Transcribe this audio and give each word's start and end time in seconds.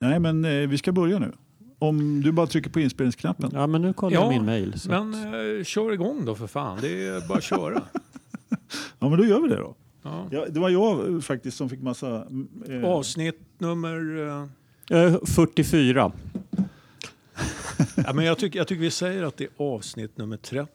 Nej, 0.00 0.18
men 0.20 0.44
eh, 0.44 0.68
vi 0.68 0.78
ska 0.78 0.92
börja 0.92 1.18
nu. 1.18 1.32
Om 1.78 2.22
du 2.22 2.32
bara 2.32 2.46
trycker 2.46 2.70
på 2.70 2.80
inspelningsknappen. 2.80 3.50
Ja, 3.54 3.66
men 3.66 3.82
nu 3.82 3.92
kollar 3.92 4.14
jag 4.16 4.28
min 4.28 4.44
mail. 4.44 4.80
så 4.80 4.88
men 4.90 5.14
att- 5.14 5.58
eh, 5.58 5.64
kör 5.64 5.92
igång 5.92 6.24
då 6.24 6.34
för 6.34 6.46
fan. 6.46 6.78
Det 6.80 7.06
är 7.06 7.28
bara 7.28 7.38
att 7.38 7.44
köra. 7.44 7.82
Ja, 8.98 9.08
men 9.08 9.18
då 9.18 9.24
gör 9.24 9.40
vi 9.40 9.48
det 9.48 9.56
då. 9.56 9.74
Ja. 10.02 10.26
Ja, 10.30 10.46
det 10.48 10.60
var 10.60 10.68
jag 10.70 11.12
eh, 11.14 11.20
faktiskt 11.20 11.56
som 11.56 11.68
fick 11.68 11.80
massa... 11.82 12.26
Eh, 12.68 12.84
Avsnitt 12.84 13.40
nummer... 13.58 14.26
eh, 14.28 14.46
Eh, 14.98 15.16
44. 15.26 16.12
Ja, 18.06 18.12
men 18.12 18.24
jag, 18.24 18.38
tycker, 18.38 18.58
jag 18.58 18.68
tycker 18.68 18.80
vi 18.82 18.90
säger 18.90 19.22
att 19.22 19.36
det 19.36 19.44
är 19.44 19.50
avsnitt 19.56 20.18
nummer 20.18 20.36
30. 20.36 20.70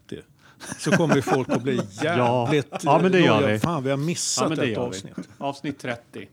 Så 0.79 0.91
kommer 0.91 1.21
folk 1.21 1.49
att 1.49 1.63
bli 1.63 1.79
jävligt... 2.03 2.67
Ja, 2.83 2.99
men 3.01 3.11
det 3.11 3.19
gör 3.19 3.51
vi. 3.51 3.59
Fan, 3.59 3.83
vi 3.83 3.89
har 3.89 3.97
missat 3.97 4.57
Ja, 4.57 4.63
ett 4.63 4.69
vi. 4.69 4.75
avsnitt. 4.75 5.13
Avsnitt 5.37 5.79
30. 5.79 6.27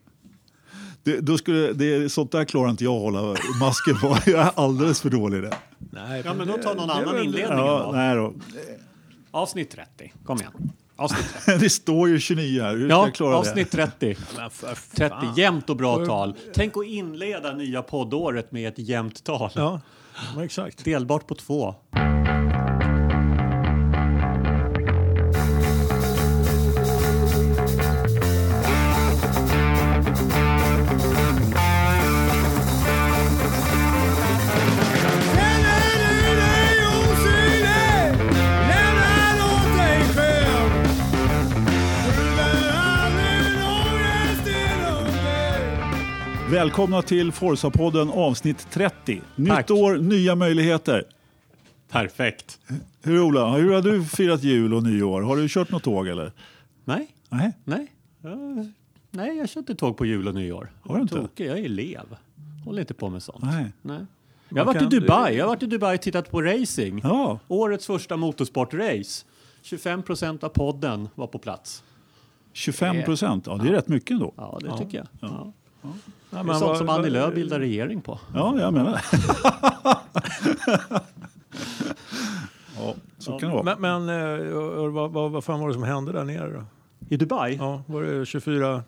Det, 1.02 1.20
då 1.20 1.38
skulle, 1.38 1.72
det, 1.72 2.12
sånt 2.12 2.32
där 2.32 2.44
klarar 2.44 2.70
inte 2.70 2.84
jag 2.84 2.94
att 2.94 3.00
hålla 3.00 3.36
masken 3.60 3.98
på. 4.00 4.16
Jag 4.26 4.40
är 4.40 4.50
alldeles 4.54 5.00
för 5.00 5.10
dålig 5.10 5.38
i 5.38 5.40
det. 5.40 5.54
Nej, 5.78 6.22
Ja, 6.24 6.34
men 6.34 6.48
då 6.48 6.56
det- 6.56 6.62
tar 6.62 6.74
någon 6.74 6.88
det 6.88 6.94
annan 6.94 7.14
väl- 7.14 7.24
inledning. 7.24 7.58
Ja, 7.58 7.82
då. 7.86 7.92
nej 7.92 8.16
då. 8.16 8.34
Avsnitt 9.30 9.70
30. 9.70 10.12
Kom 10.24 10.38
igen. 10.38 10.52
Avsnitt 10.96 11.34
30. 11.44 11.60
Det 11.64 11.70
står 11.70 12.08
ju 12.08 12.20
29 12.20 12.62
här. 12.62 12.76
Hur 12.76 12.88
ska 12.88 12.94
Ja, 12.96 13.06
jag 13.06 13.14
klara 13.14 13.36
avsnitt 13.36 13.70
30. 13.70 14.16
Men 14.36 14.50
för 14.50 14.74
30. 14.96 15.08
fan. 15.08 15.34
Jämnt 15.36 15.70
och 15.70 15.76
bra 15.76 16.06
tal. 16.06 16.34
Tänk 16.54 16.76
att 16.76 16.86
inleda 16.86 17.54
nya 17.54 17.82
poddåret 17.82 18.52
med 18.52 18.68
ett 18.68 18.78
jämnt 18.78 19.24
tal. 19.24 19.50
Ja, 19.54 19.80
exakt. 20.42 20.84
Delbart 20.84 21.26
på 21.26 21.34
två. 21.34 21.74
Välkomna 46.62 47.02
till 47.02 47.32
Forza-podden 47.32 48.10
avsnitt 48.12 48.66
30. 48.70 49.20
Nytt 49.36 49.48
Tack. 49.48 49.70
år, 49.70 49.96
nya 49.96 50.34
möjligheter. 50.34 51.04
Perfekt. 51.88 52.58
Hur 53.02 53.22
Ola, 53.22 53.50
hur 53.50 53.72
har 53.72 53.82
du 53.82 54.04
firat 54.04 54.42
jul 54.42 54.74
och 54.74 54.82
nyår? 54.82 55.22
Har 55.22 55.36
du 55.36 55.48
kört 55.48 55.70
något 55.70 55.82
tåg 55.82 56.08
eller? 56.08 56.32
Nej, 56.84 57.14
Nej. 57.28 57.52
nej. 57.64 57.92
Ja, 58.20 58.30
Nej, 59.10 59.36
jag 59.38 59.48
kör 59.48 59.60
inte 59.60 59.74
tåg 59.74 59.96
på 59.96 60.06
jul 60.06 60.28
och 60.28 60.34
nyår. 60.34 60.72
Har 60.82 60.96
du 60.96 61.02
inte? 61.02 61.14
Tokig, 61.14 61.46
jag 61.46 61.58
är 61.58 61.64
elev. 61.64 62.16
Håller 62.64 62.80
inte 62.80 62.94
på 62.94 63.08
med 63.08 63.22
sånt. 63.22 63.44
Nej. 63.44 63.72
Nej. 63.82 64.06
Jag 64.48 64.64
har 64.64 64.74
varit 64.74 64.82
i 64.82 65.00
Dubai. 65.00 65.36
Jag 65.36 65.44
har 65.44 65.48
varit 65.48 65.62
i 65.62 65.66
Dubai 65.66 65.96
och 65.96 66.02
tittat 66.02 66.30
på 66.30 66.42
racing. 66.42 67.00
Ja, 67.02 67.38
Årets 67.48 67.86
första 67.86 68.16
motorsportrace. 68.16 69.24
25 69.62 70.02
procent 70.02 70.44
av 70.44 70.48
podden 70.48 71.08
var 71.14 71.26
på 71.26 71.38
plats. 71.38 71.84
25 72.52 73.04
procent. 73.04 73.46
Ja, 73.46 73.56
det 73.56 73.68
är 73.68 73.72
rätt 73.72 73.88
mycket 73.88 74.10
ändå. 74.10 74.32
Ja, 74.36 74.58
det 74.62 74.78
tycker 74.78 74.98
jag. 74.98 75.06
Ja. 75.20 75.52
Ja, 76.34 76.42
Det 76.42 76.50
är 76.50 76.54
sånt 76.54 76.62
vad- 76.62 76.78
som 76.78 76.88
Annie 76.88 77.10
Lööf 77.10 77.34
bildar 77.34 77.58
regering 77.60 78.00
på. 78.02 78.18
Ja, 78.34 78.54
jag 78.60 78.72
menar 78.74 78.92
det. 78.92 79.02
ja, 82.78 82.94
så 83.18 83.38
kan 83.38 83.48
det 83.50 83.54
vara. 83.62 83.76
Men, 83.76 84.06
men 84.06 84.38
eh, 84.42 84.88
vad, 84.90 85.10
vad, 85.12 85.30
vad 85.30 85.44
fan 85.44 85.60
var 85.60 85.68
det 85.68 85.74
som 85.74 85.82
hände 85.82 86.12
där 86.12 86.24
nere 86.24 86.52
då? 86.52 86.64
I 87.08 87.16
Dubai? 87.16 87.56
Ja, 87.56 87.82
var 87.86 88.02
det 88.02 88.26
24 88.26 88.82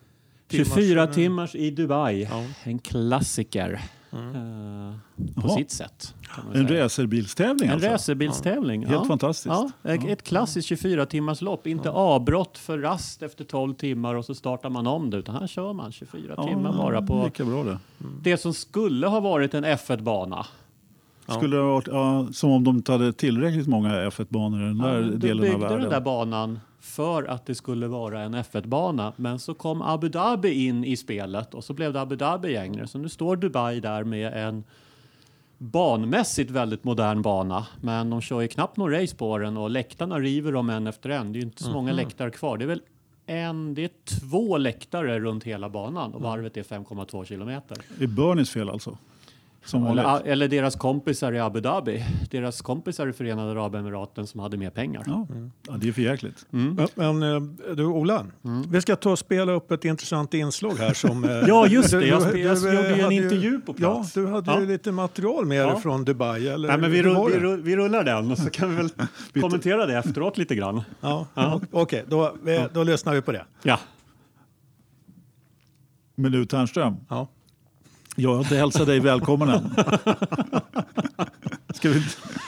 timmars... 0.49 0.67
24 0.75 1.07
timmars 1.07 1.55
i 1.55 1.71
Dubai. 1.71 2.23
Ja. 2.31 2.45
En 2.65 2.79
klassiker. 2.79 3.81
Mm. 4.15 4.89
eh, 5.37 5.43
på 5.43 5.49
sitt 5.49 5.71
sätt. 5.71 6.15
En 6.55 6.69
racerbilstävling 6.69 7.69
En 7.69 7.75
alltså? 7.75 7.89
racerbilstävling. 7.89 8.87
Helt 8.87 9.07
fantastiskt. 9.07 9.55
Ja, 9.83 9.91
ett, 9.93 10.23
klassiskt 10.23 10.69
24 10.69 11.07
timmars 11.07 11.41
lopp. 11.41 11.67
Inte 11.67 11.91
avbrott 11.91 12.59
för 12.59 12.79
rast 12.79 13.23
efter 13.23 13.45
12 13.45 13.75
timmar 13.75 14.15
och 14.15 14.25
så 14.25 14.35
startar 14.35 14.71
man 14.71 14.87
om 14.87 15.11
det. 15.11 15.17
Utan 15.17 15.35
här 15.35 15.47
kör 15.47 15.73
man 15.73 15.93
24 15.93 16.45
timmar 16.47 16.73
bara 16.73 17.03
på 17.03 17.25
Lika 17.25 17.45
bra 17.45 17.65
det. 17.65 17.79
det 18.23 18.37
som 18.37 18.55
skulle 18.55 19.07
ha 19.07 19.21
varit 19.21 19.55
en 19.55 19.65
F1-bana. 19.65 20.47
Skulle 21.29 21.57
det 21.57 21.63
ha 21.63 21.69
varit, 21.73 21.87
ja, 21.87 22.27
som 22.33 22.51
om 22.51 22.65
de 22.65 22.77
inte 22.77 22.93
hade 22.93 23.13
tillräckligt 23.13 23.67
många 23.67 23.89
F1-banor 24.09 24.63
i 24.63 24.65
den 24.65 24.79
där 24.79 25.01
de 25.03 25.17
delen 25.17 25.39
av 25.39 25.43
byggde 25.45 25.59
världen. 25.59 25.81
den 25.81 25.91
där 25.91 26.01
banan 26.01 26.61
för 26.85 27.25
att 27.25 27.47
det 27.47 27.55
skulle 27.55 27.89
vara 27.89 28.21
en 28.21 28.35
F1-bana. 28.35 29.13
Men 29.17 29.39
så 29.39 29.55
kom 29.55 29.83
Abu 29.83 30.09
Dhabi 30.09 30.67
in 30.67 30.85
i 30.85 30.97
spelet 30.97 31.55
och 31.55 31.65
så 31.65 31.73
blev 31.73 31.93
det 31.93 32.01
Abu 32.01 32.17
Dhabi 32.17 32.53
längre. 32.53 32.87
Så 32.87 32.99
nu 32.99 33.09
står 33.09 33.37
Dubai 33.37 33.81
där 33.81 34.05
med 34.05 34.49
en 34.49 34.65
banmässigt 35.59 36.51
väldigt 36.51 36.85
modern 36.85 37.23
bana. 37.23 37.67
Men 37.81 38.11
de 38.11 38.21
kör 38.21 38.41
ju 38.41 38.49
knappt 38.49 38.77
någon 38.77 38.91
race 38.91 39.17
på 39.17 39.39
den 39.39 39.57
och 39.57 39.71
läktarna 39.71 40.19
river 40.19 40.53
de 40.53 40.71
en 40.71 40.87
efter 40.87 41.11
en. 41.11 41.33
Det 41.33 41.37
är 41.37 41.41
ju 41.41 41.47
inte 41.47 41.63
så 41.63 41.71
många 41.71 41.93
läktare 41.93 42.31
kvar. 42.31 42.59
Det 42.59 42.65
är 42.65 42.69
väl 42.69 42.83
en, 43.27 43.75
det 43.75 43.85
är 43.85 43.91
två 44.21 44.57
läktare 44.57 45.21
runt 45.21 45.45
hela 45.45 45.69
banan 45.69 46.15
och 46.15 46.23
varvet 46.23 46.57
är 46.57 46.63
5,2 46.63 47.25
kilometer. 47.25 47.77
Det 47.99 48.05
är 48.05 48.09
Bernies 48.09 48.51
fel 48.51 48.71
alltså. 48.71 48.99
Eller, 49.73 50.27
eller 50.27 50.49
deras 50.49 50.77
kompisar 50.77 51.33
i 51.33 51.41
Abu 51.41 51.61
Dhabi. 51.61 52.05
Deras 52.31 52.63
kompisar 52.63 53.07
i 53.07 53.13
Förenade 53.13 53.51
Arabemiraten 53.53 54.27
som 54.27 54.41
hade 54.41 54.57
mer 54.57 54.71
pengar. 54.71 55.03
Ja. 55.07 55.27
ja, 55.69 55.75
det 55.77 55.89
är 55.89 55.93
för 55.93 56.03
jäkligt. 56.03 56.47
Men, 56.51 56.89
men 56.95 57.23
eh, 57.23 57.41
du 57.75 57.85
Ola, 57.87 58.27
vi 58.69 58.81
ska 58.81 58.97
ta 58.97 59.11
och 59.11 59.19
spela 59.19 59.53
upp 59.53 59.71
ett 59.71 59.85
intressant 59.85 60.35
inslag 60.35 60.75
här 60.79 60.95
som... 60.95 61.25
eh, 61.29 61.31
Ja, 61.31 61.67
just 61.67 61.91
det. 61.91 61.99
du- 62.01 62.07
Jag 62.07 62.33
du- 62.33 62.39
jag 62.41 62.63
du, 62.63 62.75
gjorde 62.75 62.97
ju 62.97 63.01
en 63.03 63.13
intervju 63.13 63.61
på 63.61 63.75
Ja, 63.79 63.95
plats. 63.95 64.13
du 64.13 64.27
hade 64.27 64.51
Ja. 64.51 64.61
ju 64.61 64.67
lite 64.67 64.93
material 64.93 65.47
med 65.47 65.59
Ja. 65.59 65.67
dig 65.73 65.81
från 65.81 66.05
Dubai. 66.05 66.49
Eller, 66.49 66.69
Nej, 66.69 66.79
men 66.79 66.91
vi, 66.91 67.03
rull, 67.03 67.27
vi, 67.27 67.33
det? 67.35 67.41
rull, 67.41 67.63
vi 67.63 67.77
rullar 67.77 68.05
den 68.05 68.31
och 68.31 68.39
så 68.39 68.51
kan 68.51 68.71
vi 68.71 68.77
väl 68.77 68.89
kommentera 69.41 69.87
det 69.87 69.99
efteråt 69.99 70.39
lite 70.39 70.55
grann. 70.55 70.83
Ja, 71.01 71.27
o- 71.35 71.61
Okej, 71.71 72.05
då, 72.09 72.35
vi- 72.43 72.67
då 72.75 72.83
lyssnar 72.85 73.15
vi 73.15 73.23
på 73.23 73.33
det. 73.33 73.45
Ja. 73.63 73.79
Minut 76.15 76.51
Ternström, 76.51 76.95
Ja. 77.09 77.29
Jag 78.15 78.31
har 78.33 78.39
inte 78.39 78.57
hälsat 78.57 78.87
dig 78.87 79.01
välkommen 79.01 79.49
än. 79.49 79.71
Ska 81.75 81.89
vi 81.89 82.03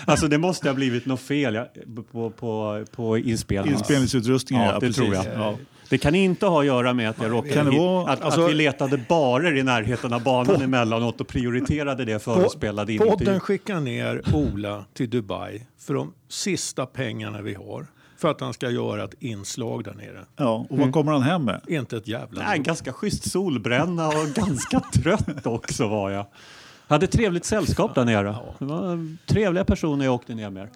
Alltså 0.05 0.29
det 0.29 0.39
måste 0.39 0.69
ha 0.69 0.75
blivit 0.75 1.07
något 1.07 1.21
fel 1.21 1.55
ja, 1.55 1.67
på, 2.13 2.31
på, 2.31 2.85
på 2.93 3.19
inspelningen. 3.19 3.79
inspelningsutrustningen? 3.79 4.67
Ja, 4.67 4.79
det 4.81 4.93
tror 4.93 5.15
jag. 5.15 5.25
Ja. 5.35 5.57
Det 5.89 5.99
kan 5.99 6.15
inte 6.15 6.47
ha 6.47 6.61
att 6.61 6.67
göra 6.67 6.93
med 6.93 7.11
att 7.11 7.23
jag 7.23 7.31
råkade 7.33 7.55
Kan 7.55 7.65
det 7.67 7.71
hit- 7.73 7.81
vara- 7.81 8.13
att, 8.13 8.23
alltså- 8.23 8.45
att 8.45 8.51
vi 8.51 8.55
letade 8.55 9.01
barer 9.09 9.57
i 9.57 9.63
närheten 9.63 10.13
av 10.13 10.23
banan 10.23 10.63
emellanåt 10.63 11.21
och 11.21 11.29
prioriterade 11.29 12.05
det 12.05 12.19
före 12.19 12.49
spelade 12.51 12.93
in. 12.93 12.99
Podden 12.99 13.41
skickar 13.41 13.81
ner 13.81 14.23
Ola 14.35 14.85
till 14.95 15.11
Dubai 15.11 15.67
för 15.79 15.95
de 15.95 16.13
sista 16.29 16.87
pengarna 16.87 17.43
vi 17.43 17.55
har. 17.55 17.87
För 18.17 18.31
att 18.31 18.41
han 18.41 18.53
ska 18.55 18.71
göra 18.71 19.05
ett 19.05 19.15
inslag 19.21 19.85
där 19.85 19.95
nere. 19.95 20.25
Ja, 20.37 20.67
och 20.71 20.79
vad 20.79 20.93
kommer 20.93 21.13
han 21.13 21.23
hem 21.23 21.45
med? 21.45 21.61
Inte 21.69 21.97
ett 21.97 22.09
jävla... 22.09 22.43
Nej, 22.43 22.57
en 22.57 22.63
ganska 22.63 22.93
schysst 22.93 23.31
solbränna 23.31 24.09
och 24.09 24.27
ganska 24.35 24.81
trött 24.81 25.47
också 25.47 25.89
var 25.89 26.11
jag. 26.11 26.27
Hade 26.89 27.07
trevligt 27.07 27.45
sällskap 27.45 27.95
där 27.95 28.05
nere. 28.05 28.37
Det 28.59 28.65
var 28.65 29.17
trevliga 29.27 29.65
personer 29.65 30.05
jag 30.05 30.15
åkte 30.15 30.35
ner 30.35 30.51
med. 30.51 30.69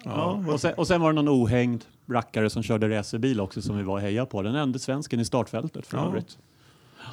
och, 0.47 0.59
sen, 0.61 0.73
och 0.73 0.87
sen 0.87 1.01
var 1.01 1.13
det 1.13 1.21
någon 1.21 1.29
ohängd 1.43 1.85
rackare 2.09 2.49
som 2.49 2.63
körde 2.63 2.89
racerbil 2.97 3.41
också 3.41 3.61
som 3.61 3.77
vi 3.77 3.83
var 3.83 3.93
och 3.93 4.01
hejade 4.01 4.25
på. 4.29 4.41
Den 4.41 4.55
enda 4.55 4.79
svensken 4.79 5.19
i 5.19 5.25
startfältet 5.25 5.87
för 5.87 5.97
Ja. 5.97 6.05
övrigt. 6.07 6.37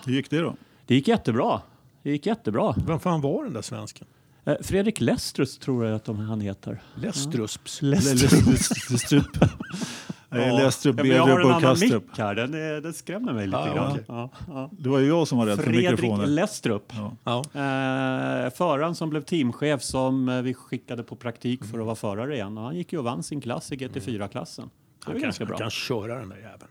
Hur 0.06 0.12
gick 0.12 0.30
det 0.30 0.38
då? 0.38 0.54
Det 0.86 0.94
gick 0.94 1.08
jättebra. 1.08 1.60
Det 2.02 2.10
gick 2.10 2.26
jättebra. 2.26 2.74
Vem 2.86 3.00
fan 3.00 3.20
var 3.20 3.44
den 3.44 3.52
där 3.52 3.62
svensken? 3.62 4.06
Eh, 4.44 4.54
Fredrik 4.62 5.00
Lestrus 5.00 5.58
tror 5.58 5.84
jag 5.86 5.94
att 5.96 6.04
de, 6.04 6.18
han 6.18 6.40
heter. 6.40 6.82
Lestrusps. 6.94 7.82
Lestrup. 7.82 9.24
Nej, 10.30 10.56
Lestrup, 10.64 10.96
Ja, 10.98 11.02
men 11.04 11.16
jag 11.16 11.22
har 11.26 11.40
en 11.40 11.46
annan 11.46 11.60
Kastrup. 11.60 12.08
mick 12.08 12.18
här. 12.18 12.34
Den, 12.34 12.54
är, 12.54 12.80
den 12.80 12.92
skrämmer 12.92 13.32
mig 13.32 13.46
lite 13.46 13.58
Ja, 13.58 13.74
grann. 13.74 13.98
Ja, 14.08 14.30
ja. 14.48 14.70
Det 14.72 14.88
var 14.88 14.98
ju 14.98 15.06
jag 15.06 15.28
som 15.28 15.38
var 15.38 15.46
rädd 15.46 15.56
för 15.56 15.62
Fredrik 15.64 15.90
mikrofonen. 15.90 16.34
Lestrup. 16.34 16.92
Ja. 16.96 17.16
Ja. 17.24 17.38
Eh, 17.38 18.50
föraren 18.50 18.94
som 18.94 19.10
blev 19.10 19.20
teamchef 19.22 19.82
som 19.82 20.28
eh, 20.28 20.42
vi 20.42 20.54
skickade 20.54 21.02
på 21.02 21.16
praktik 21.16 21.64
för 21.64 21.78
att 21.78 21.84
vara 21.86 21.96
förare 21.96 22.34
igen. 22.34 22.58
Och 22.58 22.64
han 22.64 22.76
gick 22.76 22.92
ju 22.92 22.98
och 22.98 23.04
vann 23.04 23.22
sin 23.22 23.40
klass 23.40 23.72
i 23.72 23.76
GT4-klassen. 23.76 24.70
Det 25.06 25.12
var 25.12 25.20
Han, 25.20 25.32
kan, 25.32 25.46
han 25.48 25.56
kan 25.58 25.70
köra 25.70 26.18
den 26.18 26.28
där 26.28 26.36
jäveln. 26.36 26.70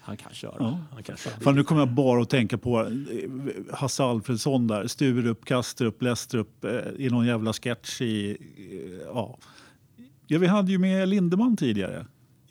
Han 0.00 0.16
kan 0.16 0.32
köra. 0.32 0.54
Ja. 0.58 0.78
Han 0.92 1.02
kan 1.02 1.16
köra. 1.16 1.34
Fan, 1.40 1.54
nu 1.54 1.64
kommer 1.64 1.80
jag 1.80 1.88
bara 1.88 2.22
att 2.22 2.30
tänka 2.30 2.58
på 2.58 2.80
eh, 2.80 2.86
Hasse 3.72 4.04
Alfredsson 4.04 4.66
där. 4.66 4.86
Sturup, 4.86 5.44
Kastrup, 5.44 6.02
Lestrup 6.02 6.64
eh, 6.64 6.70
i 6.98 7.08
någon 7.10 7.26
jävla 7.26 7.52
sketch 7.52 8.00
i... 8.00 8.30
eh, 8.30 9.06
Ja. 9.14 9.38
ja, 10.26 10.38
vi 10.38 10.46
hade 10.46 10.72
ju 10.72 10.78
med 10.78 11.08
Lindeman 11.08 11.56
tidigare. 11.56 12.06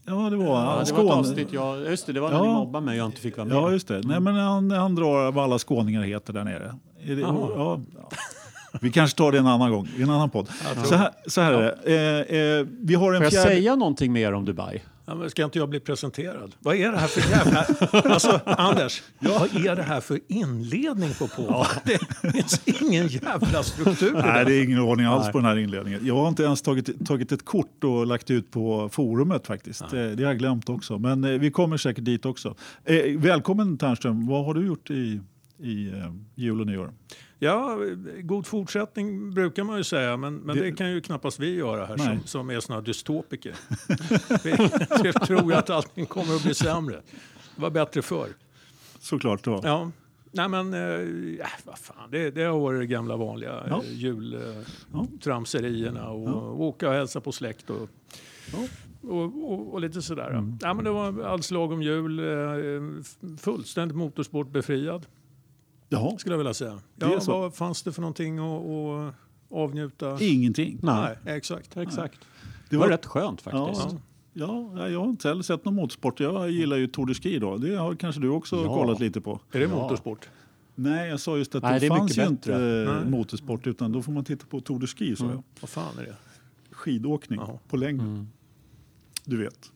Ja, 0.05 0.13
det 0.29 0.35
var... 0.37 0.45
Ja, 0.45 0.83
det 0.85 0.93
var 0.93 1.03
ett 1.05 1.11
avsnitt. 1.11 1.47
Ja, 1.51 1.77
just 1.77 2.05
det, 2.05 2.13
det 2.13 2.19
var 2.19 2.29
när 2.29 2.37
Ja. 2.37 2.43
ni 2.43 2.49
mobbade 2.53 2.85
mig 2.85 2.91
och 2.93 2.99
jag 2.99 3.05
inte 3.05 3.21
fick 3.21 3.37
vara 3.37 3.47
med. 3.47 3.57
Ja, 3.57 3.71
just 3.71 3.87
det. 3.87 4.01
Nej, 4.03 4.19
men 4.19 4.35
han, 4.35 4.71
han 4.71 4.95
drar 4.95 5.31
vad 5.31 5.43
alla 5.43 5.59
skåningar 5.59 6.01
heter 6.03 6.33
där 6.33 6.43
nere. 6.43 6.75
Det, 7.07 7.13
ja. 7.13 7.79
Vi 8.81 8.91
kanske 8.91 9.17
tar 9.17 9.31
det 9.31 9.37
en 9.37 9.47
annan 9.47 9.71
gång, 9.71 9.89
i 9.97 10.01
en 10.01 10.09
annan 10.09 10.29
podd. 10.29 10.47
Så 10.85 10.95
här, 10.95 11.09
så 11.27 11.41
här 11.41 11.53
är 11.53 11.61
det. 11.85 12.27
Eh, 12.29 12.59
eh, 12.59 12.65
vi 12.81 12.95
har 12.95 13.13
en 13.13 13.17
Får 13.17 13.23
jag 13.23 13.31
fjärde... 13.33 13.49
säga 13.49 13.75
någonting 13.75 14.11
mer 14.13 14.33
om 14.33 14.45
Dubai? 14.45 14.81
Ja, 15.05 15.15
men 15.15 15.29
ska 15.29 15.43
inte 15.43 15.59
jag 15.59 15.69
bli 15.69 15.79
presenterad? 15.79 16.55
Vad 16.59 16.75
är 16.75 16.91
det 16.91 16.97
här 16.97 17.07
för 17.07 17.29
jävla... 17.31 17.65
Alltså, 18.13 18.39
Anders, 18.45 19.01
vad 19.19 19.55
är 19.65 19.75
det 19.75 19.83
här 19.83 20.01
för 20.01 20.19
inledning 20.27 21.09
på 21.19 21.27
podden? 21.27 21.65
Det 22.21 22.31
finns 22.31 22.81
ingen 22.81 23.07
jävla 23.07 23.63
struktur. 23.63 24.13
Nej, 24.13 24.45
det 24.45 24.53
är 24.55 24.63
ingen 24.63 24.79
ordning 24.79 25.05
alls 25.05 25.31
på 25.31 25.37
den 25.37 25.45
här 25.45 25.57
inledningen. 25.57 26.05
Jag 26.05 26.15
har 26.15 26.27
inte 26.27 26.43
ens 26.43 26.61
tagit, 26.61 27.05
tagit 27.07 27.31
ett 27.31 27.45
kort 27.45 27.83
och 27.83 28.07
lagt 28.07 28.31
ut 28.31 28.51
på 28.51 28.89
forumet 28.91 29.47
faktiskt. 29.47 29.81
Eh, 29.81 29.89
Det 29.89 30.23
har 30.23 30.31
jag 30.31 30.37
glömt 30.39 30.69
också. 30.69 30.97
Men 30.99 31.23
eh, 31.23 31.29
vi 31.31 31.51
kommer 31.51 31.77
säkert 31.77 32.05
dit 32.05 32.25
också. 32.25 32.55
Eh, 32.85 33.17
välkommen 33.19 33.77
Ternström. 33.77 34.27
Vad 34.27 34.45
har 34.45 34.53
du 34.53 34.65
gjort 34.65 34.89
i, 34.89 35.21
i 35.59 35.87
eh, 35.87 36.13
jul 36.35 36.61
och 36.61 36.67
nyår? 36.67 36.91
Ja, 37.43 37.77
god 38.21 38.47
fortsättning 38.47 39.33
brukar 39.33 39.63
man 39.63 39.77
ju 39.77 39.83
säga, 39.83 40.17
men, 40.17 40.35
men 40.35 40.55
det, 40.57 40.63
Det- 40.63 40.71
kan 40.71 40.91
ju 40.91 41.01
knappast 41.01 41.39
vi 41.39 41.55
göra 41.55 41.85
här 41.85 41.97
Nej. 41.97 42.07
som, 42.07 42.19
som 42.27 42.49
är 42.49 42.59
såna 42.59 42.81
dystopiker. 42.81 43.55
vi, 44.43 44.51
vi 45.03 45.13
tror 45.13 45.53
att 45.53 45.69
allting 45.69 46.05
kommer 46.05 46.35
att 46.35 46.43
bli 46.43 46.53
sämre. 46.53 47.01
Det 47.55 47.61
var 47.61 47.69
bättre 47.69 48.01
förr. 48.01 48.27
Såklart 48.99 49.43
det 49.43 49.49
var. 49.49 49.61
Ja. 49.63 49.91
Nej 50.31 50.49
men, 50.49 50.73
eh, 50.73 50.99
vad 51.63 51.77
fan, 51.79 52.11
det, 52.11 52.31
det 52.31 52.43
har 52.43 52.59
varit 52.59 52.79
det 52.79 52.85
gamla 52.85 53.15
vanliga 53.17 53.49
Ja. 53.51 53.63
ja. 53.69 53.81
Ja. 53.85 53.91
jultramserierna 53.91 56.09
och, 56.09 56.27
och 56.27 56.61
åka 56.63 56.89
och 56.89 56.95
hälsa 56.95 57.21
på 57.21 57.31
släkt 57.31 57.69
och, 57.69 57.89
och, 59.01 59.51
och, 59.51 59.73
och 59.73 59.81
lite 59.81 60.01
sådär. 60.01 60.29
Mm. 60.31 60.57
Ja, 60.61 60.73
men 60.73 60.85
det 60.85 60.91
var 60.91 61.23
alls 61.23 61.51
lagom 61.51 61.81
jul, 61.81 62.19
eh, 62.19 62.25
fullständigt 63.37 63.97
motorsportbefriad 63.97 65.05
Jaha, 65.93 66.17
skulle 66.17 66.33
jag 66.33 66.37
vilja 66.37 66.53
säga. 66.53 66.79
Det 66.95 67.05
är 67.05 67.09
Ja, 67.11 67.19
så. 67.19 67.39
vad 67.39 67.55
fanns 67.55 67.83
det 67.83 67.91
för 67.91 68.01
någonting 68.01 68.39
att, 68.39 68.61
att 68.65 69.13
avnjuta? 69.57 70.17
ingenting. 70.23 70.79
Nej, 70.81 71.17
exakt. 71.25 71.77
Exakt. 71.77 72.19
Det 72.21 72.27
Det 72.69 72.77
var 72.77 72.85
var- 72.85 72.91
rätt 72.91 73.05
skönt 73.05 73.41
faktiskt. 73.41 73.81
Ja. 73.91 73.97
Ja, 74.35 74.71
nej, 74.73 74.91
jag 74.91 74.99
har 74.99 75.09
inte 75.09 75.27
heller 75.27 75.43
sett 75.43 75.65
någon 75.65 75.75
motorsport. 75.75 76.19
Jag 76.19 76.51
gillar 76.51 76.77
ju 76.77 76.87
Tour 76.87 77.05
de 77.05 77.13
Ski 77.13 77.39
då. 77.39 77.57
Det 77.57 77.75
har 77.75 77.95
kanske 77.95 78.21
du 78.21 78.29
också 78.29 78.55
Ja. 78.55 78.75
kollat 78.75 78.99
lite 78.99 79.21
på. 79.21 79.39
Är 79.51 79.59
det 79.59 79.65
Ja. 79.65 79.69
motorsport? 79.81 80.29
Nej, 80.75 81.09
jag 81.09 81.19
sa 81.19 81.37
just 81.37 81.55
att 81.55 81.63
Nej, 81.63 81.73
det, 81.73 81.79
det 81.79 81.85
är 81.85 81.89
fanns 81.97 82.01
mycket 82.17 82.17
ju 82.17 82.35
bättre. 82.35 82.53
inte 82.81 82.91
eh, 82.91 82.95
Nej. 83.01 83.09
motorsport 83.11 83.67
utan 83.67 83.91
då 83.91 84.01
får 84.01 84.11
man 84.11 84.23
titta 84.23 84.45
på 84.45 84.59
Tour 84.61 84.79
de 84.79 84.87
Ski. 84.87 85.15
Mm. 85.19 85.31
jag. 85.31 85.43
Vad 85.61 85.69
fan 85.69 85.97
är 85.99 86.03
det? 86.03 86.15
Skidåkning 86.71 87.39
Jaha. 87.39 87.59
på 87.69 87.77
längd. 87.77 88.01
Mm. 88.01 88.27
Du 89.25 89.37
vet. 89.37 89.71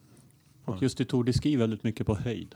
Och 0.66 0.81
just 0.81 1.02
i 1.02 1.06
Tour 1.06 1.24
de 1.24 1.34
Ski 1.34 1.56
väldigt 1.56 1.84
mycket 1.84 2.08
på 2.08 2.16
höjd. 2.16 2.56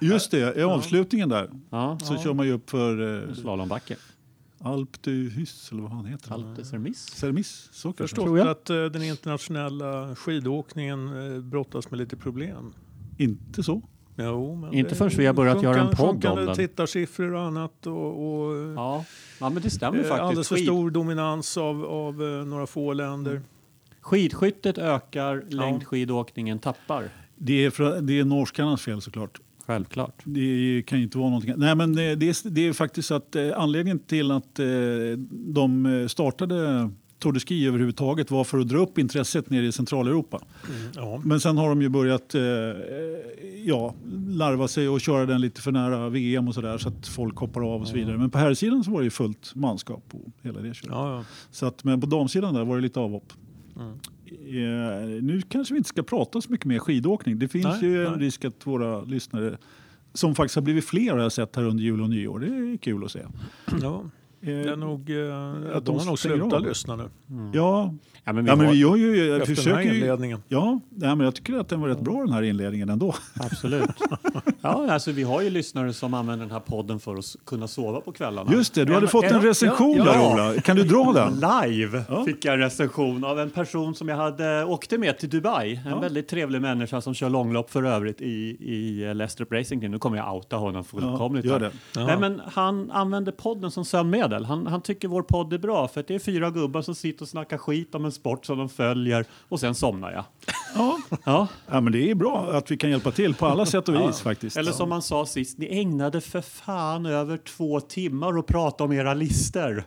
Just 0.00 0.30
det, 0.30 0.56
i 0.56 0.62
avslutningen 0.62 1.28
där 1.28 1.50
Ja, 1.70 1.98
så 2.02 2.16
kör 2.16 2.34
man 2.34 2.46
ju 2.46 2.52
upp 2.52 2.70
för 2.70 3.28
eh, 3.28 3.34
slalombacke. 3.34 3.96
Alp 4.60 5.02
du 5.02 5.30
Hys 5.30 5.72
eller 5.72 5.82
vad 5.82 5.90
han 5.90 6.04
heter. 6.06 6.32
Altes 6.32 6.72
Remis. 6.72 6.98
Sermis, 7.08 7.68
så 7.72 7.88
kanske. 7.88 8.02
Förstått 8.04 8.24
Tror 8.24 8.38
jag. 8.38 8.48
att 8.48 8.70
eh, 8.70 8.84
den 8.84 9.02
internationella 9.02 10.14
skidåkningen 10.16 11.32
eh, 11.34 11.40
brottas 11.42 11.90
med 11.90 11.98
lite 11.98 12.16
problem. 12.16 12.72
Inte 13.18 13.62
så. 13.62 13.82
Jo, 14.16 14.54
men 14.54 14.74
Inte 14.74 14.94
förrän 14.94 15.10
vi 15.16 15.26
har 15.26 15.34
börjat 15.34 15.62
göra 15.62 15.80
en 15.80 15.96
podd 15.96 16.24
om 16.24 16.46
den. 16.46 16.54
tittarsiffror 16.56 17.34
och 17.34 17.40
annat. 17.42 17.86
Och, 17.86 17.94
och 18.44 18.56
Ja. 18.76 19.04
ja, 19.40 19.48
men 19.50 19.62
det 19.62 19.70
stämmer 19.70 20.04
eh, 20.04 20.10
alldeles 20.12 20.28
faktiskt. 20.28 20.48
för 20.48 20.56
Skid, 20.56 20.64
stor 20.64 20.90
dominans 20.90 21.56
av, 21.56 21.84
av 21.84 22.22
eh, 22.22 22.44
några 22.46 22.66
få 22.66 22.92
länder. 22.92 23.42
skidskyttet 24.00 24.78
ökar, 24.78 25.44
längdskidåkningen 25.48 26.58
tappar. 26.58 27.08
Det 27.36 27.64
är, 27.64 27.70
för, 27.70 28.00
det 28.00 28.18
är 28.18 28.24
norskarnas 28.24 28.82
fel 28.82 29.00
såklart. 29.00 29.40
Självklart. 29.68 30.22
Det 30.24 30.82
kan 30.86 30.98
ju 30.98 31.04
inte 31.04 31.18
vara 31.18 31.28
någonting. 31.28 31.54
Nej, 31.56 31.74
men 31.74 31.96
det, 31.96 32.14
det, 32.14 32.28
är, 32.28 32.50
det 32.50 32.68
är 32.68 32.72
faktiskt 32.72 33.10
att 33.10 33.36
eh, 33.36 33.48
anledningen 33.56 33.98
till 33.98 34.30
att 34.30 34.58
eh, 34.58 34.66
de 35.30 35.86
eh, 35.86 36.06
startade 36.06 36.90
Tour 37.18 37.32
de 37.32 37.40
Ski 37.40 37.66
överhuvudtaget 37.66 38.30
var 38.30 38.44
för 38.44 38.58
att 38.58 38.68
dra 38.68 38.78
upp 38.78 38.98
intresset 38.98 39.50
nere 39.50 39.66
i 39.66 39.72
Centraleuropa. 39.72 40.40
Ja. 40.94 41.20
Men 41.24 41.40
sen 41.40 41.56
har 41.56 41.68
de 41.68 41.82
ju 41.82 41.88
börjat 41.88 42.34
eh, 42.34 42.42
ja, 43.64 43.94
larva 44.28 44.68
sig 44.68 44.88
och 44.88 45.00
köra 45.00 45.26
den 45.26 45.40
lite 45.40 45.60
för 45.60 45.72
nära 45.72 46.08
VM 46.08 46.48
och 46.48 46.54
sådär 46.54 46.78
så 46.78 46.88
att 46.88 47.08
folk 47.08 47.36
hoppar 47.36 47.74
av 47.74 47.80
och 47.80 47.88
så 47.88 47.94
vidare. 47.94 48.18
Men 48.18 48.30
på 48.30 48.38
här 48.38 48.54
sidan 48.54 48.84
så 48.84 48.90
var 48.90 49.00
det 49.00 49.04
ju 49.04 49.10
fullt 49.10 49.54
manskap 49.54 50.04
på 50.08 50.18
hela 50.42 50.60
det 50.60 50.74
köret. 50.74 50.94
Ja, 50.94 51.16
ja. 51.16 51.24
Så 51.50 51.66
att, 51.66 51.84
men 51.84 52.00
på 52.00 52.06
damsidan 52.06 52.54
där 52.54 52.64
var 52.64 52.76
det 52.76 52.82
lite 52.82 53.00
avhopp. 53.00 53.32
Mm. 53.76 53.98
Eh, 54.32 55.22
nu 55.22 55.42
kanske 55.48 55.74
vi 55.74 55.78
inte 55.78 55.88
ska 55.88 56.02
prata 56.02 56.40
så 56.40 56.52
mycket 56.52 56.66
mer 56.66 56.78
skidåkning. 56.78 57.38
Det 57.38 57.48
finns 57.48 57.64
Nej, 57.64 57.84
ju 57.84 58.06
en 58.06 58.12
nej. 58.12 58.20
risk 58.20 58.44
att 58.44 58.66
våra 58.66 59.00
lyssnare 59.02 59.58
som 60.14 60.34
faktiskt 60.34 60.54
har 60.54 60.62
blivit 60.62 60.84
fler 60.84 61.12
har 61.12 61.18
jag 61.18 61.32
sett 61.32 61.56
här 61.56 61.64
under 61.64 61.84
jul 61.84 62.00
och 62.00 62.10
nyår. 62.10 62.38
Det 62.40 62.46
är 62.46 62.76
kul 62.76 63.04
att 63.04 63.10
se. 63.12 63.20
ja. 63.82 64.02
Eh, 64.40 64.46
Det 64.46 64.52
är 64.70 64.76
nog, 64.76 65.10
eh, 65.10 65.76
att 65.76 65.84
de 65.86 65.98
har 65.98 66.06
nog 66.06 66.18
slutat 66.18 66.62
lyssna 66.62 66.96
nu. 66.96 67.08
Ja, 67.54 67.94
Ja, 68.24 68.32
men 68.32 68.44
vi 68.44 68.50
ja 68.50 68.56
men 68.56 68.66
har, 68.66 68.72
vi 68.72 68.78
gör 68.78 68.96
ju, 68.96 69.16
jag 69.16 69.40
Efter 69.40 69.46
den 69.46 69.46
här 69.46 69.54
försöker 69.54 69.92
ju, 69.94 70.00
inledningen. 70.00 70.42
Ja, 70.48 70.80
nej, 70.90 71.16
men 71.16 71.24
jag 71.24 71.34
tycker 71.34 71.54
att 71.58 71.68
den 71.68 71.80
var 71.80 71.88
rätt 71.88 72.00
bra 72.00 72.20
den 72.24 72.32
här 72.32 72.42
inledningen 72.42 72.88
ändå. 72.88 73.14
Absolut. 73.34 73.90
Ja, 74.72 74.92
alltså, 74.92 75.12
vi 75.12 75.22
har 75.22 75.40
ju 75.42 75.50
lyssnare 75.50 75.92
som 75.92 76.14
använder 76.14 76.46
den 76.46 76.52
här 76.52 76.60
podden 76.60 77.00
för 77.00 77.16
att 77.16 77.36
kunna 77.46 77.68
sova 77.68 78.00
på 78.00 78.12
kvällarna. 78.12 78.52
Just 78.52 78.74
det, 78.74 78.84
du 78.84 78.92
hade 78.94 79.06
En- 79.06 79.10
fått 79.10 79.24
en 79.24 79.34
en- 79.34 79.42
recension 79.42 79.96
ja, 79.96 80.04
där 80.04 80.14
ja. 80.14 80.32
Ola. 80.50 80.60
Kan 80.60 80.76
du 80.76 80.84
dra 80.84 81.12
den? 81.12 81.34
Live 81.34 82.04
Ja. 82.08 82.24
fick 82.24 82.44
jag 82.44 82.54
en 82.54 82.60
recension 82.60 83.24
av 83.24 83.40
en 83.40 83.50
person 83.50 83.94
som 83.94 84.08
jag 84.08 84.16
hade 84.16 84.64
åkte 84.64 84.98
med 84.98 85.18
till 85.18 85.28
Dubai. 85.30 85.74
En 85.84 85.90
Ja. 85.90 85.98
väldigt 86.00 86.28
trevlig 86.28 86.60
människa 86.62 87.00
som 87.00 87.14
kör 87.14 87.30
långlopp 87.30 87.70
för 87.70 87.82
övrigt 87.82 88.20
i, 88.20 88.56
i 88.60 89.14
Lestrup 89.14 89.52
Racing. 89.52 89.90
Nu 89.90 89.98
kommer 89.98 90.16
jag 90.16 90.34
outa 90.34 90.56
honom 90.56 90.84
fullkomligt. 90.84 91.44
gör 91.44 91.60
här. 91.60 91.70
det. 91.94 92.04
Nej, 92.04 92.18
men 92.18 92.40
han 92.52 92.90
använder 92.90 93.32
podden 93.32 93.70
som 93.70 93.84
sömnmedel. 93.84 94.44
Han, 94.44 94.66
han 94.66 94.80
tycker 94.80 95.08
vår 95.08 95.22
podd 95.22 95.52
är 95.52 95.58
bra 95.58 95.88
för 95.88 96.00
att 96.00 96.06
det 96.08 96.14
är 96.14 96.18
fyra 96.18 96.50
gubbar 96.50 96.82
som 96.82 96.94
sitter 96.94 97.22
och 97.22 97.28
snackar 97.28 97.58
skit 97.58 97.94
om 97.94 98.04
en 98.04 98.12
sport 98.12 98.46
som 98.46 98.58
de 98.58 98.68
följer 98.68 99.24
och 99.48 99.60
sen 99.60 99.74
somnar 99.74 100.12
jag. 100.12 100.24
Ja. 100.74 100.98
Ja. 101.24 101.46
ja, 101.66 101.80
men 101.80 101.92
det 101.92 102.10
är 102.10 102.14
bra 102.14 102.48
att 102.52 102.70
vi 102.70 102.76
kan 102.76 102.90
hjälpa 102.90 103.10
till 103.10 103.34
på 103.34 103.46
alla 103.46 103.66
sätt 103.66 103.88
och 103.88 103.94
vis 103.94 104.00
Ja. 104.02 104.12
faktiskt. 104.12 104.56
Eller 104.58 104.72
som 104.72 104.88
man 104.88 105.02
sa 105.02 105.26
sist, 105.26 105.58
ni 105.58 105.66
ägnade 105.80 106.20
för 106.20 106.40
fan 106.40 107.06
över 107.06 107.36
två 107.36 107.80
timmar 107.80 108.38
att 108.38 108.46
prata 108.46 108.84
om 108.84 108.92
era 108.92 109.14
lister. 109.14 109.84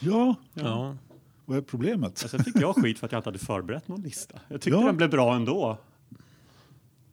Ja, 0.00 0.34
Ja. 0.54 0.96
vad 1.44 1.56
är 1.58 1.62
problemet? 1.62 2.18
Men 2.22 2.28
sen 2.28 2.44
fick 2.44 2.56
jag 2.56 2.76
skit 2.76 2.98
för 2.98 3.06
att 3.06 3.12
jag 3.12 3.18
inte 3.18 3.28
hade 3.28 3.38
förberett 3.38 3.88
någon 3.88 4.02
lista. 4.02 4.38
Jag 4.48 4.60
tyckte 4.60 4.78
Ja. 4.80 4.86
den 4.86 4.96
blev 4.96 5.10
bra 5.10 5.34
ändå. 5.34 5.78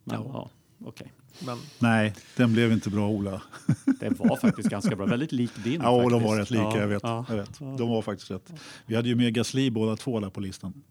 Men, 0.04 0.22
ja. 0.22 0.50
okej. 0.84 1.12
Men 1.46 1.58
Nej, 1.78 2.14
den 2.36 2.52
blev 2.52 2.72
inte 2.72 2.90
bra 2.90 3.08
Ola. 3.08 3.42
Det 4.00 4.08
var 4.18 4.36
faktiskt 4.36 4.68
ganska 4.68 4.96
bra. 4.96 5.06
Väldigt 5.06 5.32
lik 5.32 5.50
din. 5.64 5.80
Ja, 5.82 6.02
faktiskt. 6.02 6.10
de 6.10 6.22
var 6.28 6.36
rätt 6.38 6.50
lika, 6.50 6.62
Ja, 6.62 6.78
jag, 6.78 6.86
vet. 6.88 7.02
Ja. 7.02 7.24
jag 7.28 7.36
vet. 7.36 7.58
De 7.58 7.88
var 7.88 8.02
faktiskt 8.02 8.30
rätt. 8.30 8.52
Vi 8.86 8.96
hade 8.96 9.08
ju 9.08 9.14
med 9.14 9.34
Gasly 9.34 9.70
båda 9.70 9.96
två 9.96 10.20
där 10.20 10.30
på 10.30 10.40
listan. 10.40 10.82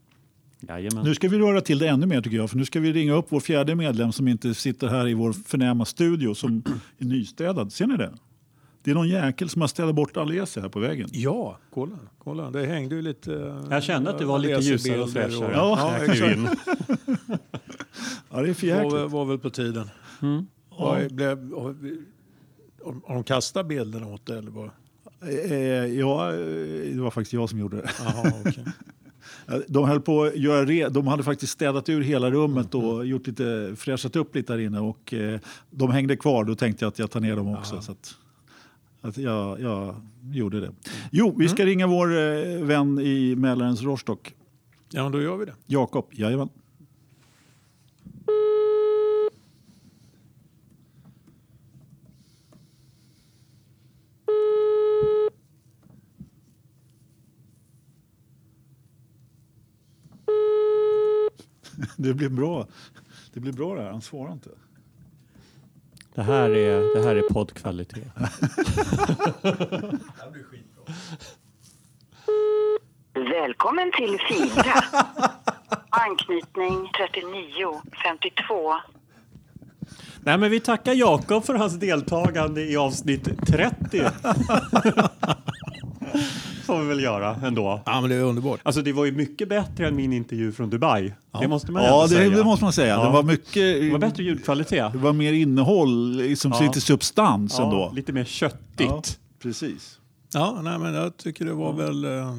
Jajamän. 0.67 1.03
Nu 1.05 1.15
ska 1.15 1.29
vi 1.29 1.37
röra 1.39 1.61
till 1.61 1.79
det 1.79 1.87
ännu 1.87 2.05
mer 2.05 2.21
tycker 2.21 2.37
jag, 2.37 2.49
för 2.49 2.57
nu 2.57 2.65
ska 2.65 2.79
vi 2.79 2.93
ringa 2.93 3.13
upp 3.13 3.25
vår 3.29 3.39
fjärde 3.39 3.75
medlem 3.75 4.11
som 4.11 4.27
inte 4.27 4.53
sitter 4.53 4.87
här 4.87 5.07
i 5.07 5.13
vår 5.13 5.33
förnäma 5.33 5.85
studio 5.85 6.33
som 6.35 6.63
är 6.97 7.05
nystädad. 7.05 7.71
Ser 7.73 7.87
ni 7.87 7.97
det? 7.97 8.11
Det 8.83 8.91
är 8.91 8.95
någon 8.95 9.09
jäkel 9.09 9.49
som 9.49 9.61
har 9.61 9.67
ställt 9.67 9.95
bort 9.95 10.17
Alesi 10.17 10.61
här 10.61 10.69
på 10.69 10.79
vägen. 10.79 11.09
ja, 11.11 11.57
kolla. 11.73 11.95
kolla. 12.23 12.51
Det 12.51 12.65
hängde 12.65 12.95
ju 12.95 13.01
lite... 13.01 13.33
eh, 13.35 13.63
Jag 13.69 13.83
kände 13.83 14.09
att 14.09 14.19
det 14.19 14.25
var 14.25 14.39
lite 14.39 14.59
ljusare 14.61 15.01
och 15.01 15.09
fräschare. 15.11 15.51
Ja, 15.53 15.95
exakt. 15.97 16.35
in. 16.37 16.49
Ja, 18.31 18.41
det 18.41 18.49
är 18.49 18.53
för 18.53 18.67
Var, 18.67 18.75
jäkligt. 18.75 18.93
väl- 18.93 19.09
var 19.09 19.25
väl 19.25 19.39
på 19.39 19.49
tiden. 19.49 19.89
Mm. 20.21 20.45
Vad 20.77 21.13
blev, 21.15 21.51
har, 21.53 21.75
har 23.07 23.13
de 23.15 23.23
kastat 23.23 23.67
bilderna 23.67 24.07
åt 24.07 24.25
dig 24.25 24.37
eller 24.37 24.51
vad? 24.51 24.69
Eh, 25.51 25.53
ja, 25.99 26.33
eh, 26.33 26.37
det 26.95 27.01
var 27.01 27.11
faktiskt 27.11 27.33
jag 27.33 27.49
som 27.49 27.59
gjorde 27.59 27.77
det. 27.77 27.89
Jaha, 27.99 28.31
okej. 28.45 28.65
De 29.67 29.87
höll 29.87 30.01
på 30.01 30.23
att 30.23 30.35
göra 30.37 30.65
re- 30.65 30.89
De 30.89 31.07
hade 31.07 31.23
faktiskt 31.23 31.53
städat 31.53 31.89
ur 31.89 32.01
hela 32.01 32.31
rummet 32.31 32.75
och 32.75 33.05
gjort 33.05 33.27
lite, 33.27 33.73
fräschat 33.77 34.15
upp 34.15 34.35
lite 34.35 34.53
där 34.53 34.59
inne 34.59 34.79
och 34.79 35.13
eh, 35.13 35.39
de 35.71 35.91
hängde 35.91 36.15
kvar. 36.17 36.43
Då 36.43 36.55
tänkte 36.55 36.85
jag 36.85 36.89
att 36.91 36.99
jag 36.99 37.11
tar 37.11 37.19
ner 37.19 37.35
dem 37.35 37.55
också. 37.55 37.81
Så 37.81 37.91
att, 37.91 38.15
att 39.01 39.17
jag, 39.17 39.61
jag 39.61 39.95
gjorde 40.31 40.59
det. 40.59 40.71
Jo, 41.11 41.35
vi 41.37 41.49
ska 41.49 41.65
ringa 41.65 41.87
vår 41.87 42.07
eh, 42.17 42.63
vän 42.63 42.99
i 42.99 43.35
Mälarens 43.35 43.81
Rostock, 43.81 44.33
Ja, 44.91 45.09
då 45.09 45.21
gör 45.21 45.37
vi 45.37 45.45
det. 45.45 45.53
Jakob. 45.65 46.05
Jajamän. 46.11 46.49
Det 61.97 62.13
blir 62.13 62.29
bra. 62.29 62.67
Det 63.33 63.39
blir 63.39 63.53
bra 63.53 63.75
det 63.75 63.81
här. 63.81 63.91
Han 63.91 64.01
svarar 64.01 64.31
inte. 64.31 64.49
Det 66.15 66.21
här 66.21 66.49
är, 66.49 66.95
det 66.95 67.03
här 67.03 67.15
är 67.15 67.21
poddkvalitet. 67.21 68.07
Välkommen 73.13 73.91
till 73.97 74.17
Fibra. 74.29 74.83
Anknytning 75.89 76.91
39 76.97 77.81
52. 78.03 78.75
Nej, 80.21 80.37
men 80.37 80.51
vi 80.51 80.59
tackar 80.59 80.93
Jakob 80.93 81.45
för 81.45 81.55
hans 81.55 81.73
deltagande 81.73 82.61
i 82.61 82.77
avsnitt 82.77 83.47
30. 83.47 84.03
får 86.69 86.81
vi 86.81 86.87
väl 86.87 86.99
göra 87.03 87.35
ändå. 87.43 87.81
Ja, 87.85 88.01
men 88.01 88.09
det 88.09 88.15
är 88.15 88.21
underbart. 88.23 88.59
Alltså 88.63 88.81
det 88.81 88.93
var 88.93 89.05
ju 89.05 89.11
mycket 89.11 89.49
bättre 89.49 89.87
än 89.87 89.95
min 89.95 90.13
intervju 90.13 90.51
från 90.51 90.69
Dubai. 90.69 91.13
Det 91.41 91.47
måste 91.47 91.71
man 91.71 91.83
Ja, 91.83 91.89
ändå 91.89 92.01
det, 92.15 92.21
säga. 92.21 92.37
det 92.37 92.43
måste 92.43 92.63
man 92.65 92.73
säga. 92.73 92.93
Ja. 92.95 93.05
Det 93.05 93.09
var 93.11 93.23
mycket... 93.23 93.53
Det 93.81 93.91
var 93.91 93.99
bättre 93.99 94.23
ljudkvalitet. 94.23 94.91
Det 94.91 94.97
var 94.97 95.13
mer 95.13 95.33
innehåll, 95.33 96.15
liksom 96.17 96.51
Ja. 96.51 96.61
lite 96.61 96.81
substans 96.81 97.59
ändå. 97.59 97.77
Ja, 97.77 97.91
lite 97.95 98.13
mer 98.13 98.23
köttigt. 98.23 98.79
Ja, 98.79 99.01
precis. 99.41 99.99
Ja, 100.33 100.59
nej, 100.63 100.79
men 100.79 100.93
jag 100.93 101.17
tycker 101.17 101.45
det 101.45 101.53
var 101.53 101.73
väl... 101.73 102.05
Eh, 102.05 102.35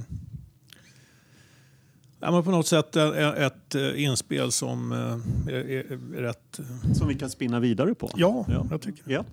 ja, 2.21 2.31
men 2.31 2.43
på 2.43 2.51
något 2.51 2.67
sätt 2.67 2.97
ett, 2.97 3.75
eh, 3.75 4.03
inspel 4.05 4.53
som 4.53 4.93
eh, 4.93 5.55
är 5.55 6.21
rätt... 6.21 6.59
eh, 6.59 6.93
Som 6.93 7.09
vi 7.09 7.15
kan 7.15 7.31
spinna 7.31 7.61
vidare 7.61 7.95
på. 7.95 8.11
Ja, 8.17 8.45
Ja. 8.49 8.67
jag 8.71 8.81
tycker 8.81 9.03
det. 9.05 9.13
Ja. 9.13 9.25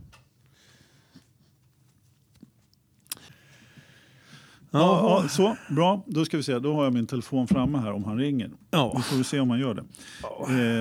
Ja, 4.79 5.22
ja, 5.24 5.29
så, 5.29 5.55
bra. 5.75 6.03
Då 6.07 6.25
ska 6.25 6.38
vi 6.38 6.43
se. 6.43 6.60
Då 6.60 6.74
har 6.74 6.84
jag 6.84 6.93
min 6.93 7.07
telefon 7.07 7.48
framme 7.48 7.77
här 7.77 7.91
om 7.91 8.03
han 8.03 8.17
ringer. 8.17 8.51
Ja. 8.72 8.93
Vi 8.98 9.01
får 9.17 9.24
se 9.24 9.39
om 9.39 9.50
han 9.50 9.60
gör 9.60 9.74
det. 9.74 9.84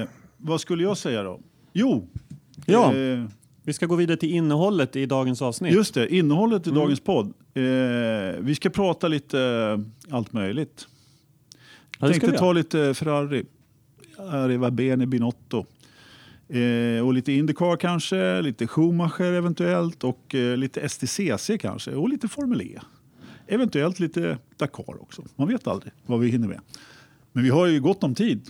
Eh, 0.01 0.09
vad 0.37 0.61
skulle 0.61 0.83
jag 0.83 0.97
säga 0.99 1.23
då? 1.23 1.41
Jo, 1.73 2.09
Ja. 2.67 2.95
eh, 2.95 3.25
Vi 3.63 3.73
ska 3.73 3.87
gå 3.87 3.97
vidare 3.97 4.17
till 4.17 4.31
innehållet 4.31 4.97
i 4.97 5.07
dagens 5.07 5.43
avsnitt. 5.43 5.75
just 5.75 5.95
det. 5.95 6.15
Innehållet 6.15 6.67
i 6.67 6.71
Mm. 6.71 6.81
dagens 6.83 7.01
podd. 7.01 7.27
Eh, 7.55 7.63
vi 8.41 8.55
ska 8.55 8.71
prata 8.71 9.09
lite 9.09 9.41
eh, 9.41 10.15
allt 10.17 10.33
möjligt. 10.33 10.87
Ja, 11.99 12.07
det 12.09 12.13
ska 12.15 12.21
tänkte 12.21 12.31
vi 12.31 12.39
ta 12.39 12.53
lite 12.53 12.95
Ferrari. 12.95 13.45
Arriva 14.19 14.71
Bene 14.71 15.07
Binotto. 15.07 15.65
Eh, 16.49 17.07
och 17.07 17.15
lite 17.15 17.33
Indycar 17.33 17.77
kanske, 17.77 18.43
lite 18.43 18.67
Schumacher 18.67 19.33
eventuellt 19.33 20.05
och 20.05 20.35
eh, 20.35 20.57
lite 20.57 20.89
STCC 20.89 21.51
kanske 21.61 21.91
och 21.95 22.09
lite 22.09 22.29
Formel 22.29 22.61
E. 22.63 22.79
Eventuellt 23.47 24.01
lite 24.01 24.39
Dakar 24.57 25.03
också. 25.03 25.23
Man 25.37 25.49
vet 25.49 25.67
aldrig 25.67 25.93
vad 26.07 26.21
vi 26.21 26.29
hinner 26.29 26.49
med. 26.49 26.61
Men 27.33 27.45
vi 27.45 27.51
har 27.51 27.67
ju 27.67 27.81
gott 27.81 28.05
om 28.05 28.15
tid 28.15 28.41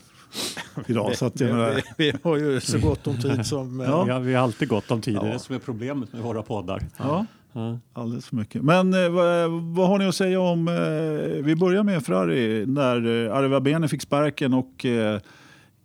idag. 0.86 1.16
så 1.16 1.26
att, 1.26 1.40
menar, 1.40 1.74
Vi, 1.74 1.82
vi 2.12 2.18
har 2.22 2.36
ju 2.36 2.60
så 2.60 2.78
gott 2.78 3.06
om 3.06 3.16
tid 3.16 3.46
som... 3.46 3.80
Ja. 3.80 4.04
Vi 4.04 4.10
har, 4.12 4.20
vi 4.20 4.34
har 4.34 4.42
alltid 4.42 4.68
gott 4.68 4.90
om 4.90 5.00
tid. 5.00 5.14
Det 5.14 5.28
är 5.28 5.32
det 5.32 5.38
som 5.38 5.54
är 5.54 5.58
problemet 5.58 6.12
med 6.12 6.22
våra 6.22 6.42
poddar. 6.42 6.82
ja, 6.96 7.26
Ja. 7.52 7.78
alldeles 7.92 8.26
för 8.26 8.36
mycket. 8.36 8.62
Men 8.62 8.94
eh, 9.04 9.08
vad, 9.10 9.50
vad 9.50 9.88
har 9.88 9.98
ni 9.98 10.06
att 10.06 10.14
säga 10.14 10.40
om... 10.40 10.68
Eh, 10.68 11.44
vi 11.44 11.56
börjar 11.56 11.82
med 11.82 12.02
Ferrari 12.06 12.66
när 12.66 13.26
eh, 13.26 13.34
Arriva 13.36 13.60
Bene 13.60 13.88
fick 13.88 14.02
sparken 14.02 14.54
och 14.54 14.84
eh, 14.84 15.20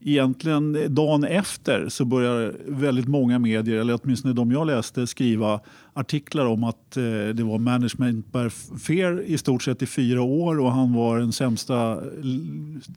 egentligen 0.04 0.96
dagen 0.96 1.24
efter 1.24 1.90
så 1.90 2.06
börjar 2.06 2.56
väldigt 2.66 3.08
många 3.08 3.40
medier, 3.40 3.78
eller 3.78 4.00
åtminstone 4.04 4.34
de 4.34 4.52
jag 4.52 4.68
läste, 4.68 5.08
skriva 5.08 5.60
artiklar 5.94 6.46
om 6.46 6.64
att 6.64 6.98
eh, 6.98 7.04
det 7.34 7.44
var 7.44 7.58
management 7.58 8.32
by 8.32 8.50
fear 8.80 9.22
i 9.22 9.38
stort 9.38 9.64
sett 9.64 9.82
i 9.82 9.86
fyra 9.86 10.22
år 10.22 10.60
och 10.60 10.72
han 10.72 10.94
var 10.94 11.20
den 11.20 11.32
sämsta 11.32 12.00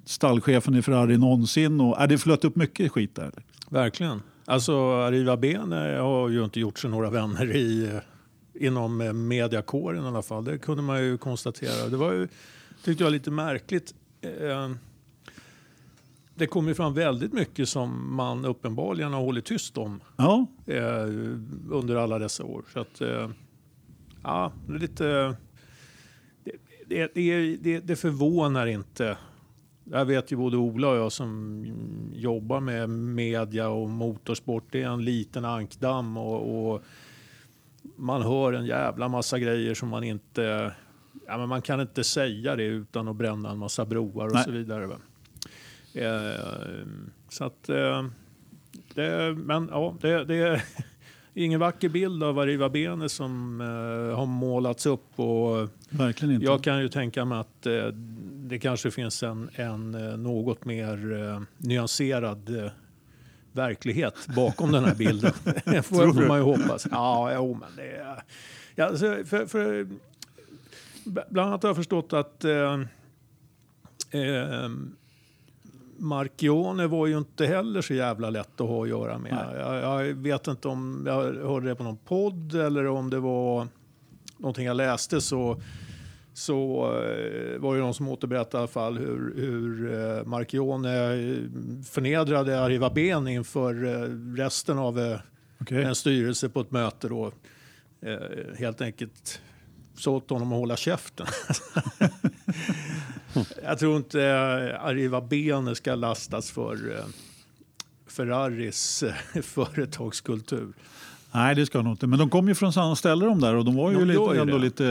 stallchefen 0.05 0.75
i 0.75 0.83
Ferrari 0.83 1.19
någonsin. 1.19 1.81
Och, 1.81 2.01
äh, 2.01 2.09
det 2.09 2.19
flöt 2.19 2.45
upp 2.45 2.57
mycket 2.57 2.93
skit 2.93 3.15
där. 3.15 3.33
Verkligen. 3.71 4.23
Alltså 4.47 4.93
Arriva 4.93 5.37
Bene 5.37 5.99
har 6.01 6.29
ju 6.29 6.45
inte 6.45 6.61
gjort 6.61 6.79
sig 6.79 6.91
några 6.91 7.11
vänner 7.11 7.57
i, 7.57 7.85
eh, 7.85 8.67
inom 8.67 9.01
eh, 9.01 9.13
mediakåren 9.13 10.05
i 10.05 10.07
alla 10.07 10.23
fall. 10.23 10.45
Det 10.45 10.59
kunde 10.59 10.83
man 10.83 11.05
ju 11.05 11.19
konstatera. 11.19 11.89
Det 11.89 11.97
var 11.97 12.13
ju, 12.13 12.29
tyckte 12.85 13.05
jag, 13.05 13.11
lite 13.11 13.31
märkligt. 13.31 13.95
Eh, 14.21 14.71
det 16.35 16.47
kom 16.47 16.69
ju 16.69 16.75
fram 16.75 16.95
väldigt 16.95 17.33
mycket 17.33 17.69
som 17.69 18.17
man 18.17 18.45
uppenbarligen 18.45 19.13
har 19.13 19.21
hållit 19.21 19.45
tyst 19.45 19.79
om 19.79 20.01
Ja, 20.17 20.47
eh, 20.67 21.05
under 21.71 21.97
alla 21.97 22.19
dessa 22.19 22.45
år. 22.45 22.65
Så 22.73 22.81
att, 22.81 23.01
eh, 23.01 23.31
ja, 24.23 24.53
det 24.67 24.75
är 24.75 24.79
lite... 24.79 25.37
Det, 26.45 26.53
det, 26.87 27.15
det, 27.15 27.57
det, 27.57 27.81
det 27.81 27.97
förvånar 27.97 28.67
inte. 28.67 29.19
Jag 29.85 30.05
vet 30.05 30.33
ju 30.33 30.37
både 30.37 30.57
Ola 30.57 30.89
och 30.89 30.97
jag 30.97 31.13
som 31.13 31.65
jobbar 32.13 32.61
med 32.61 32.91
media 32.91 33.69
och 33.69 33.91
motorsport. 33.91 34.65
Det 34.71 34.83
är 34.83 34.89
en 34.89 35.05
liten 35.05 35.45
ankdamm 35.45 36.17
och, 36.17 36.73
och 36.75 36.83
man 37.97 38.23
hör 38.23 38.53
en 38.53 38.67
jävla 38.67 39.09
massa 39.09 39.39
grejer 39.39 39.75
som 39.75 39.89
man 39.89 40.05
inte... 40.05 40.73
Ja, 41.27 41.39
men 41.39 41.49
man 41.49 41.63
kan 41.63 41.81
inte 41.81 42.05
säga 42.05 42.57
det 42.57 42.65
utan 42.65 43.09
att 43.09 43.17
bränna 43.17 43.51
en 43.51 43.59
massa 43.59 43.85
broar 43.85 44.27
och 44.27 44.35
Nej. 44.35 44.45
så 44.45 44.51
vidare. 44.51 44.97
Eh, 45.95 46.87
så 47.29 47.45
att... 47.45 47.69
Eh, 47.69 48.05
det, 48.95 49.35
men 49.37 49.69
ja, 49.73 49.97
det, 50.01 50.25
det 50.25 50.35
är 50.37 50.65
ingen 51.35 51.61
vacker 51.61 51.89
bild 51.89 52.23
av 52.25 52.39
Arriva 52.39 52.69
Bene 52.69 53.09
som 53.09 53.61
eh, 53.61 54.17
har 54.17 54.27
målats 54.27 54.87
upp. 54.87 55.21
Och 55.21 55.69
verkligen 55.91 56.35
inte. 56.35 56.47
jag 56.47 56.65
kan 56.65 56.81
ju 56.81 56.89
tänka 56.89 57.25
mig 57.25 57.39
att 57.39 57.67
det 58.37 58.59
kanske 58.59 58.91
finns 58.91 59.23
en, 59.23 59.51
en 59.55 59.91
något 60.23 60.65
mer 60.65 61.23
eh, 61.23 61.41
nyanserad 61.59 62.73
verklighet 63.55 64.27
bakom 64.37 64.73
den 64.73 64.85
här 64.85 64.95
bilden. 64.95 65.33
Det 65.65 65.83
får, 65.83 66.13
får 66.13 66.29
man 66.29 66.39
ju 66.39 66.45
hoppas. 66.45 66.87
Ja, 66.91 67.35
jo, 67.35 67.59
men 67.61 67.77
det 67.77 67.97
är... 67.97 68.23
Ja, 68.75 68.87
alltså, 68.87 69.25
för, 69.25 69.47
för, 69.47 69.87
bland 71.05 71.49
annat 71.49 71.63
har 71.63 71.69
jag 71.69 71.77
förstått 71.77 72.13
att 72.13 72.45
eh, 72.45 72.75
eh, 74.11 74.71
Marchione 75.99 76.87
var 76.87 77.07
ju 77.07 77.19
inte 77.19 77.47
heller 77.47 77.83
så 77.83 77.95
jävla 77.95 78.31
lätt 78.31 78.61
att 78.61 78.69
ha 78.69 78.83
att 78.83 78.89
göra 78.89 79.19
med. 79.19 79.47
Jag, 79.59 80.07
jag 80.07 80.15
vet 80.15 80.47
inte 80.47 80.69
om 80.69 81.05
jag 81.07 81.23
hörde 81.23 81.69
det 81.69 81.75
på 81.75 81.83
någon 81.83 81.97
podd 81.97 82.55
eller 82.55 82.87
om 82.87 83.11
det 83.11 83.19
var 83.19 83.69
någonting 84.37 84.67
jag 84.67 84.77
läste 84.77 85.21
så, 85.21 85.61
så 86.33 86.85
eh, 86.85 87.59
var 87.61 87.75
det 87.75 87.81
någon 87.81 87.95
som 87.95 88.09
återberättade 88.09 88.57
i 88.57 88.59
alla 88.59 88.69
fall 88.69 88.99
hur, 88.99 89.35
hur 89.37 89.93
eh, 89.93 90.25
Marchione 90.25 91.15
eh, 91.15 91.37
förnedrade 91.85 92.61
Arriva 92.61 92.91
Ben 92.91 93.29
inför 93.29 93.75
resten 94.37 94.79
av 94.79 95.19
Okej. 95.61 95.83
en 95.83 95.95
styrelse 95.95 96.49
på 96.49 96.61
ett 96.61 96.71
möte 96.71 97.09
då. 97.09 97.33
Helt 98.59 98.81
enkelt 98.81 99.41
sa 99.99 100.11
åt 100.11 100.31
honom 100.31 100.53
att 100.53 100.59
hålla 100.59 100.77
käften. 100.77 101.27
Jag 103.65 103.79
tror 103.79 103.97
inte 103.97 104.23
eh, 104.23 104.85
Arriva 104.87 105.21
Bene 105.21 105.75
ska 105.75 105.95
lastas 105.95 106.51
för 106.51 106.73
eh, 106.99 107.05
Ferraris 108.07 109.03
eh, 109.03 109.43
företagskultur. 109.43 110.73
Nej, 111.33 111.55
det 111.55 111.67
ska 111.67 111.79
de 111.79 111.87
inte. 111.87 112.07
Men 112.07 112.19
de 112.19 112.31
kom 112.31 112.49
ju 112.49 112.55
från 112.55 112.73
samma 112.73 112.97
ställe 112.97 113.27
de 113.27 113.41
där 113.41 113.55
och 113.55 113.65
de 113.65 113.77
var 113.77 113.91
ju 113.91 113.99
De 113.99 114.05
lite, 114.05 114.41
ändå 114.41 114.59
lite, 114.59 114.87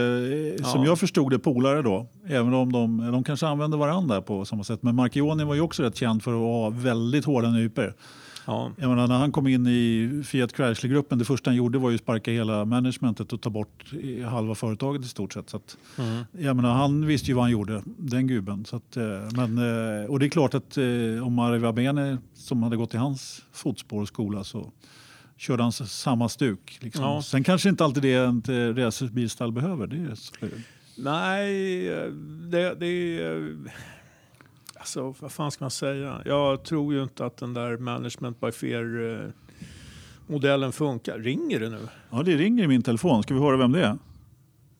eh, 0.58 0.64
som 0.64 0.80
Ja. 0.80 0.86
jag 0.86 0.98
förstod 0.98 1.30
det, 1.32 1.38
polare 1.38 1.82
då. 1.82 2.06
Även 2.26 2.54
om 2.54 2.72
de, 2.72 3.10
de 3.12 3.24
kanske 3.24 3.46
använde 3.46 3.76
varandra 3.76 4.22
på 4.22 4.44
samma 4.44 4.64
sätt. 4.64 4.82
Men 4.82 4.94
Marchioni 4.94 5.44
var 5.44 5.54
ju 5.54 5.60
också 5.60 5.82
rätt 5.82 5.96
känd 5.96 6.22
för 6.22 6.30
att 6.32 6.38
ha 6.38 6.70
väldigt 6.70 7.24
hårda 7.24 7.48
nypor. 7.50 7.94
Ja. 8.46 8.72
Jag 8.76 8.88
menar, 8.90 9.06
när 9.08 9.18
han 9.18 9.32
kom 9.32 9.46
in 9.46 9.66
i 9.66 10.22
Fiat 10.26 10.56
Chrysler-gruppen, 10.56 11.18
det 11.18 11.24
första 11.24 11.50
han 11.50 11.56
gjorde 11.56 11.78
var 11.78 11.90
ju 11.90 11.94
att 11.96 12.00
sparka 12.02 12.30
hela 12.30 12.64
managementet 12.64 13.32
och 13.32 13.40
ta 13.40 13.50
bort 13.50 13.84
halva 14.30 14.54
företaget 14.54 15.04
i 15.04 15.08
stort 15.08 15.32
sett. 15.32 15.50
Så 15.50 15.56
att, 15.56 15.76
Mm. 15.98 16.24
jag 16.32 16.56
menar, 16.56 16.72
han 16.74 17.06
visste 17.06 17.28
ju 17.28 17.34
vad 17.34 17.44
han 17.44 17.50
gjorde, 17.50 17.82
den 17.86 18.26
gubben. 18.26 18.64
Så 18.64 18.76
att, 18.76 18.96
eh, 18.96 19.04
men, 19.36 19.58
eh, 19.58 20.10
och 20.10 20.18
det 20.18 20.26
är 20.26 20.30
klart 20.30 20.54
att 20.54 20.76
eh, 20.76 21.26
om 21.26 21.38
Arriva 21.38 21.72
Bene, 21.72 22.18
som 22.34 22.62
hade 22.62 22.76
gått 22.76 22.94
i 22.94 22.96
hans 22.96 23.42
fotspår 23.52 24.00
och 24.02 24.08
skola, 24.08 24.44
så 24.44 24.72
körde 25.36 25.62
han 25.62 25.72
samma 25.72 26.28
stuk. 26.28 26.78
Liksom. 26.80 27.04
Ja. 27.04 27.22
Sen 27.22 27.44
kanske 27.44 27.68
inte 27.68 27.84
alltid 27.84 28.02
det 28.02 28.14
eh, 28.14 28.74
racerbilstall 28.74 29.52
behöver. 29.52 29.86
Det 29.86 29.96
är, 29.96 30.14
så- 30.14 30.34
Nej, 30.96 31.82
det, 32.50 32.74
det. 32.74 33.18
Alltså, 34.84 35.14
vad 35.20 35.32
fan 35.32 35.50
ska 35.50 35.64
man 35.64 35.70
säga? 35.70 36.22
Jag 36.24 36.62
tror 36.64 36.94
ju 36.94 37.02
inte 37.02 37.26
att 37.26 37.36
den 37.36 37.54
där 37.54 37.76
management 37.76 38.40
by 38.40 38.52
fear-modellen 38.52 40.72
funkar. 40.72 41.18
Ringer 41.18 41.60
det 41.60 41.68
nu? 41.68 41.78
ja, 42.10 42.22
det 42.22 42.36
ringer 42.36 42.64
i 42.64 42.66
min 42.66 42.82
telefon. 42.82 43.22
Ska 43.22 43.34
vi 43.34 43.40
höra 43.40 43.56
vem 43.56 43.72
det 43.72 43.80
är? 43.80 43.98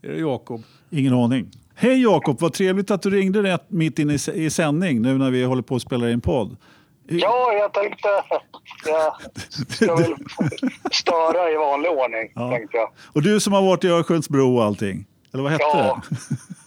Är 0.02 0.12
det 0.12 0.18
Jakob? 0.18 0.62
Ingen 0.90 1.14
aning. 1.14 1.50
Hej 1.74 2.02
Jakob, 2.02 2.40
vad 2.40 2.52
trevligt 2.52 2.90
att 2.90 3.02
du 3.02 3.10
ringde 3.10 3.42
rätt 3.42 3.64
mitt 3.70 3.98
in 3.98 4.10
i, 4.34 4.50
sändning 4.50 5.02
nu 5.02 5.18
när 5.18 5.30
vi 5.30 5.44
håller 5.44 5.62
på 5.62 5.76
att 5.76 5.82
spela 5.82 6.10
in 6.10 6.20
podd. 6.20 6.56
Ja, 7.08 7.52
jag 7.52 7.72
tänkte... 7.74 8.08
Jag 8.86 9.14
ska 9.68 9.96
väl 9.96 10.14
störa 10.92 11.50
i 11.50 11.56
vanlig 11.56 11.90
ordning, 11.90 12.32
Ja. 12.34 12.50
tänkte 12.50 12.76
jag. 12.76 12.90
Och 13.12 13.22
du 13.22 13.40
som 13.40 13.52
har 13.52 13.62
varit 13.62 13.84
i 13.84 13.88
Örnsköldsbro 13.88 14.56
och 14.56 14.64
allting. 14.64 15.06
Eller 15.32 15.42
vad 15.42 15.52
hette 15.52 15.64
Ja. 15.64 16.02
det? 16.10 16.16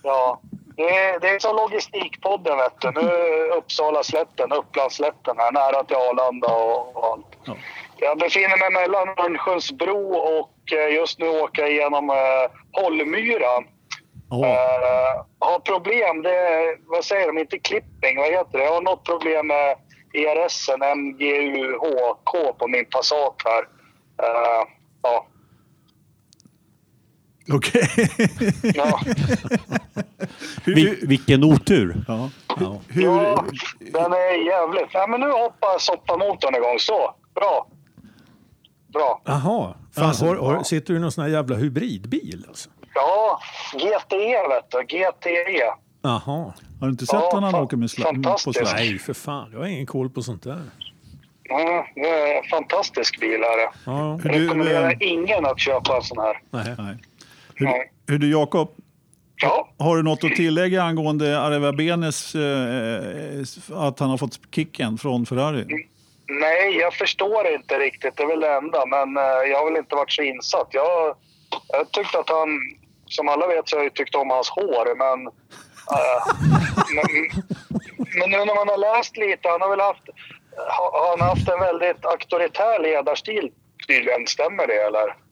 Ja. 0.03 0.41
Det 0.77 0.89
är, 0.89 1.19
det 1.19 1.29
är 1.29 1.39
som 1.39 1.55
Logistikpodden, 1.55 2.57
vet 2.57 2.81
du. 2.81 2.91
Nu 2.91 3.09
är 3.09 3.55
Uppsala 3.57 4.03
slätten, 4.03 4.51
Upplandsslätten 4.51 5.37
här, 5.37 5.51
nära 5.51 5.83
till 5.83 5.95
Arlanda 5.95 6.47
och, 6.47 6.97
och 6.97 7.05
allt. 7.05 7.25
Ja. 7.45 7.55
Jag 7.97 8.17
befinner 8.17 8.57
mig 8.57 8.81
mellan 8.81 9.07
Örnsköldsbro 9.07 10.15
och 10.15 10.73
eh, 10.73 10.95
just 10.95 11.19
nu 11.19 11.29
åker 11.29 11.61
jag 11.61 11.71
igenom 11.71 12.09
eh, 12.09 12.81
Hållmyra. 12.81 13.63
Ja. 14.29 14.45
Eh, 14.45 15.25
har 15.39 15.59
problem, 15.59 16.21
det 16.21 16.77
vad 16.85 17.05
säger 17.05 17.27
de, 17.27 17.37
inte 17.37 17.59
klipping, 17.59 18.17
vad 18.17 18.31
heter 18.31 18.57
det? 18.57 18.63
Jag 18.63 18.73
har 18.73 18.81
något 18.81 19.05
problem 19.05 19.47
med 19.47 19.77
ERSen, 20.13 20.79
MGUHK 20.99 22.57
på 22.59 22.67
min 22.67 22.85
Passat 22.85 23.35
här. 23.45 23.63
Eh, 24.23 24.67
ja. 25.01 25.27
Okej. 27.53 27.89
Ja, 28.75 28.99
Vi, 30.65 30.99
vilken 31.01 31.43
otur. 31.43 32.03
ja. 32.07 32.29
Hur, 32.87 33.03
ja 33.03 33.45
den 33.79 34.13
är 34.13 34.45
jävligt... 34.47 34.89
Ja, 34.93 35.07
men 35.07 35.19
nu 35.19 35.27
hoppar 35.31 35.79
soppamotorn 35.79 36.55
igång. 36.55 36.79
Så, 36.79 37.15
bra. 37.35 37.67
Bra. 38.93 39.21
Jaha, 39.25 39.73
fan, 39.95 40.05
Alltså, 40.05 40.25
har, 40.25 40.35
har, 40.35 40.63
sitter 40.63 40.93
du 40.93 40.99
i 40.99 41.01
någon 41.01 41.11
sån 41.11 41.23
här 41.23 41.31
jävla 41.31 41.55
hybridbil? 41.55 42.45
Alltså? 42.47 42.69
Ja, 42.93 43.39
GTE 43.73 44.47
vet 44.49 44.71
du. 44.71 44.97
GTE. 44.97 45.63
Jaha. 46.01 46.53
har 46.79 46.87
du 46.87 46.89
inte 46.89 47.05
sett 47.05 47.19
Ja, 47.31 47.39
när 47.39 47.51
han 47.51 47.61
åker 47.63 47.77
med 47.77 47.91
sladd? 47.91 48.27
Nej, 48.63 48.99
för 48.99 49.13
fan. 49.13 49.49
Jag 49.51 49.59
har 49.59 49.65
ingen 49.65 49.85
koll 49.85 50.09
på 50.09 50.21
sånt 50.21 50.43
där. 50.43 50.61
Mm, 51.49 51.83
det 51.95 52.09
är 52.09 52.37
en 52.37 52.49
fantastisk 52.49 53.19
bil. 53.19 53.33
Är 53.33 53.57
det. 53.57 53.71
Ja, 53.85 54.19
Hur 54.23 54.29
du, 54.29 54.43
Rekommenderar 54.43 54.89
eh, 54.89 54.97
ingen 54.99 55.45
att 55.45 55.59
köpa 55.59 55.95
en 55.95 56.03
sån 56.03 56.17
här. 56.17 56.41
nej. 56.51 56.75
nej. 56.77 56.97
Hur, 57.57 57.67
hur 58.07 58.17
du 58.19 58.31
Jakob, 58.31 58.69
Ja, 59.41 59.69
har 59.79 59.97
du 59.97 60.03
något 60.03 60.23
att 60.23 60.35
tillägga 60.35 60.83
angående 60.83 61.39
Areva 61.39 61.73
Benes 61.73 62.35
eh, 62.35 63.77
att 63.77 63.99
han 63.99 64.09
har 64.09 64.17
fått 64.17 64.39
kicken 64.51 64.97
från 64.97 65.25
Ferrari? 65.25 65.65
nej, 66.27 66.77
jag 66.77 66.93
förstår 66.93 67.47
inte 67.47 67.79
riktigt. 67.79 68.17
Det 68.17 68.23
är 68.23 68.27
väl 68.27 68.39
det 68.39 68.53
enda. 68.53 68.85
Men 68.85 69.17
eh, 69.17 69.23
jag 69.23 69.57
har 69.59 69.65
väl 69.65 69.77
inte 69.77 69.95
varit 69.95 70.11
så 70.11 70.21
insatt. 70.21 70.67
Jag, 70.71 71.15
jag 71.67 71.91
tyckte 71.91 72.19
att 72.19 72.29
han... 72.29 72.49
Som 73.09 73.29
alla 73.29 73.47
vet 73.47 73.69
så 73.69 73.77
har 73.77 73.83
jag 73.83 73.93
tyckt 73.93 74.15
om 74.15 74.29
hans 74.29 74.49
hår, 74.49 74.95
men... 74.95 75.27
eh, 75.97 76.21
men, 76.95 77.07
men 78.19 78.29
nu 78.29 78.37
när 78.37 78.55
man 78.55 78.67
har 78.67 78.77
läst 78.77 79.17
lite, 79.17 79.49
han 79.49 79.61
har 79.61 79.69
väl 79.69 79.79
haft... 79.79 80.03
Har 80.57 81.17
han 81.17 81.29
haft 81.29 81.49
en 81.49 81.59
väldigt 81.59 82.05
auktoritär 82.05 82.79
ledarstil 82.79 83.51
tydligen? 83.87 84.27
Stämmer 84.27 84.67
det 84.67 84.81
eller? 84.87 85.26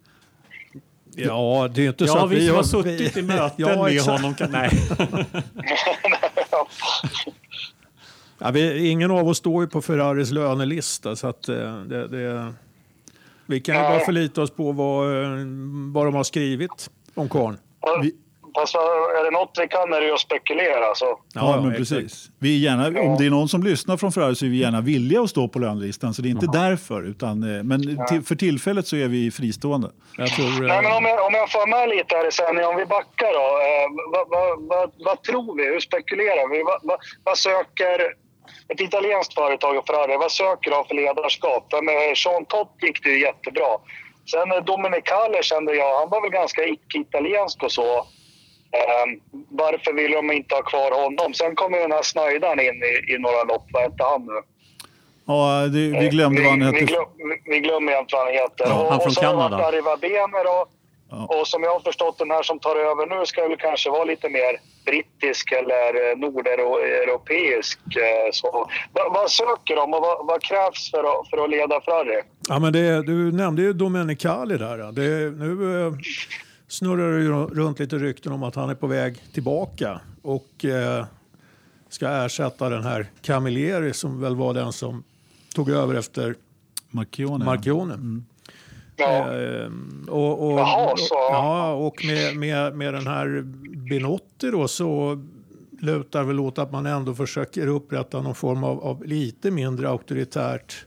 Ja, 1.16 1.70
det 1.76 1.84
är 1.86 1.88
inte 1.90 2.08
så 2.08 2.18
Ja, 2.18 2.26
att 2.26 2.32
vi 2.32 2.48
som 2.48 2.56
har 2.56 2.64
vi 2.84 2.98
suttit 2.98 3.18
i 3.18 3.22
möten 3.28 3.52
Ja, 3.58 3.84
med 3.84 3.94
exakt. 3.94 4.12
honom 4.22 4.36
kan... 4.36 4.52
Nej. 4.52 4.70
Ja, 8.40 8.52
vi, 8.52 8.88
ingen 8.90 9.12
av 9.12 9.28
oss 9.28 9.38
står 9.38 9.64
ju 9.64 9.70
på 9.70 9.82
Ferraris 9.82 10.32
lönelista 10.32 11.16
så 11.16 11.28
att 11.28 11.50
eh, 11.50 11.80
det, 11.82 12.08
det, 12.08 12.54
vi 13.46 13.60
kan 13.62 13.76
ju 13.76 13.82
bara 13.82 14.00
förlita 14.00 14.42
oss 14.42 14.52
på 14.52 14.72
vad, 14.72 15.24
eh, 15.24 15.30
vad 15.94 16.06
de 16.06 16.14
har 16.16 16.24
skrivit 16.24 16.90
om 17.14 17.30
karln. 17.30 17.58
Vi- 18.02 18.16
Fast 18.56 18.76
är 18.76 19.24
det 19.24 19.32
något 19.32 19.58
vi 19.62 19.68
kan 19.68 19.94
är 19.94 20.00
det 20.00 20.06
ju 20.06 20.14
att 20.14 20.20
spekulera. 20.20 20.96
Så. 20.96 21.20
Ja, 21.34 21.62
men 21.62 21.76
precis. 21.76 22.30
Vi 22.40 22.56
är 22.56 22.60
gärna, 22.60 23.02
Om 23.02 23.18
det 23.18 23.26
är 23.26 23.30
någon 23.30 23.50
som 23.50 23.64
lyssnar 23.64 23.98
från 23.98 24.12
Ferrari 24.12 24.36
så 24.36 24.46
är 24.46 24.50
vi 24.50 24.58
gärna 24.58 24.82
villiga 24.82 25.22
att 25.22 25.30
stå 25.30 25.48
på 25.48 25.60
lönelistan. 25.60 26.14
Så 26.14 26.22
det 26.22 26.28
är 26.28 26.32
inte 26.32 26.50
därför. 26.54 27.04
Utan, 27.04 27.56
eh, 27.58 27.64
men 27.64 28.08
till, 28.08 28.22
för 28.24 28.36
tillfället 28.36 28.88
så 28.88 28.96
är 28.96 29.08
vi 29.08 29.32
fristående. 29.32 29.90
Jag 30.18 30.30
tror, 30.30 30.48
eh, 30.48 30.68
Nej, 30.68 30.82
men 30.84 30.92
om 30.92 31.06
jag, 31.06 31.26
om 31.28 31.34
jag 31.34 31.52
får 31.52 31.68
med 31.68 31.90
lite 31.90 32.16
här 32.16 32.32
sändningen, 32.32 32.70
om 32.70 32.78
vi 32.78 32.86
backar 32.86 33.32
då. 33.40 33.48
Eh, 33.68 33.88
vad, 34.14 34.26
vad, 34.30 34.68
vad, 34.68 34.92
vad 35.08 35.24
tror 35.24 35.58
vi? 35.58 35.64
Hur 35.74 35.80
spekulerar 35.80 36.50
vi? 36.54 36.64
Vad, 36.64 36.80
vad, 36.84 37.00
vad 37.24 37.38
söker 37.38 37.98
ett 38.68 38.82
italienskt 38.82 39.34
företag 39.34 39.78
och 39.78 39.88
Ferrari, 39.88 40.18
vad 40.18 40.32
söker 40.32 40.72
de 40.72 40.86
för 40.88 40.96
ledarskap? 40.96 41.66
Med 41.84 42.18
Sean 42.18 42.46
Tott 42.46 42.76
gick 42.82 43.04
det 43.04 43.10
ju 43.10 43.22
jättebra. 43.22 43.72
Sen 44.32 44.52
eh, 44.52 44.64
Dominicale 44.64 45.44
kände 45.44 45.76
jag, 45.76 46.00
han 46.00 46.10
var 46.10 46.22
väl 46.22 46.32
ganska 46.32 46.66
icke-italiensk 46.66 47.64
och 47.64 47.72
så. 47.72 48.06
Eh, 48.72 49.06
varför 49.50 49.94
vill 49.94 50.12
de 50.12 50.32
inte 50.32 50.56
ha 50.56 50.62
kvar 50.62 50.92
honom? 51.04 51.34
Sen 51.34 51.56
kommer 51.56 51.78
den 51.80 51.92
här 51.92 52.02
Snöjdaren 52.04 52.60
in 52.60 52.84
i, 52.84 53.14
i 53.14 53.18
några 53.20 53.44
lopp. 53.44 53.66
Vad 53.74 53.84
hette 53.84 54.04
han 54.04 54.26
nu? 54.26 54.42
Ja, 55.28 55.62
det, 55.74 56.00
vi 56.00 56.08
glömde 56.10 56.42
vad 56.42 56.50
han 56.52 56.60
vi, 56.60 56.66
vi, 56.66 56.72
hette. 56.72 56.86
glöm, 56.86 57.08
vi 57.46 57.60
glömmer 57.60 57.92
igen 57.92 58.06
vad 58.12 58.24
han 58.26 58.34
heter. 58.34 58.66
Ja, 58.68 58.82
och, 58.84 58.90
han 58.92 59.00
från 59.00 59.08
och 59.08 59.14
så 59.14 59.22
har 59.22 59.34
det 59.34 59.38
Kanada. 59.40 59.58
varit 59.58 59.74
Arriva 59.74 59.98
Bene 59.98 60.44
då. 60.44 60.66
Ja. 61.12 61.26
Och 61.40 61.48
som 61.48 61.64
jag 61.64 61.72
har 61.74 61.80
förstått 61.80 62.18
den 62.18 62.32
här 62.32 62.44
som 62.44 62.60
tar 62.60 62.76
över 62.76 63.20
nu 63.20 63.26
ska 63.26 63.48
väl 63.48 63.58
kanske 63.58 63.90
vara 63.90 64.04
lite 64.04 64.30
mer 64.30 64.60
brittisk 64.86 65.52
eller 65.52 66.10
eh, 66.12 66.18
nordeuropeisk. 66.18 67.80
eh, 67.96 68.30
Så. 68.32 68.70
Vad, 68.94 69.14
vad 69.14 69.32
söker 69.32 69.76
de 69.76 69.94
och 69.94 70.02
vad, 70.02 70.26
vad 70.28 70.42
krävs 70.44 70.92
för 70.92 71.00
att, 71.00 71.30
för 71.30 71.44
att 71.44 71.50
leda 71.50 71.82
Ferrari? 71.82 72.22
Ja, 72.50 72.60
men 72.60 72.74
det, 72.74 73.02
du 73.04 73.32
nämnde 73.32 73.62
ju 73.62 73.74
Domenicali 73.74 74.58
där. 74.58 74.78
Det, 74.78 75.32
nu 75.46 75.82
eh, 75.88 75.94
snurrar 76.68 77.12
det 77.18 77.24
ju 77.24 77.32
runt 77.32 77.80
lite 77.80 77.98
rykten 77.98 78.32
om 78.32 78.44
att 78.44 78.56
han 78.56 78.70
är 78.70 78.76
på 78.76 78.88
väg 78.88 79.24
tillbaka 79.34 80.02
och 80.22 80.66
eh, 80.66 81.06
ska 81.90 82.08
ersätta 82.26 82.70
den 82.70 82.84
här 82.84 83.12
Camilleri 83.22 83.94
som 83.94 84.22
väl 84.22 84.36
var 84.36 84.54
den 84.54 84.74
som 84.74 85.04
tog 85.56 85.70
över 85.70 85.96
efter 85.96 86.36
Marchione. 86.90 87.46
Marchione. 87.46 88.22
Ja, 88.98 89.34
Eh, 89.34 89.70
och, 90.08 90.48
och, 90.52 90.60
Jaha, 90.60 90.94
så- 90.98 91.16
Ja, 91.16 91.74
och 91.74 92.06
med, 92.06 92.38
med, 92.38 92.76
med 92.76 92.94
den 92.94 93.08
här 93.08 93.42
Binotti 93.90 94.52
då 94.52 94.68
så 94.68 95.24
lutar 95.80 96.24
väl 96.24 96.40
åt 96.40 96.58
att 96.60 96.72
man 96.72 96.86
ändå 96.86 97.14
försöker 97.16 97.68
upprätta 97.68 98.22
någon 98.22 98.36
form 98.36 98.64
av, 98.64 98.80
av 98.84 99.04
lite 99.06 99.52
mindre 99.52 99.90
auktoritärt 99.90 100.86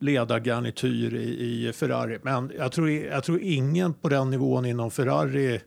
ledargarnityr 0.00 1.14
i, 1.14 1.68
i 1.68 1.72
Ferrari. 1.72 2.18
Men 2.22 2.52
jag 2.58 2.72
tror, 2.72 2.90
jag 2.90 3.24
tror 3.24 3.40
ingen 3.40 3.94
på 3.94 4.08
den 4.08 4.30
nivån 4.30 4.66
inom 4.66 4.90
Ferrari 4.90 5.54
eh, 5.54 5.60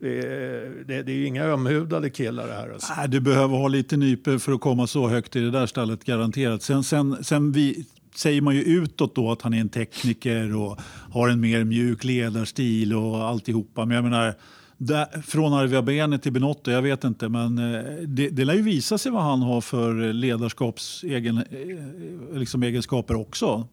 det, 0.00 1.02
det 1.02 1.12
är 1.12 1.16
ju 1.16 1.26
inga 1.26 1.44
ömhudade 1.44 2.10
killar 2.10 2.46
det 2.46 2.54
här. 2.54 2.70
Alltså. 2.70 2.92
Nej, 2.96 3.08
du 3.08 3.20
behöver 3.20 3.56
ha 3.56 3.68
lite 3.68 3.96
nyper 3.96 4.38
för 4.38 4.52
att 4.52 4.60
komma 4.60 4.86
så 4.86 5.08
högt 5.08 5.36
i 5.36 5.40
det 5.40 5.50
där 5.50 5.66
stallet 5.66 6.04
garanterat. 6.04 6.62
Sen, 6.62 6.84
sen, 6.84 7.24
sen 7.24 7.52
vi, 7.52 7.86
säger 8.14 8.40
man 8.40 8.54
ju 8.54 8.62
utåt 8.62 9.14
då 9.14 9.32
att 9.32 9.42
han 9.42 9.54
är 9.54 9.60
en 9.60 9.68
tekniker 9.68 10.56
och 10.56 10.80
har 11.12 11.28
en 11.28 11.40
mer 11.40 11.64
mjuk 11.64 12.04
ledarstil 12.04 12.94
och 12.94 13.24
alltihopa. 13.24 13.84
Men 13.84 13.94
jag 13.94 14.04
menar, 14.04 14.34
där, 14.78 15.22
från 15.22 15.52
Arvia 15.52 15.82
Bene 15.82 16.18
till 16.18 16.32
Benotto, 16.32 16.70
jag 16.70 16.82
vet 16.82 17.04
inte. 17.04 17.28
Men 17.28 17.58
eh, 17.58 17.82
det, 18.06 18.28
det 18.28 18.44
lär 18.44 18.54
ju 18.54 18.62
visa 18.62 18.98
sig 18.98 19.12
vad 19.12 19.22
han 19.22 19.42
har 19.42 19.60
för 19.60 20.12
ledarskapsegen, 20.12 21.36
eh, 21.36 22.38
liksom 22.38 22.62
egenskaper 22.62 23.20
också. 23.20 23.68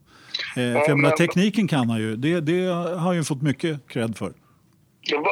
Eh, 0.56 0.56
för 0.56 0.90
jag 0.90 1.00
menar, 1.00 1.16
tekniken 1.16 1.68
kan 1.68 1.90
han 1.90 2.00
ju. 2.00 2.16
Det, 2.16 2.42
det 2.42 2.66
har 2.68 2.96
han 2.96 3.16
ju 3.16 3.24
fått 3.24 3.42
mycket 3.42 3.88
cred 3.88 4.18
för. 4.18 4.34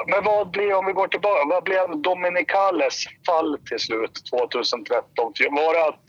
Men 0.08 0.24
vad 0.24 0.52
blir, 0.52 0.74
om 0.74 0.86
vi 0.86 0.94
går 0.94 1.08
tillbaka, 1.08 1.42
vad 1.50 1.64
blev 1.64 2.02
Dominicales 2.02 3.06
fall 3.26 3.58
till 3.70 3.80
slut 3.80 4.22
2013? 4.30 5.34
Var 5.52 5.74
det 5.74 5.90
att 5.90 6.06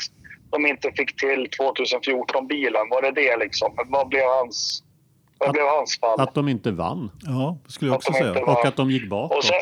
de 0.51 0.67
inte 0.67 0.93
fick 0.93 1.17
till 1.17 1.49
2014-bilen? 1.61 2.89
Var 2.91 3.03
det 3.03 3.13
det 3.13 3.37
liksom? 3.37 3.75
Vad 3.87 4.09
blev 4.09 4.23
hans, 4.23 4.84
vad 5.45 5.53
blev 5.53 5.65
hans 5.65 5.99
fall? 6.01 6.21
Att 6.21 6.35
de 6.35 6.49
inte 6.49 6.71
vann. 6.71 7.11
Ja, 7.23 7.57
det 7.67 7.73
skulle 7.73 7.91
jag 7.91 7.97
också 7.97 8.13
säga. 8.13 8.45
Och 8.45 8.65
att 8.67 8.77
de 8.77 8.91
gick 8.91 9.09
bakåt. 9.11 9.37
Och, 9.39 9.45
sen, 9.45 9.55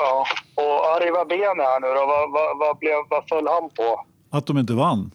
ja, 0.00 0.24
och 0.54 0.96
Arriva 0.96 1.24
Bene 1.24 1.62
här 1.62 1.80
nu 1.80 1.86
då, 1.86 2.06
vad, 2.06 2.32
vad, 2.32 2.58
vad, 2.58 2.78
blev, 2.78 2.94
vad 3.10 3.28
föll 3.28 3.46
han 3.48 3.70
på? 3.70 4.04
Att 4.30 4.46
de 4.46 4.58
inte 4.58 4.72
vann. 4.72 5.10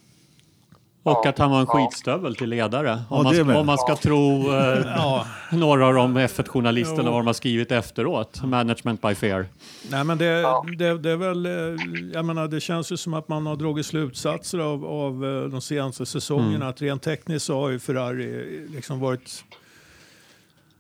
Och 1.05 1.21
Ja. 1.23 1.29
att 1.29 1.37
han 1.37 1.51
var 1.51 1.59
en 1.59 1.65
Ja. 1.69 1.73
skitstövel 1.73 2.35
till 2.35 2.49
ledare. 2.49 2.87
Ja, 3.09 3.15
Om, 3.17 3.23
man, 3.23 3.33
det 3.33 3.43
med. 3.43 3.55
om 3.57 3.65
man 3.65 3.77
ska 3.77 3.95
tro 3.95 4.53
eh, 4.55 5.25
några 5.51 5.87
av 5.87 5.93
de 5.93 6.17
F1-journalisterna 6.17 7.11
vad 7.11 7.19
de 7.19 7.27
har 7.27 7.33
skrivit 7.33 7.71
efteråt. 7.71 8.43
Management 8.43 9.01
by 9.01 9.15
fear. 9.15 9.45
Nej, 9.91 10.03
men 10.03 10.17
det, 10.17 10.25
Ja. 10.25 10.65
det, 10.77 10.97
det 10.97 11.11
är 11.11 11.15
väl, 11.15 11.45
eh, 11.45 11.51
jag 12.13 12.25
menar, 12.25 12.47
det 12.47 12.59
känns 12.61 12.91
ju 12.91 12.97
som 12.97 13.13
att 13.13 13.27
man 13.27 13.45
har 13.45 13.55
dragit 13.55 13.85
slutsatser 13.85 14.59
av, 14.59 14.85
av 14.85 15.25
eh, 15.25 15.49
de 15.49 15.61
senaste 15.61 16.05
säsongerna. 16.05 16.67
Att 16.67 16.81
rent 16.81 17.03
tekniskt 17.03 17.45
så 17.45 17.59
har 17.61 17.69
ju 17.69 17.79
Ferrari 17.79 18.65
liksom 18.69 18.99
varit... 18.99 19.43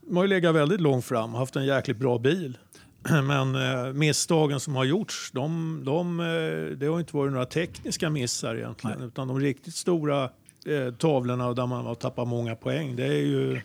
De 0.07 0.15
har 0.15 0.23
ju 0.23 0.29
legat 0.29 0.55
väldigt 0.55 0.81
långt 0.81 1.05
fram 1.05 1.33
och 1.33 1.39
haft 1.39 1.55
en 1.55 1.65
jäkligt 1.65 1.97
bra 1.97 2.17
bil. 2.17 2.57
Men 3.23 3.55
eh, 3.55 3.93
misstagen 3.93 4.59
som 4.59 4.75
har 4.75 4.83
gjorts, 4.83 5.31
de, 5.31 5.81
de, 5.85 6.19
eh, 6.19 6.77
det 6.77 6.85
har 6.85 6.99
inte 6.99 7.15
varit 7.17 7.31
några 7.31 7.45
tekniska 7.45 8.09
missar 8.09 8.55
egentligen. 8.55 9.01
Utan 9.01 9.27
de 9.27 9.39
riktigt 9.39 9.75
stora 9.75 10.23
eh, 10.65 10.93
tavlorna 10.97 11.53
där 11.53 11.65
man 11.67 11.85
har 11.85 11.95
tappat 11.95 12.27
många 12.27 12.55
poäng, 12.55 12.95
det 12.95 13.05
är 13.05 13.21
ju, 13.21 13.61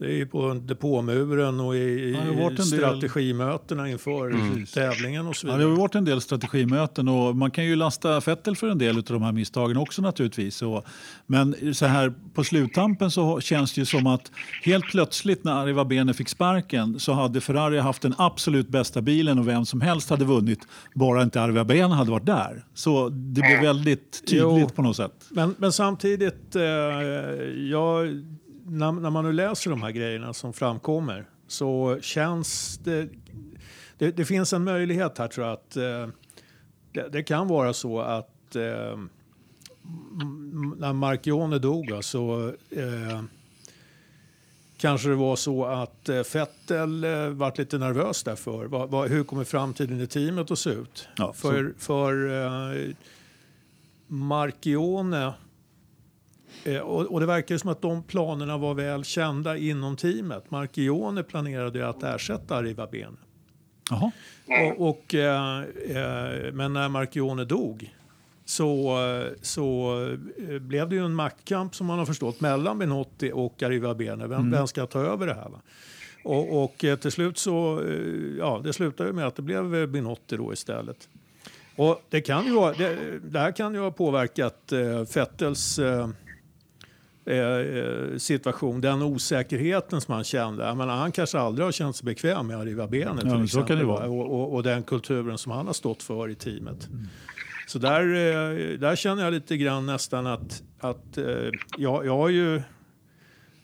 det 0.00 0.06
är 0.06 0.16
ju 0.16 0.26
på 0.26 0.54
depåmuren 0.54 1.60
och 1.60 1.74
i, 1.76 1.78
i 1.78 2.12
Ja, 2.12 2.20
en 2.50 2.54
del- 2.56 2.64
strategimötena 2.64 3.88
inför 3.90 4.30
tävlingen 4.74 5.26
och 5.26 5.36
så 5.36 5.46
Ja, 5.46 5.52
vidare. 5.52 5.68
det 5.68 5.74
har 5.74 5.80
varit 5.80 5.94
en 5.94 6.04
del 6.04 6.20
strategimöten 6.20 7.08
och 7.08 7.36
man 7.36 7.50
kan 7.50 7.64
ju 7.64 7.76
lasta 7.76 8.20
Vettel 8.20 8.56
för 8.56 8.68
en 8.68 8.78
del 8.78 8.96
av 8.96 9.02
de 9.04 9.22
här 9.22 9.32
misstagen 9.32 9.76
också 9.76 10.02
naturligtvis. 10.02 10.62
Och, 10.62 10.84
men 11.26 11.74
så 11.74 11.86
här 11.86 12.12
på 12.34 12.44
sluttampen 12.44 13.10
så 13.10 13.40
känns 13.40 13.72
det 13.74 13.80
ju 13.80 13.84
som 13.84 14.06
att 14.06 14.30
helt 14.62 14.84
plötsligt 14.84 15.44
när 15.44 15.52
Arriva 15.52 15.84
Bene 15.84 16.14
fick 16.14 16.28
sparken 16.28 17.00
så 17.00 17.12
hade 17.12 17.40
Ferrari 17.40 17.78
haft 17.78 18.02
den 18.02 18.14
absolut 18.18 18.68
bästa 18.68 19.02
bilen 19.02 19.38
och 19.38 19.48
vem 19.48 19.66
som 19.66 19.80
helst 19.80 20.10
hade 20.10 20.24
vunnit 20.24 20.60
bara 20.94 21.22
inte 21.22 21.42
Arriva 21.42 21.64
Bene 21.64 21.94
hade 21.94 22.10
varit 22.10 22.26
där. 22.26 22.64
Så 22.74 23.08
det 23.08 23.40
blev 23.40 23.60
väldigt 23.62 24.22
tydligt 24.26 24.40
Jo. 24.60 24.68
på 24.74 24.82
något 24.82 24.96
sätt. 24.96 25.12
Men, 25.30 25.54
men 25.58 25.72
samtidigt, 25.72 26.56
eh, 26.56 26.62
jag, 27.70 28.06
när, 28.70 28.92
när 28.92 29.10
man 29.10 29.24
nu 29.24 29.32
läser 29.32 29.70
de 29.70 29.82
här 29.82 29.90
grejerna 29.90 30.32
som 30.34 30.52
framkommer 30.52 31.28
så 31.46 31.98
känns 32.00 32.78
det... 32.84 33.08
Det, 33.98 34.10
det 34.10 34.24
finns 34.24 34.52
en 34.52 34.64
möjlighet 34.64 35.18
här 35.18 35.28
tror 35.28 35.46
jag 35.46 35.52
att 35.54 35.76
eh, 35.76 36.08
det, 36.92 37.08
det 37.12 37.22
kan 37.22 37.48
vara 37.48 37.72
så 37.72 38.00
att 38.00 38.56
eh, 38.56 38.98
när 40.76 40.92
Marchione 40.92 41.58
dog 41.58 41.90
så 42.04 42.48
eh, 42.70 43.22
kanske 44.76 45.08
det 45.08 45.14
var 45.14 45.36
så 45.36 45.64
att 45.64 46.08
eh, 46.08 46.22
Vettel 46.34 47.04
eh, 47.04 47.28
vart 47.28 47.58
lite 47.58 47.78
nervös 47.78 48.22
därför. 48.22 48.64
Vad, 48.66 48.90
vad, 48.90 49.08
hur 49.10 49.24
kommer 49.24 49.44
framtiden 49.44 50.00
i 50.00 50.06
teamet 50.06 50.50
att 50.50 50.58
se 50.58 50.70
ut? 50.70 51.08
Ja, 51.16 51.26
så- 51.26 51.48
för 51.48 51.74
för 51.78 52.28
eh, 52.86 52.94
Marchione 54.06 55.32
och, 56.82 57.06
och 57.06 57.20
det 57.20 57.26
verkar 57.26 57.58
som 57.58 57.70
att 57.70 57.82
de 57.82 58.02
planerna 58.02 58.58
var 58.58 58.74
väl 58.74 59.04
kända 59.04 59.56
inom 59.56 59.96
teamet. 59.96 60.50
Marchione 60.50 61.22
planerade 61.22 61.78
ju 61.78 61.84
att 61.84 62.02
ersätta 62.02 62.56
Arriva 62.56 62.86
Bene. 62.86 63.16
Jaha. 63.90 64.10
Och, 64.46 64.88
och, 64.88 65.14
eh, 65.14 65.58
eh, 65.60 66.52
men 66.52 66.72
när 66.72 66.88
Marchione 66.88 67.44
dog 67.44 67.94
så, 68.44 68.98
eh, 69.06 69.32
så 69.42 69.98
eh, 70.48 70.58
blev 70.58 70.88
det 70.88 70.96
ju 70.96 71.04
en 71.04 71.14
maktkamp 71.14 71.74
som 71.74 71.86
man 71.86 71.98
har 71.98 72.06
förstått 72.06 72.40
mellan 72.40 72.78
Benotti 72.78 73.32
och 73.34 73.62
Arriva 73.62 73.94
Bene. 73.94 74.26
Vem, 74.26 74.50
vem 74.50 74.66
ska 74.66 74.86
ta 74.86 75.00
över 75.00 75.26
det 75.26 75.34
här? 75.34 75.48
Va? 75.48 75.60
Och, 76.24 76.64
och 76.64 76.84
eh, 76.84 76.96
till 76.96 77.10
slut 77.12 77.38
så, 77.38 77.80
eh, 77.80 78.38
ja, 78.38 78.60
det 78.64 78.72
slutade 78.72 79.08
ju 79.08 79.12
med 79.12 79.26
att 79.26 79.36
det 79.36 79.42
blev 79.42 79.74
eh, 79.74 79.86
Benotti 79.86 80.36
då 80.36 80.52
istället. 80.52 81.08
Och 81.76 82.02
det, 82.08 82.20
kan 82.20 82.46
ju 82.46 82.52
vara, 82.52 82.72
det, 82.72 83.18
det 83.18 83.38
här 83.38 83.52
kan 83.52 83.74
ju 83.74 83.80
ha 83.80 83.90
påverkat 83.90 84.72
eh, 84.72 84.78
Vettels 85.14 85.78
eh, 85.78 86.08
eh, 87.30 88.16
situation, 88.16 88.80
den 88.80 89.02
osäkerheten 89.02 90.00
som 90.00 90.14
han 90.14 90.24
kände. 90.24 90.64
Jag 90.64 90.76
menar, 90.76 90.96
han 90.96 91.12
kanske 91.12 91.38
aldrig 91.38 91.66
har 91.66 91.72
känt 91.72 91.96
sig 91.96 92.04
bekväm 92.04 92.46
med 92.46 92.56
Arriva 92.56 92.86
Bene 92.86 93.20
till 93.20 93.28
men 93.28 93.48
så 93.48 93.62
kan 93.62 93.78
det 93.78 93.84
vara. 93.84 94.08
va? 94.08 94.14
Och, 94.14 94.40
och, 94.40 94.54
och 94.54 94.62
den 94.62 94.82
kulturen 94.82 95.38
som 95.38 95.52
han 95.52 95.66
har 95.66 95.72
stått 95.74 96.02
för 96.02 96.28
i 96.28 96.34
teamet. 96.34 96.88
Så 97.66 97.78
där, 97.78 98.02
eh, 98.02 98.78
där 98.78 98.96
känner 98.96 99.24
jag 99.24 99.32
lite 99.32 99.56
grann 99.56 99.86
nästan 99.86 100.26
att, 100.26 100.62
att 100.78 101.18
eh, 101.18 101.24
jag, 101.78 102.06
jag, 102.06 102.16
har 102.16 102.28
ju, 102.28 102.62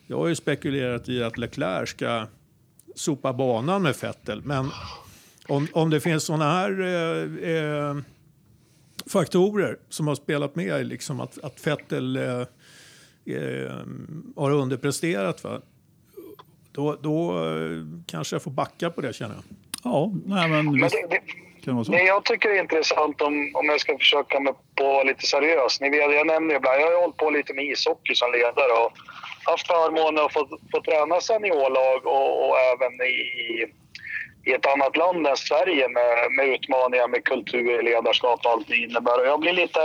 jag 0.06 0.16
har 0.16 0.28
ju 0.28 0.34
spekulerat 0.34 1.08
i 1.08 1.22
att 1.22 1.38
Leclerc 1.38 1.88
ska 1.88 2.26
sopa 2.94 3.32
banan 3.32 3.82
med 3.82 3.94
Vettel. 4.02 4.42
Men 4.44 4.70
om, 5.48 5.68
om 5.72 5.90
det 5.90 6.00
finns 6.00 6.24
sådana 6.24 6.50
här 6.50 6.80
eh, 6.80 7.50
eh, 7.54 7.96
faktorer 9.06 9.78
som 9.88 10.06
har 10.06 10.14
spelat 10.14 10.56
med, 10.56 10.86
liksom 10.86 11.20
att, 11.20 11.38
att 11.44 11.66
Vettel 11.66 12.16
eh, 12.16 12.42
eh, 13.26 13.72
har 14.36 14.50
underpresterat, 14.50 15.44
va? 15.44 15.60
Då, 16.72 16.96
då 17.00 17.30
eh, 17.30 17.82
kanske 18.06 18.34
jag 18.34 18.42
får 18.42 18.50
backa 18.50 18.90
på 18.90 19.00
det 19.00 19.12
känner 19.12 19.34
jag. 19.34 19.44
Ja, 19.84 20.12
nej 20.26 20.48
men 20.48 20.64
Men 20.64 20.74
visst 20.82 20.94
det, 20.94 21.06
det, 21.10 21.20
kan 21.64 21.64
det 21.64 21.72
vara 21.72 21.84
så. 21.84 21.92
det 21.92 22.02
jag 22.02 22.24
tycker 22.24 22.48
är 22.48 22.60
intressant 22.60 23.20
om, 23.20 23.50
om 23.54 23.66
jag 23.66 23.80
ska 23.80 23.98
försöka 23.98 24.40
mig 24.40 24.52
på 24.52 24.84
att 24.88 24.94
vara 24.94 25.02
lite 25.02 25.26
seriös. 25.26 25.80
Ni 25.80 25.90
vet, 25.90 26.14
jag 26.14 26.26
nämner 26.26 26.54
ibland, 26.54 26.80
jag 26.80 26.86
har 26.86 27.00
hållit 27.00 27.16
på 27.16 27.30
lite 27.30 27.54
med 27.54 27.64
ishockey 27.64 28.14
som 28.14 28.32
ledare 28.32 28.72
och 28.82 28.92
haft 29.50 29.66
förmånen 29.66 30.24
att 30.24 30.32
få, 30.32 30.48
få 30.72 30.82
träna 30.82 31.20
seniorlag 31.20 32.06
och, 32.06 32.48
och 32.48 32.56
även 32.58 32.92
i, 32.92 33.18
i 34.50 34.52
ett 34.52 34.66
annat 34.66 34.96
land 34.96 35.26
än 35.26 35.36
Sverige 35.36 35.88
med, 35.88 36.32
med 36.36 36.46
utmaningar 36.54 37.08
med 37.08 37.24
kultur, 37.24 37.82
ledarskap 37.82 38.40
och 38.44 38.50
allt 38.50 38.68
det 38.68 38.76
innebär. 38.76 39.20
Och 39.20 39.26
jag 39.26 39.40
blir 39.40 39.52
lite 39.52 39.80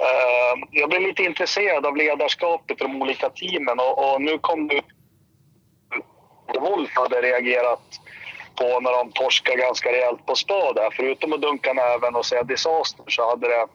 Eh, 0.00 0.66
jag 0.70 0.88
blev 0.88 1.02
lite 1.02 1.22
intresserad 1.22 1.86
av 1.86 1.96
ledarskapet 1.96 2.80
i 2.80 2.84
de 2.84 3.02
olika 3.02 3.30
teamen 3.30 3.78
och, 3.78 4.14
och 4.14 4.22
nu 4.22 4.38
kom 4.38 4.68
det 4.68 4.82
Wolf 6.60 6.90
hade 6.94 7.22
reagerat 7.22 8.00
på 8.56 8.80
när 8.80 8.92
de 8.92 9.12
torskade 9.12 9.56
ganska 9.56 9.92
rejält 9.92 10.26
på 10.26 10.34
spa 10.34 10.72
där. 10.72 10.90
Förutom 10.96 11.32
att 11.32 11.42
dunka 11.42 11.72
näven 11.72 12.14
och 12.14 12.26
säga 12.26 12.42
disaster 12.42 13.04
så 13.08 13.28
hade 13.30 13.48
det 13.48 13.66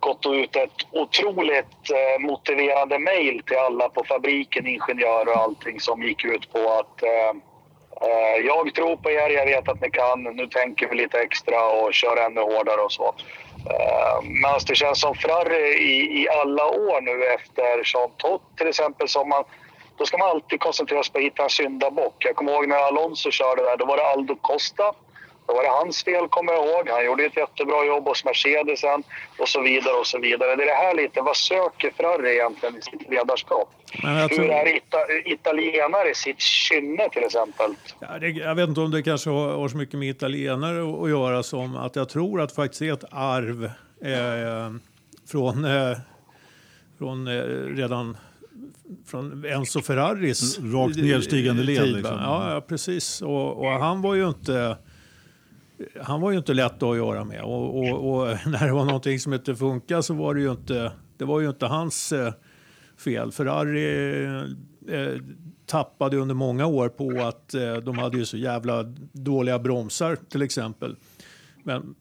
gått 0.00 0.26
ut 0.26 0.56
ett 0.56 0.86
otroligt 0.92 1.90
eh, 1.90 2.20
motiverande 2.20 2.98
mejl 2.98 3.42
till 3.46 3.56
alla 3.56 3.88
på 3.88 4.04
fabriken, 4.04 4.66
ingenjörer 4.66 5.28
och 5.28 5.42
allting 5.42 5.80
som 5.80 6.02
gick 6.02 6.24
ut 6.24 6.52
på 6.52 6.58
att 6.58 7.02
eh, 7.02 7.32
eh, 8.08 8.46
jag 8.46 8.74
tror 8.74 8.96
på 8.96 9.10
er, 9.10 9.30
jag 9.30 9.46
vet 9.46 9.68
att 9.68 9.80
ni 9.80 9.90
kan, 9.90 10.22
nu 10.22 10.46
tänker 10.46 10.88
vi 10.88 10.96
lite 10.96 11.18
extra 11.18 11.70
och 11.70 11.94
kör 11.94 12.16
ännu 12.16 12.40
hårdare 12.40 12.80
och 12.80 12.92
så. 12.92 13.14
Men 14.22 14.32
Medan 14.32 14.60
det 14.66 14.74
känns 14.74 15.00
som 15.00 15.14
Ferrari 15.14 15.74
i, 15.78 16.22
i 16.22 16.28
alla 16.28 16.66
år 16.66 17.00
nu 17.00 17.24
efter 17.24 17.82
Jean 17.84 18.10
Todt 18.16 18.42
till 18.56 18.68
exempel 18.68 19.08
som 19.08 19.28
man 19.28 19.44
då 19.98 20.06
ska 20.06 20.18
man 20.18 20.28
alltid 20.28 20.60
koncentrera 20.60 21.02
sig 21.02 21.12
på 21.12 21.18
att 21.18 21.24
hitta 21.24 21.42
en 21.42 21.50
syndabock. 21.50 22.14
Jag 22.18 22.36
kommer 22.36 22.52
ihåg 22.52 22.68
när 22.68 22.76
Alonso 22.76 23.30
körde 23.30 23.62
där, 23.62 23.76
då 23.76 23.84
var 23.84 23.96
det 23.96 24.06
Aldo 24.06 24.36
Costa. 24.40 24.92
Då 25.46 25.54
var 25.54 25.62
det 25.62 25.68
hans 25.68 26.04
fel, 26.04 26.28
kommer 26.28 26.52
jag 26.52 26.64
ihåg. 26.66 26.88
Han 26.88 27.04
gjorde 27.06 27.24
ett 27.24 27.36
jättebra 27.36 27.84
jobb 27.84 28.04
hos 28.04 28.24
Mercedesen 28.24 29.02
och 29.38 29.48
så 29.48 29.60
vidare 29.62 29.94
och 29.94 30.06
så 30.06 30.18
vidare. 30.18 30.56
Det 30.56 30.62
är 30.62 30.66
det 30.66 30.72
här 30.86 30.94
lite, 30.96 31.20
vad 31.20 31.36
söker 31.36 31.90
Ferrari 31.96 32.34
egentligen 32.34 32.76
i 32.76 32.82
sitt 32.82 33.10
ledarskap? 33.10 33.68
Men 34.02 34.14
jag 34.16 34.28
Hur 34.28 34.36
tror- 34.36 34.50
är 34.50 34.66
ita- 34.66 35.12
italienare 35.24 36.14
sitt 36.14 36.40
kynne 36.40 37.08
till 37.12 37.24
exempel? 37.24 37.70
Ja, 38.00 38.18
det, 38.20 38.28
jag 38.28 38.54
vet 38.54 38.68
inte 38.68 38.80
om 38.80 38.90
det 38.90 39.02
kanske 39.02 39.30
har, 39.30 39.48
har 39.52 39.68
så 39.68 39.76
mycket 39.76 39.98
med 39.98 40.08
italienare 40.08 40.88
att, 40.92 41.02
att 41.02 41.08
göra 41.10 41.42
som 41.42 41.76
att 41.76 41.96
jag 41.96 42.08
tror 42.08 42.40
att 42.40 42.48
det 42.48 42.54
faktiskt 42.54 42.82
är 42.82 42.92
ett 42.92 43.04
arv 43.10 43.64
eh, 44.04 44.74
från, 45.30 45.64
eh, 45.64 45.96
från 46.98 47.26
eh, 47.28 47.32
redan 47.76 48.16
från 49.06 49.44
Enzo 49.44 49.80
Ferraris 49.82 50.58
Rakt 50.58 50.96
nedstigande 50.96 51.62
led, 51.62 51.86
liksom. 51.88 52.18
Ja, 52.22 52.54
ja, 52.54 52.60
precis. 52.60 53.22
Och, 53.22 53.56
och 53.64 53.70
han 53.70 54.02
var 54.02 54.14
ju 54.14 54.28
inte 54.28 54.76
han 56.02 56.20
var 56.20 56.30
ju 56.30 56.38
inte 56.38 56.54
lätt 56.54 56.82
att 56.82 56.96
göra 56.96 57.24
med. 57.24 57.42
Och, 57.42 57.78
och, 57.78 58.10
och 58.10 58.26
när 58.46 58.66
det 58.66 58.72
var 58.72 58.84
någonting 58.84 59.18
som 59.18 59.34
inte 59.34 59.54
funkade 59.54 60.02
så 60.02 60.14
var 60.14 60.34
det 60.34 60.40
ju 60.40 60.50
inte, 60.50 60.92
det 61.16 61.24
var 61.24 61.40
ju 61.40 61.48
inte 61.48 61.66
hans 61.66 62.12
eh, 62.12 62.32
fel. 62.96 63.32
Ferrari 63.32 64.24
eh, 64.88 65.20
tappade 65.66 66.16
under 66.16 66.34
många 66.34 66.66
år 66.66 66.88
på 66.88 67.22
att 67.22 67.54
eh, 67.54 67.76
de 67.76 67.98
hade 67.98 68.18
ju 68.18 68.24
så 68.24 68.36
jävla 68.36 68.82
dåliga 69.12 69.58
bromsar 69.58 70.16
till 70.28 70.42
exempel. 70.42 70.96
Men 71.62 71.94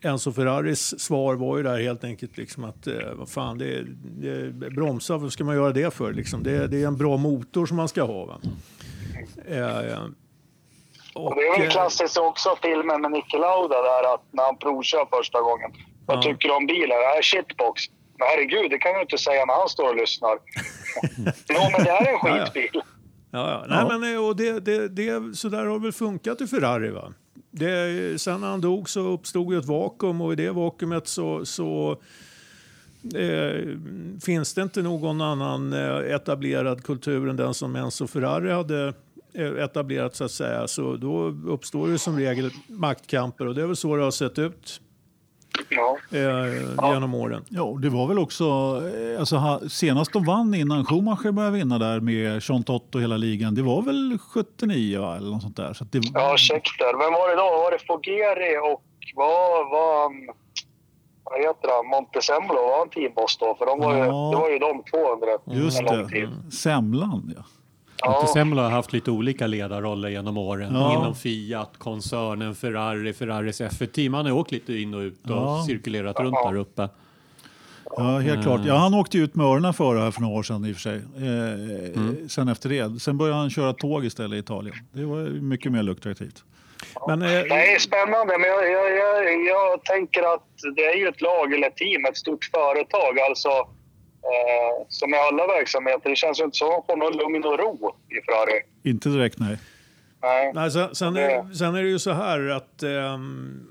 Enzo 0.00 0.32
Ferraris 0.32 1.00
svar 1.00 1.34
var 1.34 1.56
ju 1.56 1.62
där 1.62 1.82
helt 1.82 2.04
enkelt 2.04 2.36
liksom 2.36 2.64
att 2.64 2.86
eh, 2.86 2.94
vad 3.14 3.28
fan, 3.28 3.58
det 3.58 3.74
är, 3.74 3.86
det 4.20 4.30
är 4.30 4.70
bromsar, 4.70 5.18
vad 5.18 5.32
ska 5.32 5.44
man 5.44 5.54
göra 5.54 5.72
det 5.72 5.94
för? 5.94 6.12
Liksom? 6.12 6.42
Det, 6.42 6.66
det 6.66 6.82
är 6.82 6.86
en 6.86 6.96
bra 6.96 7.16
motor 7.16 7.66
som 7.66 7.76
man 7.76 7.88
ska 7.88 8.02
ha. 8.02 8.24
Va? 8.24 8.40
Och 11.14 11.34
det 11.34 11.40
är 11.42 11.58
väl 11.58 11.66
eh, 11.66 11.70
klassiskt 11.72 12.16
också 12.18 12.56
filmen 12.62 13.00
med 13.02 13.10
Niki 13.12 13.38
Lauda 13.38 13.82
där 13.82 14.14
att 14.14 14.24
när 14.30 14.42
han 14.44 14.56
provkör 14.58 15.06
första 15.18 15.40
gången. 15.40 15.70
Vad 16.06 16.16
Ja. 16.16 16.22
tycker 16.22 16.48
du 16.48 16.54
om 16.54 16.66
bilen? 16.66 16.88
Det 16.98 17.06
här 17.06 17.18
är 17.18 17.22
shitbox. 17.22 17.82
Men 18.18 18.28
herregud, 18.28 18.70
det 18.70 18.78
kan 18.78 18.94
du 18.94 19.00
inte 19.00 19.18
säga 19.18 19.44
när 19.44 19.54
han 19.54 19.68
står 19.68 19.88
och 19.88 19.96
lyssnar. 19.96 20.30
jo, 21.48 21.60
men 21.72 21.84
det 21.84 21.90
här 21.90 22.06
är 22.06 22.12
en 22.12 22.18
Ja, 22.22 22.36
ja. 22.38 22.44
skitbil. 22.44 22.82
Ja, 23.30 23.50
ja. 23.50 23.64
Nej, 23.68 23.98
Men, 23.98 24.14
eh, 24.14 24.26
och 24.26 24.36
det, 24.36 24.60
det, 24.60 24.88
det, 24.88 25.36
så 25.36 25.48
där 25.48 25.66
har 25.66 25.78
väl 25.78 25.92
funkat 25.92 26.40
i 26.40 26.46
Ferrari. 26.46 26.90
Va? 26.90 27.12
Det, 27.50 28.20
sen 28.20 28.40
när 28.40 28.48
han 28.48 28.60
dog 28.60 28.88
så 28.88 29.00
uppstod 29.00 29.52
ju 29.52 29.58
ett 29.58 29.64
vakuum 29.64 30.20
och 30.20 30.32
i 30.32 30.36
det 30.36 30.50
vakuumet 30.50 31.08
så, 31.08 31.46
så 31.46 31.96
eh, 33.14 33.66
finns 34.24 34.54
det 34.54 34.62
inte 34.62 34.82
någon 34.82 35.20
annan 35.20 35.72
eh, 35.72 36.14
etablerad 36.14 36.84
kultur 36.84 37.28
än 37.28 37.36
den 37.36 37.54
som 37.54 37.76
Enzo 37.76 38.06
Ferrari 38.06 38.52
hade 38.52 38.94
etablerat 39.64 40.16
så 40.16 40.24
att 40.24 40.30
säga. 40.30 40.68
Så 40.68 40.96
då 40.96 41.18
uppstår 41.46 41.88
det 41.88 41.98
som 41.98 42.18
regel 42.18 42.50
maktkamper 42.68 43.46
och 43.46 43.54
det 43.54 43.62
är 43.62 43.66
väl 43.66 43.76
så 43.76 43.96
det 43.96 44.02
har 44.04 44.10
sett 44.10 44.38
ut 44.38 44.80
Ja. 45.68 45.96
eh, 46.10 46.92
genom 46.92 47.14
åren. 47.14 47.44
Ja, 47.48 47.78
det 47.82 47.88
var 47.88 48.06
väl 48.08 48.18
också, 48.18 48.44
eh, 49.14 49.20
alltså, 49.20 49.36
ha- 49.36 49.60
senast 49.68 50.12
de 50.12 50.24
vann 50.24 50.54
innan 50.54 50.84
Schumacher 50.84 51.32
började 51.32 51.56
vinna 51.56 51.78
där 51.78 52.00
med 52.00 52.42
Jean 52.42 52.62
Tott 52.62 52.94
och 52.94 53.00
hela 53.02 53.16
ligan, 53.16 53.54
det 53.54 53.62
var 53.62 53.82
väl 53.82 54.18
79 54.18 55.00
va? 55.00 55.16
eller 55.16 55.30
något 55.30 55.42
sånt 55.42 55.56
där. 55.56 55.72
Så 55.72 55.84
att 55.84 55.92
det, 55.92 56.00
Ja, 56.14 56.36
check 56.36 56.68
där. 56.78 56.92
Vem 56.98 57.12
var 57.12 57.28
det 57.28 57.34
då? 57.36 57.42
Var 57.62 57.70
det 57.70 57.78
Fogeri 57.86 58.58
och 58.72 58.82
vad 59.16 59.70
var 59.70 60.02
han? 60.02 60.12
Vad 61.24 61.38
heter 61.40 61.68
han? 61.76 61.86
Montezemolo, 61.86 62.60
var 62.68 62.78
han 62.78 62.88
teamboss 62.90 63.38
då? 63.40 63.54
För 63.58 63.66
de 63.66 63.78
var 63.80 63.92
ju, 63.94 63.98
Ja. 63.98 64.30
det 64.32 64.36
var 64.36 64.50
ju 64.50 64.58
de 64.58 64.82
två 64.90 65.12
under 65.12 65.26
en 65.56 65.62
just 65.64 65.80
en 65.80 65.86
lång 65.86 66.08
tid. 66.08 66.28
det, 66.44 66.50
Semlan 66.56 67.32
ja. 67.36 67.42
Ja. 68.02 68.26
Semla 68.34 68.62
har 68.62 68.70
haft 68.70 68.92
lite 68.92 69.10
olika 69.10 69.46
ledarroller 69.46 70.08
genom 70.08 70.36
åren. 70.38 70.74
Ja. 70.74 70.92
Inom 70.92 71.14
Fiat, 71.14 71.70
koncernen, 71.78 72.54
Ferrari, 72.54 73.12
Ferraris 73.12 73.60
F1-team. 73.60 74.14
Han 74.14 74.26
har 74.26 74.32
åkt 74.32 74.50
lite 74.52 74.74
in 74.74 74.94
och 74.94 75.00
ut 75.00 75.24
och 75.24 75.30
Ja. 75.30 75.64
cirkulerat 75.66 76.20
runt 76.20 76.36
där 76.44 76.56
uppe. 76.56 76.88
Ja, 77.96 78.18
helt 78.18 78.42
klart. 78.42 78.60
Ja, 78.66 78.74
han 78.76 78.94
åkte 78.94 79.18
ut 79.18 79.34
med 79.34 79.46
öronen 79.46 79.74
före 79.74 79.98
här 79.98 80.10
för 80.10 80.20
några 80.20 80.38
år 80.38 80.42
sedan 80.42 80.64
i 80.64 80.72
och 80.72 80.76
för 80.76 80.80
sig. 80.82 80.96
Eh, 80.96 82.28
Sen 82.28 82.48
efter 82.48 82.68
det. 82.68 83.00
Sen 83.02 83.18
började 83.18 83.38
han 83.40 83.50
köra 83.50 83.72
tåg 83.72 84.04
istället 84.04 84.36
i 84.36 84.38
Italien. 84.38 84.76
Det 84.92 85.04
var 85.04 85.18
ju 85.18 85.40
mycket 85.40 85.72
mer 85.72 85.82
lukrativt. 85.82 86.44
Men, 87.08 87.22
eh, 87.22 87.28
Nej, 87.48 87.80
spännande. 87.80 88.38
Men 88.38 88.48
jag, 88.50 88.70
jag, 88.70 88.96
jag, 88.98 89.46
jag 89.46 89.84
tänker 89.84 90.34
att 90.34 90.46
det 90.76 90.84
är 90.86 90.96
ju 90.96 91.08
ett 91.08 91.20
lag 91.20 91.52
eller 91.54 91.66
ett 91.66 91.76
team, 91.76 92.04
ett 92.04 92.16
stort 92.16 92.44
företag. 92.44 93.18
Alltså, 93.28 93.48
eh, 94.22 94.86
som 94.88 95.14
i 95.14 95.16
alla 95.16 95.46
verksamheter. 95.46 96.10
Det 96.10 96.16
känns 96.16 96.40
ju 96.40 96.44
inte 96.44 96.56
som 96.56 96.68
att 96.68 96.86
de 96.86 96.92
får 96.92 96.96
någon 96.96 97.16
lugn 97.16 97.44
och 97.44 97.58
ro 97.58 97.96
i 98.08 98.24
Ferrari. 98.24 98.62
Inte 98.82 99.08
direkt 99.08 99.38
nej. 99.38 99.58
Nej. 100.22 100.52
Nej, 100.54 100.70
sen, 100.70 100.94
sen, 100.94 101.16
är, 101.16 101.54
sen 101.54 101.74
är 101.74 101.82
det 101.82 101.88
ju 101.88 101.98
så 101.98 102.12
här 102.12 102.48
att 102.48 102.82
ehm, 102.82 103.66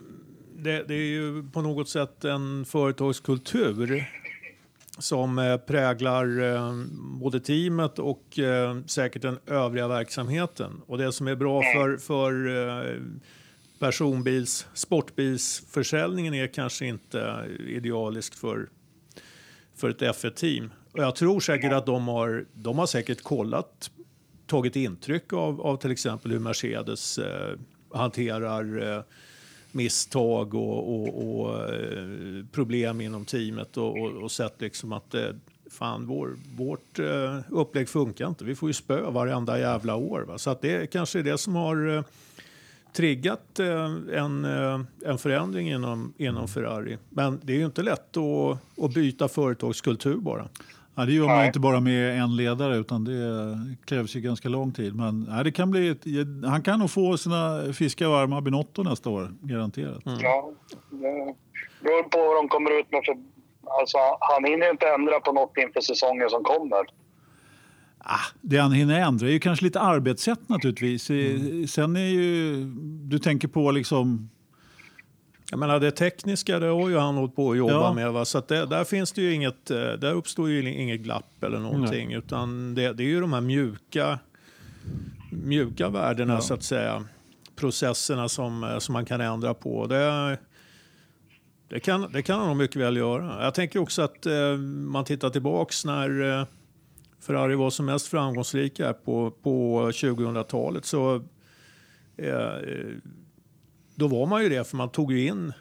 det, 0.56 0.84
det 0.88 0.94
är 0.94 1.08
ju 1.08 1.44
på 1.54 1.62
något 1.62 1.90
sätt 1.90 2.26
en 2.26 2.66
företagskultur 2.66 4.10
som 5.00 5.40
eh, 5.40 5.58
präglar 5.58 6.54
eh, 6.56 6.74
både 7.20 7.40
teamet 7.40 8.00
och 8.00 8.40
eh, 8.40 8.78
säkert 8.86 9.22
den 9.22 9.40
övriga 9.48 9.88
verksamheten. 9.88 10.82
Och 10.88 10.98
det 10.98 11.12
som 11.12 11.28
är 11.28 11.36
bra 11.36 11.62
för, 11.62 11.98
för 11.98 12.58
eh, 12.58 12.96
personbils, 13.80 14.68
sportbilsförsäljningen 14.74 16.34
är 16.34 16.48
kanske 16.48 16.86
inte 16.86 17.46
idealiskt 17.68 18.40
för, 18.40 18.70
för 19.80 19.90
ett 19.90 20.02
F1-team. 20.02 20.72
Och 20.92 21.04
jag 21.04 21.16
tror 21.16 21.40
säkert 21.40 21.74
att 21.74 21.86
de 21.86 22.08
har, 22.08 22.46
de 22.54 22.80
har 22.80 22.86
säkert 22.86 23.24
kollat, 23.24 23.92
tagit 24.48 24.76
intryck 24.76 25.34
av, 25.34 25.62
av 25.62 25.78
till 25.78 25.92
exempel 25.92 26.32
hur 26.32 26.40
Mercedes 26.40 27.18
eh, 27.18 27.58
hanterar 27.94 28.96
eh, 28.98 29.04
misstag 29.72 30.54
och, 30.54 30.96
och, 30.96 31.40
och 31.40 31.74
eh, 31.74 32.46
problem 32.52 33.02
inom 33.02 33.26
teamet 33.26 33.78
och, 33.78 34.00
och, 34.00 34.12
och 34.24 34.32
sett 34.32 34.62
liksom 34.62 34.94
att 34.94 35.14
eh, 35.14 35.30
fan, 35.72 36.06
vår, 36.06 36.38
vårt 36.56 37.00
eh, 37.00 37.40
upplägg 37.50 37.90
funkar 37.90 38.28
inte. 38.28 38.46
Vi 38.46 38.56
får 38.56 38.70
ju 38.70 38.74
spö 38.74 39.12
varenda 39.12 39.60
jävla 39.60 39.96
år. 39.96 40.22
Va? 40.22 40.38
Så 40.38 40.50
att 40.50 40.62
det 40.62 40.92
kanske 40.92 41.20
är 41.20 41.24
det 41.24 41.38
som 41.38 41.56
har 41.56 41.98
eh, 41.98 42.04
triggat 42.94 43.60
eh, 43.60 44.18
en, 44.20 44.46
eh, 44.46 44.80
en 45.06 45.18
förändring 45.18 45.70
inom, 45.70 46.14
inom 46.18 46.48
Ferrari. 46.48 46.98
Men 47.10 47.40
det 47.44 47.54
är 47.54 47.58
ju 47.58 47.66
inte 47.66 47.82
lätt 47.82 48.18
att, 48.18 48.84
att 48.84 48.94
byta 48.94 49.28
företagskultur 49.28 50.16
bara. 50.18 50.50
Ja, 50.96 51.06
det 51.06 51.14
gör 51.14 51.26
man 51.26 51.38
Nej. 51.38 51.48
inte 51.48 51.60
bara 51.60 51.80
med 51.80 52.22
en 52.22 52.36
ledare 52.36 52.78
utan 52.78 53.04
det 53.04 53.16
krävs 53.86 54.16
ju 54.16 54.22
ganska 54.22 54.50
lång 54.50 54.72
tid. 54.72 54.96
Men 54.96 55.26
nej, 55.30 55.44
det 55.44 55.52
kan 55.52 55.72
bli 55.72 55.90
ett, 55.90 56.04
han 56.46 56.62
kan 56.62 56.80
nog 56.80 56.92
få 56.92 57.18
sina 57.18 57.74
fiskar 57.74 58.08
varma 58.08 58.42
Binotto 58.42 58.84
nästa 58.84 59.10
år, 59.10 59.32
garanterat. 59.42 60.02
Ja, 60.06 60.52
det 60.92 61.36
beror 61.82 62.04
på 62.04 62.18
vad 62.18 62.36
de 62.36 62.50
kommer 62.50 62.80
ut 62.80 62.92
med 62.92 63.02
för... 63.06 63.18
Alltså, 63.80 63.98
han 64.20 64.44
hinner 64.44 64.66
ju 64.66 64.72
inte 64.72 64.88
ändra 64.88 65.20
på 65.20 65.32
något 65.32 65.58
inför 65.58 65.82
säsongen 65.82 66.30
som 66.30 66.44
kommer. 66.44 66.86
Ah, 68.12 68.20
det 68.42 68.58
han 68.58 68.72
hinner 68.72 69.00
ändra 69.00 69.28
är 69.28 69.32
ju 69.32 69.40
kanske 69.40 69.66
lite 69.66 69.80
arbetssätt 69.80 70.50
naturligtvis. 70.50 71.10
Eh, 71.10 71.40
Sen 71.68 71.96
är 71.96 72.00
ju, 72.10 72.64
du 73.04 73.20
tänker 73.20 73.48
på 73.48 73.72
liksom, 73.72 74.30
Jag 75.52 75.60
menar 75.60 75.80
det 75.80 75.92
tekniska 75.92 76.60
det 76.60 76.68
har 76.68 76.90
ju 76.90 76.98
han 76.98 77.16
hållit 77.16 77.36
på 77.36 77.52
att 77.52 77.58
jobba 77.58 77.72
Ja. 77.74 77.94
med. 77.94 78.12
Va? 78.14 78.26
Så 78.26 78.42
det, 78.48 78.66
där 78.66 78.84
finns 78.84 79.12
det 79.12 79.22
ju 79.22 79.34
inget, 79.34 79.72
eh, 79.72 79.78
där 79.78 80.14
uppstår 80.14 80.50
ju 80.50 80.74
inget 80.74 81.00
glapp 81.02 81.44
eller 81.44 81.60
någonting. 81.60 82.14
Utan 82.14 82.76
det, 82.76 82.94
det 82.94 83.04
är 83.04 83.08
ju 83.08 83.22
de 83.22 83.34
här 83.34 83.42
mjuka, 83.42 84.20
mjuka 85.32 85.90
värdena 85.90 86.42
så 86.42 86.54
att 86.54 86.64
säga. 86.64 87.04
Processerna 87.56 88.30
som, 88.30 88.64
eh, 88.64 88.78
som 88.80 88.94
man 88.94 89.06
kan 89.06 89.22
ändra 89.22 89.54
på. 89.54 89.88
Det, 89.88 90.38
det, 91.70 91.80
kan, 91.80 92.12
det 92.14 92.22
kan 92.22 92.40
han 92.40 92.48
nog 92.48 92.58
mycket 92.58 92.82
väl 92.82 92.98
göra. 92.98 93.44
Jag 93.44 93.54
tänker 93.54 93.80
också 93.80 94.02
att 94.02 94.26
eh, 94.26 94.58
man 94.88 95.06
tittar 95.06 95.30
tillbaks 95.30 95.86
när 95.86 96.40
eh, 96.40 96.46
Ferrari 97.20 97.56
var 97.56 97.70
som 97.70 97.86
mest 97.86 98.08
framgångsrika 98.08 98.94
på, 98.94 99.32
på 99.32 99.82
2000-talet 99.90 100.86
så 100.86 101.16
eh, 102.18 102.54
då 103.96 104.08
var 104.08 104.26
man 104.26 104.44
ju 104.44 104.50
det 104.50 104.68
för 104.68 104.78
man 104.78 104.90
tog 104.90 105.12
ju 105.12 105.28
in 105.28 105.54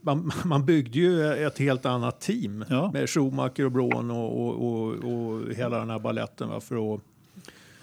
man, 0.00 0.30
man 0.44 0.66
byggde 0.66 0.98
ju 0.98 1.32
ett 1.46 1.58
helt 1.58 1.86
annat 1.86 2.20
team 2.20 2.64
Ja. 2.70 2.90
med 2.92 3.10
Schumacher 3.10 3.64
och 3.64 3.72
Braun 3.72 4.10
och, 4.10 4.40
och, 4.40 4.54
och, 4.54 5.04
och 5.04 5.54
hela 5.54 5.78
den 5.78 5.90
här 5.90 5.98
balletten. 5.98 6.48
Va, 6.48 6.60
för 6.60 6.94
att, 6.94 7.00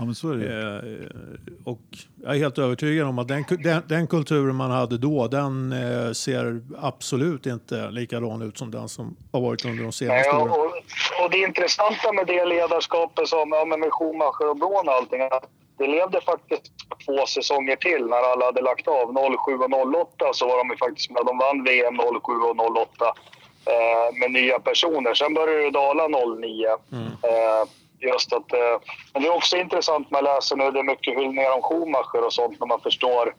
ja 0.01 0.05
men 0.05 0.15
så 0.15 0.31
är 0.31 0.35
det 0.35 0.75
eh, 0.75 1.71
och 1.71 1.79
jag 2.23 2.35
är 2.35 2.39
helt 2.39 2.57
övertygad 2.57 3.07
om 3.07 3.19
att 3.19 3.27
den, 3.27 3.45
den, 3.49 3.83
den 3.87 4.07
kulturen 4.07 4.55
man 4.55 4.71
hade 4.71 4.97
då 4.97 5.27
den 5.27 5.73
eh, 5.73 6.11
ser 6.11 6.61
absolut 6.81 7.45
inte 7.45 7.91
likadan 7.91 8.41
ut 8.41 8.57
som 8.57 8.71
den 8.71 8.89
som 8.89 9.15
har 9.31 9.41
varit 9.41 9.65
under 9.65 9.83
de 9.83 9.91
senaste 9.91 10.29
och, 10.29 10.41
åren. 10.41 10.51
och, 10.51 11.23
och 11.23 11.31
det 11.31 11.37
intressanta 11.37 12.13
med 12.13 12.27
det 12.27 12.45
ledarskapet 12.45 13.27
som 13.27 13.51
ja, 13.51 13.65
med 13.65 13.91
Schumacher 13.91 14.49
och 14.49 14.57
Braun 14.57 14.87
och 14.87 14.93
allting, 14.93 15.21
att 15.21 15.45
det 15.77 15.87
levde 15.87 16.21
faktiskt 16.21 16.63
två 17.05 17.25
säsonger 17.25 17.75
till 17.75 18.05
när 18.05 18.31
alla 18.31 18.45
hade 18.45 18.61
lagt 18.61 18.87
av. 18.87 19.05
07 19.45 19.57
och 19.57 19.95
08 20.01 20.33
så 20.33 20.47
var 20.47 20.57
de 20.57 20.69
ju 20.69 20.77
faktiskt 20.77 21.11
med. 21.11 21.21
De 21.25 21.37
vann 21.37 21.63
VM 21.63 21.97
07 21.97 22.31
och 22.31 22.77
08 22.77 23.13
eh, 23.65 24.19
med 24.19 24.31
nya 24.31 24.59
personer. 24.59 25.13
Sen 25.13 25.33
började 25.33 25.63
det 25.63 25.71
dala 25.71 26.07
09. 26.07 26.67
Eh, 26.67 27.67
just 28.01 28.33
att, 28.33 28.53
eh, 28.53 28.75
men 29.13 29.21
det 29.21 29.27
är 29.27 29.35
också 29.35 29.57
intressant 29.57 30.11
man 30.11 30.23
läser 30.23 30.55
nu, 30.55 30.71
det 30.71 30.79
är 30.79 30.83
mycket 30.83 31.17
hyllningar 31.17 31.51
om 31.55 31.61
Schumacher 31.61 32.25
och 32.25 32.33
sånt 32.33 32.59
när 32.59 32.67
man 32.67 32.79
förstår 32.81 33.35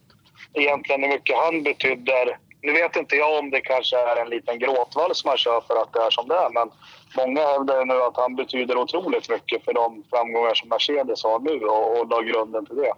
egentligen 0.54 1.02
hur 1.02 1.08
mycket 1.08 1.36
han 1.44 1.62
betyder. 1.62 2.38
Nu 2.64 2.72
vet 2.72 2.96
inte 2.96 3.16
jag 3.16 3.38
om 3.38 3.50
det 3.50 3.60
kanske 3.60 3.96
är 3.96 4.16
en 4.22 4.28
liten 4.28 4.58
gråtvals 4.58 5.24
man 5.24 5.36
kör 5.36 5.60
för 5.60 5.82
att 5.82 5.92
det 5.92 5.98
är 5.98 6.10
som 6.10 6.28
det 6.28 6.34
är, 6.34 6.50
men 6.58 6.70
många 7.16 7.40
hävdar 7.46 7.78
ju 7.78 7.84
nu 7.84 8.02
att 8.02 8.16
han 8.16 8.36
betyder 8.36 8.76
otroligt 8.76 9.30
mycket 9.30 9.64
för 9.64 9.72
de 9.72 10.02
framgångar 10.10 10.54
som 10.54 10.68
Mercedes 10.68 11.24
har 11.24 11.38
nu 11.40 11.54
och, 11.66 12.00
och 12.00 12.08
la 12.10 12.20
grunden 12.20 12.66
till 12.66 12.76
det. 12.76 12.92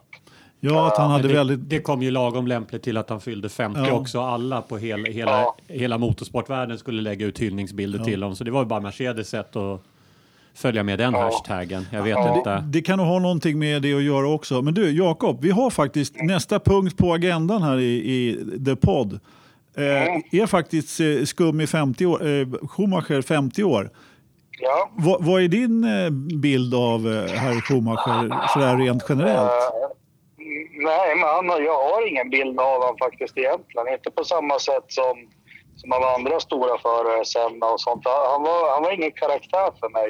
Ja, 0.60 0.86
att 0.86 0.96
han 0.98 1.10
hade 1.10 1.28
det, 1.28 1.34
väldigt... 1.34 1.70
det 1.70 1.80
kom 1.80 2.02
ju 2.02 2.10
lagom 2.10 2.46
lämpligt 2.46 2.82
till 2.82 2.96
att 2.96 3.10
han 3.10 3.20
fyllde 3.20 3.48
50 3.48 3.80
Ja. 3.88 3.92
också. 3.92 4.20
Alla 4.20 4.62
på 4.62 4.76
hel, 4.78 5.04
hela, 5.04 5.30
Ja. 5.40 5.56
hela 5.68 5.98
motorsportvärlden 5.98 6.78
skulle 6.78 7.02
lägga 7.02 7.26
ut 7.26 7.38
hyllningsbilder 7.38 7.98
till 8.04 8.22
honom. 8.22 8.36
Så 8.36 8.44
det 8.44 8.50
var 8.50 8.60
ju 8.60 8.66
bara 8.66 8.80
Mercedes 8.80 9.28
sätt 9.28 9.56
att 9.56 9.80
följa 10.56 10.82
med 10.82 10.98
den 10.98 11.14
hashtaggen. 11.14 11.86
Jag 11.92 12.02
vet 12.02 12.16
Ja. 12.16 12.36
inte. 12.38 12.64
Det 12.66 12.82
kan 12.82 12.98
nog 12.98 13.06
ha 13.06 13.18
någonting 13.18 13.58
med 13.58 13.82
det 13.82 13.94
att 13.94 14.02
göra 14.02 14.28
också. 14.28 14.62
Men 14.62 14.74
du, 14.74 14.90
Jakob, 14.90 15.38
vi 15.42 15.50
har 15.50 15.70
faktiskt 15.70 16.14
nästa 16.22 16.60
punkt 16.60 16.96
på 16.96 17.12
agendan 17.14 17.62
här 17.62 17.78
i, 17.80 17.94
i 17.94 18.38
The 18.64 18.76
Pod. 18.76 19.20
Eh, 19.76 20.40
är 20.42 20.46
faktiskt 20.46 21.00
eh, 21.00 21.24
skum 21.24 21.60
i 21.60 21.66
50 21.66 22.06
år, 22.06 22.26
eh, 22.26 22.46
Schumacher 22.68 23.22
50 23.22 23.64
år. 23.64 23.90
Ja. 24.60 24.90
Vad, 24.96 25.24
vad 25.24 25.42
är 25.42 25.48
din 25.48 25.84
eh, 25.84 26.10
bild 26.40 26.74
av 26.74 27.00
eh, 27.12 27.32
herr 27.42 27.60
Schumacher 27.60 28.48
sådär 28.52 28.76
rent 28.76 29.04
generellt? 29.08 29.50
Eh, 29.50 29.88
nej, 30.88 31.08
men 31.16 31.28
han, 31.28 31.64
jag 31.64 31.78
har 31.88 32.08
ingen 32.10 32.30
bild 32.30 32.60
av 32.60 32.70
honom 32.80 32.96
faktiskt 33.04 33.38
egentligen. 33.38 33.88
Inte 33.96 34.10
på 34.10 34.24
samma 34.24 34.58
sätt 34.58 34.84
som, 34.88 35.14
som 35.76 35.92
av 35.92 36.02
andra 36.16 36.40
stora 36.40 36.78
förare, 36.78 37.24
Senna 37.24 37.66
och 37.74 37.80
sånt. 37.80 38.02
Han 38.32 38.42
var, 38.42 38.74
han 38.74 38.82
var 38.82 38.92
ingen 38.98 39.12
karaktär 39.22 39.68
för 39.80 39.88
mig. 39.98 40.08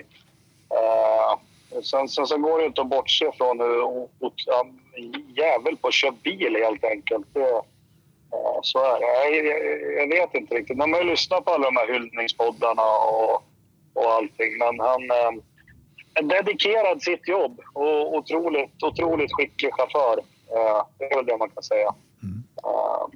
Eh, 0.71 1.39
sen, 1.83 2.09
sen 2.09 2.27
så 2.27 2.39
går 2.39 2.59
det 2.59 2.67
inte 2.67 2.81
att 2.81 2.91
bortse 2.91 3.33
från 3.37 3.61
hur 3.61 3.81
han 4.57 4.81
jävel 5.37 5.77
på 5.77 5.89
att 5.89 5.95
köra 5.95 6.15
bil 6.23 6.57
helt 6.65 6.85
enkelt. 6.85 7.27
Det, 7.33 7.51
eh, 7.51 8.59
så 8.63 8.79
är 8.79 9.01
det. 9.01 9.37
Jag, 9.37 9.47
jag, 9.47 10.01
jag 10.01 10.09
vet 10.09 10.35
inte 10.35 10.55
riktigt. 10.55 10.77
Man 10.77 10.93
har 10.93 11.01
ju 11.01 11.11
lyssnat 11.11 11.45
på 11.45 11.51
alla 11.51 11.65
de 11.65 11.77
här 11.77 11.93
hyllningspoddarna 11.93 12.83
och, 12.83 13.43
och 13.95 14.13
allting. 14.13 14.59
Men 14.59 14.81
han... 14.81 15.11
Eh, 15.11 15.43
en 16.15 16.29
dedikerad 16.29 17.03
sitt 17.03 17.29
jobb 17.29 17.61
och 17.73 18.15
otroligt, 18.15 18.83
otroligt 18.83 19.33
skicklig 19.33 19.75
chaufför. 19.75 20.19
Eh, 20.57 20.85
det 20.99 21.05
är 21.05 21.17
väl 21.17 21.27
det 21.27 21.37
man 21.37 21.51
kan 21.51 21.63
säga. 21.63 21.95
Eh, 22.65 23.07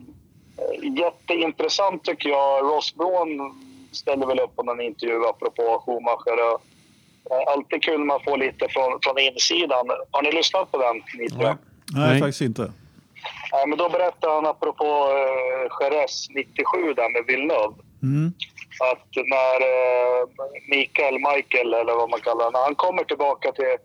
jätteintressant 0.98 2.04
tycker 2.04 2.28
jag. 2.28 2.64
Ross 2.64 2.94
Braun 2.94 3.62
ställer 3.92 4.26
väl 4.26 4.40
upp 4.40 4.56
på 4.56 4.62
någon 4.62 4.80
intervju 4.80 5.26
apropå 5.26 5.82
Schumacher. 5.86 6.58
Alltid 7.46 7.82
kul 7.82 7.98
när 7.98 8.06
man 8.06 8.20
får 8.24 8.36
lite 8.36 8.68
från, 8.68 8.98
från 9.02 9.18
insidan. 9.18 9.86
Har 10.10 10.22
ni 10.22 10.32
lyssnat 10.32 10.72
på 10.72 10.78
den? 10.78 11.02
Nej. 11.38 11.54
Nej, 11.92 12.20
faktiskt 12.20 12.40
inte. 12.40 12.72
Nej, 13.52 13.66
men 13.66 13.78
då 13.78 13.88
berättar 13.88 14.34
han 14.34 14.46
apropå 14.46 14.84
eh, 14.84 15.66
Jerez 15.80 16.26
97 16.30 16.94
där 16.94 17.12
med 17.12 17.24
Villeneuve. 17.26 17.74
Mm. 18.02 18.32
Att 18.90 19.08
när 19.34 19.56
eh, 19.72 20.20
Mikael, 20.70 21.14
Michael 21.14 21.74
eller 21.74 21.94
vad 21.94 22.10
man 22.10 22.20
kallar 22.20 22.50
när 22.50 22.62
han 22.64 22.74
kommer 22.74 23.04
tillbaka 23.04 23.52
till, 23.52 23.76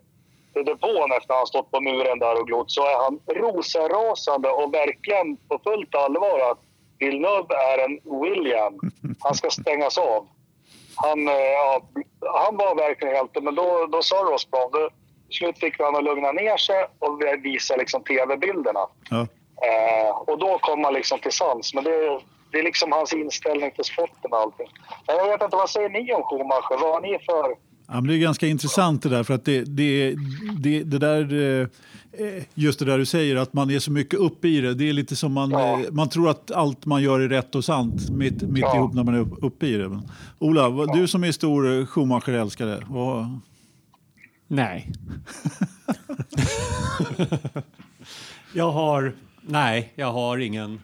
till 0.52 0.64
depån 0.64 1.12
efter 1.12 1.32
att 1.34 1.38
han 1.38 1.46
stått 1.46 1.70
på 1.70 1.80
muren 1.80 2.18
där 2.18 2.40
och 2.40 2.46
glott 2.46 2.70
så 2.70 2.82
är 2.82 2.96
han 3.04 3.18
rosenrasande 3.42 4.48
och 4.48 4.74
verkligen 4.74 5.36
på 5.36 5.60
fullt 5.64 5.94
allvar 5.94 6.50
att 6.50 6.58
Villeneuve 6.98 7.54
är 7.72 7.78
en 7.84 8.20
William. 8.22 8.74
Han 9.20 9.34
ska 9.34 9.50
stängas 9.50 9.98
av. 9.98 10.28
Han, 10.96 11.28
eh, 11.28 11.34
ja, 11.34 11.82
han 12.20 12.56
var 12.56 12.74
verkligen 12.76 13.14
hjälte, 13.14 13.40
men 13.40 13.54
då, 13.54 13.86
då 13.92 14.02
sa 14.02 14.16
då, 14.24 14.38
till 15.28 15.36
slut 15.38 15.58
fick 15.58 15.80
han 15.80 15.96
att 15.96 16.04
lugna 16.04 16.32
ner 16.32 16.56
sig 16.56 16.86
och 16.98 17.22
visa 17.44 17.76
liksom 17.76 18.02
tv-bilderna. 18.04 18.86
Ja. 19.10 19.26
Eh, 19.66 20.10
och 20.16 20.38
då 20.38 20.58
kom 20.58 20.84
han 20.84 20.94
liksom 20.94 21.18
till 21.18 21.32
sans. 21.32 21.74
Men 21.74 21.84
det, 21.84 22.20
det 22.52 22.58
är 22.58 22.62
liksom 22.62 22.92
hans 22.92 23.12
inställning 23.12 23.70
till 23.70 23.84
sporten 23.84 24.32
och 24.32 24.38
allting. 24.38 24.68
Men 25.06 25.16
jag 25.16 25.28
vet 25.28 25.42
inte, 25.42 25.56
vad 25.56 25.70
säger 25.70 25.88
ni 25.88 26.12
om 26.12 26.22
Schumacher? 26.22 26.80
Vad 26.80 26.94
har 26.94 27.00
ni 27.00 27.18
för... 27.26 27.56
Ja, 27.86 27.94
men 27.94 28.06
det 28.06 28.14
är 28.14 28.18
ganska 28.18 28.46
intressant 28.46 29.02
det 29.02 29.08
där 29.08 29.24
för 29.24 29.34
att 29.34 29.44
det, 29.44 29.64
det, 29.64 30.14
det, 30.62 30.82
det 30.82 30.98
där 30.98 31.60
eh, 31.60 31.66
just 32.54 32.78
det 32.78 32.84
där 32.84 32.98
du 32.98 33.06
säger 33.06 33.36
att 33.36 33.52
man 33.52 33.70
är 33.70 33.78
så 33.78 33.92
mycket 33.92 34.20
uppe 34.20 34.48
i 34.48 34.60
det. 34.60 34.74
Det 34.74 34.88
är 34.88 34.92
lite 34.92 35.16
som 35.16 35.32
man, 35.32 35.50
Ja. 35.50 35.80
eh, 35.80 35.90
man 35.92 36.08
tror 36.08 36.30
att 36.30 36.50
allt 36.50 36.86
man 36.86 37.02
gör 37.02 37.20
är 37.20 37.28
rätt 37.28 37.54
och 37.54 37.64
sant 37.64 38.10
mitt, 38.10 38.42
mitt 38.42 38.62
Ja. 38.62 38.76
ihop 38.76 38.94
när 38.94 39.04
man 39.04 39.14
är 39.14 39.18
upp- 39.18 39.38
uppe 39.44 39.66
i 39.66 39.76
det. 39.76 39.88
Men, 39.88 40.02
Ola, 40.38 40.68
vad- 40.68 40.96
du 40.96 41.06
som 41.08 41.24
är 41.24 41.32
stor 41.32 41.78
eh, 41.80 41.86
Schumacher-älskare. 41.86 42.82
vad- 42.88 43.40
Nej. 44.48 44.92
jag 48.54 48.70
har... 48.72 49.12
Nej, 49.40 49.92
jag 49.94 50.12
har 50.12 50.38
ingen... 50.38 50.80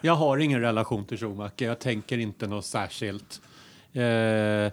Jag 0.00 0.14
har 0.14 0.38
ingen 0.38 0.60
relation 0.60 1.04
till 1.04 1.18
Schumacher. 1.18 1.52
Jag 1.64 1.78
tänker 1.78 2.18
inte 2.18 2.46
något 2.46 2.64
särskilt. 2.64 3.40
Eh, 3.92 4.72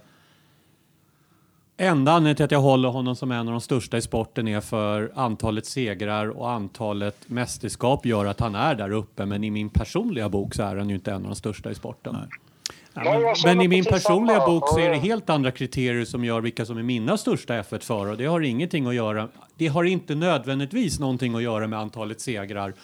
Enda 1.76 2.12
anledningen 2.12 2.36
till 2.36 2.44
att 2.44 2.50
jag 2.50 2.60
håller 2.60 2.88
honom 2.88 3.16
som 3.16 3.30
en 3.30 3.38
av 3.48 3.52
de 3.52 3.60
största 3.60 3.96
i 3.96 4.02
sporten 4.02 4.48
är 4.48 4.60
för 4.60 5.12
antalet 5.14 5.66
segrar 5.66 6.28
och 6.28 6.50
antalet 6.50 7.16
mästerskap 7.26 8.06
gör 8.06 8.26
att 8.26 8.40
han 8.40 8.54
är 8.54 8.74
där 8.74 8.90
uppe. 8.90 9.26
Men 9.26 9.44
i 9.44 9.50
min 9.50 9.68
personliga 9.70 10.28
bok 10.28 10.54
så 10.54 10.62
är 10.62 10.76
han 10.76 10.88
ju 10.88 10.94
inte 10.94 11.10
en 11.10 11.16
av 11.22 11.28
de 11.28 11.34
största 11.34 11.70
i 11.70 11.74
sporten. 11.74 12.16
Nej, 12.92 13.04
jag 13.22 13.36
känner 13.36 13.54
Men 13.54 13.64
i 13.64 13.68
min 13.68 13.84
personliga 13.84 14.36
samma. 14.36 14.46
bok 14.46 14.68
så 14.68 14.78
är 14.78 14.88
det 14.90 14.96
Ja, 14.96 15.02
helt 15.02 15.30
andra 15.30 15.50
kriterier 15.50 16.04
som 16.04 16.24
gör 16.24 16.40
vilka 16.40 16.66
som 16.66 16.78
är 16.78 16.82
mina 16.82 17.16
största 17.16 17.62
F1-förare. 17.62 18.10
Och 18.10 18.16
det 18.16 18.24
har 18.26 18.40
ingenting 18.40 18.86
att 18.86 18.94
göra, 18.94 19.28
det 19.56 19.66
har 19.66 19.84
inte 19.84 20.14
nödvändigtvis 20.14 21.00
någonting 21.00 21.34
att 21.34 21.42
göra 21.42 21.66
med 21.66 21.78
antalet 21.78 22.20
segrar 22.20 22.74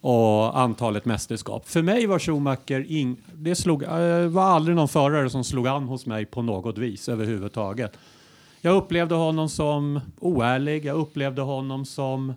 och 0.00 0.58
antalet 0.58 1.04
mästerskap. 1.04 1.68
För 1.68 1.82
mig 1.82 2.06
var 2.06 2.18
Schumacher, 2.18 2.84
ing, 2.92 3.16
det 3.34 3.54
slog, 3.54 3.82
eh, 3.82 4.26
var 4.26 4.42
aldrig 4.44 4.76
någon 4.76 4.88
förare 4.88 5.30
som 5.30 5.44
slog 5.44 5.66
an 5.68 5.84
hos 5.84 6.06
mig 6.06 6.26
på 6.26 6.42
något 6.42 6.78
vis 6.78 7.08
överhuvudtaget. 7.08 7.98
Jag 8.64 8.76
upplevde 8.76 9.14
honom 9.14 9.48
som 9.48 10.00
oärlig, 10.20 10.84
jag 10.84 10.96
upplevde 10.96 11.42
honom 11.42 11.84
som 11.84 12.34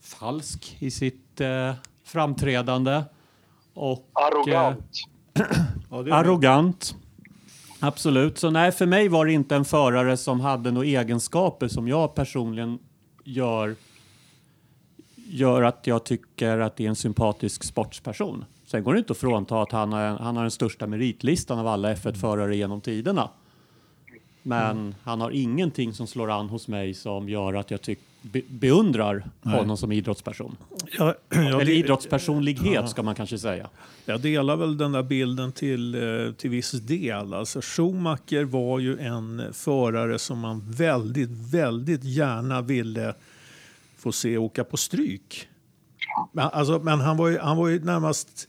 falsk 0.00 0.76
i 0.78 0.90
sitt 0.90 1.40
eh, 1.40 1.72
framträdande. 2.04 3.02
Och, 3.74 4.08
eh, 4.20 4.26
Arrogant. 4.26 4.90
Ja, 5.90 6.00
är 6.00 6.10
Arrogant. 6.12 6.96
Absolut. 7.80 8.38
Så 8.38 8.50
nej, 8.50 8.72
för 8.72 8.86
mig 8.86 9.08
var 9.08 9.26
det 9.26 9.32
inte 9.32 9.56
en 9.56 9.64
förare 9.64 10.16
som 10.16 10.40
hade 10.40 10.70
några 10.70 10.86
egenskaper 10.86 11.68
som 11.68 11.88
jag 11.88 12.14
personligen 12.14 12.78
gör, 13.24 13.74
gör 15.16 15.62
att 15.62 15.86
jag 15.86 16.04
tycker 16.04 16.58
att 16.58 16.76
det 16.76 16.84
är 16.84 16.88
en 16.88 16.96
sympatisk 16.96 17.64
sportsperson. 17.64 18.44
Sen 18.66 18.84
går 18.84 18.92
det 18.92 18.98
inte 18.98 19.12
att 19.12 19.18
frånta 19.18 19.62
att 19.62 19.72
han 19.72 19.92
har, 19.92 20.06
han 20.06 20.36
har 20.36 20.42
den 20.42 20.50
största 20.50 20.86
meritlistan 20.86 21.58
av 21.58 21.66
alla 21.66 21.94
F1-förare 21.94 22.56
genom 22.56 22.80
tiderna. 22.80 23.30
Men 24.46 24.94
han 25.02 25.20
har 25.20 25.30
ingenting 25.30 25.92
som 25.92 26.06
slår 26.06 26.30
an 26.30 26.48
hos 26.48 26.68
mig 26.68 26.94
som 26.94 27.28
gör 27.28 27.54
att 27.54 27.70
jag 27.70 27.82
tyck, 27.82 27.98
be, 28.22 28.40
beundrar 28.48 29.24
honom 29.42 29.76
som 29.76 29.92
idrottsperson. 29.92 30.56
Jag, 30.98 31.14
jag, 31.28 31.60
Eller 31.60 31.70
idrottspersonlighet 31.70 32.90
ska 32.90 33.02
man 33.02 33.14
kanske 33.14 33.38
säga. 33.38 33.68
jag 34.04 34.20
delar 34.20 34.56
väl 34.56 34.76
den 34.76 34.92
där 34.92 35.02
bilden 35.02 35.52
till, 35.52 35.94
eh, 35.94 36.32
till 36.32 36.50
viss 36.50 36.70
del. 36.72 37.34
Alltså 37.34 37.60
Schumacher 37.62 38.44
var 38.44 38.78
ju 38.78 38.98
en 38.98 39.52
förare 39.52 40.18
som 40.18 40.38
man 40.38 40.62
väldigt, 40.70 41.30
väldigt 41.30 42.04
gärna 42.04 42.62
ville 42.62 43.14
få 43.98 44.12
se 44.12 44.38
åka 44.38 44.64
på 44.64 44.76
stryk. 44.76 45.48
Men, 46.32 46.48
alltså, 46.52 46.78
men 46.78 47.00
han, 47.00 47.16
var 47.16 47.28
ju, 47.28 47.38
han 47.38 47.56
var 47.56 47.68
ju 47.68 47.84
närmast 47.84 48.48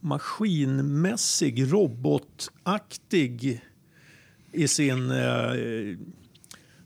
maskinmässig, 0.00 1.72
robotaktig 1.72 3.62
i, 4.52 4.68
sin, 4.68 5.10
eh, 5.10 5.54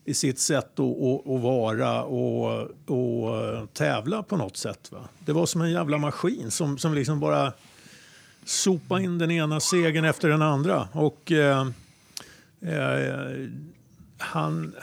i 0.05 0.15
sitt 0.15 0.39
sätt 0.39 0.81
att, 0.81 1.27
att, 1.27 1.41
vara 1.43 2.03
och, 2.03 2.69
och 2.87 3.45
eh, 3.45 3.67
tävla 3.67 4.23
på 4.23 4.37
något 4.37 4.57
sätt. 4.57 4.93
Va? 4.93 5.09
Det 5.19 5.33
var 5.33 5.47
som 5.47 5.61
en 5.61 5.71
jävla 5.71 5.99
maskin 5.99 6.51
som, 6.51 6.79
som 6.79 6.95
liksom 6.95 7.21
bara 7.21 7.53
sopa 8.45 9.01
in 9.01 9.19
den 9.19 9.31
ena 9.31 9.61
segern 9.61 10.05
efter 10.05 10.29
den 10.29 10.43
andra. 10.43 10.89
Och 10.93 11.33
eh, 11.33 11.69
eh, 12.61 13.49
han, 14.19 14.75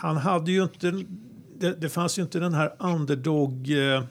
han 0.00 0.16
hade 0.16 0.52
ju 0.52 0.62
inte... 0.62 1.04
Det, 1.58 1.72
det 1.72 1.88
fanns 1.88 2.18
ju 2.18 2.22
inte 2.22 2.38
den 2.38 2.54
här 2.54 2.72
underdog... 2.78 3.70
Eh, 3.70 4.02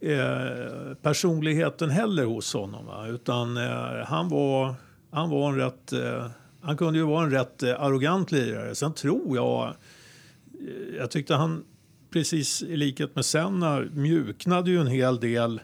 eh, 0.00 0.94
personligheten 1.02 1.90
heller 1.90 2.24
hos 2.24 2.54
honom. 2.54 2.86
Va? 2.86 3.06
Utan 3.06 3.56
eh, 3.56 4.06
han, 4.06 4.28
var, 4.28 4.74
han 5.10 5.30
var 5.30 5.48
en 5.48 5.56
rätt... 5.56 5.92
Eh, 5.92 6.26
han 6.60 6.76
kunde 6.76 6.98
ju 6.98 7.04
vara 7.04 7.24
en 7.24 7.30
rätt 7.30 7.62
eh, 7.62 7.80
arrogant 7.80 8.32
lirare. 8.32 8.74
Sen 8.74 8.92
tror 8.92 9.36
jag... 9.36 9.68
Eh, 9.68 10.96
jag 10.98 11.10
tyckte 11.10 11.34
han, 11.34 11.64
precis 12.10 12.62
i 12.62 12.76
likhet 12.76 13.14
med 13.14 13.24
Senna, 13.24 13.80
mjuknade 13.80 14.70
ju 14.70 14.80
en 14.80 14.86
hel 14.86 15.20
del 15.20 15.60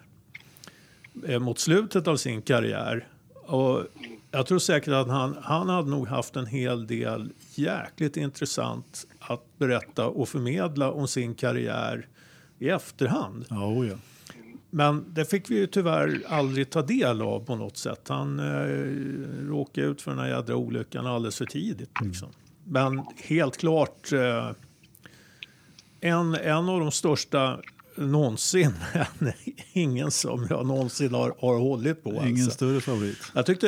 eh, 1.27 1.39
mot 1.39 1.59
slutet 1.59 2.09
av 2.09 2.17
sin 2.17 2.43
karriär. 2.43 3.09
Och 3.47 3.83
jag 4.31 4.47
tror 4.47 4.59
säkert 4.59 4.93
att 4.93 5.09
han, 5.09 5.37
han 5.43 5.69
hade 5.69 5.91
nog 5.91 6.09
haft 6.09 6.37
en 6.37 6.47
hel 6.47 6.87
del 6.87 7.33
jäkligt 7.55 8.17
intressant 8.17 9.07
att 9.19 9.59
berätta 9.59 10.07
och 10.07 10.29
förmedla 10.29 10.93
om 10.93 11.09
sin 11.09 11.35
karriär 11.35 12.09
i 12.59 12.69
efterhand. 12.69 13.47
Oh 13.51 13.89
ja. 13.89 13.97
Men 14.77 15.05
det 15.15 15.25
fick 15.25 15.51
vi 15.51 15.55
ju 15.57 15.67
tyvärr 15.67 16.23
aldrig 16.29 16.71
ta 16.71 16.83
del 16.83 17.23
av 17.23 17.41
på 17.45 17.57
något 17.57 17.77
sätt. 17.77 18.09
Han 18.09 18.39
eh, 18.39 19.49
råkade 19.49 19.87
ut 19.87 20.03
för 20.03 20.11
den 20.11 20.21
här 20.21 20.29
jädra 20.29 20.57
olyckan 20.57 21.07
alldeles 21.07 21.39
för 21.39 21.45
tidigt. 21.47 22.01
Liksom. 22.01 22.29
Men 22.65 23.03
helt 23.25 23.57
klart 23.57 24.13
eh, 24.13 24.51
en, 26.01 26.35
en 26.35 26.69
av 26.69 26.81
de 26.81 26.91
största 26.91 27.59
någonsin. 27.97 28.73
Men 29.19 29.33
ingen 29.73 30.11
som 30.11 30.47
jag 30.51 30.67
någonsin 30.67 31.15
har, 31.15 31.35
har 31.41 31.59
hållit 31.59 32.05
på. 32.05 32.11
Ingen 32.11 32.27
alltså. 32.29 32.51
större 32.51 32.81
favorit. 32.81 33.19
Jag 33.35 33.47
tyckte, 33.47 33.67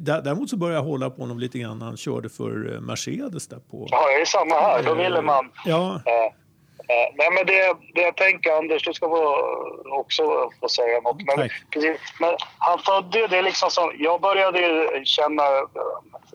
dä- 0.00 0.20
däremot 0.24 0.50
så 0.50 0.56
började 0.56 0.78
jag 0.78 0.84
hålla 0.84 1.10
på 1.10 1.22
honom 1.22 1.38
lite 1.38 1.58
grann 1.58 1.78
när 1.78 1.86
han 1.86 1.96
körde 1.96 2.28
för 2.28 2.74
eh, 2.74 2.80
Mercedes 2.80 3.46
där 3.48 3.58
på. 3.70 3.86
Ja, 3.90 4.06
det 4.16 4.20
är 4.20 4.24
samma 4.24 4.54
här. 4.54 4.82
Då 4.84 4.94
ville 4.94 5.22
man... 5.22 5.50
Ja, 5.66 5.94
Eh, 6.06 6.34
eh, 6.88 7.08
nej, 7.14 7.28
men 7.34 7.46
det, 7.46 7.76
det 7.94 8.00
jag 8.02 8.16
tänker, 8.16 8.52
Anders, 8.52 8.82
du 8.82 8.92
ska 8.94 9.08
få, 9.08 9.34
också 10.00 10.50
få 10.60 10.68
säga 10.68 11.00
något. 11.00 11.22
Men, 11.36 11.48
precis, 11.70 12.00
men 12.20 12.36
han 12.58 12.78
födde 12.78 13.26
det 13.26 13.42
liksom 13.42 13.70
som... 13.70 13.92
Jag 13.98 14.20
började 14.20 14.60
ju 14.60 15.04
känna... 15.04 15.42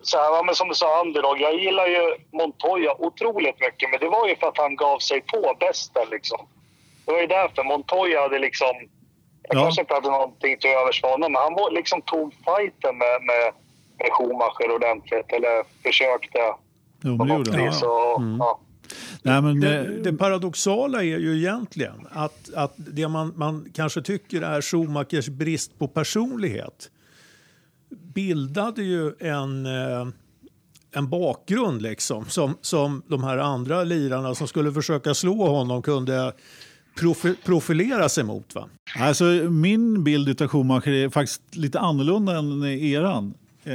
Så 0.02 0.18
här, 0.18 0.44
men 0.44 0.56
som 0.56 0.70
du 0.70 0.76
sa, 0.76 1.02
underdog. 1.02 1.42
Jag 1.42 1.56
gillar 1.56 1.88
ju 1.88 2.16
Montoya 2.32 2.96
otroligt 3.00 3.60
mycket, 3.60 3.89
men 3.92 4.00
det 4.00 4.10
var 4.10 4.28
ju 4.28 4.36
för 4.36 4.48
att 4.48 4.58
han 4.58 4.76
gav 4.76 5.00
sig 5.00 5.22
på 5.22 5.56
bästen 5.60 6.08
liksom. 6.12 6.48
Det 7.06 7.12
var 7.12 7.20
ju 7.22 7.28
därför 7.28 7.63
Montoya 7.63 8.22
hade 8.22 8.39
liksom... 8.39 8.68
Jag 9.50 9.58
Ja. 9.58 9.62
kanske 9.63 9.82
inte 9.82 9.94
hade 9.94 10.10
någonting 10.12 10.58
till 10.60 10.70
övers 10.70 11.02
för 11.02 11.08
honom, 11.08 11.32
men 11.32 11.42
han 11.42 11.54
var, 11.54 11.72
liksom 11.72 12.02
tog 12.02 12.34
fighten 12.34 12.98
med, 12.98 13.22
med, 13.22 13.54
med 13.98 14.10
Schumacher 14.12 14.76
ordentligt. 14.76 15.32
Eller 15.34 15.63
försökte 15.84 16.39
Jo, 17.04 17.16
men 17.18 17.28
det 17.28 17.34
gjorde 17.34 17.52
han. 17.52 17.60
ja. 18.39 18.60
Nej, 19.24 19.42
men, 19.42 19.60
det, 19.60 20.00
det 20.04 20.14
paradoxala 20.14 21.00
är 21.00 21.20
ju 21.20 21.38
egentligen 21.38 22.08
att, 22.12 22.54
att 22.54 22.74
det 22.76 23.08
man, 23.08 23.34
man 23.36 23.66
kanske 23.74 24.02
tycker 24.02 24.42
är 24.42 24.62
Schumachers 24.62 25.30
brist 25.30 25.80
på 25.80 25.88
personlighet 25.88 26.90
bildade 28.14 28.84
ju 28.84 29.14
en, 29.20 29.66
eh, 29.66 30.08
en 30.92 31.10
bakgrund 31.10 31.82
liksom, 31.82 32.26
som, 32.26 32.58
som 32.62 33.02
de 33.08 33.24
här 33.24 33.38
andra 33.38 33.84
lirarna 33.84 34.36
som 34.36 34.48
skulle 34.48 34.72
försöka 34.72 35.14
slå 35.14 35.48
honom 35.48 35.82
kunde 35.82 36.34
profi, 37.00 37.36
profilera 37.46 38.10
sig 38.10 38.24
mot. 38.24 38.56
Va? 38.56 38.70
Alltså, 39.00 39.24
min 39.50 40.04
bild 40.04 40.42
av 40.42 40.48
Schumacher 40.48 40.92
är 40.92 41.10
faktiskt 41.10 41.56
lite 41.56 41.80
annorlunda 41.80 42.38
än 42.38 42.64
eran. 42.64 43.34
Eh, 43.64 43.74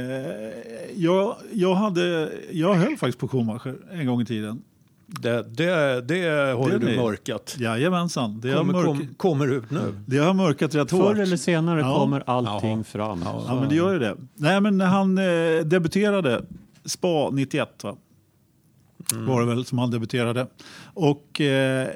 jag, 0.95 1.35
jag, 1.53 1.75
hade, 1.75 2.31
jag 2.51 2.73
höll 2.73 2.97
faktiskt 2.97 3.19
på 3.19 3.27
Schumacher 3.27 3.75
en 3.91 4.07
gång 4.07 4.21
i 4.21 4.25
tiden. 4.25 4.61
Det, 5.11 5.43
det, 5.43 6.01
det 6.01 6.29
har 6.57 6.69
Det 6.69 6.77
du 6.77 6.95
mörkat. 6.97 7.55
Jajamensan, 7.59 8.39
det 8.41 8.53
Kommer, 8.53 8.73
mörk, 8.73 8.85
kom, 8.85 9.07
kommer 9.17 9.47
ut 9.47 9.71
nu. 9.71 9.93
det 10.05 10.17
har 10.17 10.33
mörkat 10.33 10.75
rätt 10.75 10.91
hårt. 10.91 11.01
Förr 11.15 11.19
eller 11.21 11.37
senare 11.37 11.79
Ja. 11.79 11.95
kommer 11.95 12.23
allting 12.29 12.69
Jaha. 12.71 12.83
fram. 12.83 13.21
Ja, 13.25 13.57
men 13.59 13.69
det 13.69 13.75
gör 13.75 13.93
ju 13.93 13.99
det. 13.99 14.15
Nej, 14.35 14.61
men 14.61 14.77
när 14.77 14.85
han 14.85 15.17
eh, 15.17 15.65
debuterade, 15.65 16.41
Spa 16.85 17.29
91 17.29 17.83
va? 17.83 17.95
var 19.13 19.41
det 19.41 19.47
väl 19.47 19.65
som 19.65 19.77
han 19.77 19.91
debuterade. 19.91 20.47
Och 20.93 21.41
eh, 21.41 21.87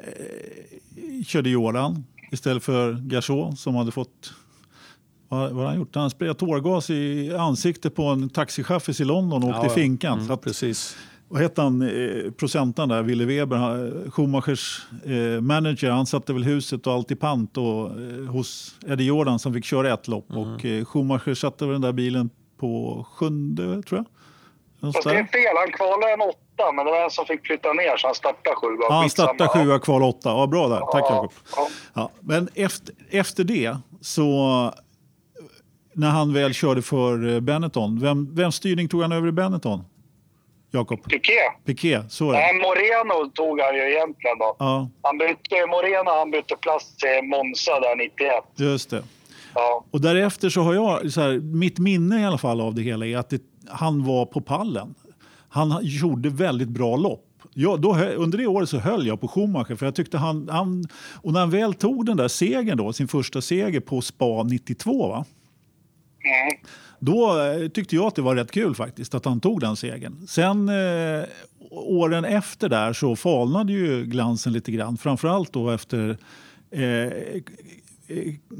körde 1.26 1.50
Jordan 1.50 2.04
istället 2.32 2.62
för 2.62 2.92
Gachot 2.92 3.58
som 3.58 3.74
hade 3.74 3.90
fått 3.92 4.32
vad, 5.28 5.50
vad 5.52 5.56
har 5.58 5.66
han 5.66 5.76
gjort? 5.76 5.94
Han 5.94 6.10
sprayade 6.10 6.38
tårgas 6.38 6.90
i 6.90 7.34
ansiktet 7.34 7.94
på 7.94 8.04
en 8.04 8.28
taxichaffis 8.28 9.00
i 9.00 9.04
London 9.04 9.42
och 9.42 9.48
åkte 9.48 9.66
Ja, 9.66 9.72
i 9.72 9.74
finkan. 9.74 10.26
så 10.26 10.32
att, 10.32 10.42
Precis. 10.42 10.96
Vad 11.34 11.42
hette 11.42 11.62
han, 11.62 11.82
eh, 11.82 12.30
procentaren 12.30 12.88
där, 12.88 13.02
Ville 13.02 13.24
Weber, 13.24 13.56
han, 13.56 14.10
Schumachers 14.10 14.82
eh, 15.04 15.40
manager, 15.40 15.90
han 15.90 16.06
satte 16.06 16.32
väl 16.32 16.44
huset 16.44 16.86
och 16.86 16.92
allt 16.92 17.10
i 17.10 17.14
pant 17.16 17.56
och, 17.56 17.86
eh, 18.00 18.26
hos 18.28 18.74
Eddie 18.86 19.04
Jordan 19.04 19.38
som 19.38 19.54
fick 19.54 19.64
köra 19.64 19.92
ett 19.94 20.08
lopp. 20.08 20.26
Och 20.30 20.64
eh, 20.64 20.84
Schumacher 20.84 21.34
satte 21.34 21.64
väl 21.64 21.72
den 21.72 21.80
där 21.80 21.92
bilen 21.92 22.30
på 22.60 23.06
sjunde, 23.10 23.82
tror 23.82 23.98
jag. 24.80 24.92
Fast 24.92 25.04
det 25.08 25.10
är 25.10 25.24
fel. 25.24 25.56
Han 25.56 25.72
kvalade 25.72 26.12
en 26.12 26.20
åtta, 26.20 26.72
men 26.74 26.84
det 26.84 26.90
var 26.90 27.04
en 27.04 27.10
som 27.10 27.26
fick 27.26 27.46
flytta 27.46 27.72
ner 27.72 27.96
så 27.96 28.06
han 28.06 28.14
startade 28.14 28.56
sju. 28.56 28.66
Ja, 28.80 28.94
han 28.94 29.10
startade 29.10 29.48
sjua, 29.50 29.78
kval 29.78 30.02
åtta. 30.02 30.28
Ja, 30.28 30.46
bra 30.46 30.68
där. 30.68 30.78
Tack 30.78 31.04
Ja, 31.08 31.14
Jakob. 31.14 31.32
ja. 31.56 31.68
Ja, 31.94 32.10
men 32.20 32.48
efter, 32.54 32.94
efter 33.10 33.44
det 33.44 33.76
så 34.00 34.28
när 35.94 36.10
han 36.10 36.32
väl 36.32 36.52
körde 36.54 36.82
för 36.82 37.40
Benetton, 37.40 38.00
vem, 38.00 38.34
vem 38.34 38.52
styrning 38.52 38.88
tog 38.88 39.02
han 39.02 39.12
över 39.12 39.28
i 39.28 39.32
Benetton? 39.32 39.84
Jakob? 40.74 41.04
Piqué. 41.04 41.32
Piqué, 41.64 42.02
så 42.08 42.30
är 42.30 42.32
det. 42.32 42.38
Nej, 42.38 42.54
Moreno 42.54 43.30
tog 43.34 43.60
han 43.60 43.74
ju 43.74 43.80
egentligen 43.80 44.38
då. 44.38 44.56
Ja, 44.58 44.88
Han 45.02 45.18
bytte, 45.18 45.66
Moreno 45.66 46.10
han 46.18 46.30
bytte 46.30 46.56
plats 46.56 46.96
till 46.96 47.28
Monza 47.28 47.80
där 47.80 47.96
91. 47.96 48.44
just 48.56 48.90
det. 48.90 49.02
Ja. 49.54 49.84
Och 49.90 50.00
därefter 50.00 50.48
så 50.48 50.60
har 50.60 50.74
jag, 50.74 51.12
så 51.12 51.20
här, 51.20 51.38
mitt 51.38 51.78
minne 51.78 52.22
i 52.22 52.24
alla 52.24 52.38
fall 52.38 52.60
av 52.60 52.74
det 52.74 52.82
hela 52.82 53.06
är 53.06 53.16
att 53.16 53.30
det, 53.30 53.42
han 53.68 54.04
var 54.04 54.26
på 54.26 54.40
pallen. 54.40 54.94
han 55.48 55.78
gjorde 55.82 56.28
väldigt 56.28 56.68
bra 56.68 56.96
lopp. 56.96 57.30
Ja, 57.54 57.76
då, 57.76 57.94
under 57.96 58.38
det 58.38 58.46
året 58.46 58.68
så 58.68 58.78
höll 58.78 59.06
jag 59.06 59.20
på 59.20 59.28
Schumacher 59.28 59.76
för 59.76 59.86
jag 59.86 59.94
tyckte 59.94 60.18
han, 60.18 60.48
han... 60.48 60.84
Och 61.22 61.32
när 61.32 61.40
han 61.40 61.50
väl 61.50 61.74
tog 61.74 62.06
den 62.06 62.16
där 62.16 62.28
segern 62.28 62.76
då, 62.78 62.92
sin 62.92 63.08
första 63.08 63.40
seger 63.40 63.80
på 63.80 64.00
Spa 64.00 64.42
92 64.42 65.08
va? 65.08 65.24
Mm. 66.24 66.58
Då 67.04 67.42
eh, 67.42 67.68
tyckte 67.68 67.96
jag 67.96 68.06
att 68.06 68.14
det 68.14 68.22
var 68.22 68.36
rätt 68.36 68.50
kul 68.50 68.74
faktiskt 68.74 69.14
att 69.14 69.24
han 69.24 69.40
tog 69.40 69.60
den 69.60 69.76
segern. 69.76 70.26
Sen 70.28 70.68
eh, 70.68 71.24
åren 71.70 72.24
efter 72.24 72.68
där 72.68 72.92
så 72.92 73.16
falnade 73.16 73.72
ju 73.72 74.04
glansen 74.04 74.52
lite 74.52 74.72
grann. 74.72 74.96
Framförallt 74.96 75.52
då 75.52 75.70
efter 75.70 76.16
eh, 76.70 76.82
eh, 76.82 77.44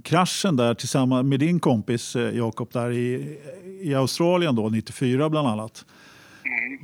kraschen 0.03 0.57
där 0.57 0.75
tillsammans 0.75 1.27
med 1.27 1.41
din 1.41 1.61
kompis 1.61 2.17
eh, 2.17 2.37
Jakob 2.37 2.69
där 2.73 2.91
i, 2.91 3.39
i 3.83 3.95
Australien 3.95 4.55
då 4.55 4.69
94 4.69 5.31
bland 5.31 5.49
annat. 5.49 5.85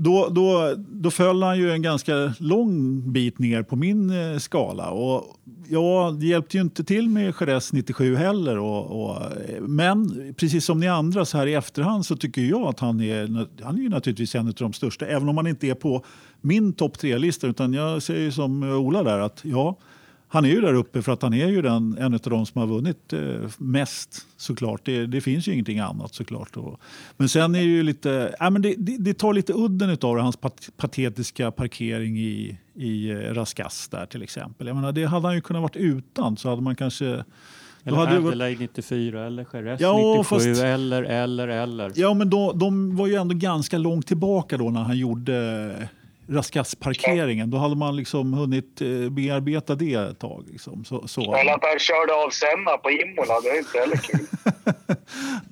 Då, 0.03 0.29
då, 0.31 0.75
då 0.77 1.11
föll 1.11 1.43
han 1.43 1.59
ju 1.59 1.73
en 1.73 1.83
ganska 1.83 2.35
lång 2.39 3.03
bit 3.13 3.39
ner 3.39 3.63
på 3.63 3.77
min 3.77 4.11
eh, 4.11 4.39
skala. 4.39 4.91
Och 4.91 5.25
ja, 5.69 6.17
det 6.21 6.27
hjälpte 6.27 6.57
ju 6.57 6.61
inte 6.61 6.85
till 6.85 7.09
med 7.09 7.35
Jerez 7.41 7.73
97 7.73 8.17
heller. 8.17 8.59
Och, 8.59 9.03
och, 9.03 9.23
men 9.61 10.35
precis 10.37 10.65
som 10.65 10.81
ni 10.81 10.89
andra 10.89 11.25
så 11.25 11.39
här 11.39 11.47
i 11.47 11.55
efterhand 11.55 12.07
så 12.07 12.17
tycker 12.17 12.43
jag 12.43 12.63
att 12.63 12.81
han 12.81 13.01
är, 13.01 13.47
han 13.65 13.79
är 13.79 13.83
ju 13.83 13.89
naturligtvis 13.89 14.35
en 14.35 14.47
av 14.47 14.55
de 14.55 14.73
största. 14.73 15.07
Även 15.07 15.29
om 15.29 15.37
han 15.37 15.47
inte 15.47 15.67
är 15.67 15.75
på 15.75 16.05
min 16.41 16.73
topp 16.73 16.99
tre-lista. 16.99 17.47
Utan 17.47 17.73
jag 17.73 18.03
säger 18.03 18.31
som 18.31 18.63
eh, 18.63 18.77
Ola 18.77 19.03
där 19.03 19.19
att 19.19 19.41
ja, 19.43 19.79
han 20.33 20.45
är 20.45 20.49
ju 20.49 20.61
där 20.61 20.75
uppe 20.75 21.03
för 21.03 21.13
att 21.13 21.23
han 21.23 21.35
är 21.35 21.49
ju 21.49 21.63
den, 21.63 21.97
en 21.99 22.15
av 22.15 22.21
de 22.21 22.47
som 22.47 22.61
har 22.61 22.67
vunnit 22.67 23.13
eh, 23.13 23.21
mest 23.59 24.27
såklart. 24.37 24.81
Det, 24.85 25.07
det 25.07 25.21
finns 25.21 25.49
ju 25.49 25.53
ingenting 25.53 25.79
annat 25.79 26.15
såklart. 26.15 26.57
Men 27.17 27.29
sen 27.29 27.55
är 27.55 27.59
det 27.59 27.65
ju 27.65 27.83
lite, 27.83 28.35
ja, 28.39 28.51
men 28.51 28.63
det, 28.63 28.75
det, 28.79 28.97
det 28.99 29.15
tar 29.15 29.33
lite 29.33 29.53
udden 29.53 29.97
av 30.03 30.19
hans 30.19 30.37
pat, 30.37 30.69
patetiska 30.77 31.51
parkering 31.51 32.19
i, 32.19 32.59
i 32.75 33.11
eh, 33.11 33.15
Raskas 33.17 33.89
där 33.89 34.07
till 34.07 34.23
exempel. 34.23 34.67
Jag 34.67 34.77
menar, 34.77 34.93
det 34.93 35.05
hade 35.05 35.27
han 35.27 35.35
ju 35.35 35.41
kunnat 35.41 35.63
varit 35.63 35.77
utan 35.77 36.37
så 36.37 36.49
hade 36.49 36.63
man 36.63 36.77
kanske... 36.77 37.07
Eller 37.85 38.07
det 38.07 38.19
varit- 38.21 38.27
Adelaide 38.27 38.61
94 38.61 39.27
eller 39.27 39.47
Jerez 39.53 39.81
Ja, 39.81 40.15
97 40.19 40.25
fast- 40.25 40.63
eller, 40.63 41.03
eller, 41.03 41.49
eller. 41.49 41.93
Ja, 41.95 42.15
men 42.15 42.31
då, 42.31 42.53
de 42.53 42.97
var 42.97 43.07
ju 43.07 43.15
ändå 43.15 43.35
ganska 43.35 43.79
långt 43.79 44.07
tillbaka 44.07 44.57
då 44.59 44.71
när 44.71 44.81
han 44.83 44.99
gjorde 44.99 45.89
Raskas-parkeringen. 46.31 47.51
Då 47.51 47.59
hade 47.59 47.77
man 47.77 47.97
liksom 47.97 48.33
hunnit 48.33 48.81
eh, 48.81 49.11
bearbeta 49.11 49.75
det 49.75 49.95
ett 49.95 50.19
tag. 50.21 50.45
Liksom. 50.51 50.85
Så, 50.85 51.09
så. 51.09 51.35
Eller 51.35 51.53
att 51.53 51.65
han 51.65 51.79
körde 51.79 52.15
av 52.15 52.31
Senna 52.31 52.77
på 52.77 52.91
Imola, 52.91 53.41
det 53.41 53.49
är 53.49 53.59
inte 53.59 53.79
heller 53.79 53.97
kul. 53.97 54.27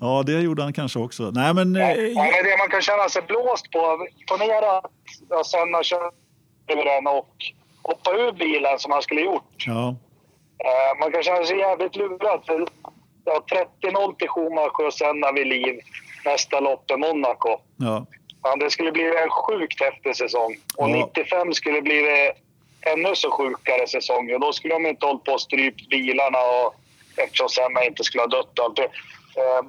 Ja, 0.01 0.23
det 0.27 0.33
gjorde 0.33 0.63
han 0.63 0.73
kanske 0.73 0.99
också. 0.99 1.31
Nej, 1.35 1.55
men... 1.55 1.75
Ja, 1.75 1.91
eh, 1.91 1.97
men 1.97 2.45
det 2.45 2.59
man 2.59 2.69
kan 2.71 2.83
känna 2.83 3.09
sig 3.09 3.23
blåst 3.23 3.71
på, 3.71 4.07
ponera 4.29 4.79
att 4.79 4.91
ja, 5.29 5.45
Senna 5.45 5.83
kör 5.83 6.11
över 6.69 6.85
den 6.85 7.07
och 7.07 7.35
hoppa 7.83 8.11
ur 8.13 8.33
bilen 8.33 8.79
som 8.79 8.93
han 8.93 9.03
skulle 9.03 9.21
gjort. 9.21 9.65
ja. 9.67 9.97
Eh, 10.65 11.01
man 11.01 11.13
kan 11.13 11.23
känna 11.23 11.45
sig 11.45 11.59
jävligt 11.59 11.97
lurad. 11.97 12.41
För, 12.47 12.67
ja, 13.25 13.45
30-0 13.83 14.17
till 14.17 14.29
Schumacher 14.29 14.87
och 14.87 14.95
Senna 14.95 15.33
vid 15.33 15.47
liv 15.47 15.81
nästa 16.25 16.61
lopp 16.61 16.91
i 16.91 16.97
Monaco. 16.97 17.57
Ja. 17.77 18.07
Ja, 18.43 18.57
det 18.57 18.71
skulle 18.71 18.93
bli 18.93 19.05
en 19.05 19.31
sjukt 19.31 19.83
häftig 19.83 20.17
säsong. 20.17 20.57
Och 20.77 20.91
Ja. 20.91 21.07
95 21.07 21.53
skulle 21.53 21.83
bli 21.83 22.31
ännu 22.81 23.15
så 23.15 23.31
sjukare 23.31 23.87
säsong. 23.87 24.35
Och 24.35 24.41
då 24.41 24.53
skulle 24.53 24.75
de 24.75 24.87
inte 24.87 25.07
hållit 25.07 25.25
på 25.25 25.33
och 25.33 25.41
strypt 25.41 25.89
bilarna 25.89 26.39
och, 26.39 26.75
eftersom 27.17 27.49
Senna 27.49 27.85
inte 27.85 28.05
skulle 28.05 28.23
ha 28.23 28.29
dött 28.29 28.59
allt 28.61 28.77
det. 28.77 28.85
Eh, 29.41 29.63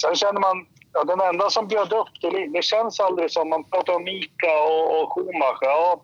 sen 0.00 0.14
känner 0.14 0.40
man, 0.40 0.66
ja, 0.92 1.04
den 1.04 1.20
enda 1.20 1.50
som 1.50 1.68
bjöd 1.68 1.92
upp, 1.92 2.08
det, 2.20 2.46
det 2.46 2.62
känns 2.62 3.00
aldrig 3.00 3.30
som, 3.30 3.48
man 3.48 3.64
pratar 3.64 3.92
om 3.92 4.04
Mika 4.04 4.60
och, 4.62 5.02
och 5.02 5.12
Schumacher. 5.12 5.58
Ja, 5.66 6.02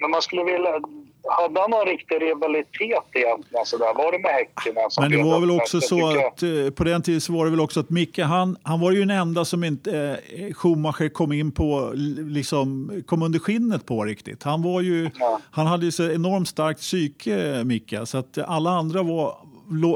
men 0.00 0.10
man 0.10 0.22
skulle 0.22 0.44
vilja, 0.44 0.80
hade 1.28 1.60
han 1.60 1.70
någon 1.70 1.86
riktig 1.86 2.22
rivalitet 2.22 3.04
egentligen? 3.12 3.66
Så 3.66 3.78
där? 3.78 3.94
Var 3.94 4.12
det 4.12 4.18
med 4.18 4.30
Häcken? 4.32 4.90
som 4.90 5.02
Men 5.04 5.10
det 5.12 5.22
var 5.22 5.40
väl 5.40 5.50
också 5.50 5.76
Jag 5.76 5.84
så 5.84 6.08
att 6.26 6.42
eh, 6.42 6.70
på 6.74 6.84
den 6.84 7.02
tiden 7.02 7.20
så 7.20 7.32
var 7.32 7.44
det 7.44 7.50
väl 7.50 7.60
också 7.60 7.80
att 7.80 7.90
Micke, 7.90 8.18
han, 8.18 8.56
han 8.62 8.80
var 8.80 8.92
ju 8.92 9.00
den 9.00 9.10
enda 9.10 9.44
som 9.44 9.64
inte 9.64 10.18
eh, 10.38 10.54
Schumacher 10.54 11.08
kom 11.08 11.32
in 11.32 11.52
på, 11.52 11.92
liksom 12.16 12.90
kom 13.06 13.22
under 13.22 13.38
skinnet 13.38 13.86
på 13.86 14.04
riktigt. 14.04 14.42
Han 14.42 14.62
var 14.62 14.80
ju, 14.80 15.10
Ja. 15.18 15.40
han 15.50 15.66
hade 15.66 15.84
ju 15.84 15.92
så 15.92 16.10
enormt 16.10 16.48
starkt 16.48 16.80
psyke, 16.80 17.62
Micke, 17.64 17.94
så 18.04 18.18
att 18.18 18.38
alla 18.46 18.70
andra 18.70 19.02
var, 19.02 19.36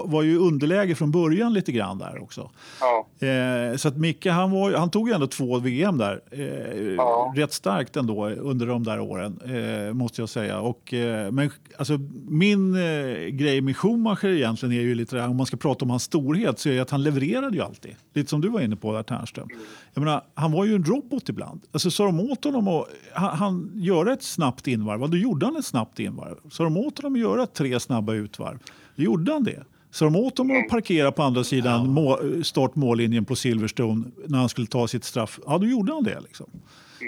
var 0.05 0.22
ju 0.22 0.39
underläge 0.39 0.95
från 0.95 1.11
början 1.11 1.53
lite 1.53 1.72
grann 1.72 1.99
där 1.99 2.22
också. 2.22 2.51
Ja. 2.81 3.27
Eh, 3.29 3.77
så 3.77 3.89
att 3.89 3.97
Micke, 3.97 4.27
han, 4.27 4.51
var, 4.51 4.72
han 4.72 4.91
tog 4.91 5.09
ju 5.09 5.14
ändå 5.14 5.27
två 5.27 5.59
VM 5.59 5.99
där. 5.99 6.20
Eh, 6.31 6.95
Ja. 6.97 7.33
Rätt 7.37 7.53
starkt 7.53 7.97
ändå 7.97 8.29
under 8.29 8.66
de 8.66 8.85
där 8.85 9.01
åren, 9.01 9.41
eh, 9.45 9.93
måste 9.95 10.22
jag 10.22 10.29
säga. 10.29 10.61
Och, 10.61 10.95
eh, 10.95 11.31
men 11.33 11.51
alltså, 11.79 11.99
min 12.29 12.75
eh, 12.75 12.81
grej 13.29 13.61
med 13.61 13.77
Schumacher 13.77 14.29
egentligen 14.29 14.75
är 14.75 14.81
ju 14.81 14.95
lite 14.95 15.16
där, 15.16 15.29
om 15.29 15.37
man 15.37 15.47
ska 15.47 15.57
prata 15.57 15.85
om 15.85 15.91
hans 15.91 16.03
storhet, 16.03 16.59
så 16.59 16.68
är 16.68 16.81
att 16.81 16.91
han 16.91 17.03
levererade 17.03 17.57
ju 17.57 17.62
alltid. 17.62 17.95
Lite 18.14 18.31
som 18.31 18.41
du 18.41 18.49
var 18.49 18.61
inne 18.61 18.77
på 18.77 18.93
där, 18.93 19.03
Ternström. 19.03 19.49
Jag 19.95 20.05
menar, 20.05 20.22
han 20.35 20.53
var 20.53 20.64
ju 20.64 20.75
en 20.75 20.85
robot 20.85 21.29
ibland. 21.29 21.61
Alltså, 21.72 21.91
sa 21.91 22.05
de 22.05 22.20
åt 22.20 22.45
honom 22.45 22.68
att 22.68 22.87
han, 23.12 23.37
han 23.37 23.70
göra 23.75 24.12
ett 24.12 24.22
snabbt 24.22 24.66
invarv, 24.68 25.11
då 25.11 25.16
gjorde 25.16 25.47
han 25.47 25.57
ett 25.57 25.64
snabbt 25.64 26.01
invarv. 26.01 26.37
Sa 26.51 26.64
de 26.64 26.77
åt 26.77 26.99
honom 26.99 27.14
att 27.14 27.20
göra 27.20 27.47
tre 27.47 27.81
snabba 27.81 28.12
utvarv, 28.14 28.59
då 28.97 29.03
gjorde 29.03 29.32
han 29.32 29.45
det. 29.45 29.64
Så 29.90 30.05
de 30.05 30.16
åt 30.16 30.38
honom 30.38 30.57
att 30.57 30.68
parkera 30.68 31.12
på 31.12 31.22
andra 31.22 31.45
sidan 31.45 31.88
må, 31.88 32.18
start-mållinjen 32.42 33.24
på 33.24 33.36
Silverstone 33.36 34.05
när 34.26 34.38
han 34.38 34.49
skulle 34.49 34.66
ta 34.66 34.88
sitt 34.88 35.05
straff. 35.05 35.40
Ja, 35.47 35.59
då 35.59 35.66
gjorde 35.66 35.92
han 35.92 36.05
det. 36.05 36.20
Liksom. 36.20 36.47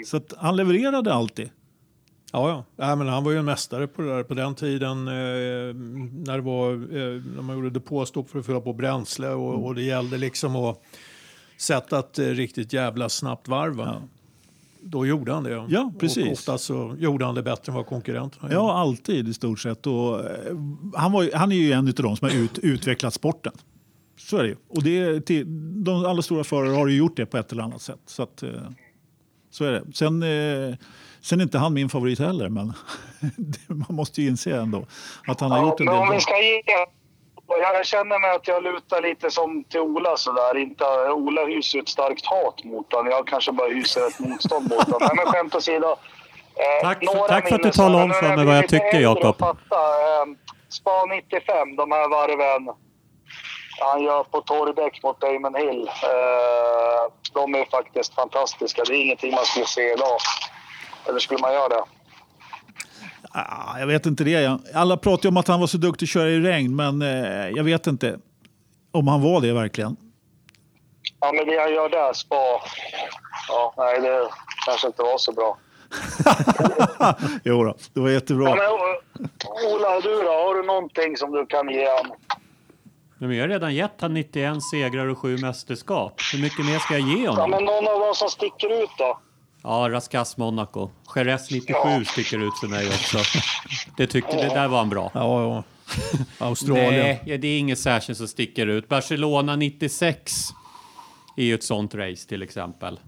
Så 0.05 0.17
att 0.17 0.33
han 0.37 0.55
levererade 0.55 1.13
alltid. 1.13 1.49
Ja, 2.31 2.49
ja. 2.49 2.85
Nej, 2.85 2.95
men 2.95 3.07
han 3.07 3.23
var 3.23 3.31
ju 3.31 3.37
en 3.37 3.45
mästare 3.45 3.87
på 3.87 4.01
det 4.01 4.07
där. 4.07 4.23
På 4.23 4.33
den 4.33 4.55
tiden 4.55 5.07
eh, 5.07 5.13
när, 6.25 6.35
det 6.35 6.41
var, 6.41 6.73
eh, 6.73 7.21
när 7.35 7.41
man 7.41 7.55
gjorde 7.55 7.69
depåstopp 7.69 8.29
för 8.29 8.39
att 8.39 8.45
fylla 8.45 8.61
på 8.61 8.73
bränsle 8.73 9.29
och, 9.29 9.65
och 9.65 9.75
det 9.75 9.83
gällde 9.83 10.17
liksom 10.17 10.55
att 10.55 10.83
sätta 11.57 11.99
ett 11.99 12.19
eh, 12.19 12.25
riktigt 12.25 12.73
jävla 12.73 13.09
snabbt 13.09 13.47
varv. 13.47 13.75
va? 13.75 14.01
Då 14.89 15.05
gjorde 15.05 15.33
han 15.33 15.43
det. 15.43 15.65
Ja, 15.69 15.91
precis. 15.99 16.25
Och 16.25 16.31
ofta 16.31 16.57
så 16.57 16.95
gjorde 16.99 17.25
han 17.25 17.35
det 17.35 17.43
bättre 17.43 17.71
än 17.71 17.75
vad 17.75 17.85
konkurrenterna 17.85 18.43
gjorde. 18.43 18.55
Ja, 18.55 18.73
alltid 18.73 19.27
i 19.27 19.33
stort 19.33 19.59
sett. 19.59 19.87
Och, 19.87 20.19
eh, 20.25 20.55
han, 20.95 21.11
var, 21.11 21.29
han 21.35 21.51
är 21.51 21.55
ju 21.55 21.71
en 21.71 21.87
av 21.87 21.93
de 21.93 22.17
som 22.17 22.29
har 22.29 22.35
ut, 22.35 22.59
utvecklat 22.59 23.13
sporten. 23.13 23.53
Så 24.17 24.37
är 24.37 24.43
det 24.43 24.49
ju. 24.49 24.55
Och 24.69 24.83
det 24.83 25.21
till, 25.21 25.45
de 25.83 26.05
alla 26.05 26.21
stora 26.21 26.43
förare 26.43 26.75
har 26.75 26.87
ju 26.87 26.97
gjort 26.97 27.17
det 27.17 27.25
på 27.25 27.37
ett 27.37 27.51
eller 27.51 27.63
annat 27.63 27.81
sätt. 27.81 27.99
Så, 28.05 28.23
att, 28.23 28.43
eh, 28.43 28.49
så 29.51 29.63
är 29.65 29.71
det. 29.71 29.83
Sen, 29.93 30.23
eh, 30.23 30.75
sen 31.21 31.39
är 31.39 31.43
inte 31.43 31.57
han 31.57 31.73
min 31.73 31.89
favorit 31.89 32.19
heller, 32.19 32.49
men 32.49 32.73
man 33.67 33.95
måste 33.95 34.21
ju 34.21 34.27
inse 34.27 34.55
ändå 34.55 34.85
att 35.27 35.39
han 35.39 35.51
har 35.51 35.61
gjort 35.61 35.79
en 35.79 35.85
men 35.85 35.93
del 35.95 36.01
om 36.01 36.07
bra. 36.07 36.15
vi 36.15 36.21
ska 36.21 36.33
ge... 36.41 36.61
Jag 37.61 37.85
känner 37.85 38.19
mig 38.19 38.31
att 38.31 38.47
jag 38.47 38.63
lutar 38.63 39.01
lite 39.01 39.31
som 39.31 39.63
till 39.63 39.79
Ola 39.79 40.17
sådär. 40.17 40.57
Inte, 40.57 40.85
Ola 41.11 41.45
hyser 41.45 41.79
ett 41.79 41.89
starkt 41.89 42.25
hat 42.25 42.63
mot 42.63 42.93
honom. 42.93 43.11
Jag 43.11 43.27
kanske 43.27 43.51
bara 43.51 43.67
hyser 43.69 44.07
ett 44.07 44.19
motstånd 44.19 44.69
mot 44.69 44.83
honom. 44.83 44.99
Nej, 45.01 45.15
men 45.15 45.25
skämt 45.33 45.55
åsido. 45.55 45.87
Eh, 46.55 46.81
Tack 46.81 46.97
för- 47.05 47.27
tack 47.27 47.47
för 47.49 47.55
att 47.55 47.63
du 47.63 47.71
talar 47.71 48.03
om 48.03 48.11
för 48.13 48.35
mig 48.35 48.45
vad 48.45 48.57
jag 48.57 48.69
tycker, 48.69 48.99
Jakob. 48.99 49.41
eh, 49.41 50.25
Spa 50.69 51.05
95, 51.05 51.75
de 51.75 51.91
här 51.91 52.09
varven 52.09 52.75
han 53.79 54.01
gör 54.03 54.23
på 54.23 54.41
Torrbäck 54.41 55.03
mot 55.03 55.21
Damon 55.21 55.55
Hill. 55.55 55.87
Eh, 56.03 57.11
de 57.33 57.55
är 57.55 57.65
faktiskt 57.65 58.15
fantastiska. 58.15 58.83
Det 58.83 58.93
är 58.95 59.01
ingenting 59.03 59.31
man 59.35 59.45
skulle 59.45 59.65
se 59.65 59.93
idag. 59.93 60.17
Eller 61.07 61.19
skulle 61.19 61.39
man 61.41 61.53
göra 61.53 61.69
det? 61.69 61.83
Ah, 63.37 63.79
jag 63.79 63.87
vet 63.87 64.05
inte 64.05 64.23
det. 64.23 64.59
Alla 64.73 64.97
pratar 64.97 65.23
ju 65.23 65.29
om 65.29 65.37
att 65.37 65.47
han 65.47 65.59
var 65.59 65.67
så 65.67 65.77
duktig 65.77 66.05
att 66.05 66.09
köra 66.09 66.29
i 66.29 66.39
regn, 66.39 66.75
men 66.75 67.01
eh, 67.01 67.49
jag 67.49 67.63
vet 67.63 67.87
inte 67.87 68.19
om 68.91 69.07
han 69.07 69.21
var 69.21 69.41
det 69.41 69.53
verkligen. 69.53 69.95
Ja, 71.19 71.31
men 71.33 71.45
det 71.47 71.59
han 71.61 71.73
gör 71.73 71.89
där, 71.89 72.13
Spa... 72.13 72.35
Ja, 73.49 73.73
nej, 73.77 74.01
det 74.01 74.27
kanske 74.65 74.87
inte 74.87 75.01
var 75.01 75.17
så 75.17 75.31
bra. 75.31 75.57
Jo 77.43 77.63
då, 77.63 77.75
det 77.93 77.99
var 77.99 78.09
jättebra. 78.09 78.49
Ja, 78.49 78.55
men, 78.55 78.71
O- 78.71 79.75
Ola, 79.75 79.99
du 79.99 80.09
då? 80.23 80.29
Har 80.29 80.55
du 80.55 80.63
någonting 80.67 81.17
som 81.17 81.31
du 81.31 81.45
kan 81.45 81.69
ge? 81.69 81.87
Men 83.17 83.31
jag 83.35 83.43
har 83.43 83.47
redan 83.49 83.75
gett 83.75 84.01
han 84.01 84.13
91 84.13 84.63
segrar 84.71 85.07
och 85.07 85.17
7 85.17 85.37
mästerskap. 85.37 86.21
Hur 86.33 86.41
mycket 86.41 86.65
mer 86.65 86.79
ska 86.79 86.93
jag 86.97 87.09
ge 87.09 87.23
Ja, 87.25 87.31
honom? 87.31 87.49
men 87.51 87.63
någon 87.63 87.87
av 87.87 87.99
dem 87.99 88.13
som 88.15 88.29
sticker 88.29 88.83
ut 88.83 88.89
då? 88.97 89.19
Ja, 89.67 89.89
Raskas 89.89 90.37
Monaco. 90.37 90.89
Jerez 91.15 91.51
97 91.51 92.05
sticker 92.05 92.47
ut 92.47 92.59
för 92.59 92.67
mig 92.67 92.87
också. 92.87 93.17
Det 93.97 94.07
tyckte, 94.07 94.35
det 94.35 94.47
där 94.55 94.67
var 94.67 94.81
en 94.81 94.89
bra. 94.89 95.11
Ja, 95.13 95.41
ja. 95.41 95.63
Australien. 96.45 96.93
Nej, 96.93 97.23
ja, 97.25 97.37
det 97.37 97.47
är 97.47 97.59
inget 97.59 97.79
särskilt 97.79 98.17
som 98.17 98.27
sticker 98.27 98.67
ut. 98.67 98.87
Barcelona 98.87 99.55
96 99.55 100.33
är 101.37 101.43
ju 101.43 101.53
ett 101.55 101.63
sånt 101.63 101.95
race 101.95 102.27
till 102.27 102.41
exempel. 102.43 102.99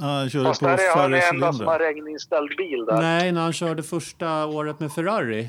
Han 0.00 0.30
körde 0.30 0.44
Fast 0.44 0.60
på 0.60 0.66
där 0.66 0.74
är 0.74 0.88
han 0.88 0.98
färre 1.10 1.20
den 1.20 1.34
enda 1.34 1.52
som 1.52 1.66
har 1.66 1.78
regninställd 1.78 2.56
bil 2.56 2.84
där. 2.86 3.00
Nej, 3.02 3.32
när 3.32 3.40
han 3.40 3.52
körde 3.52 3.82
första 3.82 4.46
året 4.46 4.80
med 4.80 4.92
Ferrari 4.92 5.48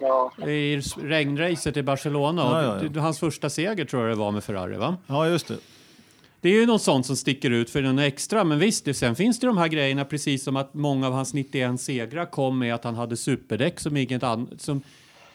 Ja. 0.00 0.32
i 0.46 0.80
regnracet 1.02 1.76
i 1.76 1.82
Barcelona. 1.82 2.42
Ja, 2.42 2.62
ja, 2.62 2.88
ja. 2.94 3.00
Hans 3.00 3.20
första 3.20 3.50
seger 3.50 3.84
tror 3.84 4.02
jag 4.02 4.10
det 4.10 4.18
var 4.20 4.30
med 4.32 4.44
Ferrari, 4.44 4.76
va? 4.76 4.96
Ja, 5.06 5.28
just 5.28 5.48
det. 5.48 5.56
Det 6.46 6.50
är 6.50 6.60
ju 6.60 6.66
något 6.66 6.82
sånt 6.82 7.06
som 7.06 7.16
sticker 7.16 7.50
ut 7.50 7.70
för 7.70 7.82
den 7.82 7.98
extra. 7.98 8.44
Men 8.44 8.58
visst, 8.58 8.84
det, 8.84 8.94
sen 8.94 9.16
finns 9.16 9.40
det 9.40 9.46
de 9.46 9.58
här 9.58 9.68
grejerna 9.68 10.04
precis 10.04 10.44
som 10.44 10.56
att 10.56 10.74
många 10.74 11.06
av 11.06 11.12
hans 11.12 11.34
91 11.34 11.80
segrar 11.80 12.24
kom 12.24 12.58
med 12.58 12.74
att 12.74 12.84
han 12.84 12.94
hade 12.94 13.16
superdäck 13.16 13.80
som, 13.80 13.96
inget 13.96 14.22
an, 14.22 14.48
som, 14.58 14.82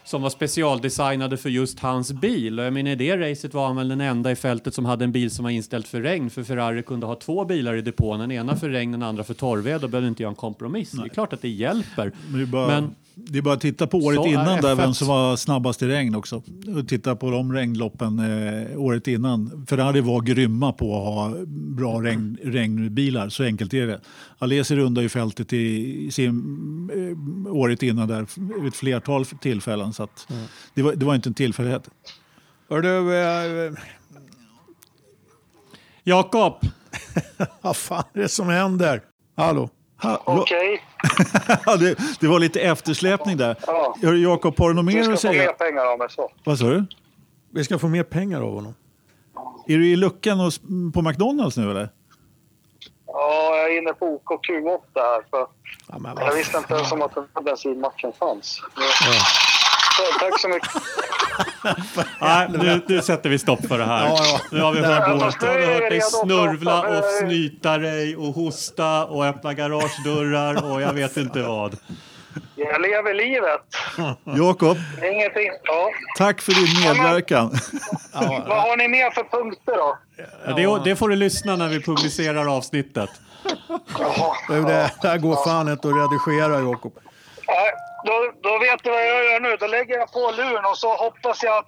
som 0.03 0.21
var 0.21 0.29
specialdesignade 0.29 1.37
för 1.37 1.49
just 1.49 1.79
hans 1.79 2.11
bil. 2.11 2.59
Och 2.59 2.65
jag 2.65 2.73
menar, 2.73 2.91
i 2.91 2.95
det 2.95 3.17
racet 3.17 3.53
var 3.53 3.67
han 3.67 3.75
väl 3.75 3.89
den 3.89 4.01
enda 4.01 4.31
i 4.31 4.35
fältet 4.35 4.73
som 4.73 4.85
hade 4.85 5.03
en 5.03 5.11
bil 5.11 5.31
som 5.31 5.43
var 5.43 5.49
inställd 5.49 5.85
för 5.85 6.01
regn. 6.01 6.29
För 6.29 6.43
Ferrari 6.43 6.83
kunde 6.83 7.05
ha 7.05 7.15
två 7.15 7.45
bilar 7.45 7.75
i 7.75 7.81
depån, 7.81 8.19
den 8.19 8.31
ena 8.31 8.55
för 8.55 8.69
regn, 8.69 8.91
den 8.91 9.03
andra 9.03 9.23
för 9.23 9.33
torrväder. 9.33 9.79
Då 9.79 9.87
behövde 9.87 10.07
inte 10.09 10.23
göra 10.23 10.31
en 10.31 10.35
kompromiss. 10.35 10.91
Det 10.91 11.03
är 11.05 11.09
klart 11.09 11.33
att 11.33 11.41
det 11.41 11.49
hjälper. 11.49 12.11
Men 12.29 12.39
det, 12.39 12.45
bara, 12.45 12.67
Men- 12.67 12.95
det 13.15 13.37
är 13.37 13.41
bara 13.41 13.53
att 13.53 13.61
titta 13.61 13.87
på 13.87 13.97
året 13.97 14.17
Så 14.17 14.27
innan 14.27 14.61
där, 14.61 14.75
F1. 14.75 14.77
vem 14.77 14.93
som 14.93 15.07
var 15.07 15.35
snabbast 15.35 15.81
i 15.81 15.87
regn 15.87 16.15
också. 16.15 16.43
Och 16.77 16.87
titta 16.87 17.15
på 17.15 17.31
de 17.31 17.53
regnloppen 17.53 18.19
eh, 18.19 18.79
året 18.81 19.07
innan. 19.07 19.65
Ferrari 19.69 20.01
var 20.01 20.21
grymma 20.21 20.73
på 20.73 20.97
att 20.97 21.03
ha 21.03 21.45
bra 21.47 22.01
regn, 22.01 22.37
regnbilar, 22.43 23.29
så 23.29 23.43
enkelt 23.43 23.73
är 23.73 23.87
det. 23.87 24.01
Alesi 24.37 24.75
rundade 24.75 25.03
ju 25.03 25.09
fältet 25.09 25.53
i, 25.53 25.57
i 26.05 26.11
sin, 26.11 26.35
eh, 27.47 27.53
året 27.53 27.83
innan 27.83 28.07
där 28.07 28.25
vid 28.59 28.67
ett 28.67 28.75
flertal 28.75 29.25
tillfällen. 29.25 29.93
Så 29.93 30.03
att 30.03 30.27
det, 30.73 30.81
var, 30.81 30.93
det 30.93 31.05
var 31.05 31.15
inte 31.15 31.29
en 31.29 31.33
tillfällighet. 31.33 31.89
Hör 32.69 32.81
du, 32.81 33.15
eh, 33.15 33.73
Jakob, 36.03 36.53
vad 37.61 37.75
fan 37.75 38.03
är 38.13 38.21
det 38.21 38.29
som 38.29 38.47
händer? 38.47 39.01
Hallå? 39.35 39.69
Okej. 40.03 40.83
ja, 41.65 41.75
det, 41.75 41.97
det 42.19 42.27
var 42.27 42.39
lite 42.39 42.59
eftersläpning 42.59 43.37
där. 43.37 43.55
Ja. 43.67 43.95
Jakob, 44.15 44.59
har 44.59 44.69
du 44.69 44.75
något 44.75 44.85
mer 44.85 45.03
ska 45.03 45.13
att 45.13 45.21
få 45.21 45.27
mer 45.27 45.33
säga? 45.39 45.53
pengar 45.53 45.85
av 45.85 45.97
mig 45.99 46.07
så. 46.09 46.31
Vad 46.43 46.59
sa 46.59 46.65
du? 46.65 46.85
Vi 47.53 47.63
ska 47.63 47.79
få 47.79 47.87
mer 47.87 48.03
pengar 48.03 48.41
av 48.41 48.53
honom. 48.53 48.75
Är 49.67 49.77
du 49.77 49.87
i 49.91 49.95
luckan 49.95 50.39
hos, 50.39 50.59
på 50.93 51.01
McDonalds 51.01 51.57
nu 51.57 51.71
eller? 51.71 51.89
Ja, 53.07 53.55
jag 53.55 53.73
är 53.73 53.77
inne 53.77 53.93
på 53.93 54.05
OKQ8 54.25 54.79
här. 54.95 55.21
För 55.29 55.47
Ja, 55.87 55.99
men 55.99 56.17
jag 56.17 56.33
visste 56.35 56.57
inte 56.57 56.73
ens 56.73 56.91
om 56.91 57.01
att 57.01 57.15
den 57.15 57.27
här 57.35 57.41
bensinmacken 57.41 58.13
fanns. 58.19 58.61
Så, 58.75 59.11
tack 60.19 60.39
så 60.39 60.47
mycket. 60.47 60.69
nej, 62.21 62.47
nu, 62.49 62.81
nu 62.87 63.01
sätter 63.01 63.29
vi 63.29 63.39
stopp 63.39 63.65
för 63.67 63.77
det 63.77 63.85
här. 63.85 64.05
Ja, 64.05 64.17
ja. 64.19 64.39
Nu 64.51 64.61
har 64.61 64.71
vi 64.73 64.79
hört, 64.79 65.03
Ja, 65.07 65.13
Nu 65.41 65.47
har 65.47 65.73
hört 65.73 65.89
dig 65.89 66.01
snurvla 66.01 66.97
och 66.97 67.03
snyta 67.05 67.77
dig 67.77 68.15
och 68.15 68.33
hosta 68.33 69.05
och 69.05 69.25
öppna 69.25 69.53
garagedörrar 69.53 70.71
och 70.71 70.81
jag 70.81 70.93
vet 70.93 71.17
inte 71.17 71.41
vad. 71.41 71.77
Jag 72.55 72.81
lever 72.81 73.13
livet. 73.13 73.61
Jakob, 74.37 74.77
Ingenting. 75.03 75.51
Ja. 75.63 75.89
tack 76.17 76.41
för 76.41 76.51
din 76.51 76.87
medverkan. 76.87 77.51
Vad 78.47 78.61
har 78.61 78.77
ni 78.77 78.87
mer 78.87 79.11
för 79.11 79.23
punkter 79.23 79.77
då? 79.77 79.97
Ja, 80.45 80.53
det, 80.53 80.89
det 80.89 80.95
får 80.95 81.09
du 81.09 81.15
lyssna 81.15 81.55
när 81.55 81.67
vi 81.67 81.81
publicerar 81.81 82.57
avsnittet. 82.57 83.09
Du, 84.47 84.61
det 84.61 84.91
här 85.03 85.17
går 85.17 85.45
fan 85.45 85.69
inte 85.69 85.87
att 85.87 85.93
redigera, 85.95 86.59
Jakob. 86.59 86.93
Då, 88.03 88.31
då 88.41 88.59
vet 88.59 88.83
du 88.83 88.89
vad 88.89 89.07
jag 89.07 89.25
gör 89.25 89.39
nu. 89.39 89.57
Då 89.57 89.67
lägger 89.67 89.97
jag 89.97 90.11
på 90.11 90.31
luren 90.31 90.65
och 90.65 90.77
så 90.77 90.95
hoppas 90.95 91.43
jag 91.43 91.57
att 91.57 91.67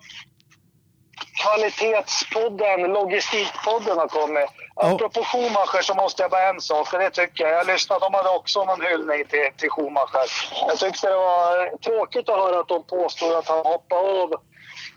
kvalitetspodden, 1.41 2.81
logistikpodden 2.81 3.97
har 3.97 4.07
kommit. 4.07 4.49
Apropå 4.75 5.23
Schumacher 5.23 5.81
så 5.81 5.93
måste 5.93 6.21
jag 6.21 6.31
bara 6.31 6.49
en 6.49 6.61
sak 6.61 6.93
och 6.93 6.99
det 6.99 7.09
tycker 7.09 7.43
jag. 7.43 7.53
Jag 7.59 7.67
lyssnade, 7.67 8.05
de 8.05 8.13
hade 8.13 8.29
också 8.29 8.65
någon 8.65 8.81
hyllning 8.81 9.25
till, 9.25 9.49
till 9.57 9.69
Schumacher. 9.69 10.25
Jag 10.67 10.77
tyckte 10.77 11.07
det 11.07 11.15
var 11.15 11.77
tråkigt 11.77 12.29
att 12.29 12.37
höra 12.37 12.59
att 12.59 12.67
de 12.67 12.83
påstod 12.83 13.33
att 13.33 13.47
han 13.47 13.65
hoppade 13.65 14.21
av 14.23 14.33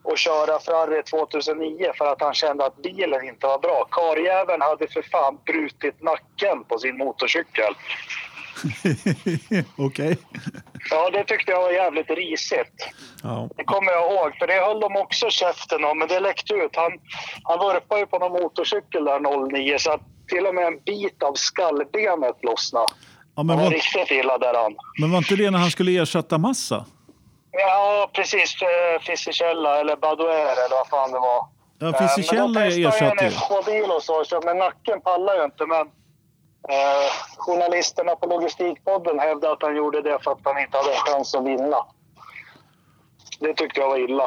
och 0.02 0.18
köra 0.18 0.58
Ferrari 0.58 1.02
2009 1.02 1.92
för 1.98 2.06
att 2.12 2.20
han 2.20 2.34
kände 2.34 2.66
att 2.66 2.76
bilen 2.76 3.28
inte 3.28 3.46
var 3.46 3.58
bra. 3.58 3.88
Karjäveln 3.90 4.62
hade 4.62 4.88
för 4.88 5.02
fan 5.02 5.38
brutit 5.44 6.02
nacken 6.02 6.64
på 6.64 6.78
sin 6.78 6.98
motorcykel. 6.98 7.74
Okej. 9.76 10.16
Ja, 10.90 11.10
det 11.10 11.24
tyckte 11.24 11.52
jag 11.52 11.62
var 11.62 11.70
jävligt 11.70 12.10
risigt. 12.10 12.88
Ja. 13.22 13.48
Det 13.56 13.64
kommer 13.64 13.92
jag 13.92 14.12
ihåg, 14.12 14.36
för 14.38 14.46
det 14.46 14.60
höll 14.66 14.80
de 14.80 14.96
också 14.96 15.30
käften 15.30 15.84
om, 15.84 15.98
men 15.98 16.08
det 16.08 16.20
läckte 16.20 16.54
ut. 16.54 16.76
Han, 16.76 16.92
han 17.42 17.58
vurpade 17.58 18.00
ju 18.00 18.06
på 18.06 18.18
någon 18.18 18.32
motorcykel 18.42 19.04
där 19.04 19.48
09, 19.50 19.78
så 19.78 19.90
att 19.90 20.00
till 20.28 20.46
och 20.46 20.54
med 20.54 20.66
en 20.66 20.78
bit 20.86 21.22
av 21.22 21.34
skallbenet 21.34 22.36
lossnade. 22.42 22.86
Ja, 23.36 23.42
men, 23.42 23.48
Han 23.48 23.58
var 23.58 23.64
var, 23.64 23.70
riktigt 23.70 24.10
illa 24.10 24.38
där 24.38 24.54
han. 24.54 24.76
men 25.00 25.10
var 25.10 25.18
inte 25.18 25.36
det 25.36 25.50
när 25.50 25.58
han 25.58 25.70
skulle 25.70 26.02
ersätta 26.02 26.38
massa? 26.38 26.84
Ja, 27.50 28.10
precis. 28.12 28.56
Eh, 28.62 29.00
Fisichella 29.02 29.80
eller 29.80 29.96
Badouer 29.96 30.52
eller 30.64 30.76
vad 30.78 30.88
fan 30.88 31.12
det 31.12 31.18
var. 31.18 31.48
Ja, 31.78 31.86
Eh, 31.88 32.08
Fisichella 32.08 32.48
men 32.48 32.52
de 32.54 32.70
testade 32.70 32.88
ersatte 32.88 33.24
en 33.24 33.30
ju. 33.30 33.36
F2-bil 33.36 33.90
och 33.90 34.02
så, 34.02 34.24
så, 34.24 34.40
men 34.44 34.58
nacken 34.58 35.00
pallar 35.00 35.36
ju 35.36 35.44
inte. 35.44 35.66
Men 35.66 35.86
eh, 36.68 37.06
journalisterna 37.36 38.16
på 38.16 38.26
Logistikpodden 38.26 39.18
hävdade 39.18 39.52
att 39.52 39.62
han 39.62 39.76
gjorde 39.76 40.02
det 40.02 40.18
för 40.24 40.30
att 40.32 40.38
han 40.44 40.58
inte 40.62 40.76
hade 40.76 40.90
en 40.90 40.96
chans 41.06 41.34
att 41.34 41.44
vinna. 41.46 41.76
Det 43.40 43.54
tyckte 43.54 43.80
jag 43.80 43.88
var 43.88 43.98
illa. 44.04 44.24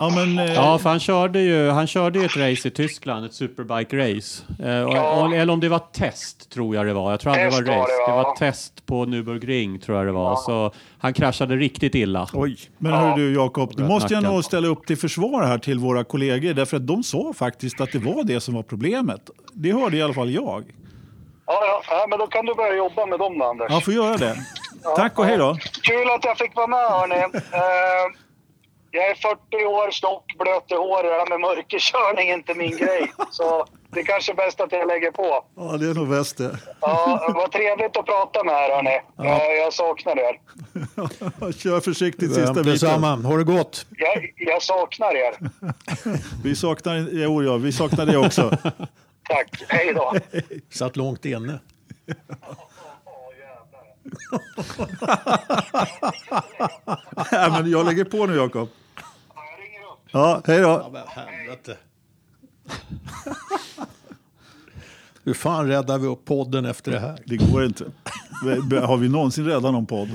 Ja, 0.00 0.10
men, 0.14 0.38
eh, 0.38 0.54
Ja, 0.54 0.78
för 0.78 0.90
han 0.90 1.00
körde 1.00 1.40
ju, 1.40 1.70
han 1.70 1.86
körde 1.86 2.18
ju 2.18 2.24
ett 2.24 2.36
race 2.36 2.68
i 2.68 2.70
Tyskland, 2.70 3.24
ett 3.26 3.32
superbike-race. 3.32 4.42
Eh, 4.62 4.68
Ja. 4.70 5.34
eller 5.34 5.52
om 5.52 5.60
det 5.60 5.68
var 5.68 5.78
test, 5.78 6.50
tror 6.50 6.74
jag 6.76 6.86
det 6.86 6.92
var. 6.92 7.10
Jag 7.10 7.20
tror 7.20 7.32
aldrig 7.32 7.64
det 7.64 7.70
var 7.70 7.78
race. 7.78 7.92
det, 7.92 8.06
Det 8.06 8.12
va? 8.16 8.22
var 8.22 8.36
test 8.36 8.86
på 8.86 9.04
Nürburgring, 9.06 9.80
tror 9.80 9.98
jag 9.98 10.06
det 10.06 10.12
var. 10.12 10.36
Så 10.36 10.72
han 10.98 11.12
kraschade 11.12 11.56
riktigt 11.56 11.94
illa. 11.94 12.28
Oj. 12.34 12.56
men 12.78 12.92
hör 12.92 13.16
du 13.16 13.34
Jakob, 13.34 13.72
du 13.76 13.84
måste 13.84 14.14
jag 14.14 14.22
nog 14.22 14.44
ställa 14.44 14.68
upp 14.68 14.86
till 14.86 14.96
försvar 14.98 15.42
här 15.42 15.58
till 15.58 15.78
våra 15.78 16.04
kollegor 16.04 16.52
därför 16.54 16.76
att 16.76 16.86
de 16.86 17.02
sa 17.02 17.32
faktiskt 17.36 17.80
att 17.80 17.92
det 17.92 17.98
var 17.98 18.24
det 18.24 18.40
som 18.40 18.54
var 18.54 18.62
problemet. 18.62 19.30
Det 19.52 19.72
hörde 19.72 19.96
i 19.96 20.02
alla 20.02 20.14
fall 20.14 20.30
jag. 20.30 20.64
Ja, 21.50 21.58
ja, 21.66 21.82
ja, 21.90 22.06
men 22.08 22.18
då 22.18 22.26
kan 22.26 22.46
du 22.46 22.54
börja 22.54 22.74
jobba 22.76 23.06
med 23.06 23.18
dem 23.18 23.38
då, 23.38 23.44
Anders. 23.44 23.66
Ja, 23.70 23.80
får 23.80 23.94
göra 23.94 24.16
det. 24.16 24.36
Tack 24.96 25.18
och 25.18 25.24
hej 25.24 25.38
då. 25.38 25.56
Kul 25.82 26.10
att 26.10 26.24
jag 26.24 26.38
fick 26.38 26.56
vara 26.56 26.66
med, 26.66 26.78
hörni. 26.90 27.14
Eh, 27.34 28.04
jag 28.90 29.10
är 29.10 29.14
40 29.14 29.64
år, 29.64 29.90
tjock, 29.90 30.24
blöt 30.38 30.70
i 30.70 30.74
håret. 30.74 31.10
Det 31.12 31.18
här 31.18 31.28
med 31.28 31.40
mörkerkörning 31.40 32.28
är 32.28 32.34
inte 32.34 32.54
min 32.54 32.76
grej. 32.76 33.12
Så 33.30 33.66
det 33.90 34.00
är 34.00 34.04
kanske 34.04 34.32
är 34.32 34.36
bäst 34.36 34.60
att 34.60 34.72
jag 34.72 34.88
lägger 34.88 35.10
på. 35.10 35.44
Ja, 35.56 35.76
det 35.76 35.90
är 35.90 35.94
nog 35.94 36.08
bäst 36.08 36.38
det. 36.38 36.58
Ja, 36.80 37.32
vad 37.34 37.52
trevligt 37.52 37.96
att 37.96 38.06
prata 38.06 38.44
med 38.44 38.54
er, 38.54 38.74
hörni. 38.74 39.00
Eh, 39.30 39.52
jag 39.62 39.72
saknar 39.72 40.18
er. 40.18 40.40
Kör 41.52 41.80
försiktigt 41.80 42.30
Ja, 42.30 42.34
sista 42.34 42.52
biten. 42.52 42.72
Detsamma. 42.72 43.16
Ha 43.16 43.36
det 43.36 43.44
gott. 43.44 43.86
Jag, 43.90 44.32
jag 44.36 44.62
saknar 44.62 45.16
er. 45.16 45.34
Vi 46.44 46.56
saknar, 46.56 47.08
jo, 47.12 47.42
ja, 47.42 47.56
vi 47.56 47.72
saknar 47.72 48.06
det 48.06 48.16
också. 48.16 48.50
Tack. 49.28 49.62
Hej 49.68 49.94
då. 49.94 50.14
Satt 50.70 50.96
långt 50.96 51.24
inne. 51.24 51.60
Nej, 57.32 57.50
men 57.50 57.70
jag 57.70 57.86
lägger 57.86 58.04
på 58.04 58.26
nu 58.26 58.36
Jakob. 58.36 58.68
Ja, 60.10 60.42
hej 60.44 60.60
då. 60.60 60.90
Men 60.92 61.02
helvete. 61.08 61.76
Hur 65.24 65.34
fan 65.34 65.68
räddar 65.68 65.98
vi 65.98 66.06
upp 66.06 66.24
podden 66.24 66.64
efter 66.64 66.92
det 66.92 67.00
här? 67.00 67.18
Det 67.26 67.36
går 67.36 67.64
inte. 67.64 67.84
Har 68.86 68.96
vi 68.96 69.08
någonsin 69.08 69.44
räddat 69.44 69.72
någon 69.72 69.86
podd? 69.86 70.08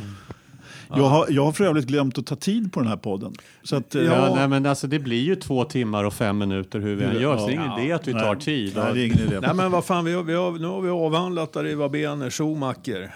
Jag 0.95 1.03
har, 1.03 1.27
jag 1.29 1.45
har 1.45 1.51
för 1.51 1.63
övrigt 1.63 1.85
glömt 1.85 2.17
att 2.17 2.25
ta 2.25 2.35
tid 2.35 2.73
på 2.73 2.79
den 2.79 2.89
här 2.89 2.97
podden. 2.97 3.33
Så 3.63 3.75
att, 3.75 3.95
eh, 3.95 4.03
Ja, 4.03 4.35
nej, 4.35 4.47
men 4.47 4.65
alltså, 4.65 4.87
det 4.87 4.99
blir 4.99 5.21
ju 5.21 5.35
två 5.35 5.63
timmar 5.63 6.03
och 6.03 6.13
fem 6.13 6.37
minuter 6.37 6.79
hur 6.79 6.95
vi 6.95 7.03
än 7.03 7.21
gör, 7.21 7.37
så 7.37 7.47
det 7.47 7.53
är 7.53 7.65
ingen 7.65 7.79
idé 7.79 7.91
att 7.91 8.07
vi 8.07 8.11
tar 8.11 8.35
nej, 8.35 8.43
tid. 8.43 8.73
Nej, 8.75 8.93
det 8.93 9.01
är 9.01 9.05
ingen 9.05 9.19
idé. 9.19 9.39
Nej 9.39 9.53
men 9.53 9.71
vad 9.71 9.85
fan, 9.85 10.05
vi 10.05 10.13
har, 10.13 10.23
vi 10.23 10.33
har, 10.33 10.51
nu 10.51 10.67
har 10.67 10.81
vi 10.81 10.89
avhandlat 10.89 11.55
Arriva 11.55 11.89
Bener, 11.89 12.29
Schumacher. 12.29 13.11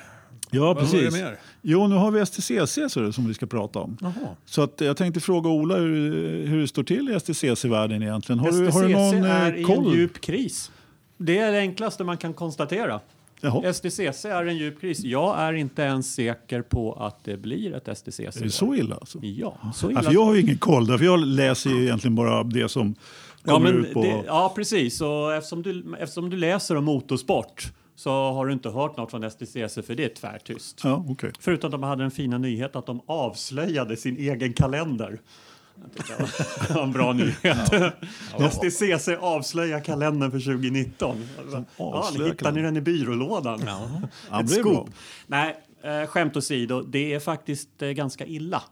Ja, 0.51 0.75
precis. 0.75 1.23
Jo, 1.61 1.87
nu 1.87 1.95
har 1.95 2.11
vi 2.11 2.25
STCC 2.25 2.93
så 2.93 2.99
det, 2.99 3.13
som 3.13 3.27
vi 3.27 3.33
ska 3.33 3.45
prata 3.45 3.79
om. 3.79 3.97
Jaha. 4.01 4.13
Så 4.45 4.61
att, 4.61 4.81
jag 4.81 4.97
tänkte 4.97 5.19
fråga 5.19 5.49
Ola 5.49 5.75
hur, 5.75 6.47
hur 6.47 6.61
det 6.61 6.67
står 6.67 6.83
till 6.83 7.09
i 7.09 7.19
STCC-världen 7.19 8.03
egentligen. 8.03 8.39
Har, 8.39 8.51
du, 8.51 8.57
har 8.57 8.63
du 8.63 8.71
STCC 8.71 8.93
någon 8.93 9.23
är 9.23 9.51
eh, 9.51 9.57
i 9.57 9.59
en 9.59 9.65
koll? 9.65 9.95
djup 9.95 10.21
kris. 10.21 10.71
Det 11.17 11.37
är 11.37 11.51
det 11.51 11.59
enklaste 11.59 12.03
man 12.03 12.17
kan 12.17 12.33
konstatera. 12.33 12.99
Jaha. 13.41 13.73
STCC 13.73 14.25
är 14.25 14.45
en 14.45 14.57
djup 14.57 14.81
kris. 14.81 14.99
Jag 14.99 15.39
är 15.39 15.53
inte 15.53 15.81
ens 15.81 16.13
säker 16.13 16.61
på 16.61 16.93
att 16.93 17.23
det 17.23 17.37
blir 17.37 17.75
ett 17.75 17.97
STCC. 17.97 18.19
Är 18.19 18.43
det 18.43 18.49
så 18.49 18.75
illa? 18.75 18.95
Alltså? 18.95 19.19
Ja, 19.21 19.57
så 19.73 19.87
Ja, 19.87 19.91
illa. 19.91 20.03
för 20.03 20.13
jag 20.13 20.25
har 20.25 20.35
ju 20.35 20.41
ingen 20.41 20.57
koll, 20.57 20.87
därför 20.87 21.05
jag 21.05 21.19
läser 21.19 21.69
ju 21.69 21.83
egentligen 21.83 22.15
bara 22.15 22.43
det 22.43 22.69
som 22.69 22.95
ja, 23.43 23.53
kommer 23.53 23.73
men 23.73 23.85
ut 23.85 23.93
på... 23.93 24.01
det, 24.03 24.23
ja, 24.27 24.53
precis. 24.55 25.01
Och 25.01 25.33
eftersom, 25.33 25.61
du, 25.61 25.95
eftersom 25.99 26.29
du 26.29 26.37
läser 26.37 26.75
om 26.75 26.85
motorsport 26.85 27.71
så 27.95 28.11
har 28.11 28.45
du 28.45 28.53
inte 28.53 28.69
hört 28.69 28.97
något 28.97 29.11
från 29.11 29.31
STCC 29.31 29.73
för 29.87 29.95
det 29.95 30.05
är 30.05 30.09
tvärtyst. 30.15 30.81
Ja, 30.83 31.05
okej. 31.09 31.31
Förutom 31.39 31.67
att 31.67 31.71
de 31.71 31.83
hade 31.83 32.03
den 32.03 32.11
fina 32.11 32.37
nyheten 32.37 32.79
att 32.79 32.85
de 32.85 33.01
avslöjade 33.05 33.97
sin 33.97 34.17
egen 34.17 34.53
kalender. 34.53 35.19
Jag 35.81 35.93
tycker 35.93 36.67
det 36.67 36.73
var 36.73 36.83
en 36.83 36.91
bra 36.91 37.13
nyhet. 37.13 37.93
STCC 38.51 39.09
avslöjar 39.19 39.79
kalendern 39.83 40.31
för 40.31 40.39
2019. 40.39 41.17
Ja, 41.77 42.09
ni 42.17 42.25
hittar 42.25 42.51
ni 42.51 42.61
den 42.61 42.77
i 42.77 42.81
byrålådan? 42.81 43.61
Ja, 43.65 43.89
Ett 44.39 44.47
det 44.47 44.55
är 44.55 44.63
bra. 44.63 44.73
scoop. 44.73 44.89
Nej, 45.27 45.55
eh, 45.83 46.05
skämt 46.07 46.37
åsido, 46.37 46.81
det 46.81 47.13
är 47.13 47.19
faktiskt 47.19 47.81
eh, 47.81 47.89
ganska 47.89 48.25
illa. 48.25 48.63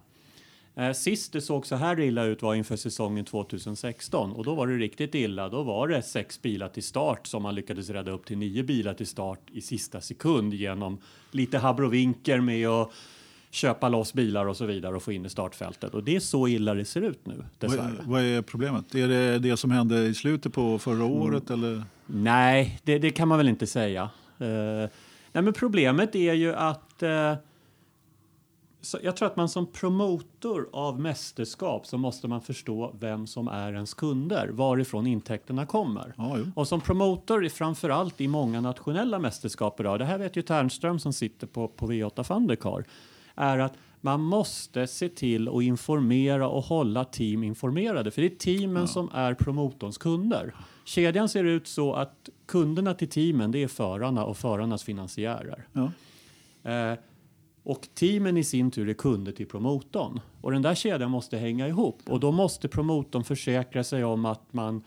Eh, 0.76 0.92
Sist 0.92 1.34
det 1.34 1.42
såg 1.42 1.66
så 1.68 1.76
här 1.76 2.00
illa 2.00 2.24
ut 2.24 2.42
var 2.42 2.56
inför 2.56 2.76
säsongen 2.76 3.26
2016 3.26 4.32
och 4.32 4.44
då 4.46 4.56
var 4.56 4.68
det 4.68 4.74
riktigt 4.78 5.16
illa. 5.16 5.50
Då 5.50 5.64
var 5.64 5.88
det 5.88 6.02
sex 6.02 6.42
bilar 6.42 6.68
till 6.70 6.84
start 6.84 7.28
som 7.28 7.44
man 7.44 7.56
lyckades 7.56 7.90
rädda 7.90 8.12
upp 8.12 8.26
till 8.26 8.38
nio 8.38 8.64
bilar 8.64 8.94
till 8.94 9.08
start 9.08 9.40
i 9.52 9.62
sista 9.62 10.02
sekund 10.02 10.54
genom 10.54 10.98
lite 11.32 11.58
habrovinker 11.58 12.40
med 12.42 12.68
att 12.68 12.92
köpa 13.56 13.90
loss 13.90 14.14
bilar 14.14 14.46
och 14.46 14.58
så 14.58 14.66
vidare 14.66 14.96
och 14.96 15.04
få 15.04 15.12
in 15.12 15.26
i 15.26 15.30
startfältet. 15.30 15.94
Och 15.94 16.04
det 16.04 16.16
är 16.16 16.20
så 16.20 16.48
illa 16.48 16.74
det 16.74 16.86
ser 16.86 17.02
ut 17.02 17.26
nu, 17.26 17.34
Vad, 17.36 17.46
dessvärre. 17.72 18.04
vad 18.04 18.22
är 18.22 18.42
problemet? 18.42 18.96
Är 18.96 19.08
det 19.08 19.40
det 19.40 19.58
som 19.58 19.72
hände 19.72 20.06
i 20.06 20.14
slutet 20.14 20.54
på 20.54 20.80
förra 20.80 21.06
året? 21.06 21.50
Eller? 21.50 21.84
Nej, 22.06 22.80
det, 22.84 23.00
det 23.00 23.12
kan 23.12 23.28
man 23.28 23.38
väl 23.38 23.48
inte 23.48 23.68
säga. 23.68 24.10
Eh, 24.40 24.90
nej, 25.32 25.44
men 25.44 25.54
problemet 25.54 26.16
är 26.16 26.34
ju 26.34 26.54
att 26.54 27.04
så 28.86 28.98
jag 29.04 29.16
tror 29.16 29.28
att 29.28 29.36
man 29.36 29.50
som 29.50 29.66
promotor 29.66 30.70
av 30.74 31.00
mästerskap 31.00 31.88
så 31.88 31.98
måste 31.98 32.28
man 32.28 32.42
förstå 32.42 32.96
vem 33.00 33.28
som 33.28 33.48
är 33.48 33.74
ens 33.74 33.94
kunder, 33.94 34.48
varifrån 34.48 35.08
intäkterna 35.08 35.66
kommer. 35.66 36.14
Jo. 36.18 36.52
Och 36.56 36.68
som 36.68 36.82
promotor, 36.82 37.50
framförallt 37.50 38.22
i 38.22 38.28
många 38.28 38.62
nationella 38.62 39.20
mästerskap 39.20 39.80
idag, 39.80 40.00
det 40.00 40.06
här 40.06 40.18
vet 40.18 40.36
ju 40.36 40.42
Ternström 40.42 41.00
som 41.00 41.14
sitter 41.14 41.48
på, 41.48 41.68
på 41.68 41.88
V8 41.88 42.24
Thundercar, 42.24 42.86
är 43.36 43.60
att 43.60 43.74
man 44.02 44.22
måste 44.22 44.88
se 44.88 45.10
till 45.10 45.48
att 45.48 45.64
informera 45.64 46.50
och 46.50 46.64
hålla 46.64 47.06
team 47.06 47.44
informerade. 47.44 48.12
För 48.12 48.22
det 48.22 48.28
är 48.28 48.36
teamen 48.36 48.88
som 48.88 49.10
är 49.14 49.34
promotorns 49.34 49.98
kunder. 49.98 50.56
Kedjan 50.86 51.30
ser 51.30 51.44
ut 51.44 51.68
så 51.68 51.94
att 51.94 52.30
kunderna 52.46 52.94
till 52.94 53.10
teamen 53.10 53.52
det 53.52 53.64
är 53.64 53.68
förarna 53.68 54.26
och 54.26 54.38
förarnas 54.38 54.84
finansiärer. 54.84 55.68
Ja. 55.74 55.92
Eh, 56.72 56.98
och 57.64 57.88
teamen 57.94 58.38
i 58.38 58.44
sin 58.44 58.72
tur 58.72 58.90
är 58.90 58.94
kunder 58.94 59.32
till 59.32 59.48
promotorn. 59.48 60.20
Och 60.42 60.52
den 60.52 60.62
där 60.62 60.76
kedjan 60.76 61.12
måste 61.12 61.38
hänga 61.38 61.68
ihop. 61.68 62.02
Och 62.10 62.20
då 62.20 62.32
måste 62.32 62.68
promotorn 62.68 63.24
försäkra 63.24 63.84
sig 63.84 64.04
om 64.04 64.26
att 64.26 64.54
man 64.54 64.84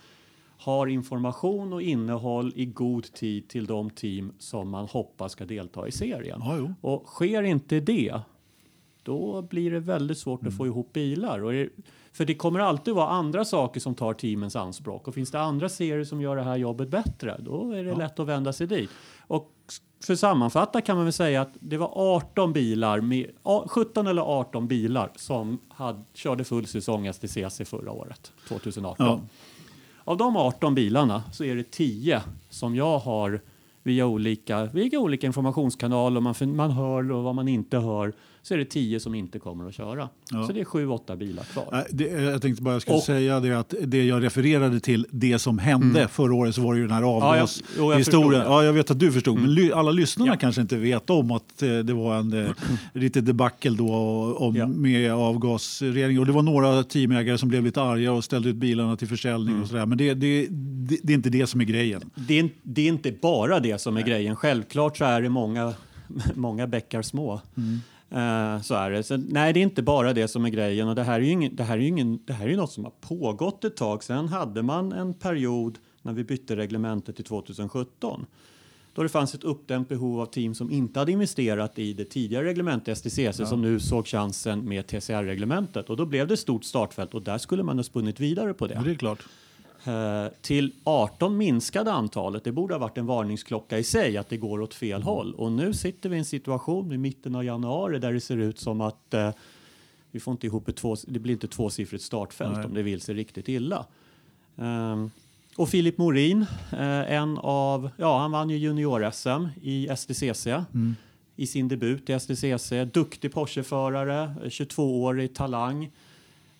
har 0.58 0.86
information 0.86 1.72
och 1.72 1.82
innehåll 1.82 2.52
i 2.56 2.66
god 2.66 3.12
tid 3.12 3.48
till 3.48 3.66
de 3.66 3.90
team 3.90 4.32
som 4.38 4.70
man 4.70 4.86
hoppas 4.86 5.32
ska 5.32 5.44
delta 5.44 5.88
i 5.88 5.92
serien. 5.92 6.42
Ja. 6.44 6.74
Och 6.80 7.06
sker 7.06 7.42
inte 7.42 7.80
det, 7.80 8.20
då 9.08 9.42
blir 9.42 9.70
det 9.70 9.80
väldigt 9.80 10.18
svårt 10.18 10.46
att 10.46 10.56
få 10.56 10.66
ihop 10.66 10.92
bilar. 10.92 11.44
Och 11.44 11.52
det, 11.52 11.68
för 12.12 12.24
det 12.24 12.34
kommer 12.34 12.60
alltid 12.60 12.94
vara 12.94 13.08
andra 13.08 13.44
saker 13.44 13.80
som 13.80 13.94
tar 13.94 14.14
teamens 14.14 14.56
anspråk. 14.56 15.08
Och 15.08 15.14
finns 15.14 15.30
det 15.30 15.40
andra 15.40 15.68
serier 15.68 16.04
som 16.04 16.20
gör 16.20 16.36
det 16.36 16.42
här 16.42 16.56
jobbet 16.56 16.88
bättre, 16.88 17.36
då 17.40 17.72
är 17.72 17.84
det 17.84 17.94
lätt 17.94 18.18
att 18.18 18.26
vända 18.26 18.52
sig 18.52 18.66
dit. 18.66 18.90
Och 19.26 19.52
för 20.04 20.12
att 20.12 20.18
sammanfatta 20.18 20.80
kan 20.80 20.96
man 20.96 21.04
väl 21.04 21.12
säga 21.12 21.42
att 21.42 21.52
det 21.60 21.76
var 21.76 21.90
18 21.94 22.52
bilar, 22.52 23.00
med, 23.00 23.26
a- 23.42 23.64
17 23.68 24.06
eller 24.06 24.22
18 24.22 24.68
bilar 24.68 25.10
som 25.16 25.58
hade, 25.68 26.02
körde 26.14 26.44
full 26.44 26.66
säsong 26.66 27.12
STCC 27.12 27.60
förra 27.64 27.92
året, 27.92 28.32
2018. 28.48 29.06
Ja. 29.06 29.20
Av 30.04 30.16
de 30.16 30.36
18 30.36 30.74
bilarna 30.74 31.22
så 31.32 31.44
är 31.44 31.56
det 31.56 31.70
10 31.70 32.22
som 32.48 32.76
jag 32.76 32.98
har 32.98 33.40
via 33.82 34.06
olika, 34.06 34.64
via 34.64 34.98
olika 34.98 35.26
informationskanaler, 35.26 36.20
man, 36.20 36.34
man 36.56 36.70
hör 36.70 37.12
och 37.12 37.22
vad 37.24 37.34
man 37.34 37.48
inte 37.48 37.78
hör, 37.78 38.12
så 38.48 38.54
är 38.54 38.58
det 38.58 38.64
10 38.64 39.00
som 39.00 39.14
inte 39.14 39.38
kommer 39.38 39.68
att 39.68 39.74
köra. 39.74 40.08
Ja. 40.30 40.46
Så 40.46 40.52
det 40.52 40.60
är 40.60 40.64
7-8 40.64 41.16
bilar 41.16 41.42
kvar. 41.44 41.68
Nej, 41.72 41.84
Det, 41.90 42.04
jag 42.04 42.42
tänkte 42.42 42.62
bara 42.62 42.74
jag 42.74 42.82
skulle 42.82 42.96
Och- 42.96 43.02
säga 43.02 43.40
det 43.40 43.58
att 43.58 43.74
det 43.86 44.04
jag 44.04 44.22
refererade 44.24 44.80
till, 44.80 45.06
det 45.10 45.38
som 45.38 45.58
hände 45.58 46.08
förra 46.08 46.34
året 46.34 46.54
så 46.54 46.60
var 46.62 46.74
det 46.74 46.80
ju 46.80 46.86
den 46.86 46.92
här 46.96 47.02
Mm. 47.02 47.08
Ja, 47.20 47.46
avgashistorien. 47.82 48.30
det. 48.40 48.46
Ja, 48.46 48.64
jag 48.64 48.72
vet 48.72 48.90
att 48.90 48.98
du 48.98 49.12
förstod, 49.12 49.38
men 49.38 49.54
ly, 49.54 49.72
alla 49.72 49.90
lyssnarna 49.90 50.32
Ja. 50.32 50.36
kanske 50.36 50.60
inte 50.60 50.76
vet 50.76 51.10
om 51.10 51.30
att 51.30 51.62
eh, 51.62 51.78
det 51.78 51.92
var 51.94 52.16
en 52.18 52.44
eh, 52.44 52.50
lite 52.94 53.20
debacle 53.20 53.70
då 53.70 53.92
om, 54.38 54.56
Ja. 54.56 54.66
med 54.66 55.12
avgasrening. 55.12 56.18
Och 56.18 56.26
det 56.26 56.32
var 56.32 56.42
några 56.42 56.82
teamägare 56.82 57.38
som 57.38 57.48
blev 57.48 57.64
lite 57.64 57.82
arga 57.82 58.12
och 58.12 58.24
ställde 58.24 58.48
ut 58.48 58.56
bilarna 58.56 58.96
till 58.96 59.08
försäljning 59.08 59.48
Mm. 59.48 59.62
och 59.62 59.68
sådär. 59.68 59.86
Men 59.86 59.98
det, 59.98 60.14
det, 60.14 60.46
det, 61.02 61.12
är 61.12 61.14
inte 61.14 61.30
det 61.30 61.46
som 61.46 61.60
är 61.60 61.64
grejen. 61.64 62.10
Det 62.14 62.38
är, 62.38 62.48
det 62.62 62.82
är 62.82 62.88
inte 62.88 63.12
bara 63.12 63.60
det 63.60 63.80
som 63.80 63.96
är 63.96 64.02
grejen. 64.02 64.36
Självklart 64.36 64.96
så 64.96 65.04
är 65.04 65.22
det 65.22 65.28
många, 65.28 65.74
många 66.34 66.66
bäckar 66.66 67.02
små. 67.02 67.40
Eh, 68.10 68.60
så 68.60 68.74
är 68.74 68.90
det. 68.90 69.02
Så, 69.02 69.16
nej, 69.16 69.52
det 69.52 69.60
är 69.60 69.62
inte 69.62 69.82
bara 69.82 70.12
det 70.12 70.28
som 70.28 70.44
är 70.44 70.48
grejen. 70.48 70.88
Och 70.88 70.94
det 70.94 71.02
här 71.02 71.14
är 71.14 71.24
ju, 71.24 71.30
ingen, 71.30 71.56
det 71.56 71.64
här 71.64 71.74
är 71.74 71.80
ju, 71.80 71.88
ingen, 71.88 72.20
det 72.24 72.32
här 72.32 72.46
är 72.46 72.50
ju 72.50 72.56
något 72.56 72.72
som 72.72 72.84
har 72.84 72.92
pågått 73.00 73.64
ett 73.64 73.76
tag. 73.76 74.04
Sen 74.04 74.28
hade 74.28 74.62
man 74.62 74.92
en 74.92 75.14
period 75.14 75.78
när 76.02 76.12
vi 76.12 76.24
bytte 76.24 76.56
reglementet 76.56 77.16
till 77.16 77.24
2017 77.24 78.26
då 78.98 79.02
det 79.02 79.08
fanns 79.08 79.34
ett 79.34 79.44
uppdämt 79.44 79.88
behov 79.88 80.20
av 80.20 80.26
team 80.26 80.54
som 80.54 80.70
inte 80.70 80.98
hade 80.98 81.12
investerat 81.12 81.78
i 81.78 81.92
det 81.92 82.04
tidigare 82.04 82.44
reglementet 82.44 82.98
STCC 82.98 83.48
som 83.48 83.62
nu 83.62 83.80
såg 83.80 84.06
chansen 84.06 84.68
med 84.68 84.86
TCR-reglementet. 84.86 85.90
Och 85.90 85.96
då 85.96 86.06
blev 86.06 86.26
det 86.26 86.34
ett 86.34 86.40
stort 86.40 86.64
startfält 86.64 87.14
och 87.14 87.22
där 87.22 87.38
skulle 87.38 87.62
man 87.62 87.78
ha 87.78 87.82
spunnit 87.82 88.20
vidare 88.20 88.54
på 88.54 88.66
det. 88.66 88.74
Ja, 88.74 88.80
det 88.80 88.90
är 88.90 88.94
klart. 88.94 89.18
Eh, 89.88 90.28
till 90.40 90.72
18 90.84 91.36
minskade 91.36 91.92
antalet. 91.92 92.44
Det 92.44 92.52
borde 92.52 92.74
ha 92.74 92.78
varit 92.78 92.98
en 92.98 93.06
varningsklocka 93.06 93.78
i 93.78 93.84
sig 93.84 94.16
att 94.16 94.28
det 94.28 94.36
går 94.36 94.60
åt 94.60 94.74
fel 94.74 95.02
håll. 95.02 95.34
Och 95.34 95.52
nu 95.52 95.74
sitter 95.74 96.08
vi 96.08 96.16
i 96.16 96.18
en 96.18 96.24
situation 96.24 96.92
i 96.92 96.98
mitten 96.98 97.34
av 97.34 97.44
januari 97.44 97.98
där 97.98 98.12
det 98.12 98.20
ser 98.20 98.36
ut 98.36 98.58
som 98.58 98.80
att 98.80 99.14
eh, 99.14 99.30
vi 100.10 100.20
får 100.20 100.32
inte 100.32 100.46
ihop 100.46 100.68
ett 100.68 100.76
två, 100.76 100.96
det 101.06 101.18
blir 101.18 101.32
inte 101.32 101.48
tvåsiffrigt 101.48 102.04
startfält 102.04 102.56
Nej. 102.56 102.66
om 102.66 102.74
det 102.74 102.82
vill 102.82 103.00
sig 103.00 103.14
riktigt 103.14 103.48
illa. 103.48 103.86
Ehm, 104.56 105.10
och 105.56 105.68
Filip 105.68 105.98
Morin, 105.98 106.46
eh, 106.72 107.12
en 107.12 107.38
av, 107.38 107.90
ja 107.96 108.18
han 108.18 108.30
vann 108.30 108.50
ju 108.50 108.56
junior-SM 108.56 109.48
i 109.62 109.88
STCC 109.96 110.46
i 111.36 111.46
sin 111.46 111.68
debut 111.68 112.10
i 112.10 112.12
STCC. 112.12 112.84
Duktig 112.92 113.32
Porsche-förare, 113.32 114.34
22-årig 114.44 115.34
talang. 115.34 115.90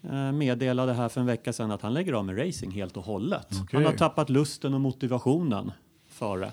Eh, 0.03 0.33
meddelade 0.33 0.93
här 0.93 1.09
för 1.09 1.21
en 1.21 1.27
vecka 1.27 1.53
sedan 1.53 1.71
att 1.71 1.83
han 1.83 1.95
lägger 1.95 2.13
av 2.13 2.25
med 2.25 2.47
racing 2.47 2.75
helt 2.75 2.97
och 2.97 3.05
hållet. 3.05 3.47
Okej. 3.51 3.67
Han 3.73 3.85
har 3.85 3.93
tappat 3.93 4.31
lusten 4.31 4.75
och 4.75 4.81
motivationen 4.81 5.73
för 6.09 6.39
det. 6.39 6.51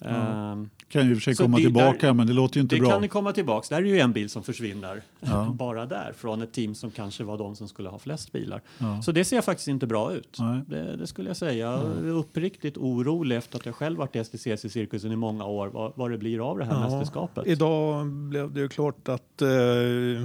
Ehm, 0.00 0.70
Kan 0.88 1.04
ju 1.06 1.10
i 1.10 1.12
och 1.14 1.16
för 1.16 1.22
sig 1.22 1.34
komma 1.34 1.56
det- 1.56 1.62
tillbaka, 1.62 2.06
där- 2.06 2.12
men 2.14 2.26
det 2.26 2.32
låter 2.32 2.56
ju 2.56 2.60
inte 2.62 2.76
det 2.76 2.80
bra. 2.80 2.90
kan 2.90 3.02
ju 3.02 3.08
komma 3.08 3.32
tillbaks. 3.32 3.68
Där 3.68 3.76
är 3.76 3.82
ju 3.82 3.98
en 4.00 4.12
bil 4.12 4.30
som 4.30 4.42
försvinner 4.42 5.02
Ja. 5.20 5.48
bara 5.58 5.86
där 5.86 6.12
från 6.16 6.42
ett 6.42 6.52
team 6.52 6.74
som 6.74 6.90
kanske 6.90 7.24
var 7.24 7.38
de 7.38 7.56
som 7.56 7.68
skulle 7.68 7.88
ha 7.88 7.98
flest 7.98 8.32
bilar. 8.32 8.62
Ja. 8.78 9.02
Så 9.02 9.12
det 9.12 9.24
ser 9.24 9.40
faktiskt 9.40 9.68
inte 9.68 9.86
bra 9.86 10.12
ut. 10.12 10.36
Nej. 10.40 10.60
Det, 10.68 10.96
det 10.96 11.06
skulle 11.06 11.28
jag 11.30 11.36
säga. 11.36 11.70
Jag 11.70 11.80
är 12.06 12.10
uppriktigt 12.10 12.76
orolig 12.76 13.36
efter 13.36 13.58
att 13.58 13.66
jag 13.66 13.74
själv 13.74 13.98
varit 13.98 14.16
i 14.16 14.18
STCC-cirkusen 14.24 15.12
i 15.12 15.16
många 15.16 15.44
år 15.44 15.68
vad, 15.68 15.92
vad 15.94 16.10
det 16.10 16.18
blir 16.18 16.50
av 16.50 16.58
det 16.58 16.64
här 16.64 16.72
Ja. 16.72 16.80
mästerskapet. 16.80 17.46
Idag 17.46 18.06
blev 18.06 18.52
det 18.52 18.60
ju 18.60 18.68
klart 18.68 19.08
att 19.08 19.42
eh, 19.42 19.48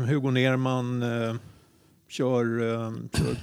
Hugo 0.07 0.31
Nerman 0.31 1.03
eh, 1.03 1.35
kör, 2.13 2.73
eh, 2.73 2.91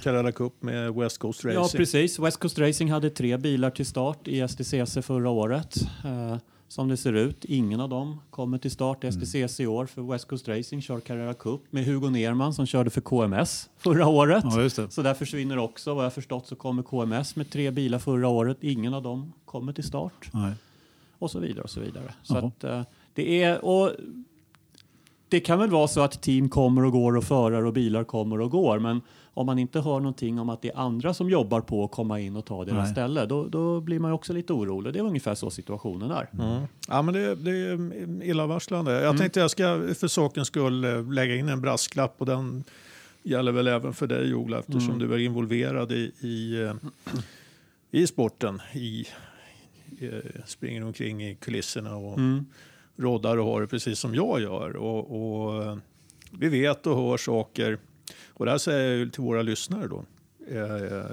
Carrera 0.03 0.31
Cup 0.31 0.53
med 0.63 0.93
West 0.93 1.17
Coast 1.17 1.45
Racing. 1.45 1.61
Ja, 1.61 1.69
precis. 1.77 2.19
West 2.19 2.37
Coast 2.39 2.59
Racing 2.59 2.91
hade 2.91 3.09
tre 3.09 3.37
bilar 3.37 3.69
till 3.69 3.85
start 3.85 4.27
i 4.27 4.47
STCC 4.47 5.01
förra 5.01 5.29
året. 5.29 5.75
Eh, 6.05 6.37
som 6.67 6.87
det 6.87 6.97
ser 6.97 7.13
ut, 7.13 7.45
ingen 7.45 7.79
av 7.79 7.89
dem 7.89 8.21
kommer 8.29 8.57
till 8.57 8.71
start 8.71 9.03
i 9.03 9.07
Mm. 9.07 9.21
STCC 9.21 9.59
i 9.59 9.67
år 9.67 9.85
för 9.85 10.01
West 10.01 10.27
Coast 10.27 10.47
Racing 10.47 10.81
kör 10.81 10.99
Carrera 10.99 11.33
Cup 11.33 11.61
med 11.69 11.85
Hugo 11.85 12.09
Nerman 12.09 12.53
som 12.53 12.65
körde 12.65 12.89
för 12.89 13.01
KMS 13.01 13.69
förra 13.77 14.07
året. 14.07 14.43
Ja. 14.43 14.69
Så 14.89 15.01
där 15.01 15.13
försvinner 15.13 15.57
också. 15.57 15.93
Vad 15.93 16.05
jag 16.05 16.13
förstått 16.13 16.47
så 16.47 16.55
kommer 16.55 16.83
KMS 16.83 17.35
med 17.35 17.49
tre 17.49 17.71
bilar 17.71 17.99
förra 17.99 18.27
året. 18.27 18.57
Ingen 18.61 18.93
av 18.93 19.03
dem 19.03 19.33
kommer 19.45 19.73
till 19.73 19.83
start 19.83 20.29
Nej. 20.33 20.53
och 21.19 21.31
så 21.31 21.39
vidare 21.39 21.63
och 21.63 21.69
så 21.69 21.79
vidare. 21.79 22.13
Så 22.23 22.37
att, 22.37 22.63
eh, 22.63 22.81
det 23.13 23.43
är 23.43 23.65
och 23.65 23.91
det 25.31 25.39
kan 25.39 25.59
väl 25.59 25.69
vara 25.69 25.87
så 25.87 26.01
att 26.01 26.21
team 26.21 26.49
kommer 26.49 26.85
och 26.85 26.91
går 26.91 27.17
och 27.17 27.23
förare 27.23 27.67
och 27.67 27.73
bilar 27.73 28.03
kommer 28.03 28.41
och 28.41 28.51
går, 28.51 28.79
men 28.79 29.01
om 29.33 29.45
man 29.45 29.59
inte 29.59 29.79
hör 29.81 29.99
någonting 29.99 30.39
om 30.39 30.49
att 30.49 30.61
det 30.61 30.69
är 30.69 30.77
andra 30.77 31.13
som 31.13 31.29
jobbar 31.29 31.61
på 31.61 31.83
att 31.83 31.91
komma 31.91 32.19
in 32.19 32.35
och 32.35 32.45
ta 32.45 32.65
deras 32.65 32.77
Nej. 32.77 32.91
ställe, 32.91 33.25
då, 33.25 33.47
då 33.47 33.81
blir 33.81 33.99
man 33.99 34.11
ju 34.11 34.15
också 34.15 34.33
lite 34.33 34.53
orolig. 34.53 34.93
Det 34.93 34.99
är 34.99 35.03
ungefär 35.03 35.35
så 35.35 35.49
situationen 35.49 36.11
är. 36.11 36.29
Mm. 36.33 36.63
Ja, 36.87 37.01
men 37.01 37.13
det, 37.13 37.35
det 37.35 37.51
är 37.51 38.23
illavarslande. 38.23 39.01
Jag 39.01 39.17
tänkte 39.17 39.39
jag 39.39 39.51
ska 39.51 39.63
för 39.99 40.07
sakens 40.07 40.47
skull 40.47 40.83
eh, 40.83 41.11
lägga 41.11 41.35
in 41.35 41.49
en 41.49 41.61
brasklapp 41.61 42.15
och 42.17 42.25
den 42.25 42.63
gäller 43.23 43.51
väl 43.51 43.67
även 43.67 43.93
för 43.93 44.07
dig 44.07 44.33
Ola 44.33 44.59
eftersom 44.59 44.99
du 44.99 45.13
är 45.13 45.17
involverad 45.17 45.91
i, 45.91 46.11
i, 46.19 46.61
eh, 46.61 46.73
i 47.91 48.07
sporten. 48.07 48.61
I, 48.73 49.05
eh, 50.01 50.09
springer 50.45 50.83
omkring 50.83 51.23
i 51.23 51.35
kulisserna 51.35 51.95
och 51.95 52.17
Mm. 52.17 52.45
Roddar 52.97 53.37
och 53.37 53.45
har 53.45 53.61
det 53.61 53.67
precis 53.67 53.99
som 53.99 54.15
jag 54.15 54.41
gör. 54.41 54.75
Och, 54.75 54.99
och 55.11 55.77
vi 56.39 56.49
vet 56.49 56.87
och 56.87 56.97
hör 56.97 57.17
saker. 57.17 57.77
Och 58.27 58.45
det 58.45 58.51
här 58.51 58.57
säger 58.57 58.99
jag 58.99 59.13
till 59.13 59.23
våra 59.23 59.41
lyssnare 59.41 59.87
då. 59.87 60.05
Eh, 60.49 61.05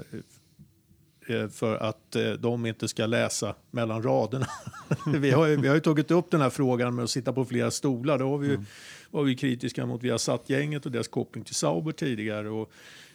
eh, 1.35 1.49
för 1.49 1.75
att 1.75 2.15
eh, 2.15 2.31
de 2.31 2.65
inte 2.65 2.87
ska 2.87 3.05
läsa 3.05 3.55
mellan 3.71 4.03
raderna. 4.03 4.47
vi, 5.19 5.31
har 5.31 5.47
ju, 5.47 5.55
vi 5.55 5.67
har 5.67 5.75
ju 5.75 5.81
tagit 5.81 6.11
upp 6.11 6.31
den 6.31 6.41
här 6.41 6.49
frågan 6.49 6.95
med 6.95 7.03
att 7.03 7.09
sitta 7.09 7.33
på 7.33 7.45
flera 7.45 7.71
stolar. 7.71 8.19
Då 8.19 8.29
har 8.29 8.37
vi, 8.37 8.47
ju- 8.47 8.59
var 9.11 9.23
vi 9.23 9.35
kritiska 9.35 9.85
mot 9.85 10.03
Viasat-gänget 10.03 10.85
och 10.85 10.91
deras 10.91 11.07
koppling 11.07 11.43
till 11.43 11.55
Sauber 11.55 11.91
tidigare. 11.91 12.49
Och, 12.49 12.71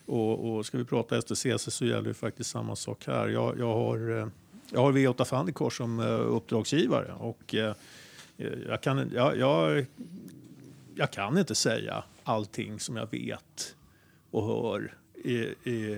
och, 0.07 0.57
och 0.57 0.67
ska 0.67 0.79
vi 0.79 0.85
prata 0.85 1.21
STCC 1.23 1.47
så 1.59 1.85
gäller 1.85 2.09
ju 2.09 2.15
faktiskt 2.15 2.51
samma 2.51 2.77
sak 2.77 3.07
här. 3.07 3.29
Jag, 3.29 3.59
jag 3.59 3.75
har, 3.75 3.99
jag 4.71 4.81
har 4.81 4.93
V8 4.93 5.25
Fandikor 5.25 5.71
som 5.71 6.01
uppdragsgivare. 6.29 7.13
Och, 7.13 7.55
jag, 8.37 8.81
kan, 8.81 9.11
jag, 9.15 9.39
jag, 9.39 9.87
jag 10.95 11.11
kan 11.11 11.39
inte 11.39 11.55
säga 11.55 12.05
allting 12.23 12.81
som 12.81 12.97
jag 12.97 13.11
vet 13.11 13.77
och 14.31 14.47
hör 14.47 14.95
i, 15.25 15.37
i, 15.71 15.97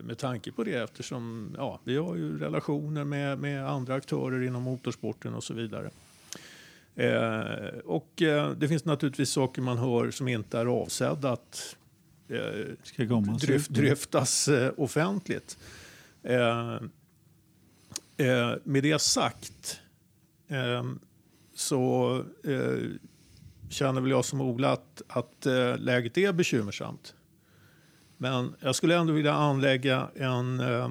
med 0.00 0.18
tanke 0.18 0.52
på 0.52 0.64
det 0.64 0.74
eftersom 0.74 1.54
ja, 1.56 1.80
vi 1.84 1.96
har 1.96 2.16
ju 2.16 2.38
relationer 2.38 3.04
med, 3.04 3.38
med 3.38 3.68
andra 3.68 3.94
aktörer 3.94 4.42
inom 4.42 4.62
motorsporten 4.62 5.34
och 5.34 5.44
så 5.44 5.54
vidare. 5.54 5.90
Eh, 6.96 7.78
och 7.84 8.22
eh, 8.22 8.50
det 8.50 8.68
finns 8.68 8.84
naturligtvis 8.84 9.30
saker 9.30 9.62
man 9.62 9.78
hör 9.78 10.10
som 10.10 10.28
inte 10.28 10.58
är 10.58 10.66
avsedda 10.66 11.32
att 11.32 11.76
eh, 12.28 12.66
Ska 12.82 13.08
komma. 13.08 13.32
dryf, 13.32 13.68
dryftas 13.68 14.48
eh, 14.48 14.72
offentligt. 14.76 15.58
Eh, 16.22 16.74
eh, 18.16 18.54
med 18.64 18.82
det 18.82 19.00
sagt 19.00 19.80
eh, 20.48 20.84
så 21.54 22.16
eh, 22.44 22.78
känner 23.68 24.00
väl 24.00 24.10
jag 24.10 24.24
som 24.24 24.40
Ola 24.40 24.72
att, 24.72 25.02
att 25.08 25.46
eh, 25.46 25.78
läget 25.78 26.18
är 26.18 26.32
bekymmersamt. 26.32 27.14
Men 28.16 28.54
jag 28.60 28.74
skulle 28.74 28.96
ändå 28.96 29.12
vilja 29.12 29.32
anlägga 29.32 30.08
en, 30.14 30.60
eh, 30.60 30.90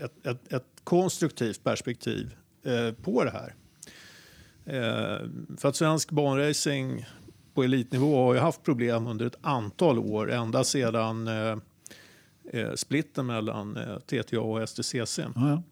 ett, 0.00 0.26
ett, 0.26 0.52
ett 0.52 0.66
konstruktivt 0.84 1.64
perspektiv 1.64 2.34
eh, 2.64 2.92
på 2.92 3.24
det 3.24 3.30
här. 3.30 3.54
Eh, 4.64 5.28
för 5.56 5.68
att 5.68 5.76
svensk 5.76 6.10
banracing 6.10 7.06
på 7.54 7.62
elitnivå 7.62 8.24
har 8.24 8.34
ju 8.34 8.40
haft 8.40 8.62
problem 8.62 9.06
under 9.06 9.26
ett 9.26 9.38
antal 9.40 9.98
år, 9.98 10.32
ända 10.32 10.64
sedan 10.64 11.28
eh, 11.28 11.56
eh 12.52 12.74
splitten 12.74 13.26
mellan 13.26 13.76
eh, 13.76 13.98
TTA 13.98 14.40
och 14.40 14.68
STCC. 14.68 15.18
Ja, 15.18 15.32
ja. 15.34 15.62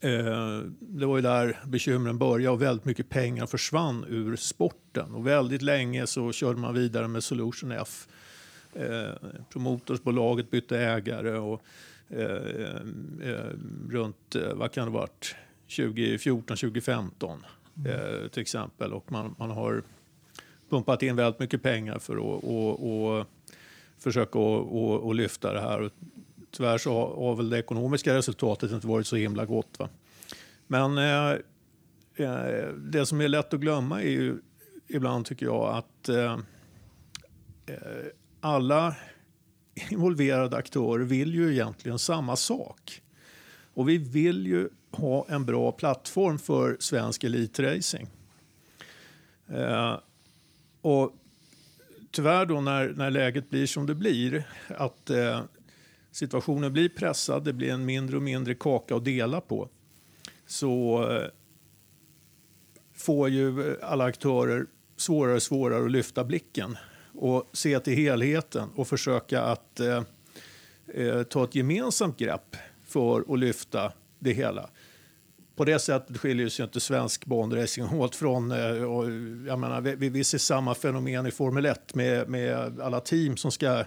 Eh, 0.00 0.58
det 0.80 1.06
var 1.06 1.16
ju 1.16 1.22
där 1.22 1.60
bekymren 1.66 2.18
började 2.18 2.54
och 2.54 2.62
väldigt 2.62 2.84
mycket 2.84 3.08
pengar 3.08 3.46
försvann 3.46 4.04
ur 4.08 4.36
sporten. 4.36 5.14
Och 5.14 5.26
väldigt 5.26 5.62
länge 5.62 6.06
så 6.06 6.32
körde 6.32 6.60
man 6.60 6.74
vidare 6.74 7.08
med 7.08 7.24
Solution 7.24 7.72
F. 7.72 8.08
Eh, 8.74 9.14
promotorsbolaget 9.52 10.50
bytte 10.50 10.78
ägare 10.78 11.38
och 11.38 11.62
eh, 12.08 12.80
runt, 13.90 14.36
vad 14.54 14.72
kan 14.72 14.84
det 14.84 14.92
varit, 14.92 15.34
2014, 15.76 16.56
2015 16.56 17.44
eh, 17.86 18.28
till 18.28 18.42
exempel. 18.42 18.92
Och 18.92 19.12
man, 19.12 19.34
man 19.38 19.50
har 19.50 19.82
pumpat 20.68 21.02
in 21.02 21.16
väldigt 21.16 21.40
mycket 21.40 21.62
pengar 21.62 21.98
för 21.98 22.16
att 22.16 22.44
och, 22.44 23.18
och 23.18 23.26
försöka 23.98 24.38
och, 24.38 24.84
och, 24.84 25.00
och 25.00 25.14
lyfta 25.14 25.52
det 25.52 25.60
här. 25.60 25.90
Tyvärr 26.56 26.78
så 26.78 26.92
har, 26.92 27.26
har 27.26 27.36
väl 27.36 27.50
det 27.50 27.58
ekonomiska 27.58 28.14
resultatet 28.14 28.72
inte 28.72 28.86
varit 28.86 29.06
så 29.06 29.16
himla 29.16 29.44
gott. 29.44 29.78
Va? 29.78 29.88
Men 30.66 30.98
eh, 30.98 31.30
eh, 32.16 32.68
det 32.68 33.06
som 33.06 33.20
är 33.20 33.28
lätt 33.28 33.54
att 33.54 33.60
glömma 33.60 34.02
är 34.02 34.10
ju 34.10 34.38
ibland 34.88 35.26
tycker 35.26 35.46
jag 35.46 35.76
att 35.76 36.08
eh, 36.08 36.38
eh, 37.66 38.06
alla 38.40 38.96
involverade 39.90 40.56
aktörer 40.56 41.04
vill 41.04 41.34
ju 41.34 41.52
egentligen 41.52 41.98
samma 41.98 42.36
sak. 42.36 43.02
Och 43.74 43.88
vi 43.88 43.98
vill 43.98 44.46
ju 44.46 44.68
ha 44.90 45.26
en 45.28 45.44
bra 45.44 45.72
plattform 45.72 46.38
för 46.38 46.76
svensk 46.80 47.24
elitracing. 47.24 48.08
Eh, 49.48 49.98
och 50.80 51.12
tyvärr 52.10 52.46
då 52.46 52.60
när, 52.60 52.88
när 52.88 53.10
läget 53.10 53.50
blir 53.50 53.66
som 53.66 53.86
det 53.86 53.94
blir, 53.94 54.48
att 54.68 55.10
eh, 55.10 55.40
situationen 56.14 56.72
blir 56.72 56.88
pressad, 56.88 57.44
det 57.44 57.52
blir 57.52 57.70
en 57.70 57.84
mindre 57.84 58.16
och 58.16 58.22
mindre 58.22 58.54
kaka 58.54 58.96
att 58.96 59.04
dela 59.04 59.40
på, 59.40 59.68
så 60.46 61.02
eh, 61.12 61.28
får 62.92 63.28
ju 63.28 63.76
alla 63.82 64.04
aktörer 64.04 64.66
svårare 64.96 65.34
och 65.34 65.42
svårare 65.42 65.84
att 65.84 65.90
lyfta 65.90 66.24
blicken 66.24 66.76
och 67.14 67.50
se 67.52 67.80
till 67.80 67.92
helheten 67.92 68.68
och 68.74 68.88
försöka 68.88 69.42
att 69.42 69.80
eh, 69.80 70.02
eh 70.94 71.22
ta 71.22 71.44
ett 71.44 71.54
gemensamt 71.54 72.18
grepp 72.18 72.56
för 72.84 73.34
att 73.34 73.38
lyfta 73.38 73.92
det 74.18 74.32
hela. 74.32 74.70
På 75.56 75.64
det 75.64 75.78
sättet 75.78 76.18
skiljer 76.18 76.48
sig 76.48 76.64
inte 76.64 76.80
svensk 76.80 77.26
banracing 77.26 77.84
åt 77.84 78.16
från... 78.16 78.52
Eh, 78.52 78.82
och, 78.82 79.04
Jag 79.46 79.58
menar, 79.58 79.80
vi, 79.80 80.08
vi 80.08 80.24
ser 80.24 80.38
samma 80.38 80.74
fenomen 80.74 81.26
i 81.26 81.30
Formel 81.30 81.66
1 81.66 81.94
med, 81.94 82.28
med 82.28 82.80
alla 82.80 83.00
team 83.00 83.36
som 83.36 83.50
ska 83.50 83.84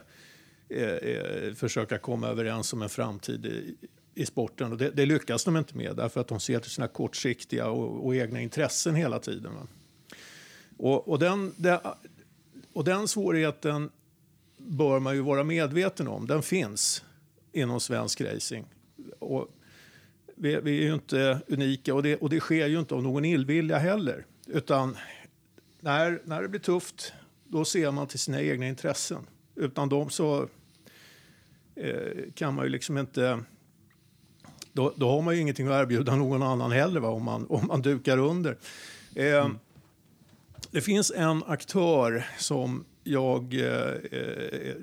Eh, 0.70 0.84
eh, 0.84 1.54
försöka 1.54 1.98
komma 1.98 2.28
överens 2.28 2.74
om 2.74 2.82
en 2.82 2.90
framtid 2.90 3.46
i, 3.46 3.76
i 4.16 4.26
sporten. 4.26 4.72
Och 4.72 4.78
det, 4.78 4.90
det 4.90 5.06
lyckas 5.06 5.44
de 5.44 5.58
inte 5.58 5.78
med 5.78 5.96
därför 5.96 6.22
att 6.22 6.28
de 6.28 6.40
ser 6.40 6.60
till 6.60 6.72
sina 6.72 6.88
kortsiktiga 6.88 7.68
och, 7.70 8.06
och 8.06 8.16
egna 8.16 8.42
intressen 8.42 8.96
hela 8.96 9.20
tiden. 9.20 9.54
Va? 9.56 9.68
Och, 10.78 11.08
och, 11.08 11.20
den, 11.20 11.54
det, 11.58 11.82
och 12.74 12.84
den 12.84 13.08
svårigheten 13.08 13.90
bör 14.58 15.00
man 15.00 15.16
ju 15.16 15.22
vara 15.22 15.44
medveten 15.44 16.08
om. 16.08 16.28
Den 16.28 16.44
finns 16.44 17.04
inom 17.52 17.80
svensk 17.80 18.22
racing. 18.22 18.66
Och 19.20 19.48
vi, 20.36 20.60
vi 20.64 20.78
är 20.78 20.84
ju 20.84 20.94
inte 20.94 21.40
unika 21.48 21.94
och 21.94 22.04
det, 22.04 22.16
och 22.16 22.30
det 22.30 22.40
sker 22.40 22.68
ju 22.68 22.80
inte 22.80 22.96
av 22.96 23.04
någon 23.04 23.26
illvilja 23.26 23.78
heller. 23.78 24.26
Utan 24.48 24.98
när, 25.80 26.22
när 26.24 26.42
det 26.42 26.48
blir 26.48 26.60
tufft, 26.60 27.14
då 27.44 27.66
ser 27.66 27.92
man 27.92 28.08
till 28.08 28.20
sina 28.20 28.42
egna 28.42 28.68
intressen. 28.68 29.28
Utan 29.58 29.90
dem 29.90 30.10
så 30.10 30.48
eh, 31.76 32.32
kan 32.36 32.54
man 32.54 32.66
ju 32.66 32.70
liksom 32.70 32.98
inte... 32.98 33.44
Då, 34.74 34.94
då 34.96 35.10
har 35.10 35.22
man 35.22 35.36
ju 35.36 35.42
ingenting 35.42 35.68
att 35.68 35.82
erbjuda 35.82 36.16
någon 36.16 36.44
annan 36.44 36.72
heller 36.72 37.00
va, 37.00 37.10
om, 37.10 37.24
man, 37.24 37.46
om 37.50 37.68
man 37.68 37.82
dukar 37.82 38.18
under. 38.18 38.58
Eh, 39.16 39.50
Det 40.72 40.82
finns 40.82 41.12
en 41.16 41.44
aktör 41.44 42.26
som 42.38 42.86
jag 43.04 43.54
eh, 43.54 43.94
eh, 44.12 44.76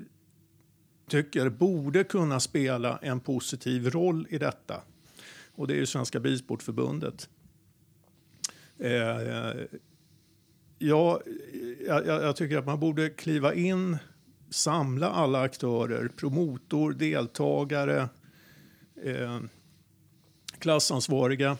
tycker 1.07 1.49
borde 1.49 2.03
kunna 2.03 2.39
spela 2.39 2.97
en 3.01 3.19
positiv 3.19 3.89
roll 3.89 4.27
i 4.29 4.37
detta. 4.37 4.81
Och 5.55 5.67
det 5.67 5.79
är 5.79 5.85
Svenska 5.85 6.19
Bilsportförbundet. 6.19 7.29
Eh, 8.79 8.91
ja, 10.79 11.21
jag, 11.87 12.07
jag 12.07 12.35
tycker 12.35 12.57
att 12.57 12.65
man 12.65 12.79
borde 12.79 13.09
kliva 13.09 13.53
in, 13.53 13.97
samla 14.55 15.09
alla 15.09 15.41
aktörer, 15.41 16.07
promotor, 16.15 16.93
deltagare, 16.93 18.09
eh, 19.03 19.39
klassansvariga 20.59 21.57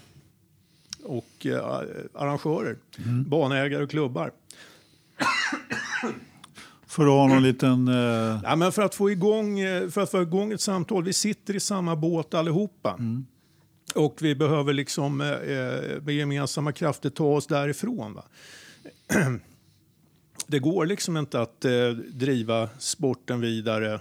och 1.03 1.45
eh, 1.45 1.81
arrangörer, 2.13 2.77
banägare 3.27 3.83
och 3.83 3.89
klubbar. 3.89 4.31
För 6.87 7.03
att 7.03 7.09
ha 7.09 7.27
någon 7.27 7.43
liten... 7.43 7.87
Eh, 7.87 8.39
Ja, 8.43 8.55
men 8.55 8.71
för, 8.71 8.81
att 8.81 8.95
få 8.95 9.11
igång, 9.11 9.59
eh, 9.59 9.89
för 9.89 10.01
att 10.01 10.11
få 10.11 10.21
igång 10.21 10.51
ett 10.51 10.61
samtal, 10.61 11.03
vi 11.03 11.13
sitter 11.13 11.55
i 11.55 11.59
samma 11.59 11.95
båt 11.95 12.33
allihopa. 12.33 12.99
Och 13.95 14.17
vi 14.21 14.35
behöver 14.35 14.73
liksom 14.73 15.21
eh, 15.21 15.29
eh, 15.29 16.01
med 16.01 16.15
gemensamma 16.15 16.71
krafter 16.71 17.09
ta 17.09 17.25
oss 17.25 17.47
därifrån. 17.47 18.13
Va? 18.13 18.23
Det 20.47 20.59
går 20.59 20.85
liksom 20.85 21.17
inte 21.17 21.41
att 21.41 21.65
eh, 21.65 21.89
driva 21.89 22.69
sporten 22.79 23.41
vidare 23.41 23.99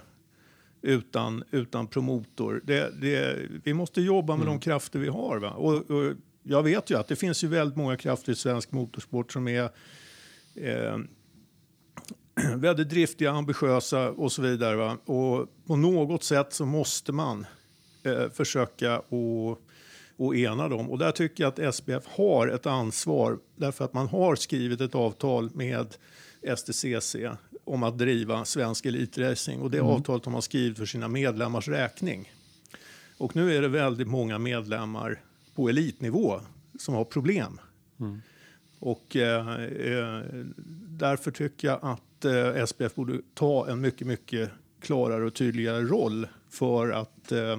utan, 0.81 1.43
utan 1.51 1.87
promotor. 1.87 2.61
Det, 2.63 3.01
det, 3.01 3.37
vi 3.63 3.73
måste 3.73 4.01
jobba 4.01 4.35
med 4.35 4.47
de 4.47 4.59
krafter 4.59 4.99
vi 4.99 5.07
har. 5.07 5.37
Va? 5.37 5.49
Och, 5.49 5.91
och 5.91 6.13
jag 6.43 6.63
vet 6.63 6.89
ju 6.89 6.97
att 6.97 7.07
det 7.07 7.15
finns 7.15 7.43
ju 7.43 7.47
väldigt 7.47 7.77
många 7.77 7.97
krafter 7.97 8.31
i 8.31 8.35
svensk 8.35 8.71
motorsport 8.71 9.31
som 9.31 9.47
är 9.47 9.69
eh, 10.55 10.97
väldigt 12.55 12.89
driftiga, 12.89 13.31
ambitiösa 13.31 14.11
och 14.11 14.31
så 14.31 14.41
vidare. 14.41 14.75
Va? 14.75 14.97
Och 15.05 15.47
på 15.67 15.75
något 15.75 16.23
sätt 16.23 16.53
så 16.53 16.65
måste 16.65 17.11
man 17.11 17.45
eh, 18.03 18.29
försöka 18.29 18.95
att 18.95 19.59
och 20.17 20.35
ena 20.35 20.69
dem. 20.69 20.89
Och 20.89 20.97
där 20.97 21.11
tycker 21.11 21.43
jag 21.43 21.49
att 21.49 21.75
SBF 21.75 22.07
har 22.07 22.47
ett 22.47 22.65
ansvar 22.65 23.39
därför 23.55 23.85
att 23.85 23.93
man 23.93 24.07
har 24.07 24.35
skrivit 24.35 24.81
ett 24.81 24.95
avtal 24.95 25.49
med 25.53 25.95
STCC 26.57 27.15
om 27.63 27.83
att 27.83 27.97
driva 27.97 28.45
svensk 28.45 28.85
elitracing 28.85 29.61
och 29.61 29.71
det 29.71 29.79
avtalet 29.79 30.25
har 30.25 30.31
man 30.31 30.41
skrivit 30.41 30.77
för 30.77 30.85
sina 30.85 31.07
medlemmars 31.07 31.67
räkning. 31.67 32.31
Och 33.17 33.35
nu 33.35 33.55
är 33.55 33.61
det 33.61 33.67
väldigt 33.67 34.07
många 34.07 34.39
medlemmar 34.39 35.21
på 35.55 35.69
elitnivå 35.69 36.39
som 36.79 36.93
har 36.93 37.03
problem. 37.03 37.59
Och 38.79 39.15
eh, 39.15 39.49
eh, 39.63 40.21
därför 40.89 41.31
tycker 41.31 41.67
jag 41.67 41.79
att 41.81 42.25
eh, 42.25 42.65
SPF 42.65 42.95
borde 42.95 43.21
ta 43.33 43.69
en 43.69 43.81
mycket, 43.81 44.07
mycket 44.07 44.51
klarare 44.79 45.25
och 45.25 45.33
tydligare 45.33 45.83
roll 45.83 46.27
för 46.49 46.89
att 46.89 47.31
eh, 47.31 47.57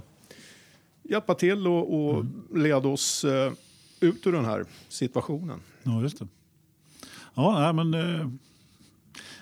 hjälpa 1.03 1.34
till 1.34 1.66
och, 1.66 1.95
och 1.95 2.24
leda 2.55 2.89
oss 2.89 3.24
eh, 3.24 3.53
ut 4.01 4.26
ur 4.26 4.32
den 4.32 4.45
här 4.45 4.64
situationen. 4.89 5.61
ja, 5.82 6.03
just 6.03 6.18
det. 6.18 6.28
Ja, 7.34 7.72
nej, 7.72 7.84
men... 7.84 8.39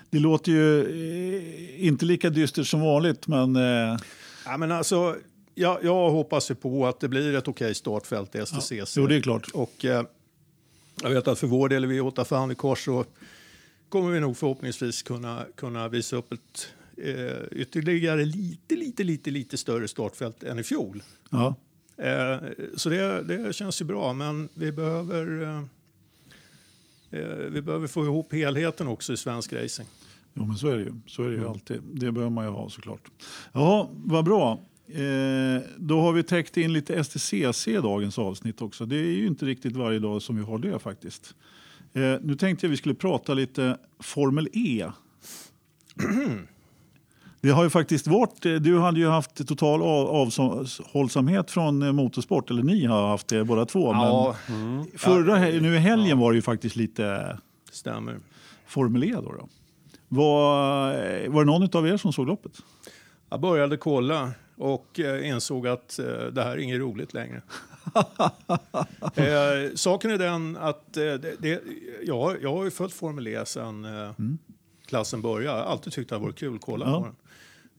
Det 0.09 0.19
låter 0.19 0.51
ju 0.51 0.81
eh, 0.81 1.85
inte 1.85 2.05
lika 2.05 2.29
dystert 2.29 2.67
som 2.67 2.81
vanligt, 2.81 3.27
men... 3.27 3.55
Eh, 3.55 3.97
Ja, 4.45 4.57
men 4.57 4.71
alltså, 4.71 5.15
jag, 5.55 5.83
jag 5.83 6.09
hoppas 6.09 6.51
ju 6.51 6.55
på 6.55 6.87
att 6.87 6.99
det 6.99 7.07
blir 7.07 7.35
ett 7.35 7.47
okej 7.47 7.75
startfält 7.75 8.35
i 8.35 8.45
STCC. 8.45 8.97
jo, 8.97 9.07
det 9.07 9.15
är 9.15 9.21
klart. 9.21 9.47
Och 9.53 9.85
eh, 9.85 10.03
jag 11.01 11.09
vet 11.09 11.27
att 11.27 11.39
för 11.39 11.47
vår 11.47 11.69
del, 11.69 11.85
vi 11.85 11.99
åtta 11.99 12.25
fan 12.25 12.51
i 12.51 12.55
kors, 12.55 12.85
så 12.85 13.05
kommer 13.89 14.11
vi 14.11 14.19
nog 14.19 14.37
förhoppningsvis 14.37 15.03
kunna, 15.03 15.45
kunna 15.55 15.87
visa 15.87 16.15
upp 16.15 16.33
ett, 16.33 16.67
eh, 16.97 17.59
ytterligare 17.59 18.25
lite, 18.25 18.75
lite, 18.75 19.03
lite, 19.03 19.31
lite 19.31 19.57
större 19.57 19.87
startfält 19.87 20.43
än 20.43 20.59
i 20.59 20.63
fjol. 20.63 21.03
Ja. 21.29 21.55
Eh, 21.97 22.37
så 22.75 22.89
det, 22.89 23.23
det 23.23 23.55
känns 23.55 23.81
ju 23.81 23.85
bra, 23.85 24.13
men 24.13 24.49
vi 24.53 24.71
behöver, 24.71 25.41
eh, 25.43 25.49
eh, 25.49 25.63
vi 27.49 27.61
behöver 27.61 27.87
få 27.87 28.03
ihop 28.05 28.33
helheten 28.33 28.87
också 28.87 29.13
i 29.13 29.17
svensk 29.17 29.53
racing. 29.53 29.89
Jo, 30.33 30.45
men 30.45 30.57
så 30.57 30.67
är 30.67 30.77
det 30.77 30.83
ju. 30.83 30.91
Så 31.07 31.23
är 31.23 31.29
det 31.29 31.35
ju 31.35 31.47
alltid. 31.47 31.81
Det 31.93 32.11
behöver 32.11 32.31
man 32.31 32.45
ju 32.45 32.51
ha 32.51 32.69
såklart. 32.69 33.11
Jaha, 33.53 33.87
vad 33.91 34.25
bra. 34.25 34.59
Eh, 34.87 35.61
då 35.77 36.01
har 36.01 36.13
vi 36.13 36.23
täckt 36.23 36.57
in 36.57 36.73
lite 36.73 37.03
STCC 37.03 37.67
i 37.67 37.73
dagens 37.73 38.19
avsnitt 38.19 38.61
också. 38.61 38.85
Det 38.85 38.95
är 38.95 39.11
ju 39.11 39.27
inte 39.27 39.45
riktigt 39.45 39.75
varje 39.75 39.99
dag 39.99 40.21
som 40.21 40.35
vi 40.35 40.43
har 40.43 40.57
det 40.57 40.79
faktiskt. 40.79 41.35
Eh, 41.93 42.15
nu 42.21 42.35
tänkte 42.35 42.65
jag 42.65 42.71
vi 42.71 42.77
skulle 42.77 42.95
prata 42.95 43.33
lite 43.33 43.77
Formel 43.99 44.49
E. 44.53 44.91
Det 47.45 47.51
har 47.51 47.63
ju 47.63 47.69
faktiskt 47.69 48.07
varit, 48.07 48.45
eh, 48.45 48.53
du 48.53 48.79
hade 48.79 48.99
ju 48.99 49.07
haft 49.07 49.47
total 49.47 49.81
av- 49.81 50.07
avhållsamhet 50.07 51.51
från 51.51 51.81
eh, 51.81 51.91
motorsport, 51.91 52.49
eller 52.49 52.63
ni 52.63 52.85
har 52.85 53.07
haft 53.07 53.27
det 53.27 53.43
båda 53.43 53.65
två. 53.65 53.91
Ja, 53.93 54.35
Men 54.47 54.85
förra, 54.97 55.35
hel- 55.35 55.61
nu 55.61 55.75
i 55.75 55.77
helgen 55.77 56.19
var 56.19 56.31
det 56.31 56.35
ju 56.35 56.41
faktiskt 56.41 56.75
lite 56.75 57.37
stämmer. 57.71 58.19
Formel 58.67 59.03
E. 59.03 59.11
Då, 59.13 59.21
då. 59.31 59.47
Var, 60.07 60.89
eh, 60.93 61.29
var 61.31 61.45
det 61.45 61.51
någon 61.51 61.69
av 61.77 61.87
er 61.87 61.97
som 61.97 62.13
såg 62.13 62.27
loppet? 62.27 62.51
Jag 63.29 63.41
började 63.41 63.77
kolla 63.77 64.31
och 64.57 64.99
insåg 65.23 65.67
att 65.67 65.99
det 66.31 66.43
här 66.43 66.51
är 66.51 66.57
inget 66.57 66.79
roligt 66.79 67.13
längre. 67.13 67.41
eh, 69.15 69.73
saken 69.75 70.11
är 70.11 70.17
den 70.17 70.57
att 70.57 70.93
det, 70.93 71.17
det, 71.39 71.61
jag, 72.05 72.35
jag 72.41 72.51
har 72.55 72.63
ju 72.63 72.71
följt 72.71 72.93
Formel 72.93 73.27
E 73.27 73.45
sedan 73.45 73.85
eh, 73.85 74.11
klassen 74.87 75.21
började. 75.21 75.57
Jag 75.57 75.63
har 75.65 75.71
alltid 75.71 75.93
tyckt 75.93 76.09
det 76.09 76.15
har 76.15 76.21
varit 76.21 76.35
kul 76.39 76.55
att 76.55 76.61
kolla 76.61 76.85
Ja. 76.85 76.99
på 76.99 77.05
den. 77.05 77.15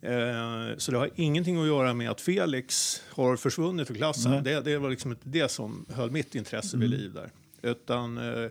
Eh, 0.01 0.77
så 0.77 0.93
det 0.93 0.99
har 0.99 1.11
ingenting 1.15 1.61
att 1.61 1.67
göra 1.67 1.95
med 1.95 2.11
att 2.11 2.21
Felix 2.21 3.03
har 3.11 3.37
försvunnit 3.37 3.91
ur 3.91 3.95
klassen. 3.95 4.31
Nej. 4.31 4.43
Det, 4.43 4.61
det 4.61 4.79
var 4.79 4.91
liksom 4.91 5.11
inte 5.11 5.29
det 5.29 5.51
som 5.51 5.87
höll 5.95 6.11
mitt 6.11 6.35
intresse 6.35 6.77
vid 6.77 6.91
liv 6.91 7.13
där. 7.13 7.31
Utan 7.63 8.19
eh, 8.19 8.51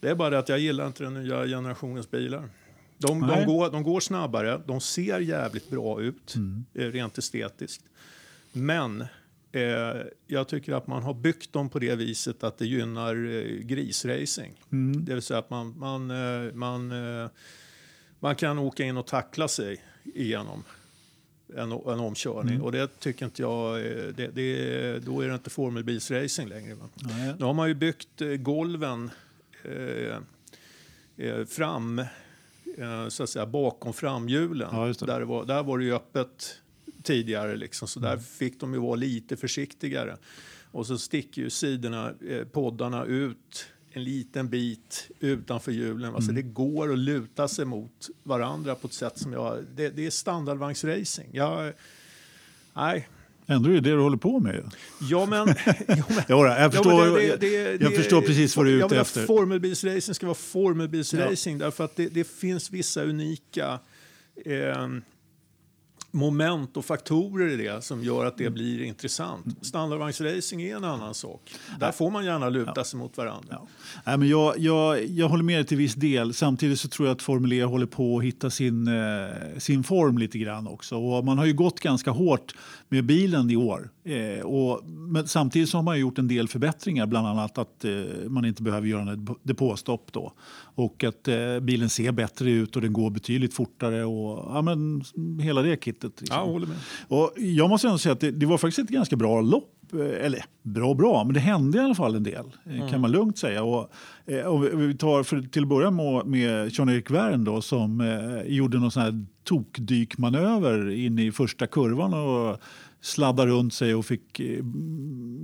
det 0.00 0.10
är 0.10 0.14
bara 0.14 0.30
det 0.30 0.38
att 0.38 0.48
jag 0.48 0.58
gillar 0.58 0.86
inte 0.86 1.02
den 1.02 1.14
nya 1.14 1.46
generationens 1.46 2.10
bilar. 2.10 2.48
De, 2.98 3.20
de, 3.20 3.44
går, 3.46 3.70
de 3.70 3.82
går 3.82 4.00
snabbare, 4.00 4.60
de 4.66 4.80
ser 4.80 5.20
jävligt 5.20 5.70
bra 5.70 6.00
ut 6.00 6.34
eh, 6.74 6.86
rent 6.86 7.18
estetiskt. 7.18 7.84
Men 8.52 9.00
eh, 9.52 10.02
jag 10.26 10.48
tycker 10.48 10.72
att 10.72 10.86
man 10.86 11.02
har 11.02 11.14
byggt 11.14 11.52
dem 11.52 11.68
på 11.68 11.78
det 11.78 11.94
viset 11.94 12.44
att 12.44 12.58
det 12.58 12.66
gynnar 12.66 13.14
eh, 13.14 13.42
grisracing. 13.42 14.52
Det 15.04 15.14
vill 15.14 15.22
säga 15.22 15.38
att 15.38 15.50
man, 15.50 15.78
man, 15.78 16.10
eh, 16.10 16.52
man, 16.52 16.92
man 18.20 18.36
kan 18.36 18.58
åka 18.58 18.84
in 18.84 18.96
och 18.96 19.06
tackla 19.06 19.48
sig 19.48 19.84
igenom 20.04 20.64
en, 21.56 21.72
en 21.72 22.00
omkörning. 22.00 22.60
Och 22.62 22.72
det 22.72 23.00
tycker 23.00 23.24
inte 23.24 23.42
jag, 23.42 23.76
eh, 23.86 24.06
det, 24.16 24.26
det, 24.34 24.98
då 24.98 25.20
är 25.20 25.28
det 25.28 25.34
inte 25.34 25.50
formelbilsracing 25.50 26.48
längre. 26.48 26.76
Nej. 26.94 27.34
Nu 27.38 27.44
har 27.44 27.54
man 27.54 27.68
ju 27.68 27.74
byggt 27.74 28.20
eh, 28.20 28.28
golven 28.28 29.10
eh, 29.64 30.16
eh, 31.26 31.44
fram, 31.44 31.98
eh, 32.78 33.08
så 33.08 33.22
att 33.22 33.30
säga, 33.30 33.46
bakom 33.46 33.92
framhjulen. 33.92 34.68
Ja, 34.72 34.86
det. 34.86 35.06
där, 35.06 35.20
var, 35.20 35.44
där 35.44 35.62
var 35.62 35.78
det 35.78 35.84
ju 35.84 35.94
öppet 35.94 36.60
tidigare, 37.02 37.56
liksom, 37.56 37.88
så 37.88 37.98
Mm. 38.00 38.10
där 38.10 38.18
fick 38.18 38.60
de 38.60 38.74
ju 38.74 38.80
vara 38.80 38.94
lite 38.94 39.36
försiktigare. 39.36 40.16
Och 40.70 40.86
så 40.86 40.98
sticker 40.98 41.42
ju 41.42 41.50
sidorna, 41.50 42.12
eh, 42.28 42.44
poddarna 42.44 43.04
ut 43.04 43.66
en 43.96 44.04
liten 44.04 44.48
bit 44.48 45.10
utanför 45.20 45.72
hjulen. 45.72 46.14
Alltså 46.14 46.30
Mm. 46.30 46.42
det 46.44 46.50
går 46.52 46.92
att 46.92 46.98
luta 46.98 47.48
sig 47.48 47.64
mot 47.64 48.08
varandra 48.22 48.74
på 48.74 48.86
ett 48.86 48.92
sätt 48.92 49.18
som 49.18 49.32
jag... 49.32 49.64
Det, 49.76 49.88
det 49.88 50.06
är 50.06 50.10
standardvagnsracing. 50.10 51.28
Jag, 51.32 51.72
nej. 52.74 53.08
Ändå 53.46 53.68
är 53.70 53.74
det 53.74 53.80
det 53.80 53.90
du 53.90 53.98
håller 54.00 54.16
på 54.16 54.40
med. 54.40 54.70
Ja, 55.10 55.26
men... 55.26 55.48
ja, 56.28 56.58
jag 56.60 56.72
förstår, 56.72 57.04
men 57.04 57.14
det- 57.14 57.36
det- 57.36 57.70
jag 57.70 57.80
det- 57.80 57.90
förstår 57.96 58.22
precis 58.22 58.56
vad 58.56 58.66
du 58.66 58.80
är 58.80 58.86
ute 58.86 59.00
efter. 59.00 59.26
Formelbilsracing 59.26 60.14
ska 60.14 60.26
vara 60.26 60.34
formelbilsracing 60.34 61.58
därför 61.58 61.84
att 61.84 61.96
det, 61.96 62.08
det 62.08 62.24
finns 62.24 62.70
vissa 62.70 63.02
unika 63.04 63.78
eh, 64.44 64.88
moment 66.14 66.76
och 66.76 66.84
faktorer 66.84 67.48
i 67.48 67.56
det 67.56 67.84
som 67.84 68.04
gör 68.04 68.24
att 68.24 68.38
det 68.38 68.50
blir 68.50 68.82
intressant. 68.82 69.66
Standardvagnsracing 69.66 70.62
är 70.62 70.76
en 70.76 70.84
annan 70.84 71.14
sak. 71.14 71.54
Där 71.80 71.92
får 71.92 72.10
man 72.10 72.24
gärna 72.24 72.48
luta 72.48 72.84
sig 72.84 72.98
mot 72.98 73.16
varandra. 73.16 73.48
Ja. 73.50 73.66
Nej, 74.06 74.18
men 74.18 74.28
jag, 74.28 74.58
jag, 74.58 75.06
jag 75.06 75.28
håller 75.28 75.44
med 75.44 75.56
dig 75.56 75.64
till 75.64 75.76
viss 75.76 75.94
del. 75.94 76.34
Samtidigt 76.34 76.80
så 76.80 76.88
tror 76.88 77.08
jag 77.08 77.14
att 77.14 77.22
Formel 77.22 77.52
E 77.52 77.62
håller 77.62 77.86
på 77.86 78.18
att 78.18 78.24
hitta 78.24 78.50
sin, 78.50 78.88
eh, 78.88 79.58
sin 79.58 79.84
form 79.84 80.18
lite 80.18 80.38
grann 80.38 80.68
också. 80.68 80.96
Och 80.96 81.24
man 81.24 81.38
har 81.38 81.44
ju 81.44 81.52
gått 81.52 81.80
ganska 81.80 82.10
hårt 82.10 82.54
med 82.88 83.04
bilen 83.04 83.50
i 83.50 83.56
år. 83.56 83.90
Eh, 84.06 84.44
och, 84.44 84.80
men 84.86 85.28
samtidigt 85.28 85.68
så 85.68 85.78
har 85.78 85.82
man 85.82 86.00
gjort 86.00 86.18
en 86.18 86.28
del 86.28 86.48
förbättringar, 86.48 87.06
bland 87.06 87.26
annat 87.26 87.58
att 87.58 87.84
eh, 87.84 87.90
man 88.28 88.44
inte 88.44 88.62
behöver 88.62 88.86
göra 88.88 89.12
ett 89.12 89.18
depåstopp 89.42 90.12
då. 90.12 90.32
Och 90.74 91.04
att 91.04 91.28
eh, 91.28 91.60
bilen 91.60 91.88
ser 91.88 92.12
bättre 92.12 92.50
ut 92.50 92.76
och 92.76 92.82
den 92.82 92.92
går 92.92 93.10
betydligt 93.10 93.54
fortare 93.54 94.04
och 94.04 94.54
ja, 94.54 94.62
men, 94.62 95.02
hela 95.40 95.62
det 95.62 95.84
kittet. 95.84 96.20
Liksom. 96.20 96.38
Ja, 96.38 96.44
håller 96.44 96.66
med. 96.66 96.76
Och 97.08 97.32
jag 97.36 97.68
måste 97.70 97.86
ändå 97.86 97.98
säga 97.98 98.12
att 98.12 98.20
det, 98.20 98.30
det 98.30 98.46
var 98.46 98.58
faktiskt 98.58 98.78
ett 98.78 98.94
ganska 98.94 99.16
bra 99.16 99.40
lopp. 99.40 99.70
Eh, 99.92 100.26
Eller 100.26 100.44
bra 100.62 100.94
bra, 100.94 101.24
men 101.24 101.34
det 101.34 101.40
hände 101.40 101.78
i 101.78 101.80
alla 101.80 101.94
fall 101.94 102.14
en 102.14 102.22
del. 102.22 102.44
eh, 102.70 102.88
Kan 102.90 103.00
man 103.00 103.10
lugnt 103.12 103.38
säga. 103.38 103.62
Och, 103.64 103.90
eh, 104.26 104.40
och 104.46 104.64
vi- 104.80 104.94
tar 104.96 105.22
för, 105.22 105.40
till 105.42 105.62
att 105.62 105.68
börja 105.68 105.90
med, 105.90 106.26
med 106.26 106.72
Jean-Erik 106.72 107.10
Wern 107.10 107.44
då, 107.44 107.60
som 107.60 108.00
eh, 108.00 108.52
gjorde 108.54 108.78
någon 108.78 108.90
sån 108.90 109.02
här 109.02 109.24
tokdykmanöver 109.44 110.90
in 110.90 111.18
i 111.18 111.32
första 111.32 111.66
kurvan 111.66 112.14
och 112.14 112.60
sladdade 113.04 113.50
runt 113.50 113.74
sig 113.74 113.94
och 113.94 114.06
fick 114.06 114.40
eh, 114.40 114.62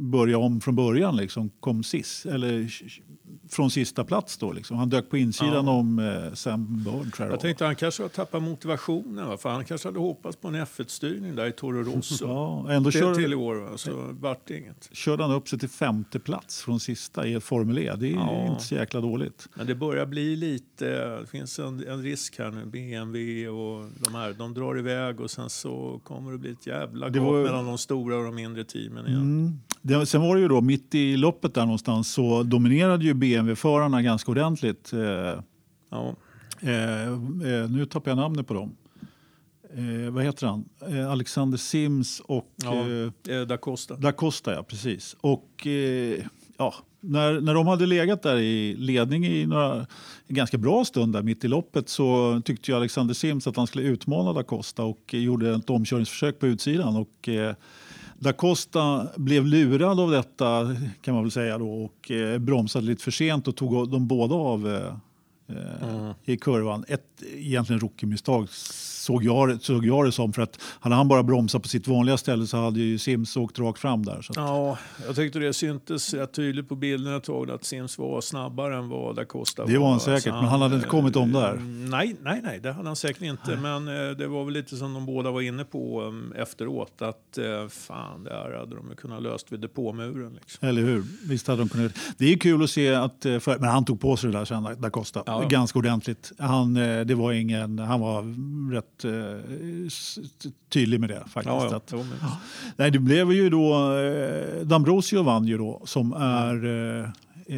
börja 0.01 0.39
om 0.39 0.61
från 0.61 0.77
början. 0.77 1.17
Liksom, 1.17 1.51
kom 1.61 1.83
sist, 1.83 2.27
eller 2.27 2.69
från 3.49 3.71
sista 3.71 4.05
plats 4.05 4.39
då. 4.39 4.53
Liksom. 4.53 4.77
Han 4.77 4.89
dök 4.91 5.11
på 5.11 5.17
insidan 5.17 5.69
om 5.69 5.99
eh, 5.99 6.35
Sam 6.35 6.85
Bird 6.85 7.31
jag 7.31 7.41
tänkte 7.41 7.65
han 7.65 7.77
kanske 7.77 8.03
har 8.03 8.09
tappat 8.09 8.43
motivationen. 8.43 9.29
Va? 9.29 9.37
För 9.37 9.49
han 9.49 9.65
kanske 9.65 9.89
hade 9.89 9.99
hoppats 9.99 10.37
på 10.37 10.49
en 10.49 10.57
F1-styrning 10.57 11.37
där 11.37 11.47
i 11.47 11.53
Toro 11.53 11.83
Rosso. 11.83 12.27
Ja, 12.29 12.73
ändå 12.73 12.91
det 12.91 12.99
kör, 12.99 13.15
till 13.15 13.33
i 13.33 13.37
år, 13.37 13.55
va? 13.55 13.79
så 13.79 14.09
vart 14.21 14.47
det 14.47 14.59
inget. 14.59 14.89
körde 14.93 15.23
han 15.23 15.33
upp 15.33 15.49
sig 15.49 15.59
till 15.59 15.69
femte 15.69 16.19
plats 16.21 16.63
från 16.63 16.81
sista 16.81 17.27
i 17.27 17.41
Formel 17.41 17.79
E. 17.79 17.93
Det 17.99 18.09
är 18.09 18.13
Ja. 18.13 18.47
inte 18.53 18.63
så 18.65 18.75
jäkla 18.75 19.01
dåligt. 19.01 19.49
Men 19.55 19.67
det 19.67 19.75
börjar 19.75 20.07
bli 20.07 20.37
lite, 20.37 21.19
det 21.21 21.27
finns 21.27 21.59
en, 21.59 21.89
en 21.89 22.03
risk 22.03 22.39
här 22.39 22.51
nu. 22.51 22.65
BMW 22.67 23.49
och 23.49 23.85
de 23.99 24.15
här, 24.15 24.33
de 24.33 24.55
drar 24.55 24.79
iväg 24.79 25.21
och 25.21 25.31
sen 25.31 25.51
så 25.51 26.01
kommer 26.05 26.33
det 26.33 26.39
bli 26.39 26.51
ett 26.51 26.67
jävla 26.67 27.09
gap 27.09 27.17
mellan 27.51 27.67
de 27.67 27.79
stora 27.79 28.17
och 28.17 28.25
de 28.25 28.35
mindre 28.35 28.65
teamen 28.65 29.07
igen. 29.07 29.21
Mm. 29.21 29.61
Det, 29.83 30.07
sen 30.07 30.21
var 30.21 30.35
det 30.37 30.41
ju 30.43 30.49
då 30.49 30.61
mitt 30.61 30.95
i 30.95 31.17
loppet 31.17 31.55
där 31.55 31.63
någonstans 31.65 32.13
så 32.13 32.43
dominerade 32.43 33.05
ju 33.05 33.15
BMW-förarna 33.15 34.03
ganska 34.03 34.31
ordentligt. 34.31 34.93
Eh, 34.93 35.01
Ja. 35.91 36.15
eh, 36.61 37.03
eh, 37.13 37.71
nu 37.71 37.87
tappar 37.91 38.11
jag 38.11 38.19
namnet 38.19 38.47
på 38.47 38.55
dem. 38.55 38.77
Eh, 39.75 40.11
vad 40.13 40.25
heter 40.25 40.47
han? 40.47 40.65
Eh, 40.89 41.11
Alexander 41.11 41.59
Sims 41.59 42.21
och 42.21 42.53
Ja. 42.63 42.75
eh, 42.75 43.35
Eh, 43.37 43.47
Da 43.47 43.57
Costa. 43.57 43.97
Da 43.97 44.13
Costa, 44.13 44.55
ja 44.55 44.63
precis. 44.63 45.17
Och 45.21 45.67
eh, 45.67 46.25
ja, 46.59 46.75
när, 47.01 47.41
när 47.41 47.55
de 47.55 47.67
hade 47.67 47.87
legat 47.87 48.23
där 48.23 48.37
i 48.37 48.77
ledning 48.77 49.27
i 49.27 49.47
några, 49.47 49.75
en 50.27 50.35
ganska 50.35 50.59
bra 50.59 50.85
stund 50.85 51.13
där 51.13 51.23
mitt 51.23 51.45
i 51.45 51.49
loppet 51.49 51.89
så 51.89 52.41
tyckte 52.45 52.71
ju 52.71 52.77
Alexander 52.77 53.15
Sims 53.15 53.47
att 53.47 53.57
han 53.57 53.67
skulle 53.67 53.85
utmana 53.85 54.33
Da 54.33 54.43
Costa 54.43 54.83
och 54.83 55.15
gjorde 55.15 55.55
ett 55.55 55.71
omkörningsförsök 55.71 56.39
på 56.39 56.47
utsidan. 56.47 56.97
Och, 56.97 57.29
eh, 57.29 57.55
Da 58.19 58.33
Costa 58.33 59.07
blev 59.17 59.47
lurad 59.47 60.01
av 60.01 60.11
detta 60.11 60.77
kan 61.03 61.15
man 61.15 61.23
väl 61.23 61.31
säga 61.31 61.59
då 61.59 61.85
och 61.85 62.11
eh, 62.11 62.39
bromsade 62.39 62.87
lite 62.87 63.03
för 63.03 63.11
sent 63.11 63.49
och 63.49 63.57
tog 63.57 63.91
de 63.91 64.07
båda 64.07 64.35
av 64.35 64.69
eh, 64.69 65.57
eh, 65.57 66.11
i 66.25 66.37
kurvan. 66.37 66.85
Ett 66.89 67.23
egentligen 67.37 67.81
rookie-misstag 67.81 68.49
såg 69.01 69.25
jag, 69.25 69.63
såg 69.63 69.87
jag 69.87 70.05
det 70.07 70.13
som. 70.13 70.33
För 70.33 70.43
att 70.43 70.61
hade 70.81 70.97
han 70.97 71.09
bara 71.09 71.23
bromsat 71.23 71.63
på 71.63 71.69
sitt 71.69 71.89
vanliga 71.89 72.17
ställe 72.17 72.47
så 72.47 72.57
hade 72.57 72.81
ju 72.81 72.99
Sims 72.99 73.37
åkt 73.37 73.59
rakt 73.59 73.79
fram 73.79 74.05
där. 74.05 74.23
Så 74.23 74.33
Ja, 74.37 74.79
jag 75.07 75.17
tyckte 75.17 75.39
det 75.39 75.53
syntes 75.53 76.15
rätt 76.15 76.33
tydligt 76.33 76.69
på 76.69 76.75
bilden 76.77 77.15
ett 77.17 77.25
tag 77.25 77.51
att 77.51 77.65
Sims 77.65 77.99
var 77.99 78.21
snabbare 78.21 78.77
än 78.77 78.89
vad 78.89 79.17
Da 79.17 79.25
Costa 79.25 79.67
Det 79.67 79.79
var 79.79 79.91
han 79.91 80.01
säkert, 80.01 80.23
Så 80.23 80.31
men 80.33 80.45
han 80.45 80.63
hade 80.63 80.75
inte 80.77 80.89
kommit 80.89 81.17
om 81.17 81.33
där. 81.33 81.51
Mm, 81.51 81.91
Nej, 81.91 82.17
nej, 82.23 82.41
nej, 82.43 82.61
det 82.63 82.73
hade 82.73 82.89
han 82.89 82.97
säkert 82.97 83.23
inte. 83.23 83.57
Men 83.57 83.89
eh, 83.89 84.11
det 84.17 84.27
var 84.27 84.45
väl 84.45 84.55
lite 84.55 84.77
som 84.77 84.95
de 84.95 85.07
båda 85.07 85.31
var 85.31 85.41
inne 85.41 85.65
på 85.65 86.03
um, 86.03 86.33
efteråt. 86.37 87.03
Att 87.03 87.39
eh, 87.39 87.69
fan, 87.69 88.25
det 88.25 88.31
här 88.31 88.59
hade 88.59 88.77
de 88.77 88.97
kunnat 88.97 89.23
löst 89.23 89.53
vid 89.53 89.61
depåmuren. 89.61 90.33
Liksom. 90.41 90.69
Eller 90.69 90.83
hur? 90.83 91.05
Visst 91.29 91.47
hade 91.47 91.63
de 91.63 91.69
kunnat. 91.69 91.93
Det 92.19 92.33
är 92.33 92.37
kul 92.39 92.63
att 92.63 92.71
se 92.71 92.95
att, 92.95 93.27
eh, 93.27 93.39
för, 93.39 93.59
men 93.59 93.69
han 93.69 93.85
tog 93.85 94.01
på 94.01 94.17
sig 94.17 94.31
det 94.33 94.39
där 94.39 94.45
sen, 94.45 94.69
Da 94.79 94.91
Costa, 94.91 95.23
Ja, 95.27 95.47
ganska 95.49 95.79
ordentligt. 95.79 96.33
Han, 96.39 96.77
eh, 96.77 97.01
det 97.01 97.15
var 97.15 97.33
ingen, 97.33 97.79
han 97.79 98.01
var 98.01 98.23
rätt 98.75 99.00
eh, 99.05 99.11
tydlig 100.69 101.01
med 101.01 101.09
det 101.09 101.21
faktiskt. 101.21 101.47
Ja, 101.47 101.69
ja. 101.71 101.77
Att, 101.77 101.89
Jo, 101.93 101.99
men, 101.99 102.31
nej, 102.77 102.91
det 102.91 102.99
blev 102.99 103.33
ju 103.33 103.51
då, 103.51 103.73
eh, 103.75 104.63
D'Ambrosio 104.65 105.23
vann 105.23 105.45
ju 105.47 105.59
då, 105.59 105.83
som 105.85 106.13
är 106.13 106.65
eh, 106.67 107.05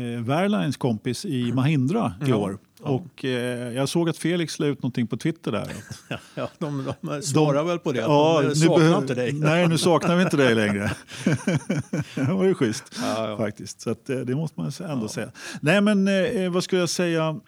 eh, 0.00 0.20
Verlines 0.22 0.76
kompis 0.76 1.24
i 1.24 1.52
Mahindra 1.52 2.14
i 2.26 2.32
år. 2.32 2.58
ja. 2.84 2.88
Och 2.90 3.24
eh, 3.24 3.72
jag 3.72 3.88
såg 3.88 4.08
att 4.08 4.16
Felix 4.16 4.58
la 4.58 4.66
ut 4.66 4.78
någonting 4.82 5.06
på 5.06 5.16
Twitter 5.16 5.52
där. 5.52 5.68
Ja, 6.34 6.48
de, 6.58 6.92
de 7.02 7.22
svarar 7.22 7.64
väl 7.64 7.78
på 7.78 7.92
det. 7.92 7.98
Ja, 8.00 8.40
de 8.42 8.48
nu 8.48 8.54
saknar 8.54 8.98
inte 8.98 9.14
dig. 9.14 9.32
Nej, 9.40 9.68
nu 9.68 9.78
saknar 9.78 10.16
vi 10.16 10.22
inte 10.22 10.36
dig 10.36 10.54
längre. 10.54 10.90
det 12.14 12.32
var 12.32 12.44
ju 12.44 12.54
schysst 12.54 12.84
Ja, 13.02 13.28
ja. 13.30 13.36
faktiskt. 13.36 13.80
Så 13.80 13.90
att, 13.90 14.10
eh, 14.10 14.16
det 14.18 14.34
måste 14.34 14.60
man 14.60 14.72
ändå 14.90 15.08
säga. 15.08 15.28
Nej, 15.60 15.80
men 15.80 16.08
eh, 16.08 16.50
vad 16.50 16.64
skulle 16.64 16.80
jag 16.80 16.88
säga? 16.90 17.40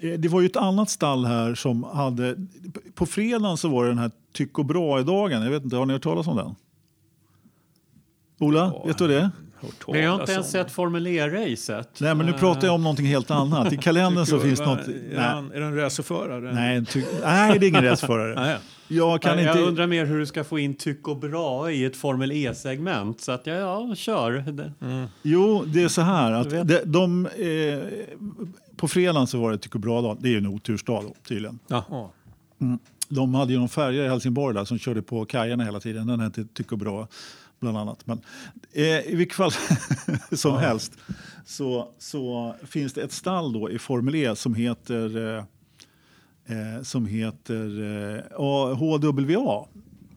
Eh, 0.00 0.10
Det 0.18 0.28
var 0.28 0.40
ju 0.40 0.46
ett 0.46 0.56
annat 0.56 0.90
stall 0.90 1.24
här 1.24 1.54
som 1.54 1.84
hade... 1.84 2.36
På 2.94 3.06
fredagen 3.06 3.56
så 3.56 3.68
var 3.68 3.84
det 3.84 3.90
den 3.90 3.98
här 3.98 4.10
Tyck 4.32 4.58
och 4.58 4.64
bra-dagen. 4.66 5.42
Jag 5.42 5.50
vet 5.50 5.64
inte, 5.64 5.76
har 5.76 5.86
ni 5.86 5.92
hört 5.92 6.02
talas 6.02 6.26
om 6.26 6.36
den? 6.36 6.54
Ola, 8.38 8.58
Ja. 8.74 8.84
vet 8.86 8.98
du 8.98 9.08
det? 9.08 9.30
Men 9.88 10.00
jag 10.00 10.10
har 10.12 10.20
inte 10.20 10.32
ens 10.32 10.50
sett 10.50 10.70
Formel 10.70 11.06
E-racet. 11.06 12.00
Nej, 12.00 12.14
men 12.14 12.26
nu 12.26 12.32
pratar 12.32 12.66
jag 12.66 12.74
om 12.74 12.82
någonting 12.82 13.06
helt 13.06 13.30
annat. 13.30 13.72
I 13.72 13.76
kalendern 13.76 14.26
så 14.26 14.38
finns 14.38 14.60
något... 14.60 14.88
Är, 15.12 15.18
han, 15.18 15.52
är 15.52 15.60
det 15.60 15.66
en 15.66 15.76
racerförare? 15.76 16.52
nej, 16.54 16.84
ty, 16.86 17.04
nej, 17.22 17.58
det 17.58 17.66
är 17.66 17.68
ingen 17.68 17.84
racerförare. 17.84 18.34
Nej. 18.44 18.56
Jag 18.88 19.22
kan 19.22 19.38
jag 19.42 19.56
inte... 19.56 19.68
undrar 19.68 19.86
mer 19.86 20.04
hur 20.04 20.18
du 20.18 20.26
ska 20.26 20.44
få 20.44 20.58
in 20.58 20.74
tyck 20.74 21.08
och 21.08 21.16
bra 21.16 21.70
i 21.70 21.84
ett 21.84 21.96
Formel 21.96 22.32
E-segment. 22.32 23.20
Så 23.20 23.32
att 23.32 23.46
ja, 23.46 23.54
ja 23.54 23.94
kör. 23.94 24.32
Det- 24.32 25.08
Jo, 25.22 25.64
det 25.66 25.82
är 25.82 25.88
så 25.88 26.02
här 26.02 26.32
att 26.32 26.50
de, 26.68 26.80
de, 26.84 27.26
eh, 27.26 27.78
på 28.76 28.88
fredagen 28.88 29.26
så 29.26 29.40
var 29.40 29.52
det 29.52 29.58
Tycho 29.58 29.78
Brahe-dag. 29.78 30.16
Det 30.20 30.28
är 30.28 30.30
ju 30.32 30.38
en 30.38 30.46
otursdag 30.46 31.02
då, 31.02 31.14
tydligen. 31.28 31.58
Jaha. 31.68 32.08
De 33.08 33.34
hade 33.34 33.52
ju 33.52 33.58
någon 33.58 33.68
färja 33.68 34.04
i 34.04 34.08
Helsingborg 34.08 34.54
där 34.54 34.64
som 34.64 34.78
körde 34.78 35.02
på 35.02 35.24
kajerna 35.24 35.64
hela 35.64 35.80
tiden. 35.80 36.06
Den 36.06 36.20
hette 36.20 36.44
Tycho 36.44 36.76
Brahe 36.76 37.06
bland 37.60 37.78
annat. 37.78 38.06
Men 38.06 38.20
eh, 38.72 38.84
i 38.84 39.14
vilket 39.16 39.36
fall 39.36 39.50
som 40.32 40.56
helst 40.56 40.92
så, 41.46 41.88
så 41.98 42.54
finns 42.64 42.92
det 42.92 43.02
ett 43.02 43.12
stall 43.12 43.52
då 43.52 43.70
i 43.70 43.78
Formel 43.78 44.14
E 44.14 44.36
som 44.36 44.54
heter, 44.54 45.36
eh, 45.36 45.44
eh, 46.76 46.82
som 46.82 47.06
heter 47.06 47.82
eh, 48.16 48.22
A- 48.36 48.74
HWA 48.74 49.64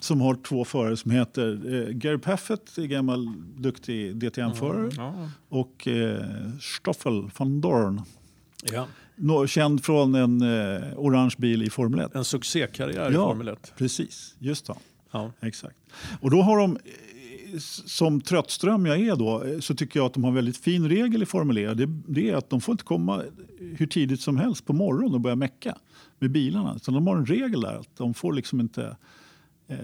som 0.02 0.22
har 0.22 0.36
två 0.36 0.66
förare 0.66 0.98
som 0.98 1.12
heter 1.12 1.74
eh, 1.74 1.94
Gary 1.94 2.18
Paffett, 2.18 2.78
en 2.78 2.90
gammal 2.90 3.28
duktig 3.58 4.16
DTM-förare 4.16 4.90
Ja. 4.98 5.30
och 5.50 5.88
eh, 5.88 6.26
Stoffel 6.62 7.30
van 7.38 7.62
Dorn. 7.62 8.02
Ja. 8.64 8.88
Känd 9.48 9.84
från 9.84 10.16
en 10.16 10.42
eh, 10.42 10.82
orange 10.96 11.36
bil 11.38 11.64
i 11.64 11.70
Formel 11.70 12.00
1. 12.00 12.16
En 12.16 12.26
succékarriär 12.26 13.12
i 13.12 13.14
Ja. 13.14 13.28
Formel 13.28 13.48
1. 13.48 13.74
Precis, 13.78 14.36
just 14.40 14.66
det. 14.66 14.74
Ja. 15.12 15.32
Exakt. 15.40 15.78
Och 16.22 16.32
då 16.32 16.42
har 16.42 16.58
de, 16.58 16.76
eh, 16.76 17.60
som 17.86 18.22
tröttström 18.22 18.86
jag 18.86 19.00
är 19.00 19.16
då, 19.16 19.44
eh, 19.44 19.60
så 19.60 19.76
tycker 19.76 20.00
jag 20.00 20.06
att 20.06 20.14
de 20.14 20.24
har 20.24 20.32
en 20.32 20.36
väldigt 20.36 20.58
fin 20.58 20.90
regel 20.90 21.24
i 21.24 21.26
Formel 21.26 21.58
E. 21.58 21.74
Det, 21.74 21.86
det 22.08 22.30
är 22.30 22.36
att 22.36 22.50
de 22.50 22.62
får 22.62 22.72
inte 22.72 22.84
komma 22.84 23.24
hur 23.60 23.88
tidigt 23.88 24.22
som 24.22 24.38
helst 24.38 24.66
på 24.66 24.74
morgonen 24.74 25.14
och 25.14 25.22
börja 25.22 25.36
mecka 25.36 25.76
med 26.20 26.32
bilarna. 26.32 26.80
Så 26.80 26.92
de 26.92 27.08
har 27.08 27.18
en 27.18 27.26
regel 27.26 27.62
där 27.62 27.74
att 27.74 27.98
de 27.98 28.14
får 28.14 28.34
liksom 28.34 28.60
inte 28.60 28.98
eh, 29.68 29.78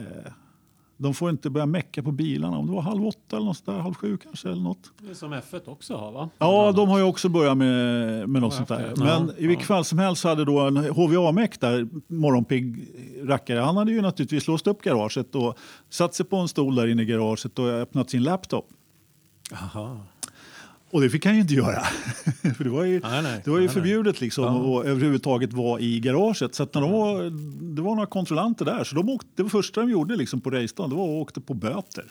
de 0.98 1.14
får 1.14 1.30
inte 1.30 1.50
börja 1.50 1.66
mecka 1.66 2.04
på 2.04 2.12
bilarna. 2.12 2.58
Om 2.58 2.68
det 2.68 2.74
var 2.74 2.82
halv 2.82 3.08
åtta 3.08 3.36
eller 3.36 3.46
något 3.46 3.66
där, 3.66 3.80
halv 3.80 3.94
sju 3.94 4.18
kanske 4.18 4.50
eller 4.50 4.62
något. 4.62 4.92
Det 5.02 5.10
är 5.10 5.14
som 5.14 5.34
F1 5.34 5.70
också 5.70 5.96
har 5.96 6.12
va? 6.12 6.30
Ja, 6.38 6.72
de 6.72 6.90
har 6.90 6.98
ju 6.98 7.04
också 7.04 7.30
börjat 7.30 7.58
med, 7.58 8.30
med 8.30 8.42
något 8.42 8.54
sånt 8.54 8.68
där. 8.68 8.94
Men 8.98 9.32
i 9.38 9.48
vilket 9.48 9.68
fall 9.68 9.86
som 9.86 10.00
helst 10.00 10.22
så 10.22 10.28
hade 10.28 10.46
då 10.46 10.60
en 10.60 10.78
HVA-meck 10.78 11.60
där, 11.60 11.88
morgonpigg 12.08 12.88
rackare, 13.24 13.60
han 13.60 13.78
hade 13.78 13.92
ju 13.92 14.02
naturligtvis 14.02 14.48
låst 14.48 14.68
upp 14.68 14.82
garaget 14.82 15.36
och 15.36 15.58
satt 15.90 16.14
sig 16.14 16.26
på 16.26 16.38
en 16.38 16.48
stol 16.48 16.76
där 16.76 16.88
inne 16.88 17.02
i 17.02 17.06
garaget 17.06 17.60
och 17.60 17.68
öppnat 17.68 18.10
sin 18.10 18.24
laptop. 18.24 18.68
Aha. 19.54 19.98
Och 20.90 21.02
det 21.02 21.10
fick 21.10 21.26
han 21.26 21.36
ju 21.36 21.42
inte 21.42 21.54
göra. 21.54 21.84
För 22.58 22.64
det 22.64 22.70
var 22.70 22.84
ju, 22.84 23.00
Nej, 23.00 23.24
nej. 23.24 23.42
det 23.44 23.50
var 23.52 23.58
ju 23.58 23.66
Nej, 23.66 23.74
förbjudet 23.74 24.22
liksom 24.22 24.44
Ja. 24.44 24.80
att 24.80 24.86
överhuvudtaget 24.86 25.54
vara 25.54 25.80
i 25.80 26.00
garaget. 26.00 26.56
Så 26.56 26.68
när 26.74 26.82
de 26.82 26.92
var, 26.92 27.24
det 27.76 27.82
var 27.82 27.96
några 27.96 28.06
kontrollanter 28.08 28.66
där, 28.66 28.84
så 28.84 28.96
de 28.96 29.10
åkte, 29.10 29.44
det 29.44 29.50
första 29.50 29.82
de 29.82 29.90
gjorde 29.90 30.16
liksom 30.16 30.42
på 30.42 30.50
racedagen 30.50 30.90
det 30.90 30.96
var 30.96 31.04
att 31.06 31.22
åkte 31.22 31.42
på 31.42 31.54
böter. 31.54 32.06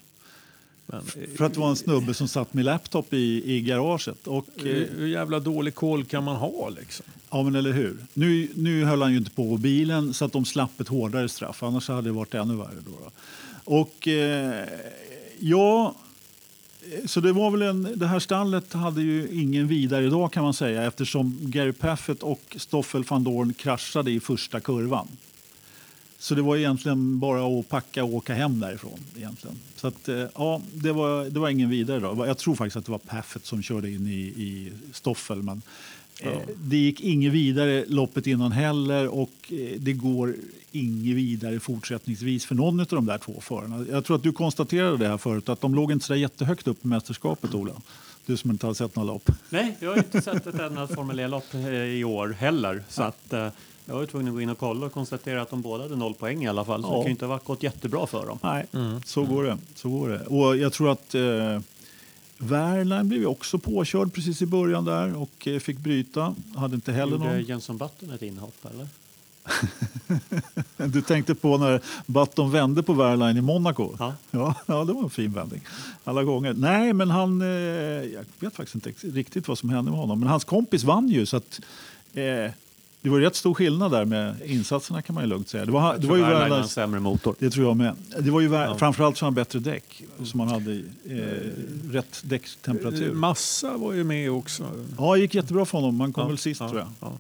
Men, 0.86 1.02
För 1.36 1.44
att 1.44 1.54
det 1.54 1.60
var 1.60 1.70
en 1.70 1.76
snubbe 1.76 2.14
som 2.14 2.28
satt 2.28 2.54
med 2.54 2.64
laptop 2.64 3.12
i, 3.14 3.42
i 3.56 3.60
garaget. 3.60 4.26
Och, 4.26 4.46
eh, 4.56 4.62
hur, 4.64 4.90
hur 4.98 5.06
jävla 5.06 5.40
dålig 5.40 5.74
koll 5.74 6.04
kan 6.04 6.24
man 6.24 6.36
ha 6.36 6.68
liksom? 6.68 7.06
Ja, 7.30 7.42
men 7.42 7.54
eller 7.54 7.72
hur. 7.72 7.96
Nu, 8.14 8.48
nu 8.54 8.84
höll 8.84 9.02
han 9.02 9.10
ju 9.12 9.18
inte 9.18 9.30
på 9.30 9.56
bilen 9.56 10.14
så 10.14 10.24
att 10.24 10.32
de 10.32 10.44
slapp 10.44 10.80
ett 10.80 10.88
hårdare 10.88 11.28
straff. 11.28 11.62
Annars 11.62 11.88
hade 11.88 12.02
det 12.02 12.12
varit 12.12 12.34
ännu 12.34 12.56
värre. 12.56 12.68
Då, 12.86 12.90
då. 13.04 13.10
Och 13.80 14.08
eh, 14.08 14.68
ja, 15.38 15.94
så 17.06 17.20
det 17.20 17.32
var 17.32 17.50
väl 17.50 17.62
en, 17.62 17.88
det 17.96 18.06
här 18.06 18.18
stallet 18.18 18.72
hade 18.72 19.02
ju 19.02 19.28
ingen 19.32 19.68
vidare 19.68 20.06
idag 20.06 20.32
kan 20.32 20.42
man 20.42 20.54
säga 20.54 20.82
eftersom 20.86 21.38
Gary 21.40 21.72
Paffett 21.72 22.22
och 22.22 22.56
Stoffel 22.56 23.04
van 23.04 23.24
Dorn 23.24 23.54
kraschade 23.54 24.10
i 24.10 24.20
första 24.20 24.60
kurvan. 24.60 25.08
Så 26.18 26.34
det 26.34 26.42
var 26.42 26.56
egentligen 26.56 27.18
bara 27.18 27.60
att 27.60 27.68
packa 27.68 28.04
och 28.04 28.14
åka 28.14 28.34
hem 28.34 28.60
därifrån. 28.60 28.98
Egentligen. 29.16 29.56
Så 29.76 29.86
att, 29.86 30.08
eh, 30.08 30.24
ja, 30.34 30.60
det 30.74 30.92
var, 30.92 31.24
det 31.24 31.40
var 31.40 31.48
ingen 31.48 31.70
vidare. 31.70 32.00
Då. 32.00 32.26
Jag 32.26 32.38
tror 32.38 32.54
faktiskt 32.54 32.76
att 32.76 32.84
det 32.84 32.92
var 32.92 32.98
Paffett 32.98 33.46
som 33.46 33.62
körde 33.62 33.90
in 33.90 34.06
i, 34.06 34.20
i 34.20 34.72
Stoffel. 34.92 35.42
Men 35.42 35.62
eh, 36.20 36.38
det 36.56 36.76
gick 36.76 37.00
inget 37.00 37.32
vidare 37.32 37.84
loppet 37.88 38.26
innan 38.26 38.52
heller 38.52 39.08
och 39.08 39.32
eh, 39.48 39.78
det 39.78 39.92
går 39.92 40.34
inget 40.74 41.16
vidare 41.16 41.60
fortsättningsvis 41.60 42.46
för 42.46 42.54
någon 42.54 42.80
av 42.80 42.86
de 42.86 43.06
där 43.06 43.18
två 43.18 43.40
förarna. 43.40 43.84
Jag 43.90 44.04
tror 44.04 44.16
att 44.16 44.22
du 44.22 44.32
konstaterade 44.32 44.96
det 44.96 45.08
här 45.08 45.18
förut 45.18 45.48
att 45.48 45.60
de 45.60 45.74
låg 45.74 45.92
inte 45.92 46.06
så 46.06 46.14
jättehögt 46.14 46.68
upp 46.68 46.84
i 46.84 46.88
mästerskapet, 46.88 47.54
Ola. 47.54 47.72
Du 48.26 48.36
som 48.36 48.50
inte 48.50 48.66
har 48.66 48.74
sett 48.74 48.96
några 48.96 49.12
lopp. 49.12 49.30
Nej, 49.50 49.76
jag 49.80 49.90
har 49.90 49.96
inte 49.96 50.22
sett 50.22 50.46
ett 50.46 50.60
enda 50.60 50.86
Formel 50.86 51.20
E-lopp 51.20 51.54
eh, 51.54 51.68
i 51.74 52.04
år 52.04 52.28
heller. 52.38 52.82
Så 52.88 53.02
att, 53.02 53.32
eh, 53.32 53.48
jag 53.86 53.94
var 53.94 54.06
tvungen 54.06 54.28
att 54.28 54.34
gå 54.34 54.40
in 54.40 54.48
och 54.48 54.58
kolla 54.58 54.86
och 54.86 54.92
konstatera 54.92 55.42
att 55.42 55.50
de 55.50 55.62
båda 55.62 55.82
hade 55.82 55.96
noll 55.96 56.14
poäng 56.14 56.44
i 56.44 56.48
alla 56.48 56.64
fall. 56.64 56.82
Så 56.82 56.88
Ja. 56.88 56.92
det 56.92 56.96
kan 57.02 57.04
ju 57.04 57.10
inte 57.10 57.26
ha 57.26 57.40
gått 57.44 57.62
jättebra 57.62 58.06
för 58.06 58.26
dem. 58.26 58.38
Nej, 58.42 58.66
så 59.04 59.24
går 59.24 59.44
det. 59.44 59.58
Så 59.74 59.88
går 59.88 60.08
det. 60.08 60.20
Och 60.26 60.56
jag 60.56 60.72
tror 60.72 60.90
att 60.92 61.14
eh, 61.14 61.60
Verline 62.38 63.08
blev 63.08 63.26
också 63.26 63.58
påkörd 63.58 64.12
precis 64.12 64.42
i 64.42 64.46
början 64.46 64.84
där 64.84 65.16
och 65.16 65.48
eh, 65.48 65.58
fick 65.58 65.78
bryta. 65.78 66.34
Hade 66.56 66.74
inte 66.74 66.92
heller 66.92 67.12
Gjorde 67.12 67.24
någon... 67.32 67.42
Jenson 67.42 67.78
Button 67.78 68.10
ett 68.10 68.22
inhopp 68.22 68.54
eller? 68.74 68.88
Du 70.76 71.02
tänkte 71.02 71.34
på 71.34 71.58
när 71.58 71.80
Button 72.06 72.50
vände 72.50 72.82
på 72.82 72.92
Verline 72.92 73.36
i 73.36 73.40
Monaco? 73.40 73.96
Ja. 73.98 74.14
Ja, 74.30 74.54
ja, 74.66 74.84
det 74.84 74.92
var 74.92 75.02
en 75.02 75.10
fin 75.10 75.32
vändning. 75.32 75.60
Alla 76.04 76.24
gånger. 76.24 76.54
Nej, 76.54 76.92
men 76.92 77.10
han... 77.10 77.42
Eh, 77.42 77.48
jag 78.12 78.24
vet 78.38 78.56
faktiskt 78.56 78.74
inte 78.74 79.08
riktigt 79.08 79.48
vad 79.48 79.58
som 79.58 79.70
hände 79.70 79.90
med 79.90 80.00
honom. 80.00 80.20
Men 80.20 80.28
hans 80.28 80.44
kompis 80.44 80.84
vann 80.84 81.08
ju 81.08 81.26
så 81.26 81.36
att... 81.36 81.60
Eh, 82.14 82.50
det 83.04 83.10
var 83.10 83.20
rätt 83.20 83.36
stor 83.36 83.54
skillnad 83.54 83.90
där 83.90 84.04
med 84.04 84.34
insatserna 84.44 85.02
kan 85.02 85.14
man 85.14 85.24
ju 85.24 85.30
lugnt 85.30 85.48
säga. 85.48 85.64
Det 85.64 85.72
var, 85.72 85.98
det 85.98 86.06
var 86.06 86.16
ju 86.16 86.22
Verlines... 86.22 86.72
sämre 86.72 87.00
motor. 87.00 87.34
Det 87.38 87.50
tror 87.50 87.66
jag 87.66 87.76
med. 87.76 87.94
Det 88.20 88.30
var 88.30 88.40
ju 88.40 88.48
ver- 88.48 88.74
framförallt 88.74 89.16
så 89.16 89.30
bättre 89.30 89.58
däck 89.58 90.02
som 90.24 90.40
han 90.40 90.48
hade 90.48 90.70
i, 90.72 90.84
eh, 91.08 91.92
rätt 91.92 92.22
däckstemperatur. 92.24 93.12
Massa 93.12 93.76
var 93.76 93.92
ju 93.92 94.04
med 94.04 94.30
också. 94.30 94.64
Ja, 94.98 95.14
det 95.14 95.20
gick 95.20 95.34
jättebra 95.34 95.64
för 95.64 95.78
honom. 95.78 96.00
Han 96.00 96.12
kom 96.12 96.22
Ja, 96.22 96.28
väl 96.28 96.38
sist 96.38 96.60
ja, 96.60 96.68
tror 96.68 96.80
jag. 96.80 96.88
ja. 97.00 97.12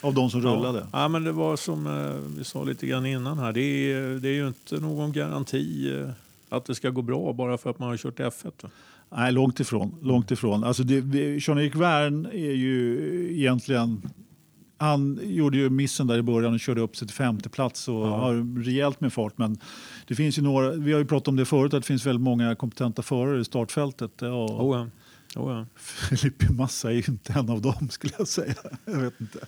Av 0.00 0.14
de 0.14 0.30
som 0.30 0.42
rullade. 0.42 0.86
Ja. 0.92 1.02
ja, 1.02 1.08
men 1.08 1.24
det 1.24 1.32
var 1.32 1.56
som 1.56 1.86
eh, 1.86 2.36
vi 2.38 2.44
sa 2.44 2.64
lite 2.64 2.86
grann 2.86 3.06
innan 3.06 3.38
här. 3.38 3.52
Det 3.52 3.60
är, 3.92 4.00
det 4.20 4.28
är 4.28 4.32
ju 4.34 4.46
inte 4.48 4.76
någon 4.80 5.12
garanti 5.12 5.94
eh, 6.00 6.10
att 6.48 6.64
det 6.64 6.74
ska 6.74 6.90
gå 6.90 7.02
bra 7.02 7.32
bara 7.32 7.58
för 7.58 7.70
att 7.70 7.78
man 7.78 7.88
har 7.88 7.96
kört 7.96 8.18
F1. 8.18 8.50
Va? 8.62 8.68
Nej, 9.16 9.32
långt 9.32 9.60
ifrån. 9.60 9.94
Långt 10.02 10.30
ifrån. 10.30 10.64
Alltså 10.64 10.82
Jean-Erik 10.82 11.74
Wern 11.74 12.26
är 12.26 12.52
ju 12.52 12.98
egentligen... 13.32 14.02
Han 14.78 15.20
gjorde 15.22 15.56
ju 15.56 15.70
missen 15.70 16.06
där 16.06 16.18
i 16.18 16.22
början 16.22 16.54
och 16.54 16.60
körde 16.60 16.80
upp 16.80 16.96
sig 16.96 17.08
till 17.08 17.16
femte 17.16 17.48
plats 17.48 17.88
och 17.88 17.94
har 18.06 18.64
rejält 18.64 19.00
med 19.00 19.12
fart. 19.12 19.38
Men 19.38 19.58
det 20.06 20.14
finns 20.14 20.38
ju 20.38 20.42
några, 20.42 20.70
vi 20.70 20.92
har 20.92 20.98
ju 20.98 21.04
pratat 21.06 21.28
om 21.28 21.36
det 21.36 21.44
förut, 21.44 21.74
att 21.74 21.82
det 21.82 21.86
finns 21.86 22.06
väldigt 22.06 22.22
många 22.22 22.54
kompetenta 22.54 23.02
förare 23.02 23.40
i 23.40 23.44
startfältet. 23.44 24.10
Ja, 24.18 24.46
Oh, 24.46 24.88
ja. 25.34 25.40
Oh, 25.42 25.52
ja. 25.52 25.66
Felipe 25.76 26.52
Massa 26.52 26.88
är 26.90 26.94
ju 26.94 27.02
inte 27.08 27.32
en 27.32 27.50
av 27.50 27.60
dem 27.62 27.88
skulle 27.90 28.12
jag 28.18 28.28
säga. 28.28 28.54
Jag 28.84 28.96
vet 28.98 29.20
inte. 29.20 29.38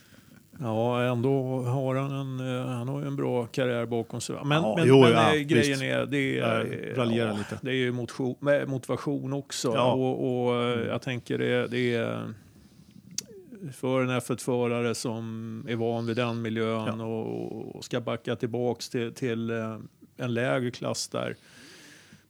ja, 0.60 1.02
ändå 1.02 1.62
har 1.62 1.94
han 1.94 2.12
en, 2.12 2.56
eh, 2.58 2.66
han 2.66 2.88
har 2.88 3.02
en 3.02 3.16
bra 3.16 3.46
karriär 3.46 3.86
bakom 3.86 4.20
sig. 4.20 4.36
Men, 4.44 4.62
Ja, 4.62 4.74
men, 4.78 4.88
jo, 4.88 5.00
men 5.00 5.10
ja, 5.12 5.34
eh, 5.34 5.40
grejen 5.40 5.70
visst. 5.70 5.82
är, 5.82 6.06
det 6.06 6.38
är, 6.38 6.94
raljerar 6.96 7.32
lite. 7.38 7.58
det 7.62 7.70
är 7.70 7.74
ju 7.74 8.06
med 8.40 8.68
motivation 8.68 9.32
också. 9.32 9.72
Ja. 9.74 9.92
Och, 9.92 10.46
och 10.48 10.62
eh, 10.62 10.86
jag 10.86 11.02
tänker 11.02 11.38
det, 11.38 11.66
det 11.66 11.94
är 11.94 12.34
för 13.72 14.02
en 14.02 14.10
F1-förare 14.10 14.94
som 14.94 15.64
är 15.68 15.76
van 15.76 16.06
vid 16.06 16.16
den 16.16 16.42
miljön 16.42 17.00
och, 17.00 17.76
och 17.76 17.84
ska 17.84 18.00
backa 18.00 18.36
tillbaks 18.36 18.88
till, 18.88 19.14
till 19.14 19.50
eh, 19.50 19.78
en 20.16 20.34
lägre 20.34 20.70
klass 20.70 21.08
där 21.08 21.36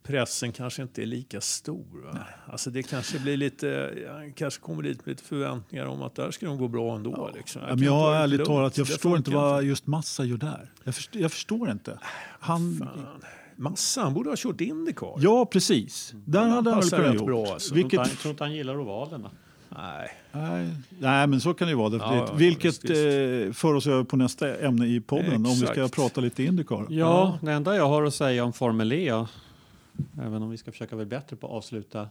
pressen 0.08 0.52
kanske 0.52 0.82
inte 0.82 1.02
är 1.02 1.06
lika 1.06 1.40
stor. 1.40 2.04
Va? 2.04 2.18
Alltså 2.46 2.70
det 2.70 2.82
kanske 2.82 3.18
blir 3.18 3.36
lite, 3.36 3.94
ja, 4.06 4.32
kanske 4.34 4.60
kommer 4.60 4.82
dit 4.82 5.06
med 5.06 5.12
lite 5.12 5.24
förväntningar 5.24 5.86
om 5.86 6.02
att 6.02 6.14
där 6.14 6.30
ska 6.30 6.46
de 6.46 6.58
gå 6.58 6.68
bra 6.68 6.94
ändå. 6.96 7.30
Liksom. 7.34 7.62
Ja, 7.62 7.68
men 7.68 7.78
kan 7.78 7.86
jag 7.86 7.92
ta 7.92 7.98
har 7.98 8.12
det 8.12 8.18
ärligt 8.18 8.44
talat, 8.44 8.76
jag 8.76 8.86
Det 8.86 8.90
förstår 8.92 9.16
inte 9.16 9.30
vad 9.30 9.64
just 9.64 9.86
Massa 9.86 10.24
gör 10.24 10.36
där. 10.36 10.72
Jag 10.84 10.94
förstår, 10.94 11.22
jag 11.22 11.32
förstår 11.32 11.70
inte. 11.70 11.98
Han, 12.40 12.76
Fan. 12.78 13.24
Massa, 13.56 14.00
han 14.00 14.14
borde 14.14 14.30
ha 14.30 14.36
kört 14.36 14.60
Indycar. 14.60 15.14
ja, 15.18 15.46
precis. 15.46 16.14
Där 16.24 16.40
hade 16.40 16.54
han 16.54 16.64
väl 16.64 16.74
passar 16.74 16.96
kunnat 16.96 17.14
gjort. 17.14 17.26
bra, 17.26 17.46
alltså. 17.46 17.74
Vilket... 17.74 17.92
Vilket, 17.92 18.12
Jag 18.12 18.18
tror 18.18 18.30
inte 18.30 18.44
han 18.44 18.54
gillar 18.54 18.80
ovalerna. 18.80 19.30
Nej. 19.82 20.10
Nej, 20.32 20.68
nej, 20.98 21.26
men 21.26 21.40
så 21.40 21.54
kan 21.54 21.66
det 21.66 21.70
ju 21.72 21.76
vara. 21.76 21.96
Ja, 21.96 22.16
ja, 22.16 22.34
Vilket 22.34 22.64
visst, 22.64 22.84
eh, 22.84 23.52
för 23.52 23.74
oss 23.74 23.86
över 23.86 24.04
på 24.04 24.16
nästa 24.16 24.58
ämne 24.58 24.86
i 24.86 25.00
podden, 25.00 25.34
om 25.34 25.42
vi 25.42 25.56
ska 25.56 25.72
Exakt. 25.72 25.94
prata 25.94 26.20
lite 26.20 26.42
Indycar. 26.42 26.86
Ja, 26.90 27.38
det 27.42 27.52
enda 27.52 27.76
jag 27.76 27.88
har 27.88 28.04
att 28.04 28.14
säga 28.14 28.44
om 28.44 28.52
Formel 28.52 28.92
E, 28.92 29.24
även 30.22 30.42
om 30.42 30.50
vi 30.50 30.56
ska 30.56 30.72
försöka 30.72 30.96
bli 30.96 31.04
bättre 31.04 31.36
på 31.36 31.46
att 31.46 31.52
avsluta 31.52 32.08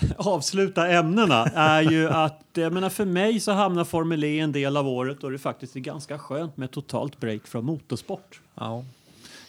avsluta 0.16 0.88
ämnena 0.88 1.46
är 1.46 1.82
ju 1.82 2.08
att 2.08 2.44
jag 2.54 2.72
menar 2.72 2.88
för 2.88 3.04
mig 3.04 3.40
så 3.40 3.52
hamnar 3.52 3.84
Formel 3.84 4.24
E 4.24 4.40
en 4.40 4.52
del 4.52 4.76
av 4.76 4.88
året 4.88 5.24
och 5.24 5.30
det 5.30 5.38
faktiskt 5.38 5.76
är 5.76 5.80
ganska 5.80 6.18
skönt 6.18 6.56
med 6.56 6.70
totalt 6.70 7.20
break 7.20 7.46
från 7.46 7.64
motorsport. 7.64 8.40
Ja. 8.54 8.84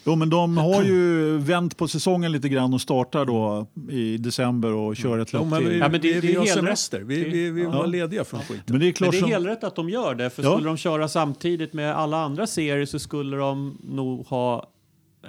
Jo, 0.04 0.14
men 0.16 0.30
de 0.30 0.56
har 0.58 0.82
ju 0.82 1.36
vänt 1.38 1.76
på 1.76 1.88
säsongen 1.88 2.32
lite 2.32 2.48
grann 2.48 2.74
och 2.74 2.80
startar 2.80 3.24
då 3.24 3.66
i 3.90 4.16
december 4.16 4.72
och 4.72 4.96
kör 4.96 5.18
ett 5.18 5.32
lopp 5.32 5.58
till. 5.58 5.78
Ja, 5.78 5.88
men 5.88 6.00
det- 6.00 6.08
vi, 6.08 6.12
det 6.14 6.20
vi 6.20 6.32
är 6.34 6.38
har 6.38 6.44
helt 6.46 6.56
semester. 6.58 7.00
Vi, 7.00 7.24
vi, 7.24 7.50
vi 7.50 7.62
Ja. 7.62 7.70
var 7.70 7.86
lediga 7.86 8.24
från 8.24 8.40
skiten. 8.40 8.64
Men 8.66 8.80
det 8.80 8.88
är 8.88 8.92
klart 8.92 9.06
Men 9.06 9.10
det 9.12 9.16
är 9.18 9.20
som, 9.20 9.30
helt 9.30 9.46
rätt 9.46 9.64
att 9.64 9.76
de 9.76 9.88
gör 9.88 10.14
det, 10.14 10.30
för 10.30 10.42
Ja. 10.42 10.52
skulle 10.52 10.68
de 10.68 10.76
köra 10.76 11.08
samtidigt 11.08 11.72
med 11.72 11.94
alla 11.96 12.16
andra 12.22 12.46
serier 12.46 12.86
så 12.86 12.98
skulle 12.98 13.36
de 13.36 13.78
nog 13.84 14.26
ha 14.26 14.66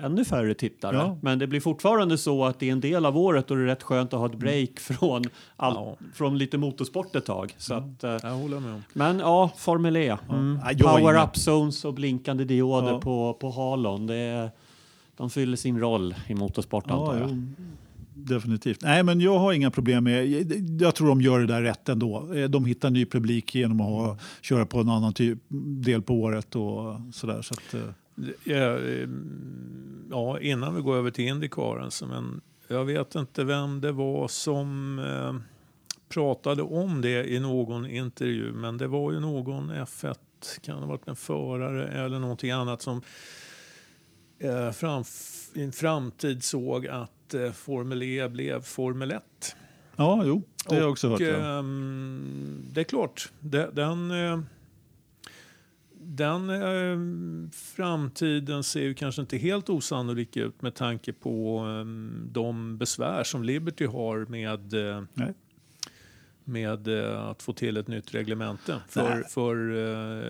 ännu 0.03 0.25
färre 0.25 0.53
tittare. 0.53 0.95
Ja. 0.95 1.17
Men 1.21 1.39
det 1.39 1.47
blir 1.47 1.59
fortfarande 1.59 2.17
så 2.17 2.45
att 2.45 2.59
det 2.59 2.67
är 2.67 2.71
en 2.71 2.81
del 2.81 3.05
av 3.05 3.17
året 3.17 3.51
och 3.51 3.57
det 3.57 3.63
är 3.63 3.67
rätt 3.67 3.83
skönt 3.83 4.13
att 4.13 4.19
ha 4.19 4.25
ett 4.25 4.35
break 4.35 4.79
från, 4.79 5.23
all, 5.57 5.73
Ja. 5.75 5.95
från 6.13 6.37
lite 6.37 6.57
motorsport 6.57 7.15
ett 7.15 7.25
tag. 7.25 7.55
Så 7.57 7.73
att, 7.73 8.03
eh, 8.03 8.17
Jag 8.23 8.29
håller 8.29 8.59
med 8.59 8.73
om. 8.73 8.83
men 8.93 9.19
ja, 9.19 9.49
Formel 9.57 9.95
E. 9.97 10.17
Mm. 10.29 10.59
Inga- 10.71 10.83
Power-up-zones 10.83 11.85
och 11.85 11.93
blinkande 11.93 12.43
dioder 12.43 12.91
Ja. 12.91 12.99
på, 12.99 13.33
på 13.41 13.49
halon. 13.51 14.07
Det 14.07 14.15
är, 14.15 14.51
de 15.17 15.29
fyller 15.29 15.57
sin 15.57 15.79
roll 15.79 16.15
i 16.27 16.35
motorsport 16.35 16.85
Ja, 16.87 16.93
antar 16.99 17.17
jag. 17.27 17.43
definitivt. 18.13 18.81
Nej, 18.81 19.03
men 19.03 19.21
jag 19.21 19.39
har 19.39 19.53
inga 19.53 19.71
problem 19.71 20.03
med... 20.03 20.27
Jag 20.81 20.95
tror 20.95 21.07
de 21.07 21.21
gör 21.21 21.39
det 21.39 21.45
där 21.47 21.61
rätt 21.61 21.89
ändå. 21.89 22.33
Eh, 22.35 22.49
De 22.49 22.65
hittar 22.65 22.89
ny 22.89 23.05
publik 23.05 23.55
genom 23.55 23.81
att 23.81 23.87
ha, 23.87 24.17
köra 24.41 24.65
på 24.65 24.79
en 24.79 24.89
annan 24.89 25.13
typ, 25.13 25.39
del 25.83 26.01
på 26.01 26.13
året 26.21 26.55
och 26.55 26.95
sådär. 27.13 27.41
Så 27.41 27.53
att, 27.53 27.73
eh, 27.73 27.81
Ja, 28.43 28.77
eh, 28.79 29.09
ja, 30.11 30.39
innan 30.39 30.75
vi 30.75 30.81
går 30.81 30.95
över 30.95 31.11
till 31.11 31.25
Indycar, 31.27 31.77
alltså, 31.79 32.05
men 32.07 32.41
jag 32.67 32.85
vet 32.85 33.15
inte 33.15 33.43
vem 33.43 33.81
det 33.81 33.91
var 33.91 34.27
som 34.27 34.99
eh, 34.99 35.35
pratade 36.09 36.61
om 36.61 37.01
det 37.01 37.25
i 37.31 37.39
någon 37.39 37.85
intervju, 37.85 38.51
men 38.53 38.77
det 38.77 38.87
var 38.87 39.11
ju 39.11 39.19
någon 39.19 39.71
F1, 39.71 40.15
kan 40.61 40.75
det 40.75 40.81
ha 40.81 40.87
varit 40.87 41.07
en 41.07 41.15
förare 41.15 41.87
eller 41.87 42.19
någonting 42.19 42.51
annat 42.51 42.81
som 42.81 43.01
eh, 44.43 44.71
fram, 44.71 45.03
i 45.53 45.63
en 45.63 45.71
framtid 45.71 46.43
såg 46.43 46.87
att 46.87 47.33
eh, 47.33 47.51
Formel 47.51 48.03
E 48.03 48.29
blev 48.29 48.61
Formel 48.61 49.11
1. 49.11 49.55
ja, 49.95 50.23
jo, 50.25 50.41
det 50.67 50.75
har 50.75 50.81
jag 50.81 50.91
också 50.91 51.09
hört. 51.09 51.19
Ja. 51.19 51.59
ehm, 51.59 52.65
det 52.71 52.81
är 52.81 52.85
klart, 52.85 53.31
det, 53.39 53.69
den, 53.73 54.11
eh, 54.11 54.39
den 55.93 56.49
eh, 56.49 56.97
framtiden 57.51 58.63
ser 58.63 58.81
ju 58.81 58.93
kanske 58.93 59.21
inte 59.21 59.37
helt 59.37 59.69
osannolik 59.69 60.37
ut 60.37 60.61
med 60.61 60.75
tanke 60.75 61.13
på 61.13 61.59
ehm, 61.59 62.29
de 62.31 62.77
besvär 62.77 63.23
som 63.23 63.43
Liberty 63.43 63.85
har 63.85 64.25
med, 64.25 64.73
eh, 64.73 65.03
Nej. 65.13 65.33
Med 66.45 66.87
eh, 66.87 67.25
att 67.29 67.41
få 67.43 67.53
till 67.53 67.77
ett 67.77 67.87
nytt 67.87 68.13
reglemente 68.13 68.75
för, 68.89 69.23
för 69.29 69.55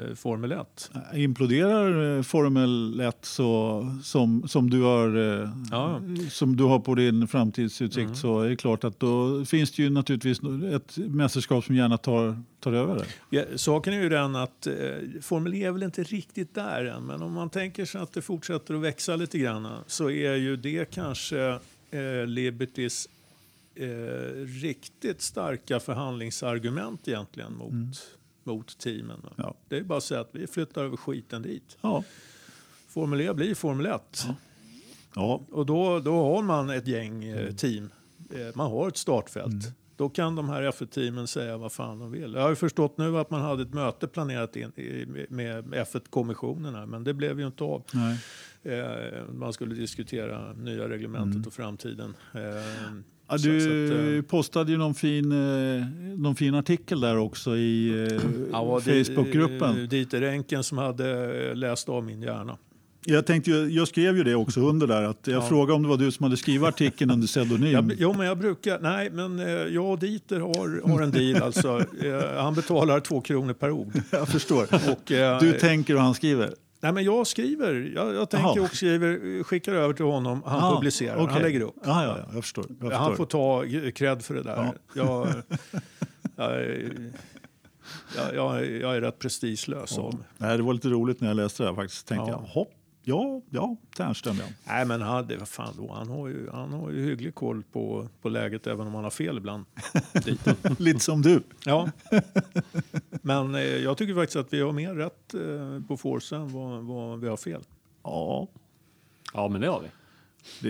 eh, 0.10 0.16
Formel 0.16 0.52
1. 0.52 0.92
Imploderar 1.14 2.18
eh, 2.18 2.24
Formel 2.24 3.00
1 3.00 3.18
så, 3.22 3.86
som, 4.04 4.48
som, 4.48 4.70
du 4.70 4.82
har, 4.82 5.18
eh, 5.42 5.50
Ja. 5.72 6.02
som 6.30 6.56
du 6.58 6.64
har 6.64 6.80
på 6.80 6.96
din 6.96 7.28
framtidsutsikt 7.28 7.98
Mm. 8.06 8.16
så 8.16 8.42
är 8.42 8.50
det 8.50 8.56
klart 8.56 8.84
att 8.84 9.00
då 9.00 9.46
finns 9.46 9.72
det 9.72 9.84
ju 9.84 9.90
naturligtvis 9.90 10.40
ett 10.74 10.98
mästerskap 10.98 11.64
som 11.66 11.76
gärna 11.76 11.98
tar, 11.98 12.42
tar 12.60 12.74
över 12.74 12.96
det. 12.96 13.06
Ja, 13.30 13.44
saken 13.56 13.94
är 13.94 14.02
ju 14.02 14.10
den 14.10 14.36
att 14.36 14.68
eh, 14.68 14.74
Formel 15.22 15.54
E 15.54 15.64
är 15.64 15.72
väl 15.72 15.84
inte 15.84 16.04
riktigt 16.04 16.56
där 16.56 16.86
än, 16.86 17.04
men 17.06 17.22
om 17.22 17.34
man 17.34 17.50
tänker 17.50 17.86
sig 17.86 18.02
att 18.02 18.14
det 18.14 18.22
fortsätter 18.22 18.74
att 18.74 18.82
växa 18.82 19.16
lite 19.16 19.38
grann 19.38 19.68
så 19.88 20.10
är 20.10 20.36
ju 20.36 20.56
det 20.58 20.92
kanske 20.94 21.40
eh, 21.92 22.26
Libertys 22.28 23.10
eh, 23.76 23.88
riktigt 24.62 25.22
starka 25.22 25.80
förhandlingsargument 25.80 27.08
egentligen 27.08 27.54
mot, 27.54 27.74
mot 28.44 28.78
teamen. 28.78 29.22
Ja. 29.38 29.56
Det 29.68 29.78
är 29.78 29.84
bara 29.84 29.98
att 29.98 30.04
säga 30.04 30.22
att 30.22 30.30
vi 30.32 30.48
flyttar 30.48 30.84
över 30.84 30.98
skiten 30.98 31.42
dit. 31.42 31.78
Ja. 31.82 32.04
Formel 32.88 33.22
E 33.22 33.34
blir 33.34 33.56
Formel 33.56 33.86
1 33.86 34.26
Ja. 35.16 35.42
och 35.52 35.66
då, 35.66 36.00
då 36.00 36.36
har 36.36 36.44
man 36.44 36.70
ett 36.70 36.88
gäng 36.88 37.24
eh, 37.24 37.54
team. 37.56 37.90
Eh, 38.34 38.56
man 38.56 38.72
har 38.72 38.88
ett 38.88 38.98
startfält. 38.98 39.74
Då 39.96 40.10
kan 40.10 40.36
de 40.36 40.50
här 40.50 40.62
F1-teamen 40.72 41.28
säga 41.28 41.58
vad 41.58 41.72
fan 41.72 42.00
de 42.00 42.12
vill. 42.12 42.34
Jag 42.34 42.42
har 42.42 42.50
ju 42.50 42.56
förstått 42.56 42.98
nu 42.98 43.18
att 43.18 43.30
man 43.30 43.42
hade 43.42 43.62
ett 43.64 43.74
möte 43.74 44.08
planerat 44.08 44.56
in, 44.56 44.72
med 45.30 45.66
F1-kommissionen 45.66 46.76
här, 46.76 46.86
men 46.86 47.04
det 47.04 47.14
blev 47.14 47.40
ju 47.40 47.48
inte 47.48 47.64
av. 47.64 47.84
Nej. 47.94 48.20
Eh, 48.64 49.24
man 49.34 49.54
skulle 49.54 49.76
diskutera 49.76 50.54
nya 50.54 50.90
reglementet 50.90 51.48
och 51.48 51.54
framtiden. 51.54 52.14
Ja, 53.32 53.38
du 53.38 53.58
att, 54.18 54.24
eh, 54.26 54.30
postade 54.30 54.72
ju 54.72 54.78
någon 54.78 54.96
fin, 54.96 55.32
eh, 55.32 55.86
någon 56.18 56.36
fin 56.36 56.56
artikel 56.56 57.02
där 57.02 57.18
också 57.18 57.58
i 57.58 57.90
eh, 58.12 58.20
ja, 58.52 58.80
Facebookgruppen. 58.82 59.88
Dieter 59.90 60.22
Enken 60.22 60.64
som 60.64 60.78
hade 60.78 61.56
läst 61.56 61.90
av 61.90 62.04
min 62.04 62.22
hjärna. 62.22 62.58
Jag, 63.06 63.26
tänkte, 63.26 63.52
jag 63.52 63.88
skrev 63.88 64.18
ju 64.18 64.24
det 64.24 64.36
också 64.36 64.60
under 64.60 64.88
där. 64.88 65.04
Att 65.04 65.28
jag 65.28 65.36
Ja. 65.44 65.48
frågade 65.50 65.74
om 65.74 65.84
det 65.84 65.90
var 65.90 65.98
du 65.98 66.12
som 66.12 66.24
hade 66.24 66.38
skrivit 66.38 66.68
artikeln 66.68 67.12
under 67.12 67.28
pseudonym. 67.28 67.72
Jag, 67.72 67.94
jo, 67.98 68.14
men 68.18 68.28
jag 68.28 68.38
brukar... 68.38 68.80
Nej, 68.80 69.10
men 69.10 69.40
jag 69.74 69.86
och 69.92 70.00
Dieter 70.00 70.40
har, 70.40 70.90
har 70.90 71.02
en 71.02 71.12
deal. 71.12 71.42
Alltså, 71.44 71.82
han 72.38 72.54
betalar 72.56 73.00
två 73.00 73.22
kronor 73.22 73.54
per 73.54 73.72
ord. 73.72 73.92
Jag 74.12 74.28
förstår. 74.30 74.64
Och, 74.92 75.12
Du 75.42 75.54
tänker 75.60 75.96
och 75.96 76.02
han 76.02 76.14
skriver? 76.14 76.54
Nej, 76.82 76.92
men 76.94 77.04
jag 77.04 77.28
skriver. 77.28 77.92
Jag, 77.96 78.14
jag 78.16 78.30
tänker 78.30 78.48
Jaha. 78.56 78.62
och 78.62 78.76
skriver, 78.76 79.44
skickar 79.44 79.74
över 79.74 79.94
till 79.94 80.06
honom. 80.06 80.44
Han 80.46 80.64
Ah, 80.64 80.76
publicerar. 80.76 81.16
okej. 81.18 81.34
Han 81.34 81.42
lägger 81.42 81.62
upp. 81.62 81.76
Ja, 81.86 82.04
ja, 82.04 82.18
ja, 82.18 82.26
jag 82.34 82.44
förstår. 82.44 82.66
Jag 82.70 82.78
förstår. 82.80 82.92
Han 82.98 83.16
får 83.18 83.26
ta 83.26 83.64
cred 83.96 84.22
för 84.22 84.34
det 84.34 84.44
där. 84.44 84.74
Ja. 84.94 85.26
Jag, 86.36 86.58
jag, 88.36 88.66
jag, 88.82 88.96
är- 88.96 89.02
rätt 89.02 89.20
prestigelös 89.20 89.94
Ja. 89.98 90.12
Nej, 90.38 90.58
det 90.58 90.64
var 90.64 90.74
lite 90.74 90.90
roligt 90.90 91.22
när 91.22 91.28
jag 91.28 91.38
läste 91.38 91.64
det 91.64 91.70
här 91.70 91.76
faktiskt. 91.76 92.08
Tänkte 92.08 92.32
Ja. 92.32 92.42
jag, 92.44 92.48
hopp, 92.48 92.74
ja, 93.04 93.42
ja, 93.50 93.76
Ternström 93.98 94.36
ja. 94.40 94.46
Nej, 94.64 94.86
men 94.86 95.02
han, 95.02 95.28
det, 95.28 95.38
vad 95.38 95.48
fan 95.48 95.74
då? 95.78 95.94
Han, 95.94 96.10
har 96.10 96.28
ju, 96.28 96.50
han 96.52 96.74
har 96.74 96.90
ju 96.92 97.06
hygglig 97.06 97.36
koll 97.36 97.64
på, 97.72 98.08
på 98.22 98.30
läget 98.30 98.68
även 98.68 98.88
om 98.88 98.96
han 98.96 99.04
har 99.04 99.12
fel 99.12 99.38
ibland. 99.38 99.66
Lite 100.78 101.00
som 101.00 101.22
du. 101.22 101.44
Ja. 101.66 101.90
Men 103.22 103.56
eh, 103.56 103.62
jag 103.62 103.98
tycker 103.98 104.16
faktiskt 104.16 104.36
att 104.36 104.54
vi 104.54 104.62
har 104.62 104.72
mer 104.72 104.94
rätt 104.96 105.34
eh, 105.34 105.88
på 105.88 105.98
Forza 105.98 106.36
än 106.36 106.54
vad, 106.54 106.84
vad 106.84 107.20
vi 107.20 107.28
har 107.28 107.38
fel. 107.38 107.62
Ja, 108.04 108.48
Ja, 109.34 109.48
men 109.48 109.62
det 109.62 109.68
har 109.68 109.82
vi. 109.82 109.88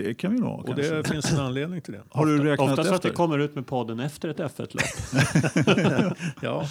det 0.02 0.14
kan 0.14 0.32
vi 0.34 0.40
nog 0.40 0.60
Och 0.60 0.66
kanske. 0.66 0.94
det 0.94 1.08
finns 1.08 1.32
en 1.32 1.40
anledning 1.40 1.80
till 1.80 1.92
det. 1.92 2.02
Har 2.10 2.26
du 2.26 2.44
räknat 2.44 2.70
Oftast 2.70 2.88
för 2.88 2.94
att 2.94 2.98
efter? 3.00 3.08
vi 3.08 3.14
kommer 3.16 3.38
ut 3.38 3.54
med 3.54 3.66
podden 3.66 4.00
efter 4.00 4.28
ett 4.28 4.38
F1-lopp. 4.38 6.16
Ja. 6.42 6.66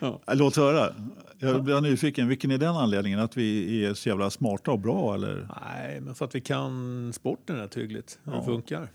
Äh, 0.00 0.14
Låt 0.34 0.56
höra. 0.56 0.94
Jag 1.38 1.64
blir 1.64 1.80
nyfiken. 1.80 2.28
Vilken 2.28 2.50
är 2.50 2.58
den 2.58 2.76
anledningen? 2.76 3.18
Att 3.20 3.36
vi 3.36 3.84
är 3.84 3.94
så 3.94 4.08
jävla 4.08 4.30
smarta 4.30 4.70
och 4.70 4.78
bra? 4.78 5.14
Eller? 5.14 5.48
Nej, 5.64 6.00
men 6.00 6.14
för 6.14 6.24
att 6.24 6.34
vi 6.34 6.40
kan 6.40 7.12
sporten 7.12 7.56
rätt 7.56 7.74
hyggligt. 7.76 8.18
Hur 8.24 8.32
Ja. 8.32 8.38
det 8.38 8.44
funkar. 8.44 8.88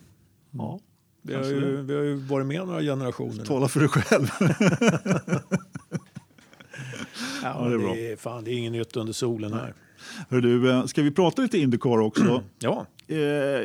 Ja, 0.51 0.79
Vi 1.21 1.35
har, 1.35 1.43
ju, 1.43 1.77
det. 1.77 1.81
vi 1.83 1.95
har 1.95 2.03
ju 2.03 2.15
varit 2.15 2.47
med 2.47 2.67
några 2.67 2.81
generationer. 2.81 3.45
tala 3.45 3.67
för 3.67 3.79
dig 3.79 3.89
själv. 3.89 4.27
Ja, 7.43 7.59
det 7.61 7.65
är 7.67 7.69
det, 7.71 7.77
bra. 7.77 7.95
är, 7.95 8.15
fan, 8.15 8.43
det 8.43 8.51
är 8.51 8.57
inget 8.57 8.71
nytt 8.71 8.95
under 8.97 9.13
solen 9.13 9.53
här. 9.53 9.73
Hör 10.29 10.41
du, 10.41 10.71
eh, 10.71 10.85
ska 10.85 11.01
vi 11.01 11.11
prata 11.11 11.41
lite 11.41 11.57
Indycar 11.57 11.99
också? 11.99 12.43
Ja, 12.59 12.85
Eh, 13.11 13.17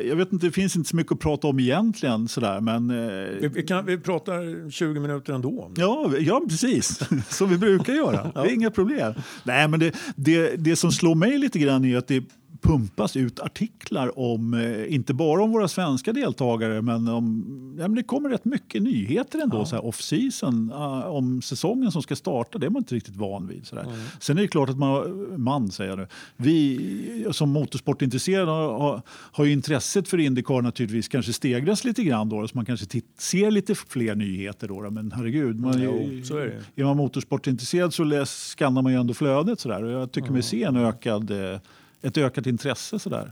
jag 0.07 0.15
vet 0.15 0.33
inte, 0.33 0.45
det 0.45 0.51
finns 0.51 0.75
inte 0.75 0.89
så 0.89 0.95
mycket 0.95 1.11
att 1.11 1.19
prata 1.19 1.47
om 1.47 1.59
egentligen 1.59 2.27
sådär, 2.27 2.61
men... 2.61 2.87
vi, 2.87 3.45
Eh, 3.45 3.51
vi, 3.51 3.63
kan, 3.63 3.85
vi 3.85 3.97
pratar 3.97 4.69
20 4.69 4.99
minuter 4.99 5.33
ändå. 5.33 5.71
Ja, 5.75 6.11
ja, 6.19 6.41
precis. 6.49 6.99
Som 7.29 7.49
vi 7.49 7.57
brukar 7.57 7.93
göra. 7.93 8.31
Det 8.33 8.39
är 8.49 8.53
inga 8.53 8.71
problem. 8.71 9.13
Nej, 9.43 9.67
men 9.67 9.79
det, 9.79 9.95
det, 10.15 10.55
det 10.55 10.75
som 10.75 10.91
slår 10.91 11.15
mig 11.15 11.37
lite 11.37 11.59
grann 11.59 11.85
är 11.85 11.97
att 11.97 12.07
det 12.07 12.23
pumpas 12.65 13.17
ut 13.17 13.39
artiklar 13.39 14.19
om, 14.19 14.53
eh, 14.53 14.93
inte 14.93 15.13
bara 15.13 15.43
om 15.43 15.51
våra 15.51 15.67
svenska 15.67 16.13
deltagare, 16.13 16.81
men, 16.81 17.07
om, 17.07 17.75
ja, 17.79 17.87
men 17.87 17.95
det 17.95 18.03
kommer 18.03 18.29
rätt 18.29 18.45
mycket 18.45 18.81
nyheter 18.81 19.39
ändå, 19.39 19.65
så 19.65 19.75
här 19.75 19.85
off-season, 19.85 20.71
eh, 20.71 21.05
om 21.05 21.41
säsongen 21.41 21.91
som 21.91 22.01
ska 22.01 22.15
starta. 22.15 22.57
Det 22.57 22.65
är 22.65 22.69
man 22.69 22.79
inte 22.79 22.95
riktigt 22.95 23.15
van 23.15 23.47
vid. 23.47 23.67
Så 23.67 23.75
där. 23.75 23.85
Sen 24.19 24.37
är 24.37 24.41
det 24.41 24.47
klart 24.47 24.69
att 24.69 24.77
man, 24.77 25.25
man 25.37 25.71
säger 25.71 25.97
nu, 25.97 26.07
vi 26.37 27.25
som 27.31 27.49
motorsportintresserade 27.49 28.51
har, 28.51 29.01
har, 29.07 29.45
intresset 29.45 30.07
för 30.07 30.17
Indycar 30.17 30.61
naturligtvis 30.61 31.07
kanske 31.07 31.33
stegras 31.33 31.83
lite 31.83 32.03
grann 32.03 32.29
då, 32.29 32.47
så 32.47 32.57
man 32.57 32.65
kanske 32.65 33.01
ser 33.17 33.51
lite 33.51 33.75
fler 33.75 34.15
nyheter 34.15 34.67
då. 34.67 34.81
då. 34.81 34.91
Men 34.91 35.11
herregud, 35.11 35.59
man, 35.59 35.81
Jo, 35.81 36.23
så 36.23 36.37
är 36.37 36.45
det. 36.45 36.81
är 36.81 36.85
man 36.85 36.97
motorsportintresserad 36.97 37.93
så 37.93 38.03
läs, 38.03 38.55
skannar 38.55 38.81
man 38.81 38.91
ju 38.91 38.99
ändå 38.99 39.13
flödet 39.13 39.59
sådär. 39.59 39.83
Och 39.83 39.91
jag 39.91 40.11
tycker 40.11 40.31
mig 40.31 40.43
se 40.43 40.63
en 40.63 40.75
ökad, 40.75 41.31
eh, 41.31 41.59
ett 42.01 42.17
ökat 42.17 42.45
intresse 42.45 42.99
sådär. 42.99 43.31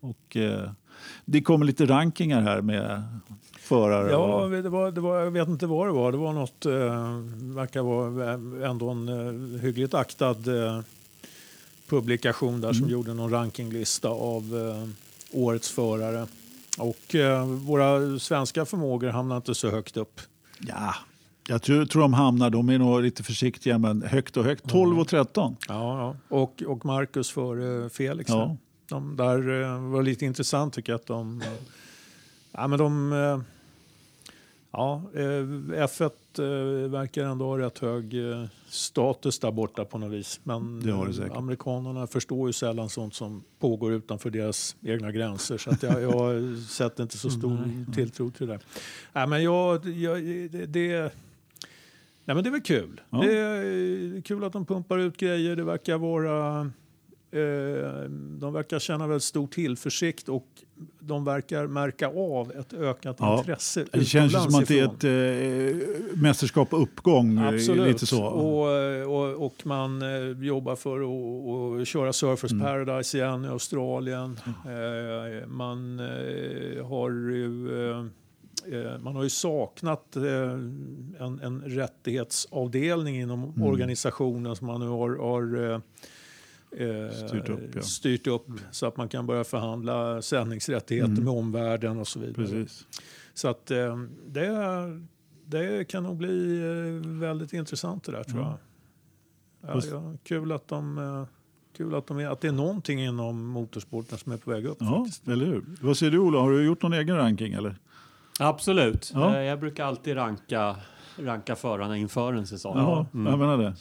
Och, 0.00 0.36
eh, 0.36 0.70
Det 1.24 1.42
kommer 1.42 1.66
lite 1.66 1.86
rankingar 1.86 2.40
här 2.42 2.60
med 2.60 3.02
förare. 3.58 4.10
Ja, 4.10 4.48
det 4.62 4.68
var, 4.68 4.90
det 4.90 5.00
var, 5.00 5.20
jag 5.20 5.30
vet 5.30 5.48
inte 5.48 5.66
vad 5.66 5.86
det 5.88 5.92
var. 5.92 6.12
Det 6.12 6.18
var 6.18 6.32
något, 6.32 6.66
eh, 6.66 7.54
verkar 7.54 7.82
vara 7.82 8.32
ändå 8.70 8.90
en 8.90 9.08
eh, 9.08 9.60
hyggligt 9.60 9.94
aktad 9.94 10.30
eh, 10.66 10.80
publikation 11.88 12.60
där 12.60 12.72
som 12.72 12.88
gjorde 12.88 13.14
någon 13.14 13.30
rankinglista 13.30 14.08
av 14.08 14.42
eh, 14.42 14.88
årets 15.40 15.70
förare. 15.70 16.26
Och 16.78 17.14
eh, 17.14 17.46
våra 17.46 18.18
svenska 18.18 18.64
förmågor 18.64 19.08
hamnar 19.08 19.36
inte 19.36 19.54
så 19.54 19.70
högt 19.70 19.96
upp. 19.96 20.20
ja, 20.58 20.94
jag 21.48 21.62
tror, 21.62 21.84
tror 21.84 22.02
de 22.02 22.12
hamnar, 22.14 22.50
de 22.50 22.68
är 22.68 22.78
nog 22.78 23.02
lite 23.02 23.22
försiktiga, 23.22 23.78
men 23.78 24.02
högt 24.02 24.36
och 24.36 24.44
högt. 24.44 24.68
12 24.68 25.00
och 25.00 25.08
13. 25.08 25.56
Ja, 25.68 25.98
ja. 26.28 26.36
Och, 26.36 26.62
och 26.62 26.84
Marcus 26.86 27.30
för 27.30 27.88
Felix. 27.88 28.30
Ja. 28.30 28.56
De 28.88 29.16
där 29.16 29.62
eh, 29.62 29.80
var 29.90 30.02
lite 30.02 30.24
intressant 30.24 30.74
tycker 30.74 30.92
jag 30.92 30.98
att 30.98 31.06
de... 31.06 31.42
ja, 32.52 32.66
men 32.68 32.78
de... 32.78 33.12
eh, 33.12 33.40
Ja, 34.74 35.02
eh, 35.14 35.20
F1 35.86 36.02
eh, 36.38 36.90
verkar 36.90 37.24
ändå 37.24 37.44
ha 37.44 37.58
rätt 37.58 37.78
hög 37.78 38.14
status 38.68 39.38
där 39.38 39.50
borta 39.50 39.84
på 39.84 39.98
något 39.98 40.12
vis. 40.12 40.40
Men 40.42 40.80
Det 40.86 40.92
har 40.92 41.06
det 41.06 41.14
säkert. 41.14 41.36
amerikanerna 41.36 42.06
förstår 42.06 42.48
ju 42.48 42.52
sällan 42.52 42.88
sånt 42.88 43.14
som 43.14 43.42
pågår 43.58 43.92
utanför 43.92 44.30
deras 44.30 44.76
egna 44.82 45.12
gränser. 45.12 45.58
Så 45.58 45.70
att 45.70 45.82
jag, 45.82 46.02
jag 46.02 46.56
sätter 46.58 47.02
inte 47.02 47.18
så 47.18 47.30
stor 47.30 47.92
tilltro 47.94 48.30
till 48.30 48.46
det. 48.46 48.58
Nej, 49.12 49.26
men 49.26 49.42
jag, 49.42 49.86
jag, 49.88 50.22
det, 50.50 50.66
det, 50.66 51.12
nej, 52.24 52.34
men 52.34 52.44
det 52.44 52.48
är 52.48 52.52
väl 52.52 52.60
kul. 52.62 53.00
Ja. 53.10 53.18
Det 53.18 53.38
är 53.38 54.20
kul 54.22 54.44
att 54.44 54.52
de 54.52 54.66
pumpar 54.66 54.98
ut 54.98 55.16
grejer. 55.16 55.56
Det 55.56 55.64
verkar 55.64 55.98
vara... 55.98 56.70
Eh, 57.34 58.10
de 58.40 58.52
verkar 58.52 58.78
känna 58.78 59.06
väldigt 59.06 59.22
stor 59.22 59.46
tillförsikt 59.46 60.28
och 60.28 60.46
de 61.00 61.24
verkar 61.24 61.66
märka 61.66 62.08
av 62.08 62.52
ett 62.52 62.72
ökat 62.72 63.16
Ja. 63.18 63.38
intresse 63.38 63.84
Det 63.92 64.04
känns 64.04 64.32
som 64.32 64.54
att 64.54 64.68
det 64.68 64.80
är 64.80 64.84
ett 64.84 65.04
eh, 65.04 66.20
mästerskap 66.22 66.70
på 66.70 66.76
uppgång. 66.76 67.38
eh, 67.38 67.48
Absolut. 67.48 67.86
Lite 67.86 68.06
så. 68.06 68.24
Och, 68.24 68.68
och, 69.06 69.46
och 69.46 69.66
man 69.66 70.02
eh, 70.02 70.44
jobbar 70.46 70.76
för 70.76 71.00
att 71.00 71.80
att 71.82 71.88
köra 71.88 72.12
Surfers 72.12 72.52
Mm. 72.52 72.64
Paradise 72.66 73.18
igen 73.18 73.44
i 73.44 73.48
Australien. 73.48 74.38
Eh, 74.46 75.48
man 75.48 76.00
eh, 76.00 76.86
har 76.86 77.10
ju... 77.10 77.68
Eh, 77.90 77.98
eh, 77.98 78.04
man 79.00 79.16
har 79.16 79.22
ju 79.22 79.30
saknat 79.30 80.16
eh, 80.16 80.22
en, 80.22 81.40
en 81.42 81.62
rättighetsavdelning 81.66 83.16
inom 83.20 83.44
Mm. 83.44 83.62
organisationen 83.62 84.56
som 84.56 84.66
man 84.66 84.80
nu 84.80 84.86
har, 84.86 85.16
har 85.16 85.70
eh, 85.70 85.80
eh, 86.86 87.10
Styrt 87.28 87.48
upp, 87.48 87.60
ja. 87.74 87.82
styrt 87.82 88.26
upp 88.26 88.46
så 88.70 88.86
att 88.86 88.96
man 88.96 89.08
kan 89.08 89.26
börja 89.26 89.44
förhandla 89.44 90.22
sändningsrättigheter 90.22 91.10
Mm. 91.12 91.24
med 91.24 91.32
omvärlden 91.34 91.98
och 91.98 92.08
så 92.08 92.18
vidare. 92.18 92.34
Precis. 92.34 92.86
Så 93.34 93.48
att 93.48 93.70
eh, 93.70 93.98
det, 94.26 94.48
det 95.44 95.88
kan 95.88 96.02
nog 96.02 96.16
bli 96.16 96.58
eh, 96.60 97.10
väldigt 97.10 97.52
intressant 97.52 98.04
det 98.04 98.12
där 98.12 98.24
tror 98.24 98.40
jag. 98.42 98.58
Ja, 99.66 99.80
ja, 99.90 100.14
kul 100.24 100.52
att 100.52 100.68
de... 100.68 100.98
eh, 100.98 101.24
Kul 101.76 101.94
att, 101.94 102.06
de 102.06 102.18
är, 102.18 102.26
att 102.28 102.40
det 102.40 102.48
är 102.48 102.52
någonting 102.52 103.00
inom 103.04 103.46
motorsporten 103.46 104.18
som 104.18 104.32
är 104.32 104.36
på 104.36 104.50
väg 104.50 104.66
upp. 104.66 104.76
Ja, 104.80 105.04
faktiskt. 105.04 105.28
eller 105.28 105.46
hur? 105.46 105.64
Vad 105.80 105.96
säger 105.96 106.12
du 106.12 106.18
Ola, 106.18 106.38
har 106.38 106.50
du 106.50 106.64
gjort 106.66 106.82
någon 106.82 106.92
egen 106.92 107.16
ranking 107.16 107.52
eller? 107.52 107.76
Absolut. 108.40 109.10
Ja. 109.14 109.36
Eh, 109.36 109.42
Jag 109.42 109.60
brukar 109.60 109.84
alltid 109.84 110.16
ranka, 110.16 110.76
ranka 111.16 111.56
förarna 111.56 111.96
inför 111.96 112.32
en 112.32 112.46
säsong. 112.46 112.76
Ja, 112.78 113.06
Mm. 113.14 113.26
jag 113.26 113.38
menar 113.38 113.58
det. 113.58 113.74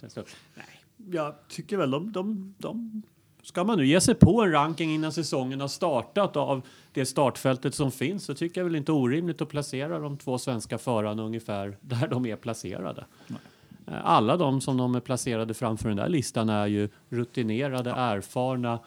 Nej, 0.55 0.65
jag 1.11 1.35
tycker 1.47 1.77
väl 1.77 1.91
de, 1.91 2.11
de, 2.11 2.53
de... 2.57 3.01
Ska 3.43 3.63
man 3.63 3.77
nu 3.77 3.85
ge 3.87 4.01
sig 4.01 4.15
på 4.15 4.41
en 4.43 4.51
ranking 4.51 4.91
innan 4.95 5.11
säsongen 5.11 5.61
har 5.61 5.67
startat 5.67 6.37
av 6.37 6.61
det 6.93 7.05
startfältet 7.05 7.75
som 7.75 7.91
finns 7.91 8.25
så 8.25 8.33
tycker 8.33 8.61
jag 8.61 8.65
väl 8.65 8.75
inte 8.75 8.91
orimligt 8.91 9.41
att 9.41 9.49
placera 9.49 9.99
de 9.99 10.17
två 10.17 10.37
svenska 10.37 10.77
förarna 10.77 11.23
ungefär 11.23 11.77
där 11.81 12.07
de 12.07 12.25
är 12.25 12.35
placerade. 12.35 13.05
Eh, 13.87 13.93
Alla 14.03 14.37
de 14.37 14.61
som 14.61 14.77
de 14.77 14.95
är 14.95 14.99
placerade 14.99 15.53
framför 15.53 15.87
den 15.89 15.97
där 15.97 16.09
listan 16.09 16.49
är 16.49 16.67
ju 16.67 16.89
rutinerade, 17.09 17.91
erfarna, 17.91 18.79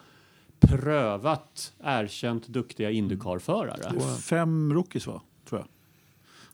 prövat, 0.59 1.73
erkänt 1.83 2.47
duktiga 2.47 2.91
Indycar-förare. 2.91 3.99
Fem 4.21 4.73
rookies 4.73 5.07
va? 5.07 5.21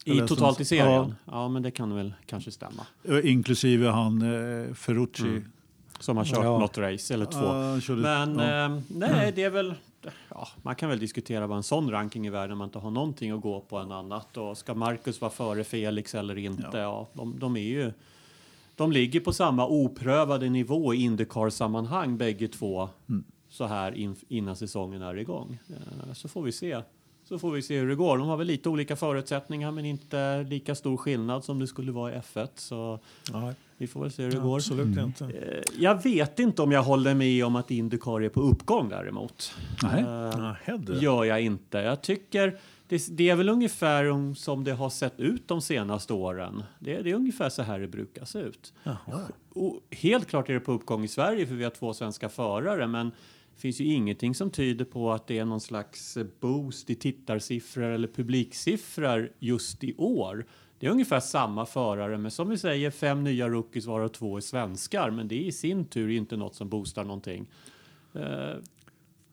I 0.06 0.20
totalt 0.28 0.60
i 0.60 0.66
serien? 0.66 1.16
Ja. 1.26 1.50
men 1.50 1.64
det 1.64 1.72
kan 1.72 1.96
väl 1.96 2.14
kanske 2.26 2.52
stämma. 2.52 2.86
Inklusive 3.24 3.88
han 3.90 4.22
eh, 4.22 4.74
Ferrucci. 4.74 5.24
Mm. 5.24 5.46
Som 6.00 6.18
har 6.18 6.26
kört 6.26 6.44
Ja. 6.44 6.60
något 6.60 6.78
race 6.78 7.14
eller 7.14 7.26
två. 7.26 7.40
Ja, 7.40 7.70
han 7.70 7.82
körde- 7.82 8.02
Men 8.02 8.36
ja. 8.40 8.66
eh, 8.66 8.80
nej, 8.88 9.32
det 9.36 9.44
är 9.44 9.50
väl... 9.50 9.74
Ja, 10.30 10.48
man 10.62 10.76
kan 10.76 10.90
väl 10.90 11.00
diskutera 11.00 11.48
vad 11.48 11.58
en 11.58 11.64
sån 11.64 11.92
ranking 11.92 12.26
är 12.28 12.32
värd 12.32 12.50
när 12.50 12.56
man 12.56 12.68
inte 12.68 12.80
har 12.80 12.92
någonting 12.92 13.32
att 13.32 13.42
gå 13.42 13.60
på 13.62 13.78
än 13.78 13.92
annat. 13.92 14.38
Och 14.38 14.58
ska 14.58 14.74
Marcus 14.74 15.22
vara 15.22 15.32
före 15.32 15.64
Felix 15.64 16.16
eller 16.16 16.38
inte? 16.38 16.78
Ja. 16.78 17.08
de, 17.14 17.40
de 17.40 17.58
är 17.58 17.62
ju... 17.62 17.92
De 18.76 18.92
ligger 18.92 19.20
på 19.20 19.34
samma 19.34 19.68
oprövade 19.68 20.50
nivå 20.50 20.94
i 20.94 20.98
Indycar-sammanhang 21.02 22.18
bägge 22.18 22.48
två 22.48 22.90
Mm. 23.10 23.24
så 23.50 23.66
här 23.66 23.92
in, 23.92 24.16
innan 24.28 24.56
säsongen 24.56 25.02
är 25.02 25.18
igång. 25.18 25.60
Eh, 25.70 26.14
så 26.14 26.28
får 26.28 26.44
vi 26.44 26.52
se. 26.52 26.82
Så 27.32 27.40
får 27.40 27.52
vi 27.52 27.62
se 27.62 27.80
hur 27.80 27.88
det 27.90 27.96
går. 27.96 28.18
De 28.18 28.28
har 28.28 28.38
väl 28.38 28.48
lite 28.48 28.70
olika 28.70 28.96
förutsättningar 28.96 29.72
men 29.72 29.86
inte 29.86 30.44
lika 30.44 30.76
stor 30.76 30.98
skillnad 30.98 31.44
som 31.44 31.60
det 31.60 31.68
skulle 31.68 31.92
vara 31.92 32.14
i 32.14 32.18
F1. 32.18 32.48
Så 32.56 33.00
Nej, 33.34 33.54
vi 33.78 33.88
får 33.88 34.02
väl 34.02 34.12
se 34.12 34.24
hur 34.24 34.32
det 34.32 34.38
går. 34.40 34.56
absolut 34.56 34.98
inte. 34.98 35.26
Eh, 35.26 35.64
Jag 35.80 36.04
vet 36.04 36.40
inte 36.40 36.62
om 36.62 36.72
jag 36.72 36.84
håller 36.84 37.14
med 37.16 37.46
om 37.46 37.56
att 37.56 37.72
Indycar 37.72 38.22
är 38.22 38.30
på 38.30 38.42
uppgång 38.42 38.90
däremot. 38.90 39.54
Nej. 39.84 40.04
Nej, 40.38 40.80
det. 40.80 40.94
gör 40.98 41.24
jag 41.24 41.42
inte. 41.42 41.78
Jag 41.78 42.02
tycker 42.02 42.58
det, 42.88 43.08
det 43.18 43.30
är 43.30 43.36
väl 43.36 43.50
ungefär 43.50 44.10
om- 44.10 44.36
som 44.36 44.64
det 44.64 44.72
har 44.74 44.90
sett 44.90 45.20
ut 45.20 45.48
de 45.48 45.62
senaste 45.62 46.14
åren. 46.14 46.64
Det, 46.80 47.02
det 47.02 47.10
är 47.12 47.16
ungefär 47.16 47.50
så 47.50 47.62
här 47.62 47.80
det 47.80 47.88
brukar 47.88 48.26
se 48.26 48.40
ut. 48.40 48.74
Jaha. 48.84 48.98
Och 49.54 49.80
helt 49.92 50.28
klart 50.28 50.50
är 50.50 50.54
det 50.54 50.60
på 50.60 50.72
uppgång 50.72 51.04
i 51.04 51.08
Sverige 51.08 51.48
för 51.48 51.56
vi 51.56 51.64
har 51.64 51.72
två 51.72 51.94
svenska 51.94 52.30
förare 52.30 52.88
men 52.88 53.12
finns 53.62 53.82
ju 53.82 53.86
ingenting 53.86 54.36
som 54.36 54.50
tyder 54.52 54.86
på 54.86 55.12
att 55.12 55.28
det 55.28 55.38
är 55.38 55.46
någon 55.46 55.62
slags 55.62 56.18
boost 56.40 56.90
i 56.90 56.96
tittarsiffror 56.96 57.84
eller 57.84 58.08
publiksiffror 58.08 59.32
just 59.40 59.84
i 59.84 59.96
år. 59.98 60.46
Det 60.80 60.88
är 60.88 60.92
ungefär 60.92 61.20
samma 61.20 61.66
förare 61.66 62.18
men 62.18 62.32
som 62.32 62.50
vi 62.50 62.58
säger 62.58 62.92
fem 62.92 63.24
nya 63.24 63.50
rookies 63.50 63.86
varav 63.86 64.08
två 64.08 64.38
är 64.38 64.42
svenskar 64.42 65.12
men 65.12 65.28
det 65.28 65.36
är 65.36 65.48
i 65.48 65.52
sin 65.52 65.86
tur 65.86 66.10
inte 66.10 66.38
något 66.38 66.56
som 66.56 66.70
boostar 66.70 67.04
någonting. 67.04 67.48
Eh, 68.14 68.56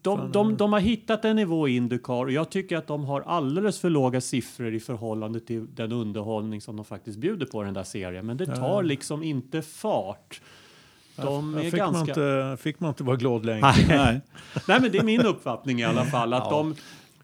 De, 0.03 0.33
de, 0.33 0.57
de 0.57 0.73
har 0.73 0.81
hittat 0.81 1.25
en 1.25 1.37
nivå 1.37 1.69
i 1.69 1.77
Indycar 1.77 2.25
och 2.25 2.33
jag 2.33 2.51
tycker 2.51 2.77
att 2.77 2.87
de 2.87 3.05
har 3.05 3.21
alldeles 3.21 3.81
för 3.81 3.91
låga 3.91 4.21
siffror 4.21 4.75
i 4.75 4.81
förhållande 4.81 5.41
till 5.41 5.67
den 5.75 5.93
underhållning 5.93 6.61
som 6.61 6.77
de 6.77 6.85
faktiskt 6.85 7.19
bjuder 7.19 7.47
på 7.47 7.63
den 7.63 7.75
där 7.75 7.85
serien. 7.85 8.27
Men 8.27 8.37
det 8.37 8.47
tar 8.47 8.83
liksom 8.83 9.23
inte 9.23 9.63
fart. 9.63 10.41
De 11.23 11.55
är 11.55 11.63
fick, 11.63 11.73
man 11.81 11.93
ganska... 11.93 12.11
inte, 12.11 12.57
fick 12.63 12.81
man 12.81 12.89
inte 12.89 13.05
vara 13.05 13.17
glad 13.17 13.47
längre. 13.47 13.73
Nej. 13.89 14.21
Nej, 14.69 14.81
men 14.81 14.93
det 14.93 14.99
är 14.99 15.03
min 15.05 15.21
uppfattning 15.27 15.81
i 15.81 15.85
alla 15.85 16.05
fall. 16.15 16.33
Att 16.33 16.43
Ja. 16.45 16.51
de, 16.51 16.75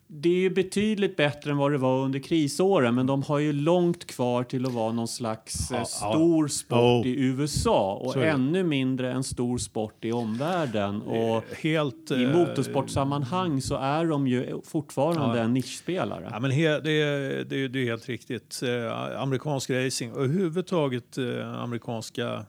det 0.06 0.28
är 0.28 0.38
ju 0.40 0.50
betydligt 0.50 1.16
bättre 1.16 1.50
än 1.50 1.56
vad 1.56 1.72
det 1.72 1.78
var 1.78 1.98
under 2.04 2.18
krisåren, 2.18 2.94
men 2.94 3.06
de 3.06 3.22
har 3.22 3.38
ju 3.38 3.52
långt 3.52 4.06
kvar 4.06 4.44
till 4.44 4.66
att 4.66 4.72
vara 4.72 4.92
någon 4.92 5.08
slags 5.08 5.70
eh, 5.70 5.76
Ja, 5.76 5.78
ja. 5.78 5.84
stor 6.12 6.48
sport 6.48 6.78
Oh. 7.04 7.06
i 7.06 7.14
USA 7.20 7.94
och 7.94 8.16
ännu 8.16 8.62
mindre 8.64 9.12
en 9.12 9.24
stor 9.24 9.58
sport 9.58 10.04
i 10.04 10.12
omvärlden. 10.12 11.02
Och 11.02 11.44
Helt, 11.62 12.10
i 12.10 12.22
eh, 12.22 12.30
motorsportsammanhang 12.30 13.60
så 13.62 13.76
är 13.76 14.04
de 14.04 14.26
ju 14.26 14.60
fortfarande 14.64 15.38
Ja. 15.38 15.44
en 15.44 15.54
nischspelare. 15.54 16.28
Ja, 16.32 16.40
men 16.40 16.50
he, 16.50 16.80
det, 16.80 16.92
är- 17.02 17.44
det, 17.44 17.56
är- 17.64 17.68
det 17.68 17.78
är 17.78 17.84
helt 17.84 18.08
riktigt. 18.08 18.60
Eh, 18.62 19.20
amerikansk 19.22 19.70
racing 19.70 20.12
och 20.12 20.22
överhuvudtaget 20.24 21.18
eh, 21.18 21.62
amerikanska 21.62 22.44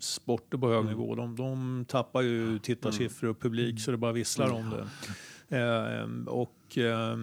sporter 0.00 0.58
på 0.58 0.68
hög 0.68 0.84
nivå. 0.84 1.14
De, 1.14 1.36
de 1.36 1.84
tappar 1.88 2.22
ju 2.22 2.58
tittarsiffror 2.58 3.28
och 3.28 3.40
publik 3.40 3.80
så 3.80 3.90
det 3.90 3.96
bara 3.96 4.12
visslar 4.12 4.50
om 4.50 4.70
det. 4.70 4.88
Eh, 5.58 6.26
och 6.26 6.78
eh, 6.78 7.16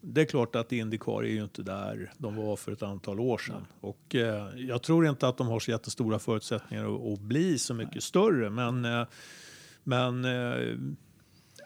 det 0.00 0.20
är 0.20 0.24
klart 0.24 0.56
att 0.56 0.72
Indycar 0.72 1.24
är 1.24 1.30
ju 1.30 1.42
inte 1.42 1.62
där 1.62 2.12
de 2.18 2.36
var 2.36 2.56
för 2.56 2.72
ett 2.72 2.82
antal 2.82 3.20
år 3.20 3.38
sedan. 3.38 3.66
Och 3.80 4.14
eh, 4.14 4.48
jag 4.56 4.82
tror 4.82 5.06
inte 5.06 5.28
att 5.28 5.36
de 5.36 5.46
har 5.46 5.60
så 5.60 5.70
jättestora 5.70 6.18
förutsättningar 6.18 6.84
att, 6.84 7.12
att 7.12 7.20
bli 7.20 7.58
så 7.58 7.74
mycket 7.74 8.02
större. 8.02 8.50
Men, 8.50 8.84
eh, 8.84 9.06
men 9.84 10.24
eh, 10.24 10.78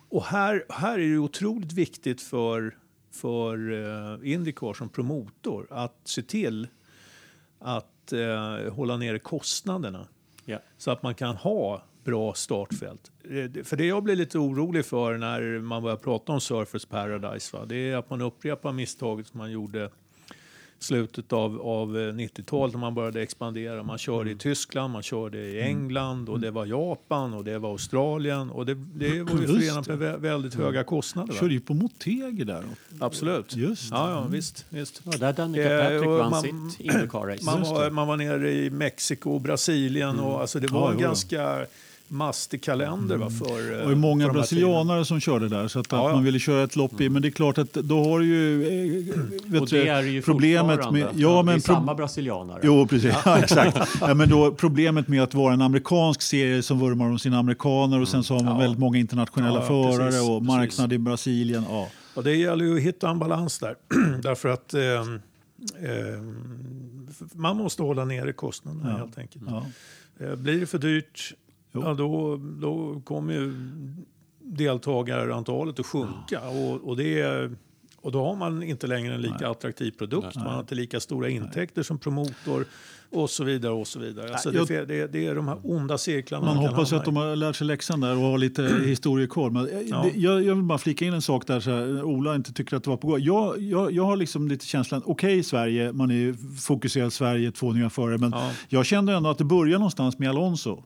och 0.09 0.24
här, 0.24 0.64
här 0.68 0.98
är 0.98 1.10
det 1.10 1.18
otroligt 1.18 1.73
viktigt 1.73 2.23
för, 2.23 2.77
för 3.12 3.73
eh, 3.73 4.32
Indycar 4.32 4.74
som 4.74 4.89
promotor 4.89 5.66
att 5.70 6.01
se 6.05 6.23
till 6.23 6.68
att 7.59 8.12
eh, 8.12 8.73
hålla 8.73 8.97
nere 8.97 9.18
kostnaderna 9.18 10.09
Ja. 10.48 10.59
så 10.77 10.90
att 10.90 11.02
man 11.02 11.14
kan 11.14 11.36
ha 11.36 11.82
bra 12.05 12.35
startfält. 12.35 13.12
Eh, 13.24 13.31
det- 13.44 13.64
För 13.64 13.77
det 13.77 13.86
jag 13.86 14.02
blir 14.02 14.16
lite 14.16 14.39
orolig 14.39 14.85
för 14.86 15.18
när 15.18 15.59
man 15.60 15.82
börjar 15.82 15.97
prata 15.97 16.32
om 16.32 16.40
Surfers 16.40 16.86
Paradise, 16.86 17.56
va? 17.56 17.64
det 17.66 17.77
är 17.90 17.97
att 17.97 18.10
man 18.10 18.20
upprepar 18.23 18.73
misstaget 18.73 19.27
som 19.27 19.39
man 19.39 19.51
gjorde 19.52 19.90
slutet 20.78 21.32
av, 21.32 21.61
av 21.61 21.98
eh, 21.98 22.01
90-talet 22.12 22.73
när 22.74 22.81
man 22.81 22.94
började 22.94 23.23
expandera. 23.23 23.82
Man 23.82 23.98
körde 23.98 24.31
i 24.31 24.36
Tyskland, 24.36 24.93
man 24.93 25.03
körde 25.03 25.39
i 25.39 25.61
England 25.62 26.28
och 26.28 26.40
det 26.40 26.51
var 26.51 26.66
Japan 26.66 27.35
och 27.35 27.44
det 27.44 27.59
var 27.59 27.70
Australien 27.70 28.51
och 28.51 28.66
det, 28.66 28.74
det 28.74 29.23
var 29.23 29.40
ju 29.40 29.47
förenat 29.47 29.89
med 29.89 29.98
vä- 29.98 30.19
väldigt 30.19 30.55
höga 30.55 30.85
kostnader. 30.85 31.32
va? 31.32 31.39
Körde 31.40 31.55
ju 31.55 31.61
på 31.61 31.74
Motegi 31.74 32.44
där. 32.44 32.65
Absolut. 33.01 33.57
Just 33.57 33.90
det. 33.90 33.97
Ja, 33.97 34.11
ja, 34.11 34.27
visst. 34.31 34.65
visst. 34.69 35.01
Ja, 35.05 35.12
där 35.19 35.32
Danica 35.32 35.73
Eh, 35.73 35.82
Patrick 35.82 36.09
vann 36.11 36.31
man- 36.31 36.43
sitt 36.70 36.81
Indycar-race. 36.81 37.44
Man 37.44 37.94
man 37.94 38.09
var 38.09 38.16
nere 38.16 38.53
i 38.53 38.70
Mexiko 38.70 39.31
och 39.31 39.40
Brasilien 39.40 40.20
och 40.20 40.40
alltså 40.40 40.61
det 40.61 40.69
var 40.73 40.93
Ja, 40.93 40.98
ganska 40.98 41.66
mastig 42.09 42.62
kalender 42.62 43.16
va, 43.16 43.31
för 43.31 43.70
Det 43.73 43.83
eh, 43.83 43.89
många 43.97 44.27
för 44.27 44.33
brasilianare 44.33 45.05
som 45.05 45.20
körde 45.20 45.49
där. 45.49 45.69
Så 45.69 45.78
att, 45.81 45.87
att 45.87 45.93
Ja, 45.93 46.09
ja. 46.09 46.15
man 46.15 46.24
ville 46.24 46.39
köra 46.39 46.65
ett 46.65 46.77
lopp 46.77 47.01
i. 47.01 47.09
Men 47.09 47.23
det 47.23 47.28
är 47.28 47.31
klart 47.31 47.59
att 47.59 47.73
då 47.73 48.05
har 48.05 48.19
du 48.20 48.27
ju... 48.27 48.59
Vet 49.47 49.61
Och 49.62 49.69
du, 49.69 49.77
det 49.85 49.89
är 49.89 50.03
ju 50.03 50.23
problemet 50.23 50.93
med... 50.93 51.09
Ja, 51.15 51.43
men 51.43 51.47
det 51.47 51.59
är 51.59 51.61
samma 51.61 51.95
brasilianare. 51.95 52.61
Jo, 52.62 52.87
precis. 52.87 53.15
Ja, 53.24 53.39
exakt. 53.39 53.78
Ja, 54.01 54.15
men 54.15 54.28
då, 54.28 54.53
problemet 54.53 55.09
med 55.09 55.23
att 55.23 55.35
vara 55.35 55.55
en 55.55 55.62
amerikansk 55.62 56.23
serie 56.23 56.62
som 56.62 56.78
vurmar 56.81 57.07
om 57.11 57.19
sina 57.19 57.39
amerikaner 57.39 58.01
och 58.01 58.09
sen 58.09 58.24
så 58.24 58.35
har 58.35 58.45
man 58.45 58.53
Ja. 58.53 58.59
väldigt 58.61 58.78
många 58.81 58.99
internationella 58.99 59.55
Ja, 59.55 59.61
ja, 59.61 59.66
förare 59.93 60.07
precis, 60.11 60.28
och 60.28 60.39
precis. 60.41 60.47
marknad 60.57 60.93
i 60.93 60.99
Brasilien. 60.99 61.65
Ja. 61.70 61.89
Och 62.15 62.24
det 62.24 62.35
gäller 62.37 62.65
ju 62.65 62.77
att 62.77 62.83
hitta 62.83 63.11
en 63.11 63.19
balans 63.19 63.59
där. 63.59 63.74
Därför 64.23 64.49
att 64.49 64.74
eh, 64.74 64.83
eh, 64.83 66.20
man 67.35 67.57
måste 67.57 67.83
hålla 67.83 68.05
nere 68.05 68.33
kostnaderna 68.33 68.91
Ja. 68.91 68.97
helt 68.97 69.19
enkelt. 69.19 69.45
Ja. 69.49 69.65
Eh, 70.27 70.35
blir 70.37 70.61
det 70.61 70.66
för 70.66 70.78
dyrt. 70.78 71.33
Ja, 71.85 71.94
då, 71.94 72.36
då 72.36 73.01
kommer 73.05 73.32
ju 73.35 73.53
deltagarantalet 74.40 75.81
att 75.81 75.86
sjunka. 75.86 76.40
Och, 76.48 76.89
och, 76.89 76.97
det 76.97 77.51
och 78.01 78.12
då 78.12 78.24
har 78.24 78.36
man 78.36 78.62
inte 78.62 78.86
längre 78.86 79.15
en 79.15 79.20
lika 79.23 79.48
attraktiv 79.48 79.90
produkt. 79.90 80.36
Man 80.36 80.47
har 80.47 80.61
inte 80.61 80.74
lika 80.74 81.01
stora 81.01 81.28
intäkter 81.28 81.82
som 81.82 81.98
promotor 81.98 82.65
och 83.11 83.31
så 83.31 83.44
vidare. 83.44 83.73
och 83.73 83.86
så 83.86 83.98
vidare. 83.98 84.31
Alltså 84.32 84.55
jag- 84.55 84.66
det, 84.69 84.85
det, 84.85 85.07
det 85.12 85.27
är 85.27 85.35
de 85.35 85.48
här 85.48 85.59
onda 85.62 85.98
cirklarna 85.98 86.44
Man 86.47 86.55
kan 86.55 86.66
hoppas 86.66 86.93
att 86.93 87.05
de 87.05 87.16
har 87.16 87.36
lärt 87.36 87.57
sig 87.57 87.66
läxan 87.66 88.01
där 88.01 88.12
och 88.16 88.23
har 88.23 88.39
lite. 88.39 88.62
Men 89.53 89.66
eh, 89.69 89.81
Ja. 89.90 90.07
jag, 90.15 90.43
jag 90.44 90.55
vill 90.55 90.65
bara 90.65 90.78
flika 90.78 91.05
in 91.05 91.12
en 91.12 91.23
sak 91.23 91.47
där 91.47 91.61
så 91.61 91.70
här, 91.70 92.03
Ola 92.05 92.35
inte 92.35 92.53
tycker 92.53 92.77
att 92.77 92.85
det 92.85 92.90
var 92.90 92.97
på 92.97 93.07
gång. 93.09 93.20
Jag, 93.20 93.59
jag, 93.62 93.93
jag 93.93 94.05
har 94.05 94.16
liksom 94.16 94.48
lite 94.48 94.66
känslan, 94.66 95.03
okej 95.05 95.43
Sverige, 95.43 95.93
man 95.93 96.11
är 96.11 96.57
fokuserad 96.61 97.12
Sverige, 97.12 97.53
två 97.53 97.73
nya 97.73 97.90
förare. 97.90 98.19
Men 98.19 98.31
Ja. 98.31 98.51
jag 98.69 98.86
kände 98.86 99.12
ändå 99.12 99.31
att 99.31 99.39
det 99.39 99.44
började 99.44 99.78
någonstans 99.78 100.19
med 100.19 100.28
Alonso 100.28 100.82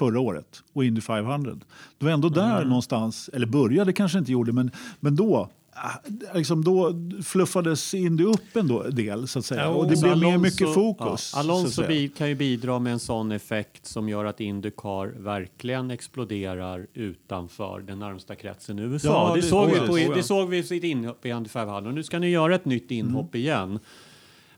förra 0.00 0.20
året 0.20 0.62
och 0.72 0.84
Indy 0.84 1.00
500. 1.00 1.52
Det 1.98 2.04
var 2.04 2.12
ändå 2.12 2.28
där 2.28 2.56
Mm. 2.56 2.68
någonstans, 2.68 3.30
eller 3.32 3.46
började 3.46 3.92
kanske 3.92 4.18
inte 4.18 4.32
gjorde, 4.32 4.52
men, 4.52 4.70
men 5.00 5.16
då 5.16 5.48
ah, 5.72 5.90
Liksom 6.34 6.64
då 6.64 6.92
fluffades 7.24 7.94
Indy 7.94 8.24
upp 8.24 8.56
en 8.56 8.68
då- 8.68 8.82
del 8.82 9.28
så 9.28 9.38
att 9.38 9.44
säga. 9.44 9.60
Ja, 9.62 9.68
och 9.68 9.88
det 9.90 10.00
blev 10.00 10.18
mer 10.18 10.26
Alonso- 10.26 10.38
mycket 10.38 10.74
fokus. 10.74 11.32
Ja, 11.34 11.40
Alonso 11.40 11.82
kan 12.16 12.28
ju 12.28 12.34
bidra 12.34 12.78
med 12.78 12.92
en 12.92 12.98
sån 12.98 13.32
effekt 13.32 13.86
som 13.86 14.08
gör 14.08 14.24
att 14.24 14.40
Indycar 14.40 15.06
verkligen 15.22 15.90
exploderar 15.90 16.86
utanför 16.94 17.80
den 17.80 17.98
närmsta 17.98 18.34
kretsen 18.34 18.78
i 18.78 18.82
USA. 18.82 19.08
Ja, 19.08 19.34
det, 19.34 19.40
det- 19.40 19.46
såg 19.46 19.68
oh 19.68 19.72
vi 19.96 20.06
på, 20.06 20.14
det 20.14 20.22
såg 20.22 20.48
vi 20.48 20.58
i 20.58 20.62
sitt 20.62 20.84
inhopp 20.84 21.26
i 21.26 21.28
Indy 21.28 21.48
500. 21.48 21.92
Nu 21.92 22.02
ska 22.02 22.18
ni 22.18 22.28
göra 22.30 22.54
ett 22.54 22.64
nytt 22.64 22.90
inhopp 22.90 23.34
Mm. 23.34 23.42
igen. 23.46 23.78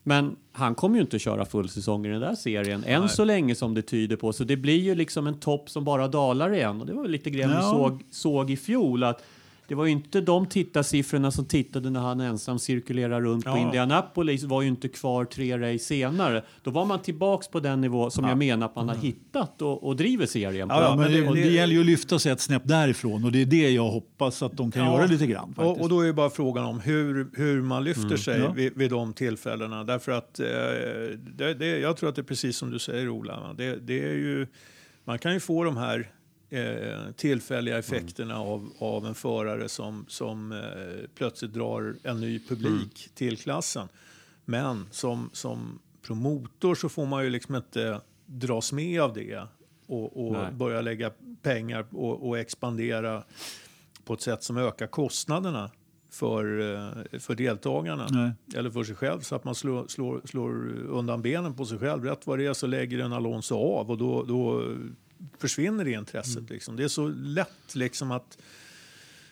Men 0.03 0.37
han 0.53 0.75
kommer 0.75 0.97
ju 0.97 1.03
inte 1.03 1.19
köra 1.19 1.45
full 1.45 1.69
säsong 1.69 2.07
i 2.07 2.09
den 2.09 2.21
där 2.21 2.35
serien 2.35 2.85
än 2.85 3.09
så 3.09 3.25
länge 3.25 3.55
som 3.55 3.75
det 3.75 3.83
tyder 3.83 4.17
på. 4.17 4.33
Så 4.33 4.45
det 4.45 4.57
blir 4.57 4.79
ju 4.81 4.95
liksom 4.95 5.27
en 5.27 5.41
topp 5.41 5.71
som 5.71 5.85
bara 5.85 6.09
dalar 6.09 6.55
igen. 6.55 6.81
Och 6.81 6.87
det 6.87 6.93
var 6.93 7.09
lite 7.09 7.31
grann 7.31 7.51
vi 7.51 7.57
Ja. 7.57 7.63
såg, 7.63 8.03
såg 8.11 8.51
i 8.51 8.57
fjol. 8.57 9.05
att 9.05 9.23
det 9.69 9.75
var 9.75 9.85
ju 9.85 9.91
inte 9.91 10.21
de 10.21 10.47
tittarsiffrorna 10.47 11.31
som 11.31 11.45
tittade 11.45 11.91
när 11.91 12.01
han 12.01 12.21
ensam 12.21 12.59
cirkulerar 12.59 13.21
runt 13.21 13.45
på 13.45 13.51
Ja. 13.51 13.59
Indianapolis 13.59 14.43
var 14.45 14.63
ju 14.63 14.69
inte 14.69 14.89
kvar 14.89 15.25
tre 15.25 15.59
race 15.59 15.85
senare. 15.85 16.45
Då 16.63 16.71
var 16.71 16.85
man 16.85 16.99
tillbaks 17.03 17.49
på 17.49 17.61
den 17.61 17.81
nivå 17.81 18.11
som 18.11 18.25
jag 18.25 18.39
menar 18.39 18.67
att 18.67 18.77
man 18.77 18.89
har 18.89 18.97
hittat 18.97 19.63
och, 19.63 19.87
och 19.87 19.97
driver 19.97 20.27
serien 20.27 20.69
på. 20.69 20.75
Ja, 20.75 20.81
Ja, 20.81 20.89
ja, 20.91 20.97
men 20.97 21.13
det, 21.13 21.21
det- 21.21 21.27
det, 21.27 21.33
det- 21.43 21.51
gäller 21.51 21.75
ju 21.75 21.81
att 21.81 21.87
lyfta 21.87 22.19
sig 22.19 22.33
ett 22.33 22.41
snäpp 22.41 22.63
därifrån 22.69 23.25
och 23.25 23.33
det 23.33 23.43
är 23.43 23.47
det 23.47 23.71
jag 23.71 23.89
hoppas 23.89 24.43
att 24.43 24.57
de 24.57 24.71
kan 24.71 24.85
Ja. 24.87 24.97
göra 24.97 25.07
lite 25.07 25.27
grann. 25.27 25.55
Och, 25.57 25.81
och 25.81 25.89
då 25.89 26.01
är 26.01 26.07
det 26.07 26.13
bara 26.13 26.31
frågan 26.31 26.65
om 26.65 26.81
hur, 26.81 27.31
hur 27.37 27.63
man 27.63 27.85
lyfter 27.85 28.17
sig 28.17 28.41
Ja. 28.41 28.53
vid, 28.53 28.77
vid 28.77 28.91
de 28.91 29.13
tillfällena. 29.13 29.85
Därför 29.85 30.13
att 30.13 30.41
eh, 30.41 30.47
det, 31.37 31.55
det, 31.55 31.67
jag 31.79 31.97
tror 31.97 32.09
att 32.09 32.15
det 32.15 32.21
är 32.21 32.25
precis 32.25 32.57
som 32.57 32.71
du 32.71 32.79
säger 32.79 33.09
Ola. 33.09 33.55
Det, 33.59 33.77
det 33.77 34.05
är 34.05 34.13
ju, 34.15 34.47
man 35.05 35.19
kan 35.19 35.33
ju 35.33 35.41
få 35.41 35.65
de 35.65 35.77
här 35.77 36.11
eh, 36.53 37.13
tillfälliga 37.17 37.79
effekterna 37.79 38.39
av, 38.39 38.73
av 38.79 39.07
en 39.07 39.15
förare 39.15 39.69
som, 39.69 40.05
som 40.09 40.53
eh, 40.53 41.09
plötsligt 41.15 41.53
drar 41.53 41.97
en 42.03 42.21
ny 42.21 42.39
publik 42.49 43.09
till 43.15 43.39
klassen. 43.39 43.89
Men 44.45 44.87
som, 44.91 45.31
som 45.33 45.79
promotor 46.03 46.75
så 46.75 46.89
får 46.89 47.07
man 47.07 47.25
ju 47.25 47.31
liksom 47.31 47.55
inte 47.55 48.01
dras 48.27 48.73
med 48.73 49.01
av 49.01 49.15
det 49.15 49.47
och, 49.87 50.27
och 50.27 50.55
börja 50.55 50.81
lägga 50.81 51.11
pengar 51.43 51.87
och, 51.91 52.29
och 52.29 52.39
expandera 52.39 53.25
på 54.05 54.15
ett 54.15 54.21
sätt 54.21 54.43
som 54.43 54.57
ökar 54.57 54.87
kostnaderna 54.87 55.71
för, 56.11 56.61
eh, 56.75 57.19
för 57.19 57.35
deltagarna 57.35 58.07
Nej. 58.11 58.33
eller 58.55 58.71
för 58.71 58.85
sig 58.85 58.97
själv 58.97 59.21
så 59.21 59.35
att 59.35 59.45
man 59.45 59.55
slår, 59.55 59.87
slår, 59.87 60.21
slår 60.25 60.69
undan 60.87 61.23
benen 61.23 61.55
på 61.55 61.65
sig 61.65 61.79
själv. 61.79 62.05
Rätt 62.05 62.27
vad 62.27 62.39
det 62.39 62.47
är 62.47 62.53
så 62.53 62.67
lägger 62.67 62.99
en 62.99 63.13
Alonso 63.13 63.55
av 63.55 63.91
och 63.91 63.99
då, 63.99 64.23
då 64.23 64.75
försvinner 65.39 65.85
det 65.85 65.91
intresset. 65.93 66.37
Mm. 66.37 66.47
Liksom. 66.51 66.77
Det 66.77 66.85
är 66.85 66.89
så 66.89 67.09
lätt 67.09 67.75
liksom 67.75 68.11
att, 68.11 68.39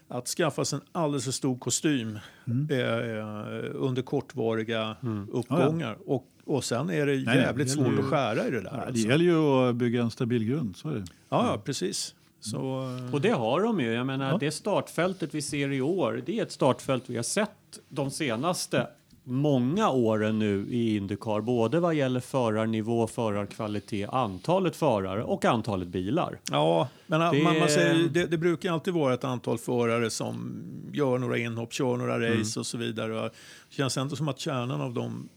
att 0.09 0.29
skaffa 0.29 0.65
sig 0.65 0.77
en 0.77 0.83
alldeles 0.93 1.25
för 1.25 1.33
stor 1.33 1.59
kostym 1.59 2.19
Mm. 2.47 2.69
eh, 2.71 3.71
under 3.75 4.03
kortvariga 4.03 4.97
uppgångar. 5.33 5.97
Och, 6.07 6.27
och 6.45 6.65
sen 6.65 6.91
är 6.91 7.07
det 7.07 7.13
nej, 7.13 7.37
jävligt 7.37 7.67
det 7.67 7.73
svårt 7.73 7.93
ju- 7.93 7.99
att 7.99 8.05
skära 8.05 8.47
i 8.47 8.51
det 8.51 8.61
där. 8.61 8.71
Ja, 8.73 8.77
det 8.77 8.83
alltså. 8.87 9.09
gäller 9.09 9.25
ju 9.25 9.39
att 9.69 9.75
bygga 9.77 10.03
en 10.03 10.11
stabil 10.11 10.45
grund. 10.45 10.77
Så 10.77 10.89
är 10.89 10.95
det. 10.95 11.05
Ja, 11.29 11.47
ja, 11.47 11.63
precis. 11.65 12.15
Så, 12.41 12.59
eh, 12.99 13.15
Och 13.15 13.21
det 13.21 13.31
har 13.31 13.61
de 13.63 13.81
ju. 13.81 13.93
Jag 13.93 14.07
menar, 14.07 14.31
Ja. 14.31 14.39
det 14.41 14.51
startfältet 14.51 15.35
vi 15.35 15.43
ser 15.43 15.73
i 15.73 15.81
år, 15.81 16.23
det 16.27 16.39
är 16.39 16.43
ett 16.43 16.53
startfält 16.53 17.05
vi 17.07 17.17
har 17.17 17.23
sett 17.23 17.51
de 17.89 18.11
senaste 18.11 18.87
många 19.31 19.91
åren 19.91 20.39
nu 20.39 20.67
i 20.71 20.97
Indycar, 20.97 21.41
både 21.41 21.81
vad 21.81 21.95
gäller 21.95 22.21
förarnivå, 22.21 23.07
förarkvalitet, 23.07 24.09
antalet 24.13 24.77
förare 24.77 25.23
och 25.25 25.45
antalet 25.45 25.89
bilar. 25.89 26.39
Ja, 26.51 26.89
men 27.07 27.21
Det- 27.21 27.43
man, 27.43 27.59
man 27.59 27.69
säger, 27.69 28.09
det, 28.09 28.27
det 28.27 28.39
brukar 28.39 28.73
alltid 28.73 28.95
vara 28.95 29.15
ett 29.15 29.25
antal 29.25 29.59
förare 29.59 30.11
som 30.11 30.63
gör 30.93 31.19
några 31.19 31.39
inhopp, 31.39 31.73
kör 31.73 31.97
några 31.97 32.17
race 32.17 32.27
Mm. 32.33 32.43
och 32.59 32.67
så 32.67 32.79
vidare. 32.79 33.23
Det 33.23 33.31
känns 33.69 33.97
ändå 33.97 34.17
som 34.17 34.29
att 34.29 34.39
kärnan 34.41 34.81
av 34.81 34.95
de 34.95 35.29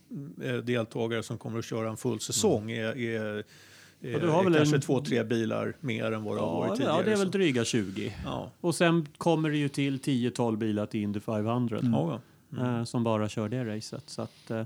eh, 0.43 0.53
deltagare 0.55 1.23
som 1.23 1.37
kommer 1.37 1.59
att 1.59 1.65
köra 1.65 1.89
en 1.89 1.97
full 1.97 2.19
säsong 2.19 2.71
är, 2.71 2.97
är, 2.97 3.43
är, 4.01 4.15
Och 4.15 4.21
du 4.21 4.27
har 4.29 4.43
väl 4.43 4.53
kanske 4.55 4.75
en- 4.75 4.81
två, 4.81 5.01
tre 5.01 5.23
bilar 5.23 5.73
mer 5.79 6.11
än 6.11 6.23
vad 6.23 6.37
det 6.37 6.41
har 6.41 6.47
Ja, 6.47 6.59
varit 6.59 6.69
det, 6.71 6.75
tidigare. 6.77 6.97
ja, 6.97 7.03
det 7.05 7.11
är 7.11 7.17
väl 7.17 7.31
dryga 7.31 7.65
20. 7.65 8.13
ja. 8.25 8.51
Och 8.61 8.75
sen 8.75 9.07
kommer 9.17 9.49
det 9.49 9.57
ju 9.57 9.69
till 9.69 9.99
10-12 9.99 10.57
bilar 10.57 10.85
till 10.85 10.99
Indy 11.01 11.19
500 11.19 11.79
Ja, 11.81 11.89
ja. 11.91 12.19
Eh, 12.59 12.83
som 12.83 13.03
bara 13.03 13.29
kör 13.29 13.49
det 13.49 13.75
racet. 13.75 14.03
Så 14.09 14.21
att, 14.21 14.51
eh, 14.51 14.63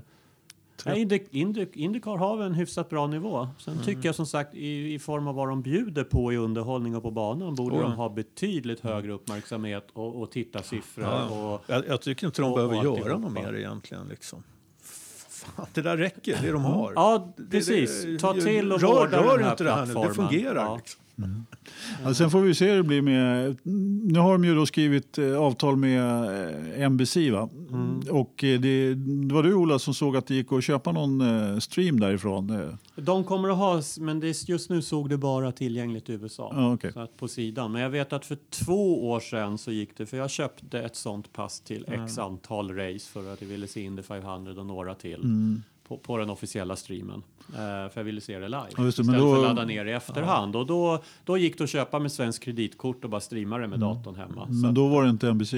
nej, 0.86 1.00
Indy, 1.00 1.20
Indy, 1.30 1.66
Indycar 1.72 2.16
har 2.16 2.36
väl 2.36 2.46
en 2.46 2.54
hyfsat 2.54 2.88
bra 2.90 3.06
nivå. 3.06 3.48
Sen 3.58 3.72
Mm. 3.74 3.84
tycker 3.86 4.08
jag 4.08 4.14
som 4.14 4.26
sagt 4.26 4.54
i, 4.54 4.94
i 4.94 4.98
form 4.98 5.28
av 5.28 5.34
vad 5.34 5.48
de 5.48 5.62
bjuder 5.62 6.04
på 6.04 6.32
i 6.32 6.36
underhållning 6.36 6.96
och 6.96 7.02
på 7.02 7.10
banan 7.10 7.54
borde 7.54 7.76
Ja. 7.76 7.82
de 7.82 7.92
ha 7.92 8.08
betydligt 8.08 8.80
högre 8.80 9.12
uppmärksamhet 9.12 9.88
och, 9.92 10.22
och 10.22 10.30
tittarsiffror. 10.30 11.04
Ja. 11.04 11.28
Och, 11.54 11.62
Jag, 11.66 11.86
jag 11.88 12.00
tycker 12.00 12.26
inte 12.26 12.42
de 12.42 12.50
och- 12.50 12.56
behöver 12.56 12.76
och 12.90 12.98
göra 12.98 13.18
något 13.18 13.32
mer 13.32 13.54
egentligen. 13.56 14.08
Liksom. 14.08 14.42
Fan, 15.28 15.66
det 15.74 15.82
där 15.82 15.96
räcker, 15.96 16.38
det 16.42 16.50
de 16.52 16.64
har. 16.64 16.92
ja, 16.96 17.32
precis. 17.50 18.06
Ta 18.20 18.34
till 18.34 18.72
och 18.72 18.80
rör, 18.80 18.88
vårda 18.88 19.22
rör 19.22 19.36
den 19.38 19.44
här 19.44 19.50
inte 19.50 19.64
det 19.64 19.70
här 19.72 19.80
nu, 19.86 19.86
det 19.86 19.92
plattformen. 20.00 20.30
fungerar. 20.30 20.64
Ja. 20.64 20.76
Liksom. 20.76 21.00
Ja, 22.04 22.14
sen 22.14 22.30
får 22.30 22.40
vi 22.40 22.54
se 22.54 22.70
hur 22.70 22.76
det 22.76 22.82
blir 22.82 23.02
med... 23.02 23.56
Nu 24.12 24.18
har 24.18 24.32
de 24.32 24.44
ju 24.44 24.66
skrivit 24.66 25.18
eh, 25.18 25.36
avtal 25.36 25.76
med 25.76 26.02
eh, 26.82 26.90
NBC. 26.90 27.16
Va? 27.16 27.48
Mm. 27.70 28.00
Och 28.10 28.44
eh, 28.44 28.60
det, 28.60 28.94
det 28.94 29.34
var 29.34 29.42
du 29.42 29.54
Ola 29.54 29.78
som 29.78 29.94
såg 29.94 30.16
att 30.16 30.26
det 30.26 30.34
gick 30.34 30.52
att 30.52 30.64
köpa 30.64 30.92
någon 30.92 31.20
stream 31.60 32.00
därifrån. 32.00 32.76
De 32.96 33.24
kommer 33.24 33.48
att 33.48 33.56
ha, 33.56 33.82
men 34.00 34.20
det, 34.20 34.48
just 34.48 34.70
nu 34.70 34.82
såg 34.82 35.08
det 35.08 35.16
bara 35.16 35.52
tillgängligt 35.52 36.08
i 36.08 36.12
USA. 36.12 36.52
Ja, 36.56 36.74
okej. 36.74 36.92
Så 36.92 37.00
att 37.00 37.16
på 37.16 37.28
sidan. 37.28 37.72
Men 37.72 37.82
jag 37.82 37.90
vet 37.90 38.12
att 38.12 38.26
för 38.26 38.38
två 38.50 39.10
år 39.10 39.20
sedan 39.20 39.58
så 39.58 39.72
gick 39.72 39.96
det, 39.96 40.06
för 40.06 40.16
jag 40.16 40.30
köpte 40.30 40.80
ett 40.80 40.96
sånt 40.96 41.32
pass 41.32 41.60
till 41.60 41.84
x 41.88 42.18
antal 42.18 42.74
race 42.74 43.10
för 43.12 43.32
att 43.32 43.40
jag 43.40 43.48
ville 43.48 43.66
se 43.66 43.80
Indy 43.80 44.02
500 44.02 44.52
och 44.58 44.66
några 44.66 44.94
till. 44.94 45.20
På, 45.88 45.98
på 45.98 46.16
den 46.18 46.30
officiella 46.30 46.76
streamen. 46.76 47.22
Eh, 47.48 47.54
för 47.58 47.92
jag 47.94 48.04
ville 48.04 48.20
se 48.20 48.38
det 48.38 48.48
live. 48.48 48.66
Ja, 48.76 48.82
det, 48.82 48.88
istället 48.88 49.12
då- 49.18 49.34
för 49.34 49.42
att 49.42 49.48
ladda 49.48 49.64
ner 49.64 49.84
i 49.84 49.92
efterhand. 49.92 50.56
Och 50.56 50.66
då, 50.66 51.02
då 51.24 51.38
gick 51.38 51.58
det 51.58 51.64
att 51.64 51.70
köpa 51.70 51.98
med 51.98 52.12
svensk 52.12 52.42
kreditkort 52.42 53.04
och 53.04 53.10
bara 53.10 53.20
streama 53.20 53.58
det 53.58 53.68
med 53.68 53.80
datorn 53.80 54.14
hemma. 54.14 54.46
Men 54.50 54.74
då 54.74 54.88
var 54.88 55.04
det 55.04 55.10
inte 55.10 55.28
NBC. 55.28 55.54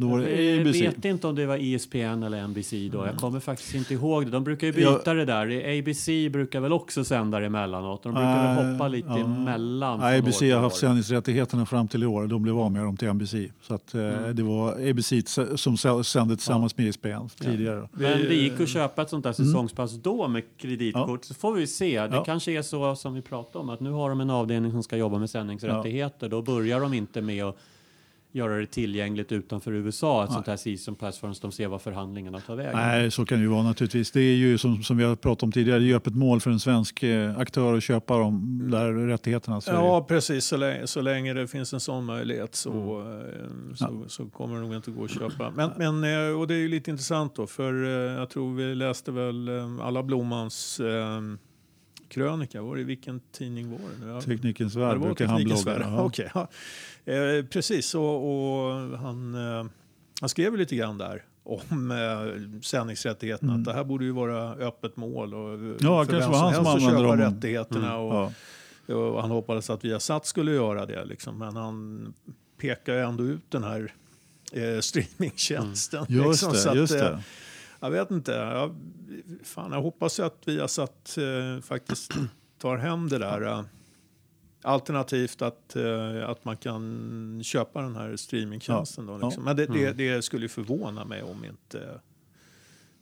Då 0.00 0.08
var 0.08 0.18
det 0.18 0.42
Jag 0.44 0.60
ABC. 0.66 0.80
vet 0.82 1.04
inte 1.04 1.26
om 1.26 1.34
det 1.34 1.46
var 1.46 1.56
E 1.56 1.74
ESPN 1.74 1.96
eller 2.22 2.46
NBC 2.48 2.72
då. 2.92 3.06
Jag 3.06 3.16
kommer 3.16 3.40
faktiskt 3.40 3.74
inte 3.74 3.94
ihåg 3.94 4.24
det. 4.24 4.30
De 4.30 4.44
brukar 4.44 4.66
ju 4.66 4.72
byta 4.72 5.00
Ja. 5.04 5.14
det 5.14 5.24
där. 5.24 5.78
ABC 5.78 6.06
brukar 6.32 6.60
väl 6.60 6.72
också 6.72 7.04
sända 7.04 7.40
det 7.40 7.46
emellanåt. 7.46 8.02
De 8.02 8.14
brukar 8.14 8.54
väl 8.54 8.64
Nej, 8.64 8.72
hoppa 8.72 8.88
lite 8.88 9.08
ja. 9.08 9.18
emellan. 9.18 10.00
År 10.00 10.04
ABC 10.18 10.40
har 10.52 10.60
haft 10.60 10.76
sändningsrättigheterna 10.76 11.66
fram 11.66 11.88
till 11.88 12.02
i 12.02 12.06
år. 12.06 12.26
De 12.26 12.42
blev 12.42 12.58
av 12.58 12.72
med 12.72 12.82
dem 12.82 12.96
till 12.96 13.08
NBC. 13.08 13.34
Så 13.62 13.74
att, 13.74 13.94
eh, 13.94 14.00
Mm. 14.02 14.36
det 14.36 14.42
var 14.42 14.72
ABC 14.90 15.12
som 15.56 15.76
sä- 15.76 16.02
sände 16.02 16.36
tillsammans 16.36 16.76
med 16.76 16.86
ESPN 16.88 17.28
tidigare. 17.40 17.80
då. 17.80 17.88
Men 17.92 18.18
det 18.18 18.34
gick 18.34 18.60
att 18.60 18.68
köpa 18.68 19.02
ett 19.02 19.10
sånt 19.10 19.24
där 19.24 19.32
säsongspass 19.32 19.92
då 19.92 20.28
med 20.28 20.42
kreditkort. 20.58 21.24
Så 21.24 21.34
får 21.34 21.54
vi 21.54 21.66
se. 21.66 21.94
Det 21.98 22.04
Mm. 22.04 22.14
Ja. 22.16 22.24
kanske 22.24 22.52
är 22.52 22.62
så 22.62 22.96
som 22.96 23.14
vi 23.14 23.22
pratade 23.22 23.58
om 23.58 23.68
att 23.70 23.80
nu 23.80 23.90
har 23.90 24.08
de 24.08 24.20
en 24.20 24.30
avdelning 24.30 24.72
som 24.72 24.82
ska 24.82 24.96
jobba 24.96 25.18
med 25.18 25.30
sändningsrättigheter. 25.30 26.28
Då 26.28 26.42
börjar 26.42 26.80
de 26.80 26.94
inte 26.94 27.20
med 27.20 27.44
att 27.44 27.56
göra 28.38 28.56
det 28.58 28.66
tillgängligt 28.66 29.32
utanför 29.32 29.72
USA, 29.72 30.24
ett 30.24 30.32
sånt 30.32 30.46
här 30.46 30.56
season 30.56 30.94
pass 30.94 31.18
förrän 31.18 31.34
de 31.42 31.52
ser 31.52 31.68
vad 31.68 31.82
förhandlingarna 31.82 32.40
tar 32.40 32.56
vägen. 32.56 32.72
Nej, 32.76 33.10
så 33.10 33.24
kan 33.26 33.38
det 33.38 33.42
ju 33.42 33.48
vara 33.48 33.62
naturligtvis. 33.62 34.10
Det 34.10 34.20
är 34.20 34.34
ju 34.36 34.58
som, 34.58 34.82
som 34.82 34.96
vi 34.96 35.04
har 35.04 35.16
pratat 35.16 35.42
om 35.42 35.52
tidigare, 35.52 35.78
det 35.78 35.84
är 35.84 35.88
ju 35.88 35.96
öppet 35.96 36.14
mål 36.14 36.40
för 36.40 36.50
en 36.50 36.60
svensk 36.60 37.02
eh, 37.02 37.38
aktör 37.38 37.76
att 37.76 37.82
köpa 37.82 38.18
de 38.18 38.60
där 38.70 38.92
rättigheterna. 38.92 39.60
Så 39.60 39.70
Ja, 39.70 40.04
precis. 40.08 40.44
Så 40.44 40.56
länge, 40.56 40.86
så 40.86 41.00
länge 41.00 41.34
det 41.34 41.48
finns 41.48 41.72
en 41.72 41.80
sån 41.80 42.04
möjlighet 42.04 42.54
så, 42.54 42.70
Mm. 43.00 43.70
eh, 43.70 43.74
så, 43.74 44.04
så 44.06 44.26
kommer 44.26 44.54
det 44.54 44.60
nog 44.60 44.74
inte 44.74 44.90
gå 44.90 45.04
att 45.04 45.10
köpa. 45.10 45.50
Men, 45.56 45.70
men, 45.76 46.28
eh, 46.30 46.40
och 46.40 46.46
det 46.46 46.54
är 46.54 46.58
ju 46.58 46.68
lite 46.68 46.90
intressant 46.90 47.34
då, 47.36 47.46
för 47.46 47.74
jag 48.18 48.30
tror 48.30 48.54
vi 48.54 48.74
läste 48.74 49.12
väl 49.12 49.48
alla 49.82 50.02
Blommans 50.02 50.80
eh, 50.80 51.20
krönika. 52.08 52.62
Var 52.62 52.76
det, 52.76 52.84
vilken 52.84 53.20
tidning 53.32 53.70
var 53.70 53.78
det? 54.00 54.06
nu? 54.14 54.20
Teknikens 54.20 54.74
Ja, 54.74 54.80
värld 54.80 54.96
var 54.98 55.06
brukar 55.06 55.26
han 55.26 55.44
blogga. 55.44 55.78
Ja. 55.80 56.00
Okej, 56.04 56.30
ja. 56.34 56.48
eh, 57.12 57.44
precis, 57.44 57.94
och, 57.94 58.28
och 58.30 58.74
han, 58.98 59.34
eh, 59.34 59.66
han 60.20 60.28
skrev 60.28 60.56
lite 60.56 60.76
grann 60.76 60.98
där 60.98 61.24
om 61.42 61.90
eh, 61.90 62.60
sändningsrättigheterna. 62.62 63.54
Att 63.54 63.64
det 63.64 63.72
här 63.72 63.84
borde 63.84 64.04
ju 64.04 64.10
vara 64.10 64.54
öppet 64.54 64.96
mål 64.96 65.34
och 65.34 65.48
eh, 65.48 65.54
Mm. 65.54 65.76
Ja, 65.80 66.04
för 66.04 66.12
kanske 66.12 66.30
vem 66.30 66.54
som 66.54 66.66
helst 66.66 66.76
att 66.76 66.82
köpa 66.82 67.02
dem. 67.02 67.20
Mm. 67.20 67.34
rättigheterna. 67.34 67.96
Och, 67.96 68.32
Ja. 68.86 68.94
och 68.96 69.20
han 69.22 69.30
hoppades 69.30 69.70
att 69.70 69.84
Viasat 69.84 70.26
skulle 70.26 70.52
göra 70.52 70.86
det. 70.86 71.04
Liksom. 71.04 71.38
Men 71.38 71.56
han 71.56 72.14
pekar 72.60 72.94
ändå 72.94 73.24
ut 73.24 73.50
den 73.50 73.64
här 73.64 73.92
eh, 74.52 74.80
streamingtjänsten. 74.80 76.06
Just 76.08 76.26
liksom, 76.26 76.54
så 76.54 76.64
det, 76.64 76.70
att, 76.70 76.76
just 76.76 76.94
eh, 76.94 77.00
det. 77.00 77.22
Jag 77.80 77.90
vet 77.90 78.10
inte. 78.10 78.32
Jag, 78.32 78.74
fan, 79.42 79.72
jag 79.72 79.82
hoppas 79.82 80.18
ju 80.20 80.24
att 80.24 80.48
Viasat 80.48 81.16
eh, 81.18 81.60
faktiskt 81.62 82.12
tar 82.58 82.76
hem 82.76 83.08
det 83.08 83.18
där. 83.18 83.42
Eh, 83.42 83.62
alternativt 84.62 85.42
att, 85.42 85.76
eh, 85.76 86.28
att 86.28 86.44
man 86.44 86.56
kan 86.56 87.40
köpa 87.44 87.82
den 87.82 87.96
här 87.96 88.16
streamingtjänsten. 88.16 89.06
Då, 89.06 89.18
liksom. 89.18 89.44
Men 89.44 89.56
det, 89.56 89.66
det, 89.66 89.92
det 89.92 90.22
skulle 90.22 90.44
ju 90.44 90.48
förvåna 90.48 91.04
mig 91.04 91.22
om 91.22 91.44
inte 91.44 92.00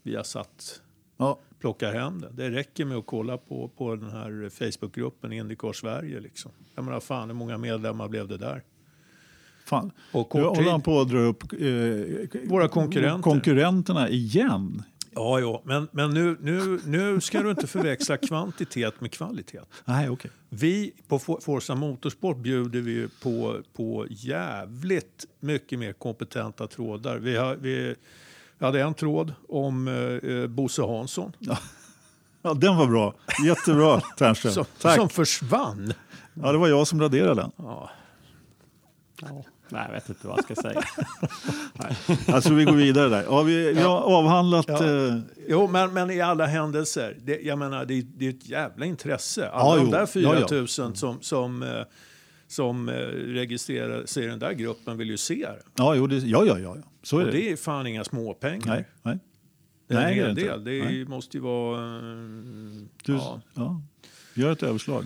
Viasat 0.03 0.83
Ja. 1.17 1.39
plockar 1.59 1.93
hem 1.93 2.21
det. 2.21 2.29
Det 2.33 2.51
räcker 2.51 2.85
med 2.85 2.97
att 2.99 3.07
kolla 3.07 3.39
på, 3.39 3.69
på 3.69 3.97
den 3.97 4.11
här 4.11 4.49
Facebookgruppen 4.49 5.33
Indycar 5.33 5.73
Sverige. 5.73 6.21
Liksom. 6.21 6.51
Jag 6.75 6.85
menar, 6.85 7.01
fan 7.01 7.29
hur 7.29 7.35
många 7.37 7.59
medlemmar 7.59 8.09
blev 8.09 8.29
det 8.29 8.37
där? 8.37 8.63
Fan. 9.67 9.91
På 10.13 10.29
Nu 10.35 10.43
håller 10.45 10.71
han 10.71 10.83
på 10.83 11.01
att 11.01 11.09
dra 11.09 11.19
upp 11.19 11.43
eh, 11.53 11.59
Våra 12.49 12.69
konkurrenter. 12.69 13.23
konkurrenterna 13.23 14.09
igen. 14.09 14.83
Ja, 15.15 15.41
ja. 15.41 15.63
men, 15.65 15.89
men 15.93 16.11
nu, 16.15 16.37
nu, 16.41 16.81
nu 16.87 17.21
ska 17.21 17.43
du 17.43 17.51
inte 17.51 17.67
förväxla 17.67 18.17
kvantitet 18.17 19.01
med 19.01 19.13
kvalitet. 19.13 19.61
Nej, 19.85 20.09
okej. 20.11 20.31
Vi 20.49 20.93
på 21.09 21.19
For- 21.19 21.41
Forza 21.41 21.75
Motorsport 21.75 22.37
bjuder 22.39 22.81
vi 22.81 23.09
på, 23.23 23.57
på 23.77 24.07
jävligt 24.11 25.25
mycket 25.41 25.79
mer 25.79 25.93
kompetenta 25.93 26.67
trådar. 26.67 27.17
Vi, 27.19 27.37
har, 27.37 27.57
vi 27.57 27.95
hade 28.61 28.81
en 28.83 28.95
tråd 28.95 29.33
om 29.49 29.89
eh, 29.89 30.31
eh, 30.33 30.47
Bosse 30.47 30.83
Hansson 30.83 31.33
Ja, 32.43 32.55
den 32.55 32.77
var 32.77 32.87
bra. 32.87 33.15
Jättebra, 33.47 34.01
Ternström. 34.19 34.53
som, 34.53 34.65
Tack. 34.81 34.97
som 34.97 35.09
försvann. 35.09 35.93
Ja, 36.35 36.53
det 36.53 36.59
var 36.59 36.69
jag 36.69 36.87
som 36.87 37.01
raderade 37.01 37.35
den. 37.41 37.51
Ja. 37.57 37.91
Ja. 39.21 39.45
Nej, 39.69 39.83
jag 39.87 39.93
vet 39.95 40.09
inte 40.09 40.27
vad 40.27 40.39
jag 40.39 40.45
ska 40.45 40.55
säga. 40.55 40.83
Jag 42.27 42.43
tror 42.43 42.57
vi 42.57 42.65
går 42.65 42.73
vidare 42.73 43.09
där. 43.09 43.23
Ja, 43.23 43.43
vi, 43.43 43.73
vi 43.73 43.81
har 43.81 43.99
avhandlat... 44.01 44.65
Ja. 44.69 44.85
Eh, 45.09 45.15
Jo, 45.49 45.69
men, 45.69 45.93
men 45.95 46.11
i 46.11 46.21
alla 46.21 46.47
händelser, 46.47 47.17
det, 47.23 47.41
jag 47.41 47.59
menar, 47.59 47.85
det, 47.85 48.03
det 48.03 48.27
är 48.27 48.31
ett 48.31 48.49
jävla 48.49 48.87
intresse. 48.87 49.49
Alla 49.49 49.77
Ja, 49.77 49.83
de 49.85 49.91
där 49.91 50.07
4 50.07 50.23
Ja, 50.23 50.47
000 50.51 50.61
ja. 50.61 50.67
som, 50.95 51.21
som, 51.23 51.63
eh, 51.63 51.69
som 52.49 52.89
eh, 52.89 52.93
registrerar 52.95 54.07
sig 54.07 54.25
i 54.25 54.27
den 54.27 54.39
där 54.39 54.53
gruppen 54.53 54.99
vill 54.99 55.11
ju 55.11 55.17
se 55.17 55.35
det. 55.35 55.63
ja, 55.77 55.95
jo, 55.95 56.07
det, 56.07 56.17
ja, 56.17 56.45
ja, 56.45 56.59
ja. 56.59 56.77
Så 57.03 57.19
är 57.19 57.21
Och 57.27 57.33
det. 57.33 57.39
det 57.39 57.51
är 57.53 57.57
fan 57.57 57.87
inga 57.87 58.05
småpengar. 58.05 58.67
Nej, 58.75 58.85
nej. 59.03 59.19
Det 59.89 59.95
är 59.95 59.99
Nej, 60.01 60.19
en 60.19 60.19
det 60.19 60.23
är 60.23 60.27
hel 60.27 60.35
det 60.35 60.41
inte. 60.41 60.53
del. 60.53 60.65
Det 60.65 60.81
är, 60.81 60.85
Nej. 60.97 61.05
måste 61.05 61.37
ju 61.37 61.43
vara... 61.43 61.97
eh, 61.97 62.03
Du, 63.05 63.13
ja, 63.13 63.41
ja. 63.55 63.81
Gör 64.35 64.53
ett 64.53 64.63
överslag. 64.63 65.05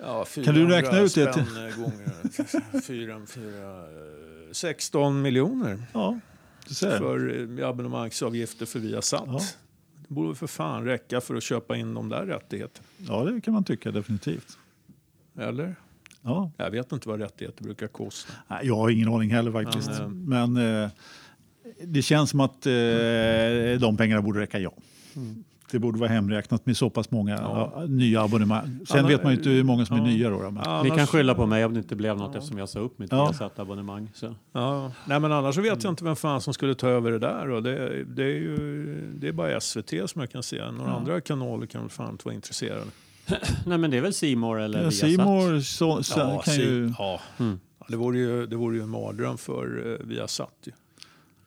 Ja, 0.00 0.24
Kan 0.44 0.54
du 0.54 0.66
räkna 0.66 0.98
ut 1.00 1.14
det 1.14 1.22
eh, 1.28 1.76
gånger 1.76 2.80
fyra, 2.80 3.20
fyra, 3.26 3.78
eh, 3.78 4.52
16 4.52 5.22
miljoner 5.22 5.82
Ja, 5.92 6.18
du 6.68 6.74
ser. 6.74 6.98
för 6.98 7.58
eh, 7.60 7.68
abonnemangsavgifter 7.68 8.66
för 8.66 8.78
Viasat. 8.78 9.22
Ja. 9.26 9.40
Det 10.08 10.14
borde 10.14 10.34
för 10.34 10.46
fan 10.46 10.84
räcka 10.84 11.20
för 11.20 11.34
att 11.34 11.42
köpa 11.42 11.76
in 11.76 11.94
de 11.94 12.08
där 12.08 12.26
rättigheterna. 12.26 12.86
Ja, 12.98 13.24
det 13.24 13.40
kan 13.40 13.54
man 13.54 13.64
tycka 13.64 13.90
definitivt. 13.90 14.58
Eller? 15.38 15.76
Ja. 16.22 16.50
Jag 16.56 16.70
vet 16.70 16.92
inte 16.92 17.08
vad 17.08 17.20
rättigheter 17.20 17.64
brukar 17.64 17.86
kosta. 17.86 18.32
Nej, 18.48 18.66
Jag 18.66 18.76
har 18.76 18.90
ingen 18.90 19.08
aning 19.08 19.30
heller 19.30 19.52
faktiskt. 19.52 19.90
Men, 20.00 20.52
Men, 20.54 20.82
eh, 20.84 20.90
det 21.84 22.02
känns 22.02 22.30
som 22.30 22.40
att 22.40 22.66
eh, 22.66 22.72
de 23.80 23.96
pengarna 23.98 24.22
borde 24.22 24.40
räcka, 24.40 24.58
ja. 24.58 24.72
Det 25.70 25.78
borde 25.78 25.98
vara 25.98 26.10
hemräknat 26.10 26.66
med 26.66 26.76
så 26.76 26.90
pass 26.90 27.10
många 27.10 27.34
ja, 27.36 27.84
nya 27.88 28.22
abonnemang. 28.22 28.78
Sen 28.88 28.98
Annars- 28.98 29.10
vet 29.10 29.22
man 29.22 29.32
ju 29.32 29.38
inte 29.38 29.50
hur 29.50 29.62
många 29.64 29.86
som 29.86 29.96
är 29.96 30.00
ja. 30.00 30.06
nya. 30.06 30.30
Då, 30.30 30.42
då, 30.42 30.50
men, 30.50 30.82
Ni 30.84 30.90
kan 30.90 31.06
skylla 31.06 31.34
på 31.34 31.46
mig 31.46 31.64
om 31.64 31.74
det 31.74 31.78
inte 31.78 31.96
blev 31.96 32.16
något 32.16 32.36
eftersom 32.36 32.58
jag 32.58 32.68
sa 32.68 32.78
upp 32.78 32.98
mitt 32.98 33.12
Ja. 33.12 33.32
Så. 34.14 34.34
Ja, 34.52 34.92
nej 35.04 35.20
men 35.20 35.32
annars 35.32 35.54
så 35.54 35.60
vet 35.60 35.84
jag 35.84 35.92
inte 35.92 36.04
vem 36.04 36.16
fan 36.16 36.40
som 36.40 36.54
skulle 36.54 36.74
ta 36.74 36.88
över 36.88 37.12
det 37.12 37.18
där. 37.18 37.50
Och 37.50 37.62
det, 37.62 38.04
det, 38.04 38.22
är 38.22 38.26
ju, 38.26 39.12
det 39.18 39.28
är 39.28 39.32
bara 39.32 39.60
SVT 39.60 39.90
som 40.10 40.20
jag 40.20 40.30
kan 40.30 40.42
se. 40.42 40.70
Några 40.70 40.92
andra 40.92 41.20
kanaler 41.20 41.66
kan 41.66 41.80
väl 41.80 41.90
fan 41.90 42.10
inte 42.10 42.24
vara 42.24 42.34
intresserade. 42.34 42.84
Nej, 43.66 43.78
men 43.78 43.90
det 43.90 43.96
är 43.96 44.00
väl 44.00 44.14
Simor 44.14 44.60
eller 44.60 44.78
Ja, 44.78 44.82
Viasat? 44.88 45.10
Simor 45.10 45.60
så, 45.60 46.02
så, 46.02 46.40
kan 46.44 46.54
si- 46.54 46.62
ju... 46.62 46.92
ja. 46.98 47.20
Ja, 47.38 47.86
det, 47.88 47.96
vore 47.96 48.18
ju, 48.18 48.46
det 48.46 48.56
vore 48.56 48.76
ju 48.76 48.82
en 48.82 48.88
mardröm 48.88 49.38
för 49.38 49.86
uh, 49.86 50.06
Viasat. 50.06 50.54
Ju. 50.64 50.72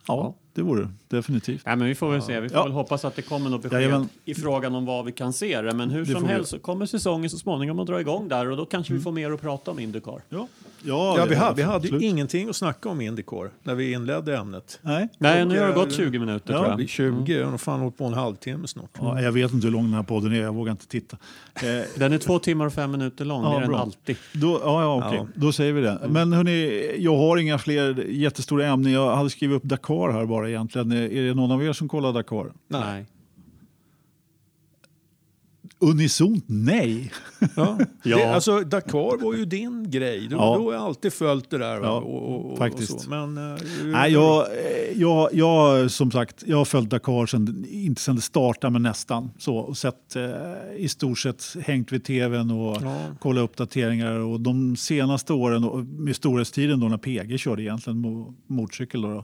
Ja, 0.07 0.35
det 0.53 0.61
vore 0.61 0.81
det 0.81 1.15
definitivt. 1.17 1.65
Nej, 1.65 1.75
men 1.75 1.87
vi 1.87 1.95
får 1.95 2.11
väl 2.11 2.21
se. 2.21 2.39
Vi 2.39 2.49
får 2.49 2.57
Ja. 2.57 2.63
väl 2.63 2.71
hoppas 2.71 3.05
att 3.05 3.15
det 3.15 3.21
kommer 3.21 3.49
något 3.49 3.61
besked 3.61 3.81
Jajamän. 3.81 4.09
i 4.25 4.35
frågan 4.35 4.75
om 4.75 4.85
vad 4.85 5.05
vi 5.05 5.11
kan 5.11 5.33
se 5.33 5.61
det. 5.61 5.73
Men 5.73 5.89
hur 5.89 6.05
Det 6.05 6.11
som 6.11 6.25
helst 6.25 6.51
så 6.51 6.59
kommer 6.59 6.85
säsongen 6.85 7.29
så 7.29 7.37
småningom 7.37 7.79
att 7.79 7.87
dra 7.87 7.99
igång 8.01 8.27
där 8.27 8.49
och 8.51 8.57
då 8.57 8.65
kanske 8.65 8.93
vi 8.93 8.99
får 8.99 9.11
mer 9.11 9.31
att 9.31 9.41
prata 9.41 9.71
om 9.71 9.79
Indycar. 9.79 10.21
Ja, 10.29 10.47
Ja, 10.83 11.25
vi, 11.29 11.35
hade, 11.35 11.55
vi 11.55 11.61
hade 11.63 11.87
ju 11.87 11.99
ingenting 12.07 12.49
att 12.49 12.55
snacka 12.55 12.89
om 12.89 13.01
Indycar 13.01 13.51
när 13.63 13.75
vi 13.75 13.91
inledde 13.91 14.37
ämnet. 14.37 14.79
Nej. 14.81 15.07
Nej, 15.17 15.45
nu 15.45 15.59
har 15.59 15.65
det 15.67 15.73
Och, 15.73 15.75
gått 15.79 15.91
eh, 15.91 15.95
20 15.97 16.19
minuter 16.19 16.53
ja, 16.53 16.59
tror 16.59 16.69
jag. 16.69 16.77
blir 16.77 16.87
20, 16.87 17.33
jag 17.37 17.43
har 17.43 17.51
nog 17.51 17.61
fan 17.61 17.79
hållit 17.79 17.97
på 17.97 18.05
en 18.05 18.13
halvtimme 18.13 18.67
snart. 18.67 18.89
Ja, 18.99 19.21
jag 19.21 19.31
vet 19.31 19.53
inte 19.53 19.67
hur 19.67 19.71
lång 19.71 19.83
den 19.83 19.93
här 19.93 20.03
podden 20.03 20.33
är, 20.33 20.41
jag 20.41 20.53
vågar 20.55 20.71
inte 20.71 20.87
titta. 20.87 21.17
Eh, 21.55 21.61
Den 21.99 22.13
är 22.13 22.17
två 22.17 22.39
timmar 22.39 22.65
och 22.65 22.73
fem 22.73 22.91
minuter 22.91 23.25
lång, 23.25 23.43
Ja, 23.43 23.49
det 23.49 23.55
är 23.55 23.59
den 23.61 23.69
bra. 23.69 23.79
alltid. 23.79 24.15
Då, 24.33 24.59
ja, 24.63 24.81
ja, 24.81 25.07
okej. 25.07 25.19
Ja. 25.21 25.27
Då 25.35 25.51
säger 25.51 25.73
vi 25.73 25.81
det. 25.81 25.99
Men 26.09 26.33
hörni, 26.33 26.91
jag 26.99 27.17
har 27.17 27.37
inga 27.37 27.57
fler 27.57 28.05
jättestora 28.09 28.65
ämnen. 28.67 28.91
Jag 28.91 29.15
hade 29.15 29.29
skrivit 29.29 29.55
upp 29.57 29.63
Dakar 29.63 30.11
här 30.11 30.25
bara 30.25 30.49
egentligen. 30.49 30.91
Är 30.91 31.21
det 31.27 31.33
någon 31.33 31.51
av 31.51 31.63
er 31.63 31.73
som 31.73 31.89
kollar 31.89 32.13
Dakar? 32.13 32.51
Nej. 32.67 33.05
Unisont 35.81 36.43
nej. 36.47 37.11
Ja. 37.55 37.77
Ja. 38.03 38.17
Det, 38.17 38.23
alltså, 38.33 38.59
Dakar 38.59 39.23
var 39.23 39.33
ju 39.33 39.45
din 39.45 39.91
grej. 39.91 40.27
Du, 40.27 40.35
Ja. 40.35 40.57
du 40.57 40.63
har 40.63 40.73
alltid 40.73 41.13
följt 41.13 41.49
det 41.49 41.57
där. 41.57 41.75
Ja, 41.81 41.91
och, 41.99 42.51
och, 42.51 42.57
faktiskt. 42.57 42.91
Och. 43.05 43.09
Men, 43.09 43.37
eh, 43.53 43.57
Nej, 43.83 44.11
jag, 44.11 44.39
eh, 44.41 45.01
jag, 45.01 45.29
jag, 45.33 45.91
som 45.91 46.11
sagt, 46.11 46.43
jag 46.47 46.57
har 46.57 46.65
följt 46.65 46.89
Dakar 46.89 47.25
sen, 47.25 47.65
inte 47.69 48.01
sen 48.01 48.15
det 48.15 48.21
startade, 48.21 48.71
men 48.73 48.81
nästan. 48.83 49.29
Så, 49.37 49.55
och 49.57 49.77
sett 49.77 50.15
eh, 50.15 50.31
i 50.77 50.87
stort 50.87 51.19
sett 51.19 51.43
hängt 51.65 51.91
vid 51.91 52.03
tvn 52.03 52.51
och 52.51 52.77
Ja. 52.81 53.05
kollat 53.19 53.43
uppdateringar. 53.43 54.11
Och 54.11 54.41
de 54.41 54.75
senaste 54.75 55.33
åren, 55.33 55.87
med 55.97 56.15
storhetstiden 56.15 56.79
då 56.79 56.87
när 56.87 56.97
PG 56.97 57.39
körde 57.39 57.61
egentligen 57.63 58.05
mo- 58.05 58.33
motorcykel, 58.47 59.01
då, 59.01 59.09
då, 59.09 59.23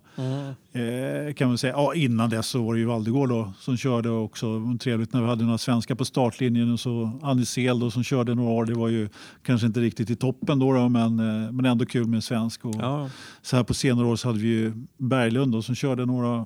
eh, 0.78 1.34
kan 1.34 1.48
man 1.48 1.58
säga. 1.58 1.74
Ja, 1.74 1.94
innan 1.96 2.30
dess 2.30 2.48
så 2.48 2.64
var 2.66 2.74
det 2.74 2.80
ju 2.80 2.86
Valdegård 2.86 3.30
då, 3.30 3.54
som 3.60 3.78
körde 3.78 4.10
också. 4.10 4.78
Trevligt 4.80 5.14
när 5.14 5.22
vi 5.22 5.28
hade 5.28 5.44
några 5.44 5.58
svenskar 5.58 5.96
på 5.96 6.06
startlinjen 6.06 6.74
och 6.74 6.80
så 6.80 7.20
Annie 7.24 7.70
då, 7.80 7.92
som 7.92 8.04
körde 8.04 8.36
några 8.36 8.50
år. 8.52 8.66
Det 8.66 8.74
var 8.74 8.88
ju 8.90 9.10
kanske 9.44 9.68
inte 9.68 9.80
riktigt 9.80 10.10
i 10.10 10.16
toppen 10.16 10.60
då, 10.60 10.74
då 10.74 10.90
men, 10.90 11.20
eh, 11.20 11.52
men 11.52 11.66
ändå 11.66 11.86
kul 11.86 12.08
med 12.08 12.16
en 12.16 12.22
svensk. 12.22 12.66
Och, 12.66 12.76
Ja. 12.76 13.10
så 13.42 13.56
här 13.56 13.64
på 13.64 13.74
senare 13.74 14.06
år 14.08 14.16
så 14.16 14.28
hade 14.28 14.40
vi 14.40 14.48
ju 14.48 14.74
Berglund 14.98 15.52
då, 15.52 15.62
som 15.62 15.76
körde 15.76 16.06
några, 16.06 16.38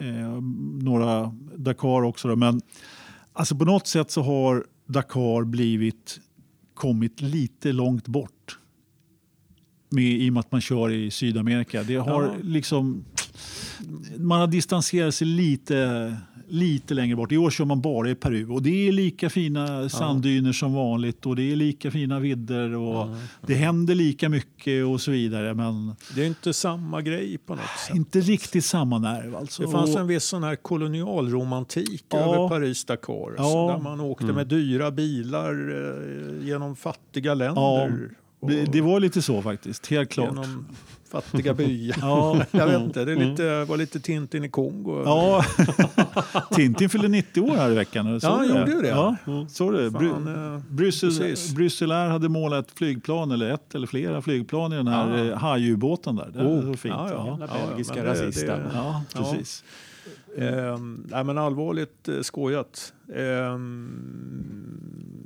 eh, 0.00 0.40
några 0.82 1.34
Dakar 1.56 2.02
också. 2.02 2.28
Då. 2.28 2.36
Men 2.36 2.60
alltså 3.32 3.56
på 3.56 3.64
något 3.64 3.86
sätt 3.86 4.10
så 4.10 4.22
har 4.22 4.64
Dakar 4.86 5.44
blivit, 5.44 6.20
kommit 6.74 7.20
lite 7.20 7.72
långt 7.72 8.08
bort. 8.08 8.58
med, 9.90 10.04
i 10.04 10.28
och 10.30 10.32
med 10.32 10.40
att 10.40 10.52
man 10.52 10.60
kör 10.60 10.90
i 10.90 11.10
Sydamerika. 11.10 11.82
Det 11.82 11.96
har 11.96 12.22
Ja. 12.22 12.34
liksom, 12.42 13.04
man 14.18 14.40
har 14.40 14.46
distanserat 14.46 15.14
sig 15.14 15.26
lite, 15.26 16.16
lite 16.48 16.94
längre 16.94 17.16
bort. 17.16 17.32
I 17.32 17.36
år 17.36 17.50
kör 17.50 17.64
man 17.64 17.80
bara 17.80 18.10
i 18.10 18.14
Peru 18.14 18.48
och 18.48 18.62
det 18.62 18.88
är 18.88 18.92
lika 18.92 19.30
fina 19.30 19.88
sanddyner 19.88 20.52
som 20.52 20.74
vanligt 20.74 21.26
och 21.26 21.36
det 21.36 21.52
är 21.52 21.56
lika 21.56 21.90
fina 21.90 22.20
vidder 22.20 22.74
och 22.74 23.16
det 23.46 23.54
händer 23.54 23.94
lika 23.94 24.28
mycket 24.28 24.86
och 24.86 25.00
så 25.00 25.10
vidare. 25.10 25.54
Men 25.54 25.94
Det 26.14 26.22
är 26.22 26.26
inte 26.26 26.52
samma 26.52 27.02
grej 27.02 27.38
på 27.38 27.54
något 27.54 27.64
sätt. 27.86 27.96
inte 27.96 28.20
riktigt 28.20 28.64
samma 28.64 28.98
nerv 28.98 29.36
alltså. 29.36 29.62
Det 29.62 29.68
fanns 29.70 29.96
en 29.96 30.06
viss 30.06 30.24
sån 30.24 30.42
här 30.44 30.56
kolonialromantik 30.56 32.04
Ja. 32.08 32.18
över 32.18 32.48
Paris-Dakar. 32.48 33.34
Ja. 33.38 33.72
Där 33.76 33.82
man 33.82 34.00
åkte 34.00 34.26
med 34.26 34.46
dyra 34.46 34.90
bilar 34.90 35.50
eh, 36.40 36.46
genom 36.46 36.76
fattiga 36.76 37.34
länder. 37.34 37.60
Ja, 37.62 37.88
det 38.72 38.80
var 38.80 39.00
lite 39.00 39.22
så 39.22 39.42
faktiskt, 39.42 39.86
helt 39.86 40.10
klart. 40.10 40.28
Genom 40.28 40.66
fattiga 41.20 41.54
byar. 41.64 41.96
Ja. 42.00 42.42
Jag 42.50 42.66
vet 42.66 42.80
inte, 42.80 43.04
det 43.04 43.12
är 43.12 43.16
lite, 43.16 43.64
var 43.64 43.76
lite 43.76 44.00
Tintin 44.00 44.44
i 44.44 44.48
Kongo. 44.48 45.02
Ja, 45.04 45.44
Tintin 46.54 46.88
fyllde 46.88 47.08
90 47.08 47.40
år 47.40 47.56
här 47.56 47.70
i 47.70 47.74
veckan. 47.74 48.06
eller? 48.06 48.14
Ja, 48.14 48.20
Såg 48.20 48.30
han 48.30 48.48
gjorde 48.48 48.70
ju 48.72 48.80
det. 48.82 48.88
Ja, 48.88 49.16
såg 49.48 49.72
du? 49.72 49.90
Fan, 49.90 50.00
Bry- 50.02 50.54
eh, 50.54 50.60
Bryssel. 50.68 51.36
Bryssel 51.56 51.92
Air 51.92 52.08
hade 52.08 52.28
målat 52.28 52.66
flygplan, 52.74 53.30
eller 53.32 53.50
ett 53.50 53.74
eller 53.74 53.86
flera 53.86 54.22
flygplan 54.22 54.72
i 54.72 54.76
den 54.76 54.88
här 54.88 55.18
Ja. 55.18 55.24
ja. 55.24 55.36
hajubåten 55.36 56.16
där. 56.16 56.30
Det 56.34 56.44
Oh, 56.44 56.64
var 56.64 56.74
fint. 56.74 56.94
ja, 56.98 57.08
ja. 57.10 57.38
Ja, 57.40 57.46
Jävla 57.46 57.66
belgiska 57.70 58.04
rasister. 58.04 58.46
det- 58.46 58.70
ja, 58.74 59.02
precis. 59.14 59.64
Ehm, 60.38 61.06
nej, 61.10 61.24
men 61.24 61.38
allvarligt 61.38 62.08
eh, 62.08 62.20
skojat. 62.20 62.92
Ehm, 63.16 63.90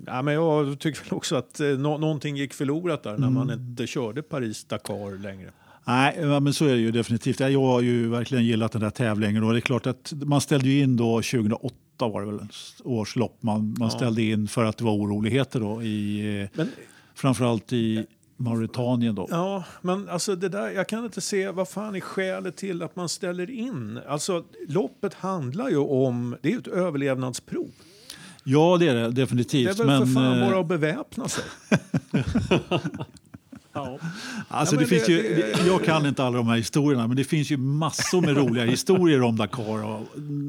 nej, 0.07 0.23
men 0.23 0.35
jag 0.35 0.79
tycker 0.79 1.05
väl 1.05 1.13
också 1.17 1.37
att 1.37 1.61
eh, 1.61 1.67
nå- 1.69 1.99
någonting 1.99 2.37
gick 2.37 2.55
förlorat 2.55 3.03
där 3.03 3.19
när 3.19 3.31
man 3.31 3.51
inte 3.51 3.87
körde 3.87 4.23
Paris-Dakar 4.23 5.19
längre. 5.23 5.51
Nej, 5.89 6.19
ja, 6.21 6.41
men 6.41 6.53
så 6.55 6.65
är 6.65 6.73
det 6.73 6.81
ju 6.81 6.91
definitivt. 6.91 7.41
Jag 7.41 7.61
har 7.63 7.81
ju 7.81 8.09
verkligen 8.09 8.45
gillat 8.45 8.73
den 8.73 8.81
där 8.81 8.91
tävlingen. 8.91 9.45
Och 9.45 9.53
det 9.53 9.59
är 9.59 9.61
klart 9.61 9.87
att 9.87 10.13
man 10.17 10.41
ställde 10.41 10.71
in 10.71 10.97
då 10.97 11.23
2008 11.23 11.75
var 11.99 12.21
det 12.21 12.27
väl, 12.27 12.41
års 12.85 13.17
lopp 13.17 13.43
man, 13.43 13.75
man 13.79 13.91
ställde 13.91 14.23
in 14.23 14.49
för 14.49 14.65
att 14.65 14.77
det 14.77 14.85
var 14.85 14.93
oroligheter 14.93 15.61
då 15.61 15.83
i, 15.83 16.49
Men, 16.55 16.71
framförallt 17.15 17.73
i 17.73 18.07
Mauritanien 18.37 19.15
då. 19.15 19.27
ja, 19.31 19.65
men 19.83 20.09
alltså 20.09 20.37
det 20.37 20.49
där, 20.49 20.71
jag 20.71 20.89
kan 20.89 21.05
inte 21.05 21.21
se 21.21 21.51
vad 21.51 21.69
fan 21.69 21.97
är 21.97 22.01
skälet 22.01 22.57
till 22.57 22.83
att 22.83 22.97
man 22.97 23.09
ställer 23.09 23.51
in. 23.51 24.01
Alltså, 24.09 24.45
loppet 24.69 25.15
handlar 25.15 25.69
ju 25.69 25.77
om, 25.77 26.37
det 26.43 26.49
är 26.49 26.53
ju 26.53 26.59
ett 26.59 26.67
överlevnadsprov. 26.67 27.71
Ja, 28.45 28.77
det 28.81 28.89
är 28.89 28.95
det 28.95 29.01
Det 29.01 29.07
är 29.07 29.11
definitivt. 29.11 29.79
väl 29.81 29.87
men, 29.87 30.07
för 30.07 30.15
fan 30.15 30.43
eh, 30.43 30.51
bara 30.51 30.61
att 30.61 30.67
beväpna 30.69 31.29
sig. 31.29 31.45
Ja. 33.79 33.99
Alltså 34.49 34.75
Ja, 34.75 34.81
det 34.81 34.87
finns 34.87 35.07
det- 35.07 35.13
ju, 35.13 35.23
det- 35.35 35.67
jag 35.67 35.85
kan 35.85 36.07
inte 36.07 36.25
alla 36.25 36.37
de 36.37 36.47
här 36.47 36.57
historierna, 36.57 37.07
men 37.07 37.17
det 37.17 37.25
finns 37.25 37.51
ju 37.51 37.57
massor 37.57 38.21
med 38.21 38.37
roliga 38.37 38.65
historier 38.77 39.23
om 39.23 39.37
Dakar. 39.37 39.85
Och, 39.85 40.01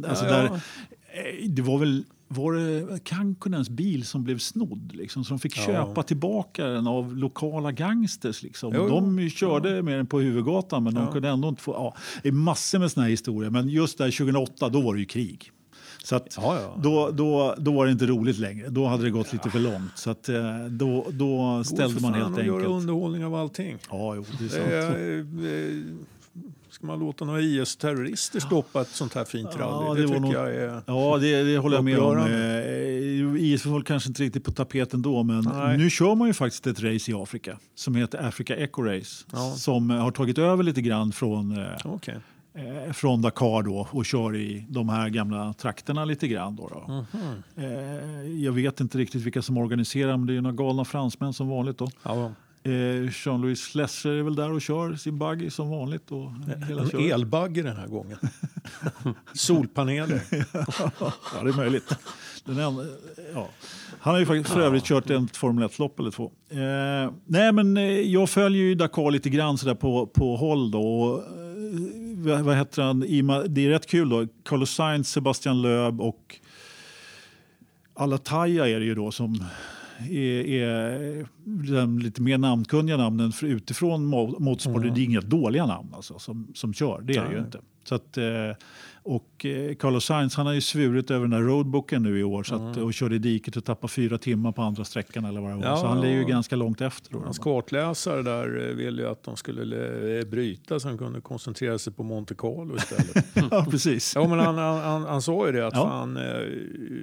alltså 0.09 0.25
Ja, 0.25 0.31
där, 0.31 0.43
eh, 0.45 1.49
det 1.49 1.61
var 1.61 1.77
väl 1.77 2.03
var 2.31 2.53
det 2.53 2.99
Kankonens 3.03 3.69
bil 3.69 4.05
som 4.05 4.23
blev 4.23 4.37
snodd, 4.37 4.91
liksom, 4.95 5.23
så 5.25 5.29
de 5.29 5.39
fick 5.39 5.53
köpa 5.55 6.03
tillbaka 6.03 6.65
den 6.65 6.87
av 6.87 7.17
lokala 7.17 7.71
gangsters. 7.71 8.43
Liksom. 8.43 8.73
Jo, 8.75 8.87
de 8.87 9.29
körde 9.29 9.81
med 9.83 9.97
den 9.99 10.07
på 10.07 10.19
huvudgatan, 10.19 10.83
men 10.83 10.93
de 10.93 11.07
kunde 11.11 11.29
ändå 11.29 11.47
inte 11.49 11.61
få... 11.61 11.71
Ja, 11.71 11.95
det 12.23 12.27
är 12.29 12.33
massor 12.33 12.79
med 12.79 12.91
såna 12.91 13.03
här 13.03 13.09
historier, 13.11 13.49
men 13.49 13.69
just 13.69 13.97
där 13.97 14.11
2008, 14.11 14.69
då 14.69 14.81
var 14.81 14.93
det 14.93 14.99
ju 14.99 15.05
krig. 15.05 15.51
Så 16.09 16.15
att 16.15 16.37
Ja, 16.41 16.59
ja. 16.61 16.73
Då, 16.83 17.11
då, 17.11 17.55
då 17.57 17.71
var 17.71 17.85
det 17.85 17.91
inte 17.91 18.05
roligt 18.05 18.37
längre. 18.37 18.69
Då 18.69 18.85
hade 18.85 19.03
det 19.03 19.09
gått 19.09 19.33
lite 19.33 19.49
för 19.49 19.59
långt. 19.59 19.91
Så 19.97 20.09
att, 20.11 20.29
eh, 20.29 20.65
då, 20.69 21.05
då 21.11 21.63
ställde 21.63 21.93
för 21.95 22.01
man 22.01 22.13
helt 22.13 22.37
att 22.39 22.45
göra 22.45 22.55
enkelt... 22.57 22.73
underhållning 22.73 23.25
av 23.25 23.35
allting. 23.35 23.77
Ja, 23.89 24.15
jo, 24.15 24.25
det 24.39 24.45
är 24.45 24.49
sant. 24.49 24.65
Det 24.69 24.75
är, 24.75 25.77
eh, 25.77 25.81
ska 26.69 26.87
man 26.87 26.99
låta 26.99 27.25
några 27.25 27.41
IS-terrorister 27.41 28.39
stoppa 28.39 28.81
ett 28.81 28.87
sånt 28.87 29.13
här 29.15 29.25
fint 29.25 29.49
Ja, 29.59 29.65
rally? 29.65 30.01
det 30.01 30.07
det 30.07 30.07
var 30.07 30.15
tycker 30.15 30.21
nog- 30.21 30.33
jag 30.33 30.55
är... 30.55 30.81
Ja, 30.85 31.17
det, 31.21 31.43
det 31.43 31.57
håller 31.57 31.77
jag 31.77 31.83
med 31.85 31.99
om. 31.99 32.17
Eh, 32.17 33.43
IS 33.43 33.65
var 33.65 33.81
kanske 33.81 34.09
inte 34.09 34.23
riktigt 34.23 34.43
på 34.43 34.51
tapeten 34.51 35.01
då, 35.01 35.23
men 35.23 35.43
Nej. 35.53 35.77
nu 35.77 35.89
kör 35.89 36.15
man 36.15 36.27
ju 36.27 36.33
faktiskt 36.33 36.67
ett 36.67 36.83
race 36.83 37.11
i 37.11 37.13
Afrika 37.13 37.57
som 37.75 37.95
heter 37.95 38.27
Africa 38.27 38.55
Eco 38.57 38.81
Race 38.81 39.25
Ja. 39.31 39.53
som 39.55 39.89
har 39.89 40.11
tagit 40.11 40.37
över 40.37 40.63
lite 40.63 40.81
grann 40.81 41.11
från, 41.11 41.51
eh, 41.57 41.63
eh, 41.63 42.17
från 42.93 43.21
Dakar 43.21 43.63
då 43.63 43.87
och 43.91 44.05
kör 44.05 44.35
i 44.35 44.65
de 44.69 44.89
här 44.89 45.09
gamla 45.09 45.53
trakterna 45.53 46.05
lite 46.05 46.27
grann. 46.27 46.55
Då, 46.55 46.67
då. 46.67 46.93
Mhm. 46.93 47.43
Eh, 47.55 48.43
jag 48.43 48.51
vet 48.51 48.79
inte 48.79 48.97
riktigt 48.97 49.21
vilka 49.21 49.41
som 49.41 49.57
organiserar, 49.57 50.17
men 50.17 50.27
det 50.27 50.33
är 50.33 50.35
ju 50.35 50.41
några 50.41 50.55
galna 50.55 50.85
fransmän 50.85 51.33
som 51.33 51.47
vanligt. 51.47 51.77
Då. 51.77 51.87
Ja, 52.03 52.31
Eh, 52.63 53.25
Jean-Louis 53.25 53.61
Schlesser 53.61 54.09
är 54.09 54.23
väl 54.23 54.35
där 54.35 54.51
och 54.51 54.61
kör 54.61 54.95
sin 54.95 55.19
buggy 55.19 55.49
som 55.49 55.69
vanligt. 55.69 56.11
Och 56.11 56.31
hela 56.67 56.81
en 56.81 57.11
elbagge 57.11 57.61
den 57.61 57.75
här 57.75 57.87
gången. 57.87 58.17
Solpaneler. 59.33 60.21
Ja, 61.35 61.43
det 61.43 61.49
är 61.49 61.57
möjligt. 61.57 61.95
Enda, 62.47 62.85
ja. 63.33 63.47
Han 63.99 64.13
har 64.13 64.19
ju 64.19 64.25
faktiskt 64.25 64.49
för 64.49 64.61
övrigt 64.61 64.83
kört 64.83 65.09
ett 65.09 65.37
Formel 65.37 65.67
1-lopp 65.67 65.99
eller 65.99 66.11
två. 66.11 66.31
Eh, 66.49 67.11
nej, 67.25 67.51
men 67.51 67.77
eh, 67.77 67.83
jag 67.83 68.29
följer 68.29 68.63
ju 68.63 68.75
Dakar 68.75 69.11
lite 69.11 69.29
grann 69.29 69.57
sådär 69.57 69.75
på, 69.75 70.07
på 70.07 70.35
håll. 70.35 70.71
Då, 70.71 70.81
och, 70.81 71.19
eh, 71.19 72.08
vad, 72.19 72.57
heter 72.57 72.81
han? 72.81 73.03
Ima, 73.03 73.39
det 73.43 73.65
är 73.65 73.69
rätt 73.69 73.85
kul 73.85 74.09
då. 74.09 74.27
Carlos 74.45 74.71
Sainz, 74.71 75.09
Sebastian 75.09 75.61
Loeb 75.61 76.01
och 76.01 76.35
Alataya 77.93 78.67
är 78.67 78.79
det 78.79 78.85
ju 78.85 78.95
då 78.95 79.11
som 79.11 79.43
är, 80.09 80.47
är 80.47 81.27
de 81.73 81.99
lite 81.99 82.21
mer 82.21 82.37
namnkunniga 82.37 82.97
namnen 82.97 83.31
för 83.31 83.47
utifrån 83.47 84.13
mo- 84.13 84.39
motorsport. 84.39 84.81
Det 84.81 84.87
är 84.89 85.03
inga 85.03 85.21
dåliga 85.21 85.65
namn 85.65 85.89
alltså, 85.93 86.19
som, 86.19 86.47
som 86.55 86.73
kör. 86.73 87.01
Det 87.01 87.15
är 87.15 87.25
det 87.25 87.33
ju 87.33 87.39
inte. 87.39 87.59
Så 87.83 87.95
att, 87.95 88.17
eh, 88.17 88.51
och 89.03 89.45
eh, 89.45 89.75
Carlos 89.75 90.05
Sainz 90.05 90.35
han 90.35 90.45
har 90.45 90.53
ju 90.53 90.61
svurit 90.61 91.11
över 91.11 91.25
den 91.27 91.33
här 91.33 91.41
roadbooken 91.41 92.03
nu 92.03 92.19
i 92.19 92.23
år 92.23 92.43
så 92.43 92.55
att, 92.55 92.77
och 92.77 92.93
körde 92.93 93.15
i 93.15 93.19
diket 93.19 93.55
och 93.57 93.65
tappade 93.65 93.93
fyra 93.93 94.17
timmar 94.17 94.51
på 94.51 94.61
andra 94.61 94.83
sträckan 94.85 95.25
eller 95.25 95.41
vad 95.41 95.51
det 95.51 95.55
var. 95.55 95.63
Ja, 95.63 95.77
så 95.77 95.87
han 95.87 96.03
är 96.03 96.11
ju 96.11 96.23
ganska 96.25 96.55
långt 96.55 96.81
efter. 96.81 97.11
Då, 97.13 97.19
Hans 97.19 97.39
kartläsare 97.39 98.21
där 98.21 98.69
eh, 98.69 98.75
ville 98.75 99.01
ju 99.01 99.07
att 99.07 99.23
de 99.23 99.35
skulle 99.37 100.19
eh, 100.19 100.25
bryta 100.25 100.79
så 100.79 100.87
han 100.87 100.97
kunde 100.97 101.21
koncentrera 101.21 101.77
sig 101.79 101.93
på 101.93 102.03
Monte 102.03 102.35
Carlo 102.35 102.75
istället. 102.75 103.25
ja, 103.51 103.65
precis. 103.71 104.15
Ja, 104.15 104.27
men 104.27 104.39
han, 104.39 104.57
han, 104.57 104.77
han, 104.79 105.03
han 105.03 105.21
sa 105.21 105.45
ju 105.45 105.51
det 105.51 105.67
att 105.67 105.73
Ja. 105.73 105.81
fan, 105.83 106.19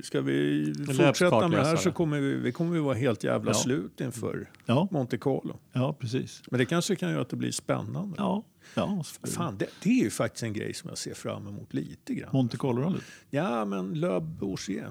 ska 0.03 0.21
vi 0.21 0.73
fortsätta 0.87 1.49
med 1.49 1.59
det 1.61 1.67
här 1.67 1.77
så 1.77 1.93
kommer 1.93 2.21
vi, 2.21 2.35
vi 2.35 2.53
kommer 2.53 2.79
vara 2.79 2.95
helt 2.95 3.25
jävla 3.25 3.51
Ja. 3.51 3.55
slut 3.55 4.01
inför 4.01 4.49
Ja, 4.67 4.89
Monte 4.91 5.19
Carlo. 5.19 5.57
ja 5.73 5.97
precis. 6.01 6.43
Men 6.51 6.59
det 6.59 6.65
kanske 6.65 6.97
kan 6.97 7.11
göra 7.11 7.21
att 7.21 7.29
det 7.29 7.37
blir 7.37 7.51
spännande. 7.51 8.15
Ja, 8.19 8.45
ja. 8.77 9.03
Fan, 9.23 9.57
det, 9.59 9.67
det 9.83 9.91
är 9.91 10.05
ju 10.05 10.11
faktiskt 10.11 10.43
en 10.43 10.53
grej 10.53 10.75
som 10.75 10.89
jag 10.89 10.99
ser 10.99 11.15
fram 11.15 11.47
emot 11.47 11.75
lite 11.75 12.15
grann. 12.15 12.31
Monte 12.33 12.57
Carlo-rallyt. 12.57 13.03
Ja, 13.31 13.65
men 13.65 13.95
Löb 13.95 14.23
Bourget. 14.23 14.85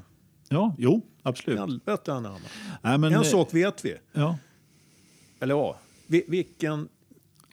Ja, 0.49 0.75
jo, 0.77 1.01
absolut. 1.23 1.59
Helvete 1.59 2.13
anamma. 2.13 2.39
Nej, 2.81 2.97
men, 2.97 3.13
En 3.13 3.19
eh, 3.19 3.23
sak 3.23 3.53
vet 3.53 3.85
vi. 3.85 3.95
Ja, 4.13 4.37
Eller 5.39 5.55
ja, 5.55 5.79
vi, 6.07 6.25
vilken... 6.27 6.87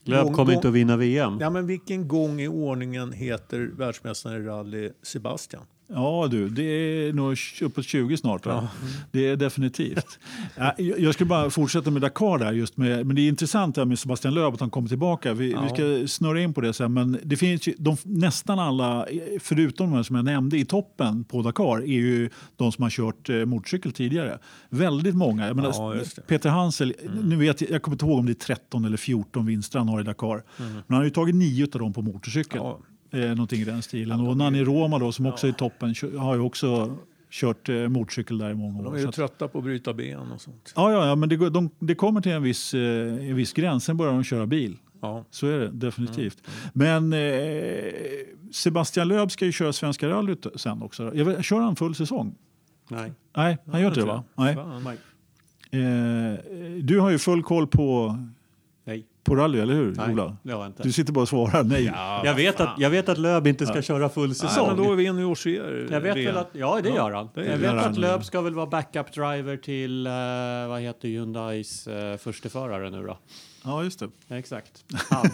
Gång- 0.04 0.34
kommer 0.34 0.52
inte 0.52 0.68
att 0.68 0.74
vinna 0.74 0.96
VM. 0.96 1.38
Ja, 1.40 1.50
men 1.50 1.66
vilken 1.66 2.08
gång 2.08 2.40
i 2.40 2.48
ordningen 2.48 3.12
heter 3.12 3.60
världsmästaren 3.76 4.42
i 4.42 4.46
rally 4.46 4.90
Sebastian? 5.02 5.62
Ja 5.94 6.28
du, 6.30 6.48
det 6.48 6.62
är 6.62 7.12
nog 7.12 7.36
uppåt 7.62 7.84
20 7.84 8.16
snart. 8.16 8.46
Va? 8.46 8.68
Det 9.10 9.28
är 9.28 9.36
definitivt. 9.36 10.18
Ja, 10.56 10.74
jag 10.78 11.14
skulle 11.14 11.28
bara 11.28 11.50
fortsätta 11.50 11.90
med 11.90 12.02
Dakar 12.02 12.38
där. 12.38 12.52
Just 12.52 12.76
med, 12.76 13.06
men 13.06 13.16
det 13.16 13.22
är 13.22 13.28
intressant 13.28 13.76
med 13.76 13.98
Sebastian 13.98 14.34
Loeb 14.34 14.54
att 14.54 14.60
han 14.60 14.70
kommer 14.70 14.88
tillbaka. 14.88 15.34
Vi, 15.34 15.52
Ja. 15.52 15.62
vi 15.62 15.68
ska 15.68 16.08
snurra 16.14 16.40
in 16.40 16.54
på 16.54 16.60
det 16.60 16.72
sen. 16.72 16.92
Men 16.92 17.18
det 17.24 17.36
finns 17.36 17.66
ju, 17.68 17.74
de, 17.78 17.96
nästan 18.04 18.58
alla, 18.58 19.06
förutom 19.40 19.90
de 19.92 20.04
som 20.04 20.16
jag 20.16 20.24
nämnde 20.24 20.58
i 20.58 20.64
toppen 20.64 21.24
på 21.24 21.42
Dakar, 21.42 21.78
är 21.78 21.86
ju 21.86 22.30
de 22.56 22.72
som 22.72 22.82
har 22.82 22.90
kört 22.90 23.28
eh, 23.28 23.36
motorcykel 23.44 23.92
tidigare. 23.92 24.38
Väldigt 24.70 25.14
många. 25.14 25.46
Jag 25.46 25.56
menar, 25.56 25.70
Ja. 25.72 25.94
Peter 26.26 26.50
Hansel, 26.50 26.94
nu 27.22 27.36
vet 27.36 27.60
jag, 27.60 27.70
jag 27.70 27.82
kommer 27.82 27.94
inte 27.94 28.04
ihåg 28.04 28.18
om 28.18 28.26
det 28.26 28.32
är 28.32 28.34
13 28.54 28.84
eller 28.84 28.96
14 28.96 29.46
vinster 29.46 29.78
han 29.78 29.88
har 29.88 30.00
i 30.00 30.04
Dakar. 30.04 30.42
Men 30.56 30.82
han 30.88 30.96
har 30.96 31.04
ju 31.04 31.10
tagit 31.10 31.34
nio 31.34 31.64
av 31.64 31.80
dem 31.80 31.92
på 31.92 32.02
motorcykel. 32.02 32.60
Eh, 33.12 33.28
någonting 33.28 33.60
i 33.60 33.64
den 33.64 33.82
stilen. 33.82 34.20
Och 34.20 34.36
Nanni 34.36 34.64
Roma 34.64 34.98
då, 34.98 35.12
som 35.12 35.26
också 35.26 35.46
är 35.46 35.50
i 35.50 35.54
toppen 35.54 35.94
har 36.18 36.34
ju 36.34 36.40
också 36.40 36.96
kört 37.30 37.68
eh, 37.68 37.88
motorcykel 37.88 38.38
där 38.38 38.50
i 38.50 38.54
många 38.54 38.82
De 38.82 38.86
år. 38.88 38.96
är 38.96 39.00
Så 39.00 39.06
ju 39.06 39.12
trötta 39.12 39.48
på 39.48 39.58
att 39.58 39.64
bryta 39.64 39.92
ben 39.94 40.32
och 40.32 40.40
sånt. 40.40 40.72
ja, 40.76 40.92
ja, 40.92 41.06
ja, 41.06 41.14
men 41.14 41.28
det, 41.28 41.50
de, 41.50 41.70
det 41.78 41.94
kommer 41.94 42.20
till 42.20 42.32
en 42.32 42.42
viss, 42.42 42.74
eh, 42.74 43.28
en 43.28 43.36
viss 43.36 43.52
gräns, 43.52 43.84
sen 43.84 43.96
börjar 43.96 44.12
de 44.12 44.24
köra 44.24 44.46
bil. 44.46 44.76
Ja. 45.00 45.24
Så 45.30 45.46
är 45.46 45.58
det 45.58 45.68
definitivt. 45.68 46.38
Men 46.72 47.12
eh, 47.12 47.92
Sebastian 48.52 49.08
Loeb 49.08 49.30
ska 49.30 49.44
ju 49.44 49.52
köra 49.52 49.72
Svenska 49.72 50.08
rallyt 50.08 50.46
sen 50.56 50.82
också. 50.82 51.14
Jag 51.14 51.24
vet, 51.24 51.44
kör 51.44 51.60
han 51.60 51.76
full 51.76 51.94
säsong? 51.94 52.34
Nej. 52.88 53.12
Nej, 53.36 53.58
han 53.72 53.80
gör 53.80 53.88
inte 53.88 54.00
det 54.00 54.06
va? 54.06 54.24
Nej. 54.34 54.54
Fan. 54.54 54.86
Eh, 55.70 56.38
du 56.82 57.00
har 57.00 57.10
ju 57.10 57.18
full 57.18 57.42
koll 57.42 57.66
på 57.66 58.18
På 59.24 59.36
rally, 59.36 59.60
eller 59.60 59.74
hur 59.74 59.94
nej 59.96 60.12
Ola? 60.12 60.36
jag 60.42 60.66
inte. 60.66 60.82
Du 60.82 60.92
sitter 60.92 61.12
bara 61.12 61.20
och 61.22 61.28
svarar 61.28 61.62
nej. 61.62 61.84
Ja, 61.84 62.22
Jag 62.24 62.34
vet, 62.34 62.60
att, 62.60 62.74
jag 62.78 62.90
vet 62.90 63.08
att 63.08 63.18
Löb 63.18 63.46
inte 63.46 63.66
ska 63.66 63.82
köra 63.82 64.08
full 64.08 64.26
Nej, 64.28 64.34
säsong. 64.34 64.66
men 64.68 64.76
då 64.76 64.92
är 64.92 64.96
vi 64.96 65.04
inne 65.04 65.20
i 65.22 65.24
års 65.24 65.46
jag 65.46 66.00
vet 66.00 66.16
väl 66.16 66.36
att, 66.36 66.50
ja 66.52 66.80
det 66.82 66.88
gör 66.88 67.10
han. 67.10 67.28
det 67.34 67.44
jag 67.44 67.58
vet 67.58 67.74
att 67.74 67.98
Löb 67.98 68.24
ska 68.24 68.40
väl 68.40 68.54
vara 68.54 68.66
backup 68.66 69.12
driver 69.12 69.56
till, 69.56 70.06
eh, 70.06 70.12
vad 70.68 70.80
heter 70.80 71.08
Hyundais 71.08 71.88
uh, 71.88 72.16
försteförare 72.16 72.90
nu 72.90 73.02
då? 73.02 73.18
Ja, 73.64 73.84
just 73.84 74.00
det. 74.00 74.08
Ja, 74.28 74.36
exakt. 74.36 74.84
Han. 75.10 75.26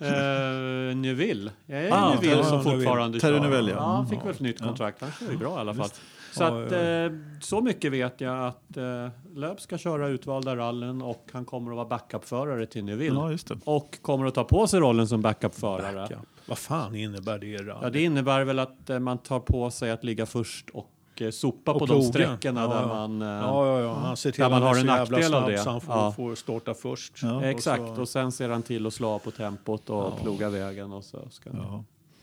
uh, 0.00 0.96
Neville. 0.96 1.50
Jag 1.66 1.84
är 1.84 1.92
Ah, 1.92 2.14
Neville 2.14 2.44
som 2.44 2.62
fortfarande 2.64 3.20
Terry 3.20 3.38
kör. 3.38 3.40
Neville, 3.48 3.70
ja. 3.70 3.76
ja. 3.76 3.82
han 3.84 4.08
fick 4.08 4.18
väl 4.24 4.30
ett 4.30 4.40
nytt 4.40 4.62
kontrakt. 4.62 5.00
Han 5.00 5.10
kör 5.20 5.32
ju 5.32 5.38
bra 5.38 5.56
i 5.56 5.60
alla 5.60 5.74
fall. 5.74 5.90
Så, 6.36 6.44
att, 6.44 6.72
eh, 6.72 7.18
så 7.40 7.60
mycket 7.60 7.92
vet 7.92 8.20
jag 8.20 8.46
att 8.46 8.76
uh, 8.76 9.08
Löb 9.34 9.60
ska 9.60 9.78
köra 9.78 10.08
utvalda 10.08 10.56
rallen 10.56 11.02
och 11.02 11.28
han 11.32 11.44
kommer 11.44 11.70
att 11.70 11.76
vara 11.76 11.86
backupförare 11.88 12.66
till 12.66 12.84
Neville. 12.84 13.16
Ja, 13.20 13.30
just 13.30 13.48
det. 13.48 13.58
Och 13.64 13.98
kommer 14.02 14.26
att 14.26 14.34
ta 14.34 14.44
på 14.44 14.66
sig 14.66 14.80
rollen 14.80 15.08
som 15.08 15.22
backupförare. 15.22 15.94
Backup. 15.96 16.18
Vad 16.46 16.58
fan 16.58 16.94
innebär 16.94 17.38
det? 17.38 17.56
Då? 17.58 17.78
Ja, 17.82 17.90
det 17.90 18.02
innebär 18.02 18.44
väl 18.44 18.58
att 18.58 18.90
eh, 18.90 18.98
man 18.98 19.18
tar 19.18 19.40
på 19.40 19.70
sig 19.70 19.90
att 19.90 20.04
ligga 20.04 20.26
först 20.26 20.70
och 20.70 20.90
eh, 21.20 21.30
sopa 21.30 21.72
Och 21.72 21.78
på 21.78 21.86
ploga. 21.86 22.00
de 22.02 22.06
sträckorna 22.08 22.60
Ja, 22.60 22.66
där 22.68 22.80
ja. 22.80 22.86
man... 22.86 23.22
eh, 23.22 23.28
Ja, 23.28 23.80
ja. 23.80 23.94
Han 23.94 24.16
ser 24.16 24.30
till 24.30 24.42
Där 24.42 24.50
man 24.50 24.62
har 24.62 24.76
en 24.76 24.86
nackdel 24.86 25.34
av 25.34 25.50
det. 25.50 25.58
så 25.58 25.70
han 25.70 25.80
får, 25.80 25.94
Ja. 25.94 26.12
får 26.12 26.34
starta 26.34 26.74
först. 26.74 27.12
Exakt, 27.42 27.82
Och 27.82 27.98
och, 27.98 28.08
sen 28.08 28.32
ser 28.32 28.48
han 28.48 28.62
till 28.62 28.86
att 28.86 28.94
slå 28.94 29.18
på 29.18 29.30
tempot 29.30 29.90
och 29.90 30.20
ploga 30.22 30.48
vägen. 30.50 30.92
Och 30.92 31.04
så 31.04 31.18
ska 31.30 31.50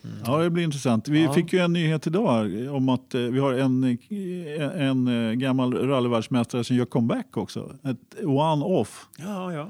Ja. 0.01 0.09
Ja, 0.25 0.37
det 0.43 0.49
blir 0.49 0.63
intressant. 0.63 1.07
Vi 1.07 1.23
Ja. 1.23 1.33
fick 1.33 1.53
ju 1.53 1.59
en 1.59 1.73
nyhet 1.73 2.07
idag 2.07 2.51
om 2.75 2.89
att 2.89 3.15
eh, 3.15 3.21
vi 3.21 3.39
har 3.39 3.53
en, 3.53 3.83
eh, 3.83 4.81
en 4.87 5.07
eh, 5.27 5.33
gammal 5.33 5.73
rallyvärldsmästare 5.73 6.63
som 6.63 6.75
gör 6.75 6.85
comeback 6.85 7.37
också. 7.37 7.75
Ett 7.83 8.23
one-off. 8.25 9.07
Ja, 9.17 9.53
ja. 9.53 9.69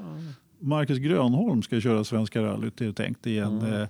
Marcus 0.59 0.97
Grönholm 0.97 1.61
ska 1.61 1.81
köra 1.81 2.03
Svenska 2.03 2.41
rallyt 2.41 2.81
är 2.81 2.85
det 2.85 2.93
tänkt 2.93 3.27
i 3.27 3.39
en 3.39 3.59
Mm. 3.59 3.73
eh, 3.73 3.87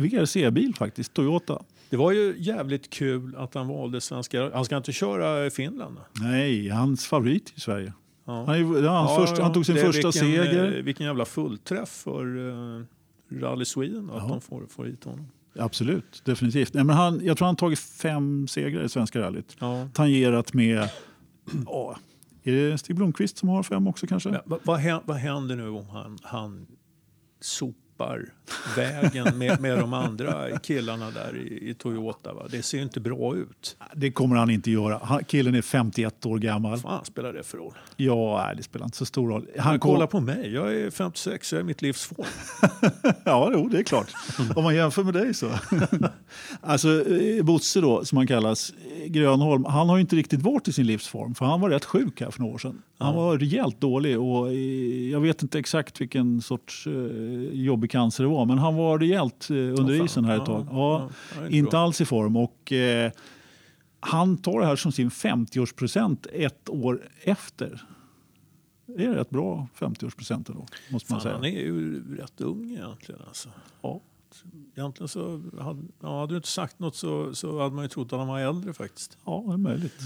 VRC-bil 0.00 0.74
faktiskt, 0.74 1.14
Toyota. 1.14 1.62
Det 1.90 1.96
var 1.96 2.12
ju 2.12 2.34
jävligt 2.38 2.90
kul 2.90 3.34
att 3.38 3.54
han 3.54 3.68
valde 3.68 4.00
svenska. 4.00 4.50
Han 4.54 4.64
ska 4.64 4.76
inte 4.76 4.92
köra 4.92 5.46
i 5.46 5.50
Finland? 5.50 5.96
Nej, 6.20 6.68
hans 6.68 7.06
favorit 7.06 7.52
i 7.56 7.60
Sverige. 7.60 7.92
Ja. 8.26 8.44
Han, 8.46 8.54
är, 8.54 8.62
hans 8.88 9.10
Ja, 9.10 9.16
första, 9.20 9.36
ja. 9.36 9.42
han 9.42 9.52
tog 9.52 9.66
sin 9.66 9.76
är 9.76 9.80
första 9.80 10.08
vilken, 10.08 10.12
seger. 10.44 10.82
Vilken 10.82 11.06
jävla 11.06 11.24
fullträff 11.24 11.88
för 11.88 12.24
Rally 13.28 13.64
Sweden 13.64 14.10
att 14.10 14.16
Ja. 14.22 14.28
de 14.28 14.40
får, 14.40 14.66
får 14.66 14.84
hit 14.84 15.04
honom. 15.04 15.26
Absolut, 15.58 16.22
definitivt. 16.24 16.74
Nej, 16.74 16.84
men 16.84 16.96
han, 16.96 17.20
jag 17.24 17.36
tror 17.36 17.46
han 17.46 17.56
tagit 17.56 17.78
fem 17.78 18.48
segrar 18.48 18.84
i 18.84 18.88
Svenska 18.88 19.20
rallyt. 19.20 19.56
Ja. 19.60 19.88
Tangerat 19.92 20.54
med... 20.54 20.88
Ja, 21.66 21.96
är 22.42 22.52
det 22.52 22.78
Stig 22.78 22.96
Blomqvist 22.96 23.38
som 23.38 23.48
har 23.48 23.62
fem 23.62 23.86
också 23.88 24.06
kanske? 24.06 24.28
Men, 24.30 24.40
vad, 24.64 25.00
vad 25.04 25.16
händer 25.16 25.56
nu 25.56 25.68
om 25.68 25.88
han, 25.88 26.18
han 26.22 26.66
sopar 27.40 27.83
vägen 28.76 29.38
med, 29.38 29.60
med 29.60 29.78
de 29.78 29.92
andra 29.92 30.58
killarna 30.58 31.10
där 31.10 31.36
i, 31.36 31.70
i 31.70 31.74
Toyota? 31.74 32.34
Va? 32.34 32.46
Det 32.50 32.62
ser 32.62 32.78
ju 32.78 32.84
inte 32.84 33.00
bra 33.00 33.36
ut. 33.36 33.76
Det 33.94 34.10
kommer 34.10 34.36
han 34.36 34.50
inte 34.50 34.70
göra. 34.70 35.00
Han, 35.02 35.24
killen 35.24 35.54
är 35.54 35.62
51 35.62 36.26
år 36.26 36.38
gammal. 36.38 36.78
Fan 36.78 37.04
spelar 37.04 37.32
det 37.32 37.42
för 37.42 37.58
roll? 37.58 37.74
Ja, 37.96 38.44
nej, 38.46 38.56
det 38.56 38.62
spelar 38.62 38.84
inte 38.84 38.96
så 38.96 39.06
stor 39.06 39.28
roll. 39.28 39.46
Han 39.56 39.66
Han 39.66 39.78
kom, 39.78 39.90
kolla 39.90 40.06
på 40.06 40.20
mig, 40.20 40.52
jag 40.52 40.74
är 40.74 40.90
56, 40.90 41.52
jag 41.52 41.60
är 41.60 41.64
mitt 41.64 41.82
livs 41.82 42.04
form. 42.04 42.26
Ja, 43.24 43.50
jo, 43.52 43.68
det 43.68 43.78
är 43.78 43.82
klart. 43.82 44.06
Om 44.56 44.64
man 44.64 44.74
jämför 44.74 45.04
med 45.04 45.14
dig 45.14 45.34
så. 45.34 45.50
alltså, 46.60 47.08
eh, 47.10 47.44
Bosse 47.44 47.80
då, 47.80 48.04
som 48.04 48.18
han 48.18 48.26
kallas, 48.26 48.70
eh, 48.70 49.06
Grönholm, 49.10 49.64
han 49.64 49.88
har 49.88 49.96
ju 49.96 50.00
inte 50.00 50.16
riktigt 50.16 50.42
varit 50.42 50.68
i 50.68 50.72
sin 50.72 50.86
livsform. 50.86 51.34
För 51.34 51.44
han 51.44 51.60
var 51.60 51.70
rätt 51.70 51.84
sjuk 51.84 52.20
här 52.20 52.30
för 52.30 52.40
några 52.40 52.54
år 52.54 52.58
sedan. 52.58 52.82
Han 52.98 53.14
var 53.14 53.38
rejält 53.38 53.80
dålig 53.80 54.20
och 54.20 54.48
eh, 54.48 55.10
jag 55.10 55.20
vet 55.20 55.42
inte 55.42 55.58
exakt 55.58 56.00
vilken 56.00 56.40
sorts 56.40 56.86
eh, 56.86 56.92
jobbig 57.84 57.90
cancer 57.90 58.24
det 58.24 58.30
var. 58.30 58.46
Men 58.46 58.58
han 58.58 58.74
var 58.76 58.98
rejält 58.98 59.50
eh, 59.50 59.56
under 59.56 59.96
fan. 59.96 60.06
isen 60.06 60.24
här 60.24 60.38
ett 60.38 60.46
tag. 60.46 60.66
Ja, 60.70 61.10
ja, 61.40 61.48
inte 61.48 61.70
bra. 61.70 61.80
alls 61.80 62.00
i 62.00 62.04
form. 62.04 62.36
Och, 62.36 62.72
eh, 62.72 63.12
han 64.00 64.36
tar 64.36 64.60
det 64.60 64.66
här 64.66 64.76
som 64.76 64.92
sin 64.92 65.10
50-årspresent 65.10 66.26
ett 66.32 66.68
år 66.68 67.00
efter. 67.22 67.82
Det 68.86 69.04
är 69.04 69.14
rätt 69.14 69.30
bra 69.30 69.68
50-årspresent 69.78 70.50
ändå, 70.50 70.66
måste 70.90 71.12
man 71.12 71.20
Fan, 71.20 71.22
säga. 71.22 71.34
han 71.34 71.44
är 71.44 71.48
ju 71.48 72.16
rätt 72.16 72.40
ung 72.40 72.70
egentligen. 72.70 73.20
Alltså. 73.26 73.48
Ja. 73.82 74.00
Egentligen 74.76 75.08
så 75.08 75.42
hade, 75.60 75.82
ja, 76.02 76.20
hade 76.20 76.32
du 76.32 76.36
inte 76.36 76.48
sagt 76.48 76.78
något 76.78 76.96
så, 76.96 77.34
så 77.34 77.62
hade 77.62 77.74
man 77.74 77.84
ju 77.84 77.88
trott 77.88 78.12
att 78.12 78.18
han 78.18 78.28
var 78.28 78.40
äldre 78.40 78.72
faktiskt. 78.72 79.18
Ja, 79.24 79.44
det 79.46 79.52
är 79.52 79.56
möjligt. 79.56 80.00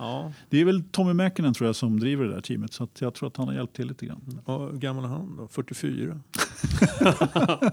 Ja, 0.00 0.32
Det 0.48 0.60
är 0.60 0.64
väl 0.64 0.82
Tommy 0.90 1.12
Mäkinen 1.12 1.54
tror 1.54 1.66
jag 1.66 1.76
som 1.76 2.00
driver 2.00 2.24
det 2.24 2.34
där 2.34 2.40
teamet 2.40 2.72
så 2.72 2.84
att 2.84 3.00
jag 3.00 3.14
tror 3.14 3.28
att 3.28 3.36
han 3.36 3.46
har 3.48 3.54
hjälpt 3.54 3.76
till 3.76 3.88
lite 3.88 4.06
grann. 4.06 4.40
och 4.44 4.60
hur 4.72 4.78
gammal 4.78 5.04
är 5.04 5.08
han 5.08 5.36
då? 5.36 5.48
44? 5.48 6.20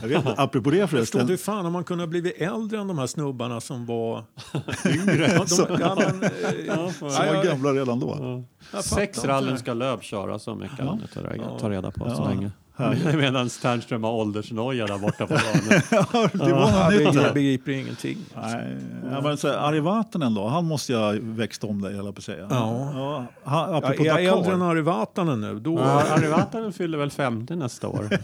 Jag 0.00 0.08
vet 0.08 0.18
inte, 0.18 0.34
apropå 0.36 0.70
det 0.70 0.76
Förstår 0.80 0.96
förresten. 0.96 1.26
du 1.26 1.36
fan 1.36 1.66
om 1.66 1.72
man 1.72 1.84
kunde 1.84 2.02
ha 2.04 2.08
blivit 2.08 2.34
äldre 2.40 2.78
än 2.80 2.88
de 2.88 2.98
här 2.98 3.06
snubbarna 3.06 3.60
som 3.60 3.86
var 3.86 4.24
yngre? 4.86 5.32
Ja, 5.32 5.44
de, 5.68 5.80
ja, 5.80 5.94
men, 5.98 6.22
eh, 6.22 6.92
Som 6.92 7.08
ja, 7.08 7.18
var 7.18 7.24
jag- 7.24 7.44
gamla 7.44 7.72
redan 7.72 8.00
då. 8.00 8.44
jag 8.72 8.84
Sex 8.84 9.24
rallyn 9.24 9.58
ska 9.58 9.74
Löb 9.74 10.02
köra, 10.02 10.38
så 10.38 10.54
mycket 10.54 10.78
han 10.78 10.98
nu 10.98 11.06
tar, 11.06 11.36
Ja. 11.38 11.58
tar 11.58 11.70
reda 11.70 11.90
på 11.90 12.04
så 12.10 12.22
Ja. 12.22 12.28
länge. 12.28 12.50
Medan 13.16 13.48
Ternström 13.48 14.04
har 14.04 14.12
åldersnoja 14.12 14.86
där 14.86 14.98
borta 14.98 15.26
på 15.26 15.34
banan. 15.34 16.30
det 16.32 16.52
var 16.52 16.70
Ja, 16.70 16.90
nytt 16.90 17.14
jag 17.14 17.34
begriper 17.34 17.72
ingenting. 17.72 18.18
Nej, 18.42 18.76
ja, 19.10 19.20
men 19.20 19.36
så 19.36 19.48
här, 19.48 19.56
Ari 19.68 19.80
Vatanen 19.80 20.34
då, 20.34 20.46
han 20.48 20.64
måste 20.64 20.92
jag 20.92 21.14
växt 21.20 21.64
om 21.64 21.80
dig, 21.82 21.96
jag 21.96 22.14
på 22.14 22.18
att 22.18 22.24
säga. 22.24 22.46
Ja. 22.50 23.26
han, 23.44 23.70
Ja, 23.72 23.80
är 23.92 24.04
jag 24.04 24.38
äldre 24.38 24.52
än 24.52 24.58
Dakar. 24.60 24.70
Ari 24.72 24.80
Vatanen 24.80 25.40
nu, 25.40 25.58
då... 25.60 25.74
Ja, 25.78 26.02
Ari 26.14 26.28
Vatanen 26.28 26.72
fyller 26.72 26.98
väl 26.98 27.10
50 27.10 27.56
nästa 27.56 27.88
år. 27.88 28.08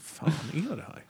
fan 0.00 0.32
är 0.52 0.76
det 0.76 0.82
här? 0.82 1.02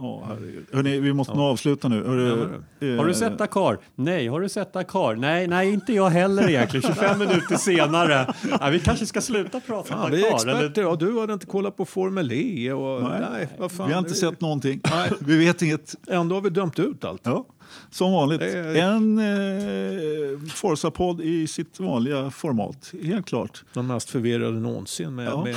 Ja, 0.00 0.24
herregud. 0.28 0.66
Hörrni, 0.72 1.00
vi 1.00 1.12
måste 1.12 1.34
nog 1.34 1.44
avsluta 1.44 1.88
nu. 1.88 2.04
Hörru, 2.04 2.96
Har 2.96 3.04
du 3.04 3.10
eh, 3.10 3.16
sett 3.16 3.38
Dakar? 3.38 3.78
Nej. 3.94 4.28
Har 4.28 4.40
du 4.40 4.48
sett 4.48 4.72
Dakar? 4.72 5.14
Nej, 5.16 5.46
nej, 5.46 5.72
inte 5.72 5.92
jag 5.92 6.08
heller 6.10 6.48
egentligen. 6.48 6.82
25 6.94 7.18
minuter 7.18 7.56
senare. 7.56 8.34
Ja, 8.60 8.68
vi 8.68 8.80
kanske 8.80 9.06
ska 9.06 9.20
sluta 9.20 9.60
prata 9.60 9.94
om 9.94 10.00
Fan, 10.00 10.10
vi 10.10 10.26
är 10.26 10.30
Dakar. 10.30 10.48
eller? 10.48 10.54
experter. 10.64 10.82
Ja, 10.82 10.96
du 10.96 11.20
hade 11.20 11.32
inte 11.32 11.46
kollat 11.46 11.76
på 11.76 11.84
Formel 11.84 12.32
E. 12.32 12.72
Och, 12.72 13.02
nej. 13.02 13.20
Nej, 13.32 13.48
vad 13.58 13.72
fan. 13.72 13.86
vi 13.88 13.92
har 13.92 14.00
inte 14.00 14.14
sett 14.14 14.40
någonting. 14.40 14.80
Vi 15.20 15.38
vet 15.38 15.62
inget. 15.62 15.94
Ändå 16.08 16.34
har 16.34 16.42
vi 16.42 16.50
dömt 16.50 16.78
ut 16.78 17.04
allt. 17.04 17.20
Ja, 17.24 17.46
som 17.90 18.12
vanligt. 18.12 18.42
En 18.42 19.18
eh, 19.18 20.38
Forza-podd 20.54 21.20
i 21.20 21.46
sitt 21.46 21.80
vanliga 21.80 22.30
format, 22.30 22.92
helt 23.02 23.26
klart. 23.26 23.64
De 23.74 23.86
mest 23.86 24.10
förvirrade 24.10 24.60
någonsin. 24.60 25.14
Med, 25.14 25.26
Ja. 25.26 25.44
med, 25.44 25.56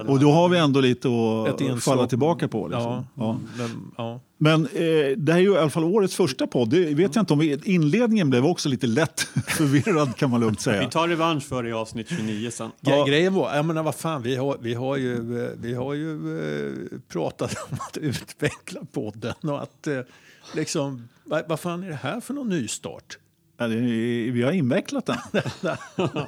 Och 0.06 0.20
då 0.20 0.30
har 0.32 0.48
vi 0.48 0.58
ändå 0.58 0.80
lite 0.80 1.08
att 1.48 1.84
falla 1.84 2.06
tillbaka 2.06 2.48
på. 2.48 2.68
Liksom. 2.68 2.82
ja, 2.92 3.04
Ja. 3.14 3.36
Men, 3.58 3.90
ja. 3.96 4.20
Men 4.38 4.66
eh, 4.66 4.70
det 5.16 5.32
här 5.32 5.38
är 5.38 5.42
ju 5.42 5.54
i 5.54 5.58
alla 5.58 5.70
fall 5.70 5.84
årets 5.84 6.14
första 6.16 6.46
podd. 6.46 6.70
Det 6.70 6.94
vet 6.94 7.14
jag 7.14 7.22
inte 7.22 7.32
om 7.32 7.38
vi, 7.38 7.60
inledningen 7.64 8.30
blev 8.30 8.46
också 8.46 8.68
lite 8.68 8.86
lätt 8.86 9.20
förvirrad 9.46 10.16
kan 10.16 10.30
man 10.30 10.40
lugnt 10.40 10.58
Vi 10.58 10.62
säga. 10.62 10.88
tar 10.90 11.08
revansch 11.08 11.44
för 11.48 11.62
det 11.62 11.68
i 11.68 11.72
avsnitt 11.72 12.08
29 12.08 12.50
sen. 12.50 12.70
Ja. 12.80 13.04
Grejen 13.04 13.34
var, 13.34 13.56
jag 13.56 13.64
menar 13.64 13.82
vad 13.82 13.94
fan, 13.94 14.22
vi 14.22 14.36
har, 14.36 14.58
vi 14.60 14.74
har 14.74 14.96
ju, 14.96 15.44
eh, 15.44 15.50
vi 15.60 15.74
har 15.74 15.94
ju 15.94 16.38
eh, 16.38 16.98
pratat 17.08 17.54
om 17.70 17.78
att 17.88 17.96
utveckla 17.96 18.80
podden 18.92 19.34
och 19.42 19.62
att 19.62 19.86
eh, 19.86 20.00
liksom, 20.54 21.08
vad, 21.24 21.48
vad 21.48 21.60
fan 21.60 21.82
är 21.82 21.88
det 21.88 21.98
här 22.02 22.20
för 22.20 22.34
någon 22.34 22.48
nystart? 22.48 23.18
Ja, 23.58 23.68
det, 23.68 23.76
vi 24.30 24.42
har 24.42 24.52
invecklat 24.52 25.06
den. 25.06 25.16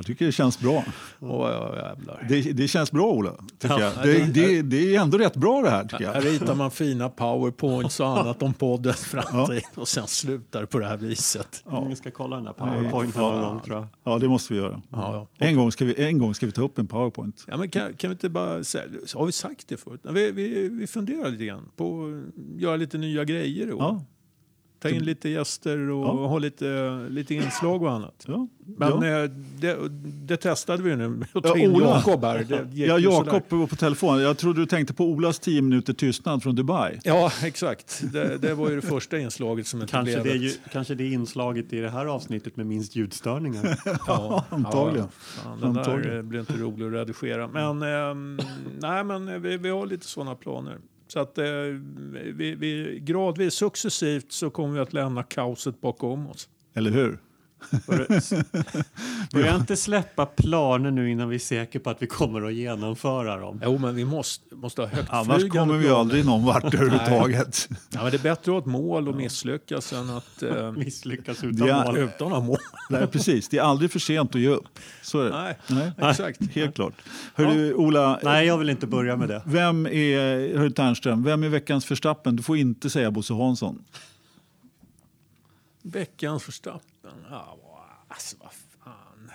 Jag 0.00 0.06
tycker 0.06 0.26
det 0.26 0.32
känns 0.32 0.60
bra. 0.60 0.84
Åh, 1.20 1.50
ja, 1.50 1.76
jävlar. 1.76 2.26
Det, 2.28 2.52
det 2.52 2.68
känns 2.68 2.92
bra, 2.92 3.06
Ola. 3.10 3.32
Tycker 3.58 3.78
Ja, 3.78 3.92
jag. 3.96 4.04
det- 4.06 4.32
Det, 4.32 4.62
det, 4.62 4.96
är 4.96 5.00
ändå 5.00 5.18
rätt 5.18 5.36
bra 5.36 5.62
det 5.62 5.70
här, 5.70 5.84
tycker 5.84 6.06
Här 6.06 6.14
jag. 6.14 6.24
ritar 6.26 6.54
man 6.54 6.70
fina 6.70 7.08
powerpoints 7.08 8.00
och 8.00 8.06
annat 8.18 8.42
om 8.42 8.54
poddens 8.54 9.00
framtid 9.00 9.62
och 9.74 9.88
sen 9.88 10.06
slutar 10.06 10.64
på 10.66 10.78
det 10.78 10.86
här 10.86 10.96
viset. 10.96 11.62
Ja. 11.70 11.84
Vi 11.88 11.96
ska 11.96 12.10
kolla 12.10 12.36
den 12.36 12.44
där 12.44 12.52
powerpointen 12.52 13.22
Ja. 13.22 13.30
någon 13.32 13.42
gång 13.42 13.60
tror 13.60 13.76
jag. 13.76 13.86
Ja, 14.04 14.18
det 14.18 14.28
måste 14.28 14.52
vi 14.54 14.58
göra. 14.60 14.82
Ja, 14.90 15.26
ja. 15.38 15.46
En, 15.46 15.56
gång 15.56 15.72
ska 15.72 15.84
vi, 15.84 16.04
en 16.04 16.18
gång 16.18 16.34
ska 16.34 16.46
vi 16.46 16.52
ta 16.52 16.62
upp 16.62 16.78
en 16.78 16.86
powerpoint. 16.86 17.44
Ja, 17.48 17.56
men 17.56 17.70
kan, 17.70 17.94
kan 17.94 18.10
vi 18.10 18.12
inte 18.12 18.28
bara 18.28 18.64
säga, 18.64 18.84
har 19.14 19.26
vi 19.26 19.32
sagt 19.32 19.68
det 19.68 19.76
förut? 19.76 20.00
Vi, 20.10 20.30
vi, 20.30 20.68
vi 20.68 20.86
funderar 20.86 21.30
lite 21.30 21.44
grann 21.44 21.68
på 21.76 22.04
att 22.04 22.60
göra 22.60 22.76
lite 22.76 22.98
nya 22.98 23.24
grejer. 23.24 23.72
Och 23.72 23.82
Ja, 23.82 24.04
Ta 24.80 24.88
in 24.88 25.04
lite 25.04 25.28
gäster 25.28 25.78
och 25.90 26.04
Ja. 26.06 26.26
ha 26.26 26.38
lite, 26.38 26.98
lite 27.10 27.34
inslag 27.34 27.82
och 27.82 27.90
annat. 27.92 28.24
ja. 28.26 28.48
Men 28.78 29.02
ja. 29.02 29.22
eh, 29.24 29.30
det, 29.60 29.76
det 30.26 30.36
testade 30.36 30.82
vi 30.82 30.96
nu. 30.96 31.22
Att 31.34 31.42
ta 31.42 31.48
Ja, 31.48 31.56
in 31.58 31.70
Ola. 31.70 31.86
Jakob 31.86 32.24
här. 32.24 32.46
Ja, 32.74 32.98
Jakob 32.98 33.42
var 33.48 33.66
på 33.66 33.76
telefon. 33.76 34.20
Jag 34.20 34.38
trodde 34.38 34.60
du 34.60 34.66
tänkte 34.66 34.94
på 34.94 35.04
Olas 35.04 35.38
10 35.38 35.62
minuter 35.62 35.92
tystnad 35.92 36.42
från 36.42 36.54
Dubai. 36.54 36.98
Ja, 37.04 37.32
exakt. 37.44 38.02
Det, 38.12 38.38
det 38.38 38.54
var 38.54 38.70
ju 38.70 38.76
det 38.76 38.82
första 38.86 39.18
inslaget 39.18 39.66
som 39.66 39.80
inte 39.80 39.90
Kanske 39.92 40.20
blev 40.22 40.24
det, 40.40 40.44
ju, 40.44 40.52
kanske 40.72 40.94
det 40.94 41.04
är 41.04 41.12
inslaget 41.12 41.72
i 41.72 41.80
det 41.80 41.90
här 41.90 42.06
avsnittet 42.06 42.56
med 42.56 42.66
minst 42.66 42.96
ljudstörningar. 42.96 43.76
Ja, 44.06 44.44
antagligen. 44.50 45.08
Ja, 45.44 45.56
den 45.60 45.74
där 45.74 45.80
Antagligen. 45.80 46.28
blir 46.28 46.40
inte 46.40 46.52
rolig 46.52 46.86
att 46.86 46.92
redigera. 46.92 47.48
Men, 47.48 47.82
ehm, 47.82 48.40
nej, 48.80 49.04
men 49.04 49.42
vi, 49.42 49.56
vi 49.56 49.68
har 49.68 49.86
lite 49.86 50.06
sådana 50.06 50.34
planer. 50.34 50.78
Så 51.12 51.20
att 51.20 51.38
eh, 51.38 51.44
vi, 52.34 52.54
vi, 52.54 53.00
gradvis, 53.02 53.54
successivt 53.54 54.32
så 54.32 54.50
kommer 54.50 54.74
vi 54.74 54.80
att 54.80 54.92
lämna 54.92 55.22
kaoset 55.22 55.80
bakom 55.80 56.26
oss. 56.26 56.48
Eller 56.74 56.90
hur? 56.90 57.18
Börja 59.32 59.56
inte 59.60 59.76
släppa 59.76 60.26
planer 60.26 60.90
nu 60.90 61.10
innan 61.10 61.28
vi 61.28 61.34
är 61.34 61.38
säkra 61.40 61.80
på 61.80 61.90
att 61.90 62.02
vi 62.02 62.06
kommer 62.06 62.42
att 62.42 62.54
genomföra 62.54 63.36
dem. 63.36 63.60
Jo, 63.64 63.78
men 63.78 63.94
vi 63.94 64.04
måste, 64.04 64.54
måste 64.54 64.80
ha 64.82 64.88
högtflygande 64.88 65.32
Annars 65.34 65.48
kommer 65.52 65.74
vi 65.74 65.84
planer. 65.84 66.00
aldrig 66.00 66.24
någon 66.26 66.44
vart 66.44 66.64
överhuvudtaget. 66.74 67.68
Ja, 67.92 68.02
men 68.02 68.10
det 68.10 68.16
är 68.16 68.22
bättre 68.22 68.32
att 68.32 68.46
ha 68.46 68.58
ett 68.58 68.66
mål 68.66 69.08
och 69.08 69.14
misslyckas 69.16 69.92
än 69.92 70.10
att... 70.10 70.42
Eh, 70.42 70.72
Misslyckas 70.76 71.44
utan 71.44 71.68
är- 71.68 71.84
mål. 71.84 71.98
utan 71.98 72.32
att 72.32 72.44
mål. 72.44 72.58
Nej, 72.90 73.06
precis. 73.06 73.48
Det 73.48 73.58
är 73.58 73.62
aldrig 73.62 73.90
för 73.90 73.98
sent 73.98 74.34
att 74.34 74.40
ge 74.40 74.48
upp. 74.48 74.78
Så 75.02 75.20
är. 75.20 75.30
Nej, 75.30 75.56
Nej. 75.96 76.10
exakt. 76.10 76.40
Helt 76.54 76.74
klart. 76.74 76.94
Hörru, 77.34 77.74
Ola, 77.74 78.20
Nej, 78.22 78.46
jag 78.46 78.58
vill 78.58 78.70
inte 78.70 78.86
börja 78.86 79.16
med 79.16 79.28
det. 79.28 79.42
vem 79.46 79.86
är, 79.86 80.56
hörru 80.58 80.70
Ternström, 80.70 81.22
vem 81.24 81.42
är 81.42 81.48
veckans 81.48 81.90
Verstappen? 81.90 82.36
Du 82.36 82.42
får 82.42 82.56
inte 82.56 82.90
säga 82.90 83.10
Bosse 83.10 83.34
Hansson. 83.34 83.84
Veckans 85.82 86.48
Verstappen. 86.48 87.24
Ja, 87.30 87.58
alltså 88.08 88.36
vad 88.40 88.52
fan. 88.84 89.30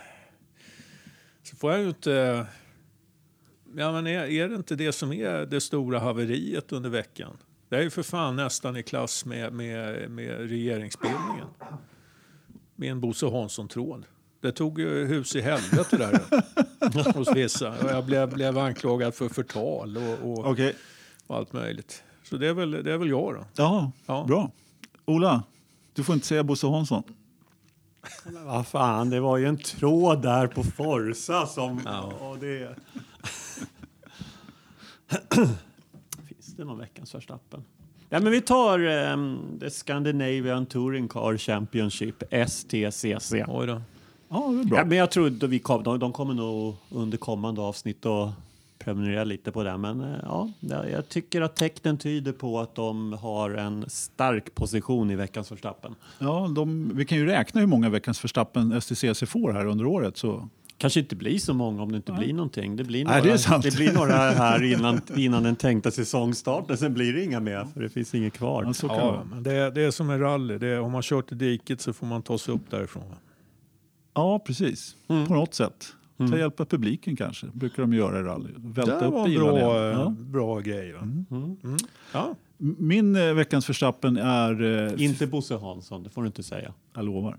Så 1.44 1.56
får 1.56 1.72
jag 1.72 1.82
ju 1.82 1.88
inte... 1.88 2.46
Ja, 3.78 3.92
men 3.92 4.08
är, 4.08 4.24
är 4.26 4.50
det 4.50 4.56
inte 4.56 4.76
det 4.76 4.92
som 4.92 5.14
är 5.14 5.46
det 5.46 5.62
stora 5.62 6.00
haveriet 6.00 6.72
under 6.72 6.90
veckan? 6.90 7.38
Det 7.70 7.76
är 7.76 7.82
ju 7.82 7.90
för 7.90 8.04
fan 8.04 8.36
nästan 8.36 8.78
i 8.78 8.84
klass 8.84 9.26
med, 9.26 9.54
med, 9.54 10.12
med 10.12 10.50
regeringsbildningen. 10.50 11.48
Med 12.76 12.92
en 12.92 13.02
Bosse 13.02 13.26
Hansson-tråd. 13.30 14.06
Det 14.42 14.52
tog 14.52 14.80
ju 14.80 15.06
hus 15.06 15.36
i 15.36 15.42
helvete 15.42 15.98
där 15.98 17.14
hos 17.18 17.36
vissa. 17.36 17.70
Och 17.84 17.90
jag 17.92 18.06
blev, 18.06 18.30
blev 18.34 18.58
anklagad 18.58 19.16
för 19.16 19.30
förtal 19.30 19.98
och, 19.98 20.32
och, 20.32 20.46
Okej. 20.52 20.76
och 21.28 21.36
allt 21.36 21.54
möjligt. 21.54 22.04
Så 22.24 22.38
det 22.38 22.48
är 22.48 22.54
väl, 22.54 22.72
det 22.72 22.94
är 22.94 22.98
väl 22.98 23.10
jag 23.10 23.34
då. 23.36 23.46
Ja, 23.56 23.92
Ja. 24.06 24.26
bra. 24.28 24.52
Ola, 25.06 25.44
du 25.96 26.04
får 26.04 26.16
inte 26.16 26.28
säga 26.28 26.44
Bosse 26.44 26.68
Hansson. 26.68 27.04
Men 28.26 28.46
vad 28.46 28.68
fan, 28.68 29.10
det 29.10 29.20
var 29.20 29.38
ju 29.38 29.46
en 29.46 29.58
tråd 29.58 30.22
där 30.22 30.48
på 30.48 30.64
Forsa 30.64 31.46
som... 31.46 31.82
Ja. 31.86 32.38
det... 32.40 32.76
Finns 36.28 36.56
det 36.58 36.66
någon 36.66 36.78
veckans 36.78 37.16
Verstappen? 37.16 37.64
Ja, 38.10 38.20
men 38.20 38.32
vi 38.32 38.42
tar 38.42 38.80
um, 38.80 39.58
The 39.60 39.70
Scandinavian 39.70 40.66
Touring 40.66 41.08
Car 41.08 41.38
Championship, 41.38 42.24
STCC. 42.48 43.34
Oj 43.48 43.68
då. 43.68 43.82
Ja, 44.30 44.48
det 44.52 44.60
är 44.60 44.64
bra. 44.64 44.78
Ja, 44.78 44.86
men 44.86 44.98
jag 44.98 45.12
tror 45.12 45.28
att 45.28 45.44
vi 45.44 45.60
kom, 45.60 45.84
de, 45.84 46.00
de 46.00 46.14
kommer 46.14 46.34
nog 46.34 46.76
under 46.90 47.18
kommande 47.18 47.62
avsnitt 47.62 48.06
att 48.06 48.30
prenumerera 48.80 49.24
lite 49.24 49.52
på 49.52 49.64
det. 49.64 49.78
Men 49.78 50.02
eh, 50.02 50.18
ja, 50.24 50.50
jag 50.92 51.10
tycker 51.10 51.42
att 51.42 51.56
tecknen 51.56 51.98
tyder 51.98 52.32
på 52.32 52.60
att 52.60 52.76
de 52.76 53.14
har 53.14 53.50
en 53.52 53.90
stark 53.90 54.56
position 54.56 55.12
i 55.12 55.16
veckans 55.16 55.52
Verstappen. 55.52 55.96
Ja, 56.20 56.52
de, 56.56 56.92
vi 56.96 57.06
kan 57.06 57.18
ju 57.18 57.26
räkna 57.26 57.60
hur 57.60 57.68
många 57.68 57.90
veckans 57.90 58.24
Verstappen 58.24 58.82
STCC 58.82 59.24
får 59.30 59.54
här 59.54 59.66
under 59.66 59.86
året. 59.86 60.18
Så. 60.18 60.50
Kanske 60.78 61.00
inte 61.00 61.16
blir 61.16 61.38
så 61.38 61.54
många 61.54 61.84
om 61.84 61.92
det 61.92 61.96
inte 61.98 62.12
blir 62.12 62.34
någonting. 62.34 62.76
Det 62.76 62.84
blir 62.84 63.04
några, 63.06 63.22
Nej, 63.22 63.38
det 63.38 63.62
det 63.64 63.76
blir 63.76 63.94
några 63.94 64.14
här 64.32 64.64
innan, 64.64 65.02
innan 65.16 65.44
den 65.44 65.56
tänkta 65.56 65.92
säsongstarten. 65.92 66.78
Sen 66.78 66.94
blir 66.94 67.14
det 67.14 67.24
inga 67.24 67.40
mer 67.40 67.68
för 67.74 67.82
det 67.82 67.90
finns 67.90 68.16
inget 68.16 68.34
kvar. 68.34 68.64
Ja, 68.64 68.74
så 68.74 68.88
kan 68.88 68.98
det 68.98 69.04
Ja, 69.04 69.24
men 69.32 69.44
det, 69.44 69.52
är- 69.54 69.72
det 69.72 69.82
är 69.82 69.92
som 69.92 70.10
en 70.10 70.20
rally. 70.20 70.58
Det 70.58 70.68
är, 70.68 70.80
om 70.80 70.92
man 70.92 71.02
kör 71.02 71.22
till 71.22 71.38
diket 71.38 71.82
så 71.82 71.94
får 71.94 72.08
man 72.08 72.22
ta 72.22 72.38
sig 72.38 72.54
upp 72.54 72.70
därifrån. 72.72 73.04
Ja, 74.14 74.40
precis. 74.40 74.96
Mm. 75.08 75.28
På 75.28 75.34
något 75.34 75.54
sätt. 75.54 75.94
Ta 76.18 76.38
hjälp 76.38 76.60
av 76.60 76.66
publiken 76.66 77.16
kanske. 77.16 77.48
brukar 77.54 77.84
de 77.84 77.94
göra 77.94 78.20
i 78.20 78.24
rally. 78.24 78.50
Välta 78.58 79.00
det 79.00 79.06
upp 79.06 79.14
var 79.14 79.28
en 79.28 79.34
bra, 79.36 79.58
igen. 79.58 79.92
eh, 79.94 80.00
Ja. 80.00 80.10
bra 80.20 80.60
grej. 80.60 80.94
Va? 80.94 81.00
Mm. 81.00 81.58
Ja. 82.14 82.36
Min 82.58 83.16
eh, 83.16 83.34
veckans 83.34 83.70
Verstappen 83.70 84.18
är... 84.18 84.64
Eh, 84.94 85.04
Inte 85.04 85.28
Bosse 85.28 85.56
Hansson, 85.58 86.04
det 86.04 86.10
får 86.10 86.22
du 86.22 86.28
inte 86.28 86.44
säga. 86.44 86.74
Jag 86.94 87.06
lovar. 87.06 87.38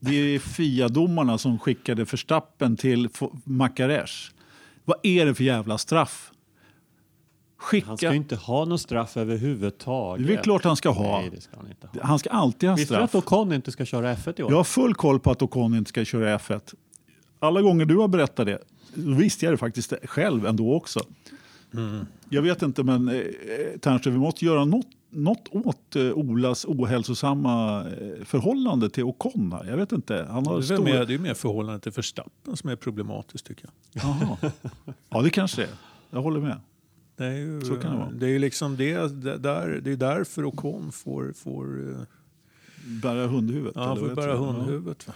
Det 0.00 0.14
är 0.14 0.38
FIA-domarna 0.38 1.38
som 1.38 1.58
skickade 1.58 2.04
Verstappen 2.04 2.76
till 2.76 3.08
Macares. 3.44 4.30
Vad 4.84 4.96
är 5.02 5.26
det 5.26 5.34
för 5.34 5.44
jävla 5.44 5.78
straff? 5.78 6.32
Han 7.60 7.80
ska 7.82 7.96
Skicka... 7.96 8.10
ju 8.10 8.16
inte 8.16 8.36
ha 8.36 8.64
någon 8.64 8.78
straff 8.78 9.16
överhuvudtaget. 9.16 10.26
Det 10.26 10.34
är 10.34 10.42
klart 10.42 10.64
han 10.64 10.76
ska 10.76 10.90
ha. 10.90 11.20
Nej, 11.20 11.30
det 11.34 11.40
ska 11.40 11.56
han 11.56 11.68
inte 11.68 11.86
ha. 11.86 12.06
Han 12.06 12.18
ska 12.18 12.30
alltid 12.30 12.68
ha 12.68 12.76
Visste 12.76 12.94
du 12.94 12.96
straff. 12.96 13.14
att 13.14 13.24
Ocon 13.32 13.52
inte 13.52 13.72
ska 13.72 13.84
köra 13.84 14.14
F1 14.14 14.40
i 14.40 14.42
år? 14.42 14.50
Jag 14.50 14.56
har 14.56 14.64
full 14.64 14.94
koll 14.94 15.20
på 15.20 15.30
att 15.30 15.42
Ocon 15.42 15.74
inte 15.74 15.88
ska 15.88 16.04
köra 16.04 16.38
F1. 16.38 16.74
Alla 17.38 17.62
gånger 17.62 17.84
du 17.84 17.96
har 17.96 18.08
berättat 18.08 18.46
det, 18.46 18.58
då 18.94 19.14
visste 19.14 19.44
jag 19.44 19.52
det 19.52 19.58
faktiskt 19.58 19.92
själv 20.04 20.46
ändå 20.46 20.74
också. 20.74 21.00
Jag 22.28 22.42
vet 22.42 22.62
inte, 22.62 22.82
men 22.82 23.08
eh, 23.08 23.22
Ternström, 23.80 24.14
vi 24.14 24.20
måste 24.20 24.44
göra 24.44 24.64
något, 24.64 24.86
något 25.10 25.48
åt 25.50 25.96
eh, 25.96 26.02
Olas 26.12 26.64
ohälsosamma 26.64 27.80
eh, 27.90 28.24
förhållande 28.24 28.90
till 28.90 29.04
Ocon. 29.04 29.52
här. 29.52 29.64
Jag 29.70 29.76
vet 29.76 29.92
inte. 29.92 30.26
Han 30.30 30.46
har 30.46 30.54
Det, 30.54 30.60
är 30.60 30.62
stor... 30.62 30.84
mer, 30.84 31.04
det 31.04 31.14
är 31.14 31.18
mer 31.18 31.34
förhållandet 31.34 31.82
till 31.82 31.92
Verstappen 31.92 32.56
som 32.56 32.70
är 32.70 32.76
problematiskt 32.76 33.46
tycker 33.46 33.68
jag. 33.92 34.02
Ja, 35.10 35.22
det 35.22 35.30
kanske 35.30 35.62
är. 35.62 35.68
Jag 36.10 36.22
håller 36.22 36.40
med. 36.40 36.60
Det 37.16 37.24
är 37.24 37.32
ju, 37.32 37.60
Så 37.60 37.76
kan 37.76 37.92
det 37.92 37.98
vara. 37.98 38.10
det 38.10 38.26
är 38.26 38.30
ju 38.30 38.38
liksom 38.38 38.76
det, 38.76 39.22
det, 39.22 39.38
där, 39.38 39.80
det 39.84 39.92
är 39.92 39.96
därför 39.96 40.44
Ocon 40.44 40.92
får, 40.92 41.32
får, 41.36 41.90
eh, 41.90 41.96
Bära 43.02 43.26
hundhuvudet. 43.26 43.72
ja, 43.76 43.84
han 43.86 43.96
får 43.96 44.14
bära 44.14 44.32
heter 44.32 44.84
det? 44.84 44.94
Ja. 45.06 45.12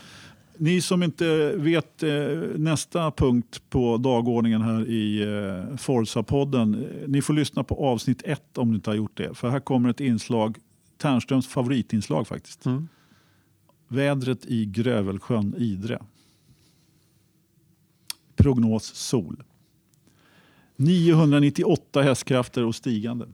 Ni 0.63 0.81
som 0.81 1.03
inte 1.03 1.57
vet 1.57 2.03
eh, 2.03 2.11
nästa 2.57 3.11
punkt 3.11 3.63
på 3.71 3.97
dagordningen 3.97 4.63
här 4.63 4.89
i 4.89 5.23
eh, 5.23 5.77
Forza-podden. 5.77 6.75
Eh, 6.75 7.09
ni 7.09 7.23
får 7.23 7.35
lyssna 7.35 7.65
på 7.65 7.87
avsnitt 7.87 8.23
ett 8.25 8.59
om 8.59 8.71
ni 8.71 8.75
inte 8.75 8.91
har 8.91 8.95
gjort 8.95 9.17
det. 9.17 9.35
För 9.35 9.49
här 9.49 9.61
kommer 9.61 9.89
ett 9.89 10.01
inslag, 10.01 10.59
Ternströms 10.99 11.49
favoritinslag 11.49 12.29
faktiskt. 12.29 12.67
Mm. 12.67 12.89
Vädret 13.89 14.47
i 14.47 14.67
Grövelsjön, 14.67 15.55
Idre. 15.59 16.03
Prognos 18.37 18.85
sol. 18.85 19.43
998 20.77 22.03
hästkrafter 22.03 22.65
och 22.65 22.75
stigande. 22.75 23.27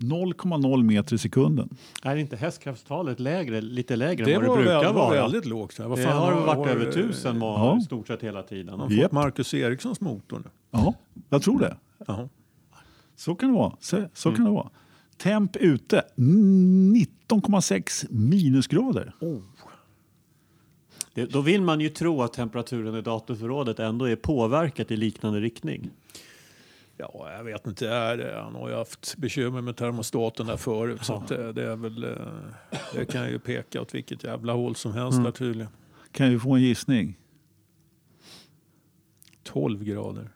0,0 0.00 0.82
meter 0.82 1.14
i 1.14 1.18
sekunden. 1.18 1.68
Är 2.02 2.16
inte 2.16 2.36
hästkraftstalet 2.36 3.20
lägre, 3.20 3.60
lite 3.60 3.96
lägre 3.96 4.24
Det 4.24 4.32
än 4.34 4.40
vad 4.40 4.48
var, 4.50 4.56
det 4.58 4.62
brukar 4.62 4.80
väl, 4.84 4.94
var 4.94 5.08
vara? 5.08 5.22
väldigt 5.22 5.44
lågt. 5.46 5.78
Vad 5.78 5.98
det 5.98 6.04
har 6.04 6.32
varit 6.40 6.56
har- 6.58 6.66
över 6.68 6.92
tusen 6.92 7.38
må- 7.38 7.46
Ja. 7.46 7.78
i 7.78 7.80
stort 7.80 8.06
sett 8.06 8.22
hela 8.22 8.42
tiden. 8.42 8.68
Han 8.68 8.80
har 8.80 8.90
Japp. 8.90 9.02
fått 9.02 9.12
Marcus 9.12 9.54
Erikssons 9.54 10.00
motor 10.00 10.38
nu. 10.38 10.50
Ja, 10.70 10.94
jag 11.28 11.42
tror 11.42 11.58
det. 11.60 11.76
Jaha. 12.06 12.28
Så 13.16 13.34
kan 13.34 13.48
det 13.48 13.54
vara. 13.58 13.72
Så, 13.80 14.04
så 14.14 14.32
kan 14.32 14.44
det 14.44 14.50
vara. 14.50 14.70
Temp 15.16 15.56
ute 15.56 16.02
19,6 16.16 18.06
minusgrader. 18.10 19.14
Det, 21.14 21.24
då 21.26 21.40
vill 21.40 21.62
man 21.62 21.80
ju 21.80 21.88
tro 21.88 22.22
att 22.22 22.32
temperaturen 22.32 22.94
i 22.94 23.02
datorförrådet 23.02 23.78
ändå 23.78 24.04
är 24.08 24.16
påverkat 24.16 24.90
i 24.90 24.96
liknande 24.96 25.40
riktning. 25.40 25.90
Ja, 27.00 27.32
jag 27.36 27.44
vet 27.44 27.66
inte. 27.66 27.84
Det 28.16 28.24
är, 28.24 28.42
han 28.42 28.54
har 28.54 28.68
ju 28.68 28.74
haft 28.74 29.16
bekymmer 29.16 29.60
med 29.60 29.76
termostaten 29.76 30.46
där 30.46 30.56
förut. 30.56 31.04
Så 31.04 31.14
att 31.14 31.28
det, 31.28 31.52
det, 31.52 31.70
är 31.72 31.76
väl, 31.76 32.04
eh, 32.04 32.10
det 32.94 33.04
kan 33.04 33.28
ju 33.28 33.38
peka 33.38 33.80
åt 33.80 33.94
vilket 33.94 34.24
jävla 34.24 34.52
håll 34.52 34.74
som 34.76 34.92
helst 34.92 35.12
Mm. 35.18 35.24
där 35.24 35.32
tydligen. 35.32 35.72
Kan 36.12 36.30
vi 36.30 36.38
få 36.38 36.54
en 36.54 36.62
gissning? 36.62 37.16
12 39.42 39.84
grader. 39.84 40.28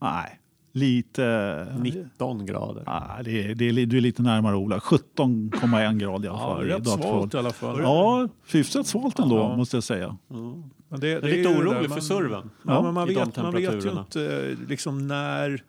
Nej, 0.00 0.40
lite... 0.72 1.66
19 1.80 2.46
grader. 2.46 2.82
Nej, 2.86 3.24
det 3.24 3.50
är, 3.50 3.54
det 3.54 3.68
är, 3.68 3.86
du 3.86 3.96
är 3.96 4.00
lite 4.00 4.22
närmare 4.22 4.56
Ola. 4.56 4.78
17,1 4.78 5.98
grader 5.98 6.26
i 6.26 6.28
alla 6.28 6.38
Ja, 6.38 6.54
fall. 6.54 6.66
i 6.66 6.70
rätt 6.70 6.88
svalt 6.88 7.34
i 7.34 7.36
alla 7.38 7.50
fall. 7.52 7.80
Ja, 7.82 8.28
hyfsat 8.52 8.86
svalt 8.86 9.18
ändå 9.18 9.36
Ja. 9.36 9.56
måste 9.56 9.76
jag 9.76 9.84
säga. 9.84 10.16
Men 10.28 11.00
det, 11.00 11.08
Jag 11.08 11.16
är 11.18 11.20
det 11.22 11.36
lite 11.36 11.48
det 11.48 11.58
orolig 11.58 11.90
för 11.92 12.00
serven. 12.00 12.50
Ja, 12.66 12.82
men 12.82 12.94
man 12.94 13.08
vet, 13.08 13.36
man 13.36 13.54
vet 13.54 13.84
ju 13.84 13.90
inte 13.90 14.46
eh, 14.50 14.68
liksom 14.68 15.08
när, 15.08 15.62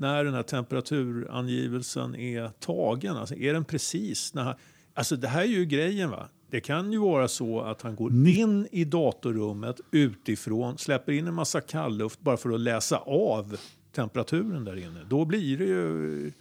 när 0.00 0.24
den 0.24 0.34
här 0.34 0.42
temperaturangivelsen 0.42 2.14
är 2.14 2.48
tagen. 2.48 3.16
Alltså, 3.16 3.34
är 3.34 3.52
den 3.52 3.64
precis? 3.64 4.34
När 4.34 4.42
han, 4.42 4.54
alltså, 4.94 5.16
det 5.16 5.28
här 5.28 5.42
är 5.42 5.46
ju 5.46 5.64
grejen. 5.64 6.10
va? 6.10 6.28
Det 6.50 6.60
kan 6.60 6.92
ju 6.92 6.98
vara 6.98 7.28
så 7.28 7.60
att 7.60 7.82
han 7.82 7.96
går 7.96 8.10
Ni- 8.10 8.36
in 8.38 8.68
i 8.72 8.84
datorrummet 8.84 9.80
utifrån, 9.90 10.78
släpper 10.78 11.12
in 11.12 11.26
en 11.26 11.34
massa 11.34 11.60
kallluft 11.60 12.20
bara 12.20 12.36
för 12.36 12.50
att 12.50 12.60
läsa 12.60 12.96
av 12.98 13.56
temperaturen 13.92 14.64
där 14.64 14.76
inne. 14.76 15.00
Då 15.08 15.24
blir 15.24 15.58
det 15.58 15.64
ju... 15.64 16.32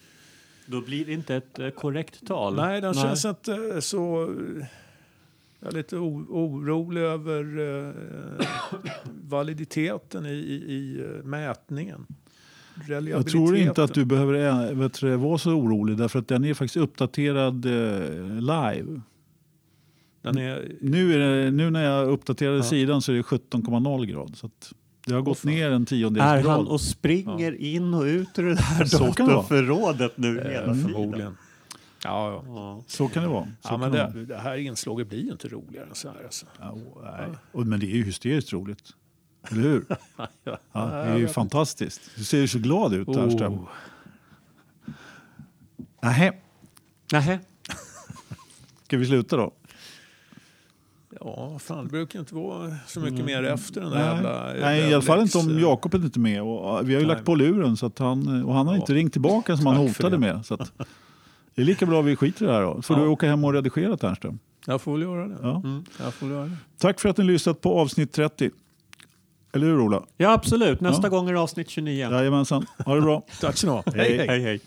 Då 0.65 0.81
blir 0.81 1.05
det 1.05 1.13
inte 1.13 1.35
ett 1.35 1.59
eh, 1.59 1.69
korrekt 1.69 2.27
tal. 2.27 2.55
Nej, 2.55 2.81
den 2.81 2.93
känns 2.93 3.25
inte 3.25 3.81
så... 3.81 4.35
Jag 5.59 5.71
är 5.73 5.77
lite 5.77 5.97
orolig 5.97 7.01
över 7.01 7.59
eh, 7.59 7.93
validiteten 9.23 10.25
i, 10.25 10.29
i, 10.29 10.73
i 10.73 11.01
eh, 11.01 11.23
mätningen. 11.23 12.05
Jag 13.11 13.27
tror 13.27 13.55
inte 13.55 13.83
att 13.83 13.93
du 13.93 14.05
behöver 14.05 14.73
vet 14.73 15.03
vara 15.03 15.37
så 15.37 15.51
orolig 15.51 15.97
därför 15.97 16.19
att 16.19 16.27
den 16.27 16.45
är 16.45 16.53
faktiskt 16.53 16.77
uppdaterad 16.77 17.65
eh, 17.65 18.39
live. 18.39 19.01
Den 20.21 20.37
är, 20.37 20.71
Nu, 20.81 21.13
är 21.13 21.19
det, 21.19 21.51
nu 21.51 21.69
när 21.69 21.83
jag 21.83 22.09
uppdaterade 22.09 22.63
sidan 22.63 23.01
så 23.01 23.11
är 23.11 23.15
det 23.15 23.21
17,0 23.21 24.05
grad. 24.05 24.37
Så 24.37 24.45
att 24.45 24.73
det 25.05 25.13
har 25.13 25.21
gått 25.21 25.43
ner 25.43 25.71
en 25.71 25.85
tiondels 25.85 26.23
Är 26.23 26.41
grad. 26.41 26.51
han 26.51 26.67
och 26.67 26.81
springer 26.81 27.61
in 27.61 27.93
och 27.93 28.03
ut 28.03 28.39
ur 28.39 28.49
det 28.49 28.61
här 28.61 28.85
Så 28.85 28.97
kan 28.97 29.27
det 29.27 29.33
vara. 29.33 29.43
datorförrådet 29.43 30.17
nu 30.17 30.39
eh, 30.39 30.51
hela 30.51 30.73
tiden? 30.73 30.81
förmodligen. 30.89 31.37
Ja, 32.03 32.31
ja. 32.31 32.43
Ja. 32.47 32.83
Så 32.87 33.07
kan 33.07 33.23
det 33.23 33.29
vara. 33.29 33.43
Så 33.43 33.49
ja 33.63 33.69
kan 33.69 33.79
men 33.79 33.91
det 33.91 33.97
vara. 33.97 34.25
det, 34.25 34.37
här 34.37 34.57
inslaget 34.57 35.09
blir 35.09 35.23
ju 35.23 35.31
inte 35.31 35.47
roligare 35.47 35.85
än 35.85 35.95
så 35.95 36.07
här. 36.09 36.23
Alltså. 36.23 36.45
Ja, 36.59 36.77
nej. 37.03 37.29
Och, 37.51 37.67
men 37.67 37.79
det 37.79 37.85
är 37.85 37.95
ju 37.95 38.03
hysteriskt 38.03 38.53
roligt. 38.53 38.83
Eller 39.51 39.61
hur? 39.61 39.85
Ja, 40.43 40.85
det 40.85 40.85
är 41.11 41.17
ju 41.17 41.27
fantastiskt. 41.27 42.01
Du 42.15 42.23
ser 42.23 42.37
ju 42.37 42.47
så 42.47 42.59
glad 42.59 42.93
ut, 42.93 43.07
Ternström. 43.07 43.53
Oh. 43.53 43.67
Nähä, 46.01 46.33
Nähä. 47.11 47.39
ska 48.83 48.97
vi 48.97 49.05
sluta 49.05 49.37
då? 49.37 49.51
Ja, 51.21 51.59
fan, 51.59 51.83
det 51.85 51.89
brukar 51.91 52.19
inte 52.19 52.35
vara 52.35 52.75
så 52.87 52.99
mycket 52.99 53.25
mer 53.25 53.43
efter 53.43 53.81
den 53.81 53.89
där 53.91 53.97
Nej, 53.99 54.15
jävla... 54.15 54.53
Nej 54.53 54.89
i 54.89 54.93
alla 54.93 55.01
fall 55.03 55.21
inte 55.21 55.37
om 55.37 55.59
Jakob 55.59 55.93
är 55.93 55.97
inte 55.97 56.19
med. 56.19 56.41
Och 56.41 56.89
vi 56.89 56.93
har 56.93 57.01
ju 57.01 57.07
Nej. 57.07 57.15
lagt 57.15 57.25
på 57.25 57.35
luren 57.35 57.77
så 57.77 57.85
att 57.85 57.99
han, 57.99 58.43
och 58.43 58.53
han 58.53 58.67
har 58.67 58.75
inte 58.75 58.91
Ja. 58.93 58.97
ringt 58.97 59.13
tillbaka 59.13 59.57
som 59.57 59.65
han 59.65 59.75
Tack 59.87 59.95
för 59.95 60.03
hotade 60.03 60.17
med. 60.17 60.45
Så 60.45 60.53
att, 60.53 60.71
det 61.55 61.61
är 61.61 61.65
lika 61.65 61.85
bra 61.85 62.01
vi 62.01 62.15
skiter 62.15 62.45
i 62.45 62.47
det 62.47 62.53
här 62.53 62.61
då. 62.61 62.81
Får 62.81 62.97
Ja. 62.97 63.03
du 63.03 63.09
åka 63.09 63.27
hem 63.27 63.43
och 63.43 63.53
redigera 63.53 63.97
Ternström. 63.97 64.39
Jag 64.65 64.81
får 64.81 64.91
väl 64.91 65.01
göra 65.01 65.27
det. 65.27 65.37
Ja. 65.41 65.55
Mm, 65.55 65.83
jag 65.99 66.13
får 66.13 66.29
göra 66.29 66.45
det. 66.45 66.57
Tack 66.77 66.99
för 66.99 67.09
att 67.09 67.17
ni 67.17 67.23
lyssnat 67.23 67.61
på 67.61 67.79
avsnitt 67.79 68.11
30. 68.13 68.51
Eller 69.57 69.67
hur 69.67 69.79
Ola? 69.79 70.03
Ja, 70.17 70.31
absolut. 70.31 70.81
Nästa 70.81 71.03
Ja. 71.03 71.09
gång 71.09 71.29
är 71.29 71.33
det 71.33 71.39
avsnitt 71.39 71.69
29. 71.69 72.11
Jajamensan. 72.11 72.65
Ha 72.85 72.95
det 72.95 73.01
bra. 73.01 73.23
Tack 73.41 73.57
så 73.57 73.67
du 73.67 73.71
ha. 73.71 73.83
Hej. 73.95 74.17
hej. 74.27 74.41
hej. 74.41 74.59